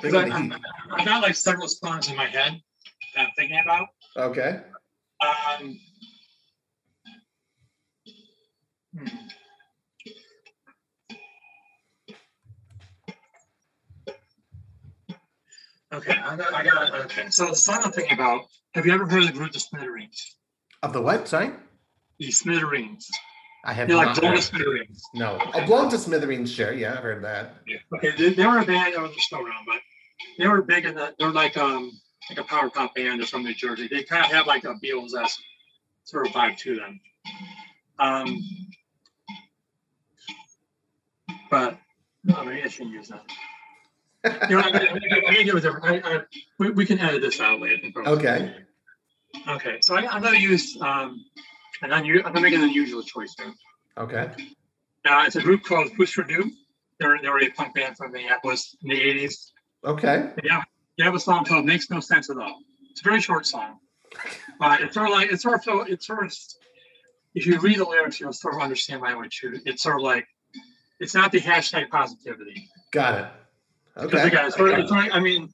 I. 0.03 0.07
I, 0.07 0.59
I 0.95 1.05
got 1.05 1.21
like 1.21 1.35
several 1.35 1.67
songs 1.67 2.09
in 2.09 2.15
my 2.15 2.25
head 2.25 2.59
that 3.15 3.27
I'm 3.27 3.31
thinking 3.35 3.59
about. 3.63 3.87
Okay. 4.17 4.61
Um, 5.21 5.79
hmm. 8.97 9.07
Okay, 15.93 16.13
I 16.13 16.35
got, 16.37 16.53
I 16.53 16.63
got, 16.63 16.95
okay. 17.05 17.29
So 17.29 17.47
the 17.47 17.55
song 17.55 17.81
I'm 17.83 17.91
thinking 17.91 18.13
about, 18.13 18.45
have 18.75 18.85
you 18.85 18.93
ever 18.93 19.05
heard 19.05 19.23
of 19.23 19.27
the 19.27 19.33
group 19.33 19.51
The 19.51 19.59
Smithereens? 19.59 20.37
Of 20.81 20.93
the 20.93 21.01
what? 21.01 21.27
Sorry, 21.27 21.51
The 22.17 22.31
Smithereens. 22.31 23.09
I 23.63 23.73
have 23.73 23.87
They're 23.87 23.97
like 23.97 24.19
blown 24.19 24.35
to 24.35 24.41
smithereens. 24.41 25.03
No, 25.13 25.39
oh, 25.53 25.65
blown 25.65 25.89
to 25.91 25.97
smithereens. 25.97 26.51
Sure, 26.51 26.73
yeah, 26.73 26.93
I've 26.93 27.03
heard 27.03 27.23
that. 27.23 27.55
Okay, 27.95 28.11
they, 28.17 28.33
they 28.33 28.45
were 28.45 28.59
a 28.59 28.65
band 28.65 28.95
that 28.95 29.01
was 29.01 29.11
still 29.19 29.39
around, 29.39 29.65
but 29.67 29.79
they 30.37 30.47
were 30.47 30.61
big 30.61 30.85
in 30.85 30.95
the, 30.95 31.13
they're 31.19 31.31
like, 31.31 31.57
um, 31.57 31.91
like 32.29 32.39
a 32.39 32.43
power 32.43 32.69
pop 32.69 32.95
band. 32.95 33.19
They're 33.19 33.27
from 33.27 33.43
New 33.43 33.53
Jersey. 33.53 33.87
They 33.87 34.03
kind 34.03 34.25
of 34.25 34.31
have 34.31 34.47
like 34.47 34.63
a 34.63 34.73
Beatles 34.75 35.11
sort 36.05 36.27
of 36.27 36.33
vibe 36.33 36.57
to 36.57 36.75
them. 36.75 36.99
Um, 37.99 38.43
but 41.49 41.77
no, 42.23 42.43
maybe 42.43 42.63
I 42.63 42.67
shouldn't 42.67 42.95
use 42.95 43.09
that. 43.09 44.49
You 44.49 44.57
know, 44.57 44.61
I, 44.61 44.69
I, 44.69 44.99
I, 45.29 45.39
I 45.39 45.43
different. 45.43 45.83
I, 45.83 45.97
I, 46.03 46.21
we, 46.59 46.71
we 46.71 46.85
can 46.85 46.99
edit 46.99 47.21
this 47.21 47.39
out 47.39 47.59
later. 47.59 47.91
Okay. 48.05 48.55
Okay. 49.47 49.77
So 49.81 49.95
I, 49.95 50.07
I'm 50.07 50.21
going 50.21 50.35
to 50.35 50.41
use 50.41 50.77
um, 50.81 51.25
an 51.81 51.91
unusual. 51.91 52.25
I'm 52.25 52.33
going 52.33 52.43
to 52.43 52.49
make 52.49 52.57
an 52.57 52.63
unusual 52.63 53.03
choice 53.03 53.35
here. 53.37 53.53
Okay. 53.97 54.29
Uh, 55.05 55.23
it's 55.25 55.35
a 55.35 55.41
group 55.41 55.63
called 55.63 55.91
Hüsker 55.93 56.27
Dü. 56.29 56.49
They're 56.99 57.19
they're 57.21 57.43
a 57.43 57.49
punk 57.51 57.73
band 57.75 57.97
from 57.97 58.11
Minneapolis 58.11 58.75
in 58.83 58.89
the 58.89 58.99
'80s. 58.99 59.51
Okay. 59.83 60.31
Yeah, 60.43 60.63
they 60.97 61.03
have 61.03 61.15
a 61.15 61.19
song 61.19 61.45
called 61.45 61.65
"Makes 61.65 61.89
No 61.89 61.99
Sense 61.99 62.29
at 62.29 62.37
All." 62.37 62.59
It's 62.91 63.01
a 63.01 63.03
very 63.03 63.21
short 63.21 63.45
song, 63.47 63.79
but 64.59 64.81
it's 64.81 64.93
sort 64.93 65.07
of 65.07 65.13
like 65.13 65.31
it's 65.31 65.41
sort 65.43 65.67
of 65.67 65.87
it's 65.87 66.05
sort 66.05 66.25
of 66.25 66.33
if 67.33 67.45
you 67.45 67.59
read 67.59 67.79
the 67.79 67.85
lyrics, 67.85 68.19
you'll 68.19 68.33
sort 68.33 68.55
of 68.55 68.61
understand 68.61 69.01
why 69.01 69.11
I 69.11 69.15
would 69.15 69.31
choose. 69.31 69.61
It's 69.65 69.81
sort 69.81 69.95
of 69.97 70.03
like 70.03 70.27
it's 70.99 71.15
not 71.15 71.31
the 71.31 71.39
hashtag 71.39 71.89
positivity. 71.89 72.69
Got 72.91 73.19
it. 73.19 73.31
Because 73.95 74.13
Okay. 74.19 74.27
again, 74.27 74.45
it's 74.45 74.55
sort 74.55 74.71
of, 74.71 74.79
it's 74.79 74.91
like, 74.91 75.11
I 75.13 75.19
mean, 75.19 75.51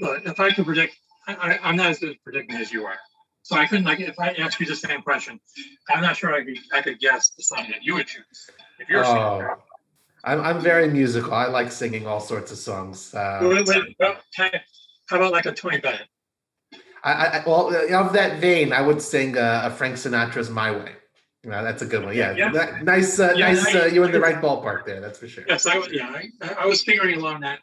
look, 0.00 0.26
if 0.26 0.38
I 0.40 0.50
could 0.50 0.66
predict, 0.66 0.96
I, 1.26 1.34
I, 1.34 1.58
I'm 1.62 1.76
not 1.76 1.86
as 1.86 1.98
good 2.00 2.10
at 2.10 2.22
predicting 2.24 2.56
as 2.56 2.72
you 2.72 2.84
are. 2.84 2.96
So 3.42 3.56
I 3.56 3.66
couldn't 3.66 3.84
like 3.84 4.00
if 4.00 4.18
I 4.18 4.30
asked 4.34 4.60
you 4.60 4.66
the 4.66 4.76
same 4.76 5.02
question, 5.02 5.40
I'm 5.88 6.02
not 6.02 6.16
sure 6.16 6.34
I 6.34 6.44
could 6.44 6.58
I 6.72 6.82
could 6.82 6.98
guess 7.00 7.30
the 7.30 7.42
song 7.42 7.66
that 7.70 7.82
you 7.82 7.94
would 7.94 8.06
choose 8.06 8.50
if 8.78 8.88
you're 8.88 9.04
singing. 9.04 9.22
Oh, 9.22 9.56
I'm, 10.22 10.40
I'm 10.42 10.60
very 10.60 10.88
musical. 10.88 11.32
I 11.32 11.46
like 11.46 11.72
singing 11.72 12.06
all 12.06 12.20
sorts 12.20 12.52
of 12.52 12.58
songs. 12.58 13.14
Uh, 13.14 13.38
Wait, 13.42 13.66
wait, 13.66 13.96
well, 13.98 14.16
How 15.08 15.16
about 15.16 15.32
like 15.32 15.46
a 15.46 15.52
Tony 15.52 15.78
Bennett? 15.80 16.06
I, 17.02 17.12
I, 17.12 17.42
well, 17.46 17.74
of 17.94 18.12
that 18.12 18.40
vein, 18.40 18.74
I 18.74 18.82
would 18.82 19.00
sing 19.00 19.38
uh, 19.38 19.62
a 19.64 19.70
Frank 19.70 19.96
Sinatra's 19.96 20.50
"My 20.50 20.70
Way." 20.70 20.92
Yeah, 21.42 21.62
that's 21.62 21.80
a 21.80 21.86
good 21.86 22.04
one. 22.04 22.14
Yeah, 22.14 22.36
Yeah. 22.36 22.80
Nice, 22.82 23.18
uh, 23.18 23.32
Yeah, 23.34 23.52
nice. 23.52 23.74
I- 23.74 23.80
Uh, 23.80 23.84
you're 23.86 24.04
in 24.04 24.12
the 24.12 24.20
right 24.20 24.36
ballpark 24.42 24.84
there. 24.84 25.00
That's 25.00 25.18
for 25.18 25.26
sure. 25.26 25.44
Yes, 25.48 25.64
I 25.64 25.78
was. 25.78 25.88
Yeah, 25.90 26.14
I, 26.14 26.54
I 26.64 26.66
was 26.66 26.82
figuring 26.82 27.16
along 27.16 27.40
that 27.40 27.60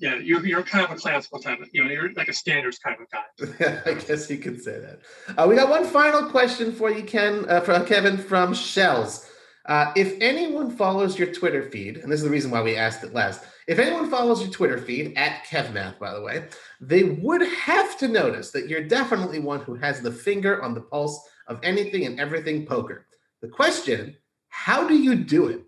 yeah, 0.00 0.16
you're, 0.16 0.44
you're 0.46 0.62
kind 0.62 0.84
of 0.84 0.90
a 0.90 0.96
classical 0.96 1.38
type 1.38 1.60
of, 1.60 1.68
you 1.72 1.84
know, 1.84 1.90
you're 1.90 2.12
like 2.14 2.28
a 2.28 2.32
standards 2.32 2.78
kind 2.78 2.96
of 3.00 3.10
guy. 3.10 3.82
I 3.90 3.94
guess 3.94 4.30
you 4.30 4.38
could 4.38 4.62
say 4.62 4.80
that. 4.80 5.00
Uh, 5.36 5.46
we 5.46 5.54
got 5.54 5.68
one 5.68 5.84
final 5.84 6.28
question 6.30 6.72
for 6.72 6.90
you, 6.90 7.04
Ken, 7.04 7.44
uh, 7.48 7.60
from 7.60 7.84
Kevin 7.84 8.16
from 8.16 8.54
Shells. 8.54 9.30
Uh, 9.66 9.92
if 9.94 10.16
anyone 10.22 10.70
follows 10.70 11.18
your 11.18 11.32
Twitter 11.32 11.62
feed, 11.62 11.98
and 11.98 12.10
this 12.10 12.20
is 12.20 12.24
the 12.24 12.30
reason 12.30 12.50
why 12.50 12.62
we 12.62 12.76
asked 12.76 13.04
it 13.04 13.12
last, 13.12 13.44
if 13.66 13.78
anyone 13.78 14.10
follows 14.10 14.40
your 14.40 14.50
Twitter 14.50 14.78
feed 14.78 15.12
at 15.16 15.44
KevMath, 15.44 15.98
by 15.98 16.14
the 16.14 16.22
way, 16.22 16.48
they 16.80 17.04
would 17.04 17.42
have 17.42 17.98
to 17.98 18.08
notice 18.08 18.50
that 18.52 18.68
you're 18.68 18.82
definitely 18.82 19.38
one 19.38 19.60
who 19.60 19.74
has 19.74 20.00
the 20.00 20.10
finger 20.10 20.62
on 20.62 20.72
the 20.72 20.80
pulse 20.80 21.28
of 21.46 21.60
anything 21.62 22.06
and 22.06 22.18
everything 22.18 22.64
poker. 22.64 23.06
The 23.42 23.48
question: 23.48 24.16
How 24.48 24.88
do 24.88 24.96
you 24.96 25.14
do 25.14 25.48
it? 25.48 25.62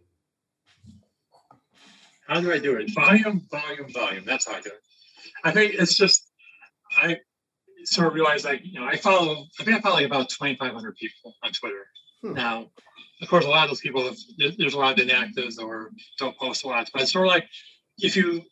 How 2.28 2.40
do 2.40 2.52
I 2.52 2.58
do 2.58 2.76
it? 2.76 2.92
Volume, 2.94 3.46
volume, 3.50 3.92
volume. 3.92 4.24
That's 4.24 4.46
how 4.46 4.56
I 4.56 4.60
do 4.60 4.70
it. 4.70 4.80
I 5.44 5.50
think 5.50 5.74
it's 5.74 5.96
just 5.96 6.28
I 6.96 7.18
sort 7.84 8.08
of 8.08 8.14
realized 8.14 8.44
like 8.44 8.60
you 8.64 8.78
know 8.78 8.86
I 8.86 8.96
follow 8.96 9.46
I 9.58 9.64
think 9.64 9.76
I 9.76 9.80
follow 9.80 9.96
like 9.96 10.06
about 10.06 10.28
2,500 10.28 10.96
people 10.96 11.34
on 11.42 11.52
Twitter 11.52 11.86
hmm. 12.22 12.34
now. 12.34 12.70
Of 13.20 13.28
course, 13.28 13.44
a 13.44 13.48
lot 13.48 13.64
of 13.64 13.70
those 13.70 13.80
people 13.80 14.04
have, 14.04 14.16
there's 14.58 14.74
a 14.74 14.78
lot 14.78 14.98
of 14.98 15.06
inactives 15.06 15.56
or 15.56 15.92
don't 16.18 16.36
post 16.38 16.64
a 16.64 16.66
lot, 16.66 16.90
but 16.92 17.02
it's 17.02 17.12
sort 17.12 17.26
of 17.26 17.32
like 17.32 17.46
if 17.98 18.16
you 18.16 18.42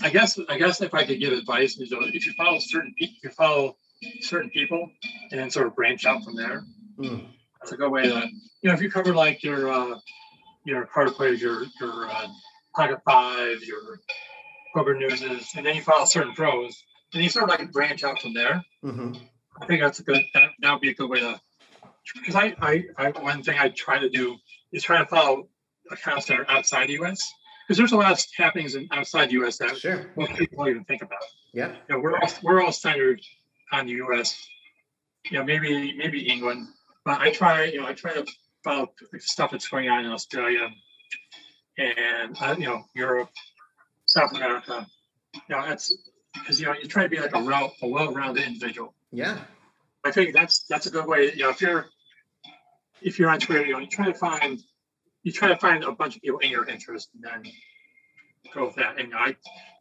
I 0.00 0.10
guess 0.10 0.38
I 0.48 0.58
guess 0.58 0.80
if 0.80 0.94
I 0.94 1.04
could 1.04 1.20
give 1.20 1.32
advice, 1.32 1.78
is 1.78 1.92
if 1.92 2.26
you 2.26 2.32
follow 2.32 2.58
certain 2.60 2.94
people, 2.98 3.16
you 3.22 3.30
follow 3.30 3.76
certain 4.20 4.50
people, 4.50 4.88
and 5.30 5.40
then 5.40 5.50
sort 5.50 5.66
of 5.66 5.76
branch 5.76 6.06
out 6.06 6.24
from 6.24 6.34
there. 6.34 6.64
Mm. 6.98 7.26
That's 7.60 7.72
a 7.72 7.76
good 7.76 7.90
way 7.90 8.02
to, 8.02 8.28
you 8.62 8.68
know, 8.68 8.74
if 8.74 8.80
you 8.80 8.90
cover 8.90 9.14
like 9.14 9.42
your 9.42 9.70
uh, 9.70 9.98
your 10.64 10.86
card 10.86 11.14
players, 11.14 11.40
your 11.40 11.64
your 11.80 12.08
uh, 12.08 12.28
pocket 12.74 13.00
five, 13.04 13.62
your 13.62 14.00
poker 14.74 14.94
newses, 14.94 15.48
and 15.56 15.64
then 15.64 15.76
you 15.76 15.82
follow 15.82 16.04
certain 16.04 16.34
pros, 16.34 16.82
and 17.14 17.22
you 17.22 17.28
sort 17.28 17.44
of 17.44 17.50
like 17.50 17.72
branch 17.72 18.04
out 18.04 18.20
from 18.20 18.34
there. 18.34 18.64
Mm-hmm. 18.84 19.14
I 19.60 19.66
think 19.66 19.82
that's 19.82 20.00
a 20.00 20.02
good. 20.02 20.22
That, 20.34 20.50
that 20.60 20.72
would 20.72 20.80
be 20.80 20.90
a 20.90 20.94
good 20.94 21.10
way 21.10 21.20
to. 21.20 21.40
Because 22.14 22.34
I, 22.34 22.54
I, 22.60 22.84
I, 22.98 23.10
one 23.20 23.42
thing 23.42 23.56
I 23.58 23.68
try 23.68 23.98
to 23.98 24.08
do 24.08 24.36
is 24.72 24.82
try 24.82 24.98
to 24.98 25.06
follow 25.06 25.48
accounts 25.90 26.26
that 26.26 26.40
are 26.40 26.50
outside 26.50 26.88
the 26.88 26.94
U.S 26.94 27.32
because 27.72 27.78
there's 27.78 27.92
a 27.92 27.96
lot 27.96 28.12
of 28.12 28.22
happenings 28.36 28.74
in, 28.74 28.88
outside 28.92 29.28
the 29.28 29.34
U.S. 29.34 29.58
that 29.58 29.76
sure. 29.78 30.10
most 30.16 30.34
people 30.34 30.58
don't 30.58 30.70
even 30.70 30.84
think 30.84 31.02
about. 31.02 31.22
Yeah, 31.54 31.68
you 31.88 31.94
know, 31.94 32.00
we're 32.00 32.18
all 32.18 32.28
we're 32.42 32.62
all 32.62 32.72
centered 32.72 33.20
on 33.72 33.86
the 33.86 33.92
U.S. 33.92 34.38
You 35.30 35.38
know, 35.38 35.44
maybe 35.44 35.96
maybe 35.96 36.28
England, 36.28 36.68
but 37.04 37.20
I 37.20 37.30
try 37.30 37.64
you 37.64 37.80
know 37.80 37.86
I 37.86 37.92
try 37.92 38.14
to 38.14 38.26
follow 38.64 38.92
stuff 39.18 39.52
that's 39.52 39.68
going 39.68 39.88
on 39.88 40.04
in 40.04 40.10
Australia 40.10 40.68
and 41.78 42.36
uh, 42.40 42.54
you 42.58 42.66
know 42.66 42.84
Europe, 42.94 43.30
South 44.06 44.34
America. 44.34 44.86
You 45.34 45.56
know, 45.56 45.66
that's 45.66 45.96
because 46.34 46.60
you 46.60 46.66
know 46.66 46.74
you 46.74 46.88
try 46.88 47.04
to 47.04 47.08
be 47.08 47.20
like 47.20 47.34
a, 47.34 47.42
well, 47.42 47.72
a 47.82 47.88
well-rounded 47.88 48.44
individual. 48.44 48.94
Yeah, 49.10 49.38
I 50.04 50.10
think 50.10 50.34
that's 50.34 50.64
that's 50.64 50.86
a 50.86 50.90
good 50.90 51.06
way. 51.06 51.32
You 51.32 51.44
know, 51.44 51.50
if 51.50 51.60
you're 51.60 51.86
if 53.00 53.18
you're 53.18 53.30
on 53.30 53.40
Twitter, 53.40 53.66
you 53.66 53.72
know, 53.72 53.78
you 53.78 53.86
try 53.86 54.06
to 54.06 54.14
find 54.14 54.62
you 55.22 55.32
try 55.32 55.48
to 55.48 55.56
find 55.56 55.84
a 55.84 55.92
bunch 55.92 56.16
of 56.16 56.22
people 56.22 56.38
in 56.40 56.50
your 56.50 56.68
interest 56.68 57.10
and 57.14 57.22
then 57.22 57.52
go 58.52 58.66
with 58.66 58.74
that. 58.76 58.98
And 58.98 59.12
I, 59.14 59.36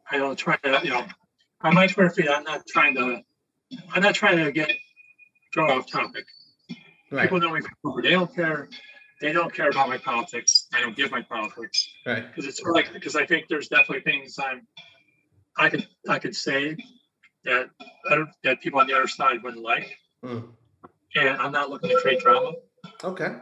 I 0.10 0.18
don't 0.18 0.38
try 0.38 0.56
to, 0.58 0.80
you 0.84 0.92
know, 0.92 1.06
on 1.62 1.74
my 1.74 1.88
Twitter 1.88 2.10
feed, 2.10 2.28
I'm 2.28 2.44
not 2.44 2.66
trying 2.68 2.96
to, 2.96 3.22
I'm 3.94 4.02
not 4.02 4.16
trying 4.16 4.38
to 4.44 4.52
get 4.52 4.72
go 5.54 5.66
off 5.66 5.90
topic. 5.90 6.26
Right. 7.12 7.24
People 7.24 7.40
know 7.40 7.54
me 7.54 7.62
from 7.62 8.02
They 8.02 8.12
don't 8.12 8.34
care. 8.34 8.70
They 9.22 9.32
don't 9.32 9.54
care 9.54 9.70
about 9.70 9.88
my 9.88 10.00
politics. 10.00 10.68
I 10.74 10.82
don't 10.82 10.96
give 10.96 11.12
my 11.12 11.22
politics. 11.22 11.88
Right. 12.06 12.28
Because 12.28 12.48
it's 12.48 12.62
like 12.64 12.92
because 12.92 13.16
I 13.16 13.26
think 13.26 13.46
there's 13.48 13.68
definitely 13.68 14.02
things 14.02 14.38
I'm, 14.40 14.68
I 15.58 15.70
could 15.70 15.88
I 16.10 16.18
could 16.18 16.36
say 16.36 16.76
that 17.46 17.70
that 18.44 18.62
people 18.62 18.80
on 18.80 18.88
the 18.88 18.94
other 18.94 19.08
side 19.08 19.44
wouldn't 19.44 19.64
like. 19.64 19.96
Mm. 20.26 20.50
And 21.16 21.30
I'm 21.30 21.52
not 21.52 21.70
looking 21.70 21.90
to 21.92 21.98
create 22.02 22.22
drama. 22.22 22.54
Okay. 23.04 23.36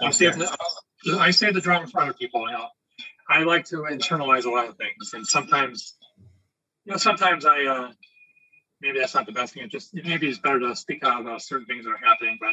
I'm 0.00 0.12
saving, 0.12 0.44
I 1.18 1.30
say 1.30 1.52
the 1.52 1.60
drama 1.60 1.86
for 1.86 2.00
other 2.00 2.12
people. 2.12 2.42
You 2.46 2.56
know, 2.56 2.66
I 3.28 3.42
like 3.44 3.66
to 3.66 3.76
internalize 3.90 4.44
a 4.44 4.50
lot 4.50 4.68
of 4.68 4.76
things, 4.76 5.12
and 5.14 5.26
sometimes, 5.26 5.94
you 6.84 6.92
know, 6.92 6.96
sometimes 6.98 7.44
I 7.44 7.64
uh, 7.64 7.92
maybe 8.80 8.98
that's 8.98 9.14
not 9.14 9.26
the 9.26 9.32
best 9.32 9.54
thing. 9.54 9.64
It 9.64 9.70
just 9.70 9.94
maybe 9.94 10.28
it's 10.28 10.38
better 10.38 10.60
to 10.60 10.76
speak 10.76 11.04
out 11.04 11.20
about 11.20 11.42
certain 11.42 11.66
things 11.66 11.84
that 11.84 11.92
are 11.92 11.96
happening, 11.96 12.38
but 12.40 12.50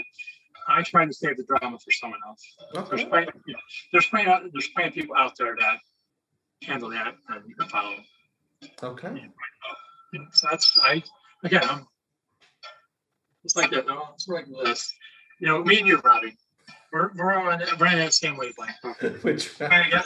I 0.70 0.84
try 0.84 1.05
to 1.05 1.13
save 1.13 1.38
the 1.38 1.43
drama 1.43 1.78
for 1.80 1.91
someone 1.91 2.20
else. 2.28 2.55
Okay. 2.76 2.97
There's 2.97 3.09
plenty, 3.09 3.32
you 3.47 3.53
know, 3.53 3.59
there's 3.91 4.05
plenty, 4.07 4.49
there's 4.53 4.67
plenty 4.70 4.89
of 4.89 4.93
people 4.93 5.15
out 5.15 5.34
there 5.38 5.55
that 5.59 5.78
handle 6.63 6.89
that 6.89 7.15
and 7.30 7.43
you 7.47 7.55
can 7.55 7.67
follow. 7.70 7.95
Okay. 8.84 9.30
Yeah, 10.13 10.22
so 10.32 10.47
that's 10.51 10.78
I 10.82 11.03
again. 11.43 11.63
I'm, 11.63 11.88
it's 13.43 13.55
like 13.55 13.72
that. 13.72 13.88
No, 13.88 14.09
it's 14.13 14.28
like 14.28 14.45
this. 14.63 14.91
You 15.39 15.47
know, 15.47 15.63
me 15.63 15.80
and 15.80 15.88
you, 15.88 15.99
Robbie. 15.99 16.36
We're, 16.91 17.11
we're 17.15 17.34
on 17.34 17.61
we're 17.80 17.88
on 17.88 17.97
that 17.97 18.13
same 18.13 18.36
wavelength. 18.36 18.76
We're 19.24 19.38
trying 19.38 19.84
to 19.86 19.89
get 19.91 20.05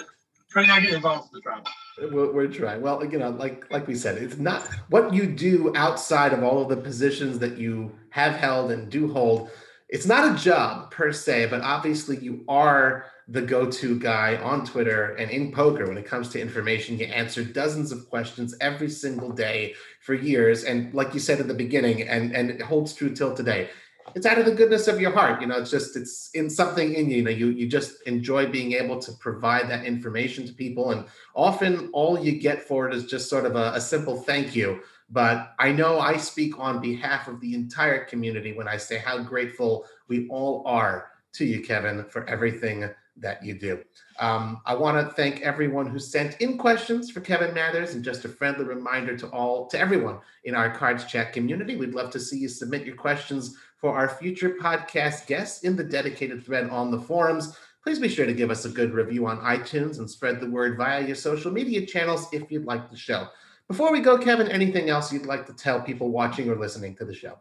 trying 0.50 0.68
not 0.68 0.80
to 0.80 0.82
get 0.82 0.94
involved 0.94 1.30
with 1.32 1.42
the 1.42 1.50
drama. 1.50 1.64
We're, 2.12 2.32
we're 2.32 2.48
trying. 2.48 2.82
Well, 2.82 3.04
you 3.06 3.18
know, 3.18 3.30
like 3.30 3.72
like 3.72 3.88
we 3.88 3.96
said, 3.96 4.18
it's 4.18 4.38
not 4.38 4.68
what 4.90 5.14
you 5.14 5.26
do 5.26 5.74
outside 5.76 6.34
of 6.34 6.44
all 6.44 6.62
of 6.62 6.70
the 6.70 6.78
positions 6.78 7.40
that 7.40 7.58
you 7.58 7.98
have 8.10 8.36
held 8.36 8.72
and 8.72 8.90
do 8.90 9.12
hold. 9.12 9.50
It's 9.94 10.08
not 10.08 10.34
a 10.34 10.44
job 10.44 10.90
per 10.90 11.12
se, 11.12 11.50
but 11.52 11.62
obviously 11.62 12.18
you 12.18 12.44
are 12.48 13.06
the 13.28 13.44
go-to 13.44 14.00
guy 14.00 14.38
on 14.38 14.66
Twitter 14.66 15.14
and 15.18 15.30
in 15.30 15.52
poker 15.52 15.88
when 15.88 16.00
it 16.00 16.06
comes 16.08 16.30
to 16.30 16.42
information. 16.42 16.98
You 16.98 17.06
answer 17.06 17.44
dozens 17.44 17.92
of 17.92 18.10
questions 18.10 18.56
every 18.60 18.90
single 18.90 19.30
day 19.30 19.76
for 20.02 20.16
years, 20.16 20.64
and 20.64 20.92
like 20.96 21.14
you 21.14 21.20
said 21.20 21.40
at 21.40 21.48
the 21.48 21.54
beginning, 21.54 22.02
and 22.02 22.36
and 22.36 22.50
it 22.50 22.62
holds 22.64 22.94
true 22.94 23.16
till 23.16 23.36
today 23.36 23.70
it's 24.16 24.26
out 24.26 24.38
of 24.38 24.46
the 24.46 24.52
goodness 24.52 24.88
of 24.88 25.00
your 25.00 25.12
heart 25.12 25.42
you 25.42 25.48
know 25.48 25.58
it's 25.58 25.72
just 25.72 25.96
it's 25.96 26.30
in 26.34 26.50
something 26.50 26.94
in 26.94 27.10
you 27.10 27.18
you 27.18 27.24
know 27.24 27.32
you 27.32 27.48
you 27.50 27.68
just 27.68 28.02
enjoy 28.06 28.46
being 28.46 28.74
able 28.74 29.00
to 29.00 29.12
provide 29.14 29.70
that 29.70 29.86
information 29.86 30.46
to 30.46 30.54
people 30.54 30.92
and 30.92 31.06
often 31.36 31.90
all 31.94 32.20
you 32.20 32.40
get 32.40 32.62
for 32.62 32.88
it 32.88 32.94
is 32.94 33.06
just 33.06 33.30
sort 33.30 33.46
of 33.46 33.56
a, 33.56 33.72
a 33.74 33.82
simple 33.82 34.16
thank 34.16 34.56
you 34.56 34.82
but 35.10 35.54
i 35.60 35.72
know 35.72 36.00
i 36.00 36.18
speak 36.18 36.58
on 36.60 36.82
behalf 36.82 37.28
of 37.28 37.40
the 37.42 37.54
entire 37.54 38.06
community 38.06 38.54
when 38.54 38.68
i 38.68 38.78
say 38.78 38.98
how 38.98 39.18
grateful 39.18 39.86
we 40.08 40.28
all 40.30 40.64
are 40.66 41.10
to 41.32 41.46
you 41.46 41.62
kevin 41.62 42.04
for 42.06 42.28
everything 42.30 42.90
that 43.18 43.44
you 43.44 43.54
do. 43.54 43.80
Um, 44.20 44.62
I 44.66 44.76
want 44.76 44.98
to 44.98 45.14
thank 45.16 45.42
everyone 45.42 45.88
who 45.88 46.00
sent 46.00 46.42
in 46.42 46.58
questions 46.58 47.12
for 47.12 47.22
Kevin 47.22 47.54
Mathers, 47.54 47.94
and 47.94 48.04
just 48.04 48.26
a 48.26 48.30
friendly 48.30 48.66
reminder 48.66 49.16
to 49.18 49.28
all, 49.28 49.68
to 49.68 49.80
everyone 49.80 50.20
in 50.46 50.56
our 50.56 50.76
Cards 50.76 51.06
Chat 51.06 51.34
community. 51.34 51.76
We'd 51.76 51.94
love 51.94 52.12
to 52.12 52.20
see 52.20 52.40
you 52.40 52.50
submit 52.50 52.86
your 52.86 52.96
questions 52.96 53.56
for 53.84 53.94
our 53.94 54.08
future 54.08 54.52
podcast 54.52 55.28
guests 55.28 55.66
in 55.66 55.76
the 55.76 55.84
dedicated 55.84 56.42
thread 56.42 56.70
on 56.70 56.90
the 56.90 56.98
forums. 56.98 57.58
Please 57.84 58.00
be 58.00 58.08
sure 58.08 58.26
to 58.26 58.34
give 58.34 58.50
us 58.50 58.64
a 58.64 58.70
good 58.70 58.94
review 58.94 59.28
on 59.28 59.38
iTunes 59.40 59.98
and 59.98 60.10
spread 60.10 60.40
the 60.40 60.50
word 60.50 60.78
via 60.78 61.06
your 61.06 61.18
social 61.18 61.52
media 61.52 61.86
channels 61.86 62.30
if 62.32 62.50
you'd 62.50 62.64
like 62.64 62.90
the 62.90 62.96
show. 62.96 63.28
Before 63.68 63.92
we 63.92 64.00
go, 64.00 64.18
Kevin, 64.18 64.48
anything 64.48 64.90
else 64.90 65.12
you'd 65.12 65.26
like 65.26 65.46
to 65.48 65.54
tell 65.54 65.82
people 65.82 66.12
watching 66.12 66.50
or 66.50 66.56
listening 66.56 66.96
to 66.96 67.04
the 67.04 67.14
show? 67.14 67.38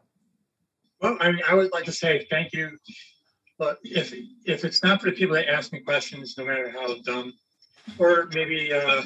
Well, 1.00 1.16
I, 1.20 1.32
I 1.48 1.54
would 1.54 1.70
like 1.72 1.84
to 1.84 1.92
say 1.92 2.26
thank 2.28 2.52
you. 2.52 2.76
But 3.56 3.78
if 3.84 4.12
if 4.44 4.64
it's 4.64 4.82
not 4.82 5.00
for 5.00 5.10
the 5.10 5.16
people 5.16 5.36
that 5.36 5.48
ask 5.48 5.72
me 5.72 5.78
questions, 5.78 6.34
no 6.36 6.44
matter 6.44 6.72
how 6.72 6.96
dumb, 7.02 7.34
or 7.98 8.28
maybe 8.34 8.72
uh, 8.72 9.02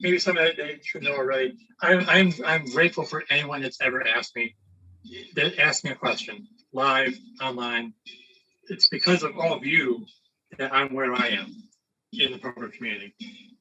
maybe 0.00 0.18
something 0.18 0.44
that 0.44 0.58
they 0.58 0.80
should 0.84 1.02
know 1.02 1.14
already, 1.14 1.56
I'm 1.80 2.06
I'm 2.10 2.34
I'm 2.44 2.66
grateful 2.66 3.04
for 3.04 3.24
anyone 3.30 3.62
that's 3.62 3.80
ever 3.80 4.06
asked 4.06 4.36
me 4.36 4.54
that 5.34 5.58
ask 5.58 5.84
me 5.84 5.90
a 5.90 5.94
question 5.94 6.46
live, 6.72 7.18
online. 7.40 7.92
It's 8.68 8.88
because 8.88 9.22
of 9.22 9.38
all 9.38 9.52
of 9.52 9.64
you 9.64 10.06
that 10.58 10.72
I'm 10.72 10.94
where 10.94 11.14
I 11.14 11.28
am 11.28 11.54
in 12.12 12.32
the 12.32 12.38
poker 12.38 12.68
community. 12.68 13.14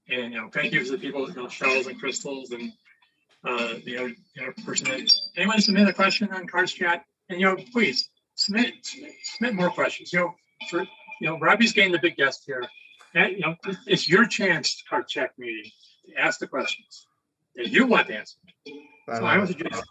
And 0.09 0.33
you 0.33 0.41
know, 0.41 0.49
thank 0.49 0.73
you 0.73 0.83
to 0.83 0.91
the 0.91 0.97
people, 0.97 1.27
you 1.29 1.35
know, 1.35 1.47
shells 1.47 1.87
and 1.87 1.99
crystals 1.99 2.51
and 2.51 2.71
uh, 3.43 3.75
the 3.85 3.97
other, 3.97 4.11
the 4.35 4.43
other 4.43 4.53
person 4.65 4.87
that 4.89 5.11
anyone 5.35 5.59
submit 5.61 5.87
a 5.87 5.93
question 5.93 6.29
on 6.31 6.47
Cards 6.47 6.73
Chat. 6.73 7.05
And 7.29 7.39
you 7.39 7.47
know, 7.47 7.57
please 7.71 8.09
submit 8.35 8.73
submit 9.23 9.55
more 9.55 9.69
questions. 9.69 10.11
You 10.13 10.19
know, 10.19 10.35
for 10.69 10.81
you 11.21 11.27
know, 11.27 11.39
Robbie's 11.39 11.73
getting 11.73 11.91
the 11.91 11.99
big 11.99 12.17
guest 12.17 12.43
here. 12.45 12.63
And 13.13 13.33
you 13.33 13.39
know, 13.39 13.55
it's 13.87 14.07
your 14.07 14.25
chance, 14.25 14.77
to 14.77 14.83
Card 14.89 15.07
Chat 15.07 15.33
community, 15.35 15.73
to 16.07 16.21
ask 16.21 16.39
the 16.39 16.47
questions 16.47 17.07
that 17.55 17.69
you 17.69 17.85
want 17.85 18.07
to 18.07 18.17
answer. 18.17 18.37
So 18.67 19.25
I 19.25 19.37
would 19.37 19.47
suggest 19.47 19.83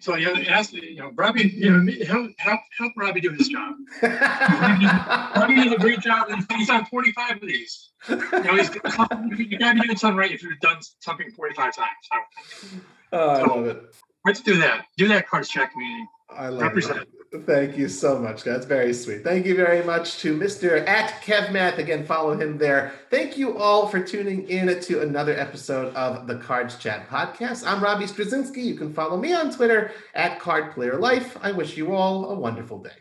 so 0.00 0.16
you 0.16 0.32
know, 0.32 0.40
ask 0.48 0.72
you 0.72 0.96
know, 0.96 1.10
Robbie, 1.14 1.48
you 1.48 1.70
know, 1.70 1.92
help 2.06 2.30
help 2.38 2.60
help 2.76 2.92
Robbie 2.96 3.20
do 3.20 3.30
his 3.30 3.48
job. 3.48 3.74
Robbie 4.02 5.56
does 5.56 5.72
a 5.72 5.78
great 5.78 6.00
job. 6.00 6.28
and 6.30 6.44
He's 6.52 6.70
on 6.70 6.86
45 6.86 7.36
of 7.36 7.40
these. 7.42 7.90
You 8.08 8.16
know, 8.16 8.56
he's, 8.56 8.74
you 8.74 9.58
gotta 9.58 9.74
be 9.74 9.80
doing 9.86 9.96
something 9.96 10.16
right 10.16 10.30
if 10.30 10.42
you've 10.42 10.60
done 10.60 10.78
something 11.00 11.30
45 11.30 11.76
times. 11.76 11.88
Oh, 13.12 13.28
I 13.28 13.42
love 13.42 13.66
it. 13.66 13.82
Let's 14.24 14.40
do 14.40 14.58
that. 14.58 14.86
Do 14.96 15.08
that 15.08 15.28
Cards 15.28 15.48
Chat 15.48 15.72
community. 15.72 16.06
I 16.30 16.48
love 16.48 16.76
it. 16.76 17.08
Thank 17.44 17.76
you 17.76 17.88
so 17.88 18.18
much. 18.18 18.42
That's 18.42 18.64
very 18.64 18.94
sweet. 18.94 19.22
Thank 19.22 19.44
you 19.44 19.54
very 19.54 19.84
much 19.84 20.18
to 20.20 20.38
Mr. 20.38 20.86
at 20.88 21.20
KevMath. 21.22 21.76
Again, 21.76 22.06
follow 22.06 22.38
him 22.38 22.56
there. 22.56 22.92
Thank 23.10 23.36
you 23.36 23.58
all 23.58 23.86
for 23.86 24.00
tuning 24.00 24.48
in 24.48 24.80
to 24.80 25.02
another 25.02 25.34
episode 25.34 25.94
of 25.94 26.26
the 26.26 26.36
Cards 26.36 26.76
Chat 26.78 27.06
podcast. 27.10 27.66
I'm 27.66 27.82
Robbie 27.82 28.06
Strazynski. 28.06 28.64
You 28.64 28.76
can 28.76 28.94
follow 28.94 29.18
me 29.18 29.34
on 29.34 29.52
Twitter 29.52 29.92
at 30.14 30.40
Card 30.40 30.72
Player 30.72 30.96
Life. 30.96 31.36
I 31.42 31.52
wish 31.52 31.76
you 31.76 31.94
all 31.94 32.30
a 32.30 32.34
wonderful 32.34 32.78
day. 32.78 32.96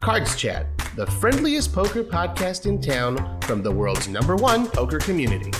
Cards 0.00 0.36
Chat, 0.36 0.66
the 0.94 1.06
friendliest 1.06 1.72
poker 1.72 2.04
podcast 2.04 2.66
in 2.66 2.80
town 2.80 3.40
from 3.42 3.62
the 3.62 3.70
world's 3.70 4.06
number 4.06 4.36
one 4.36 4.68
poker 4.68 4.98
community. 4.98 5.50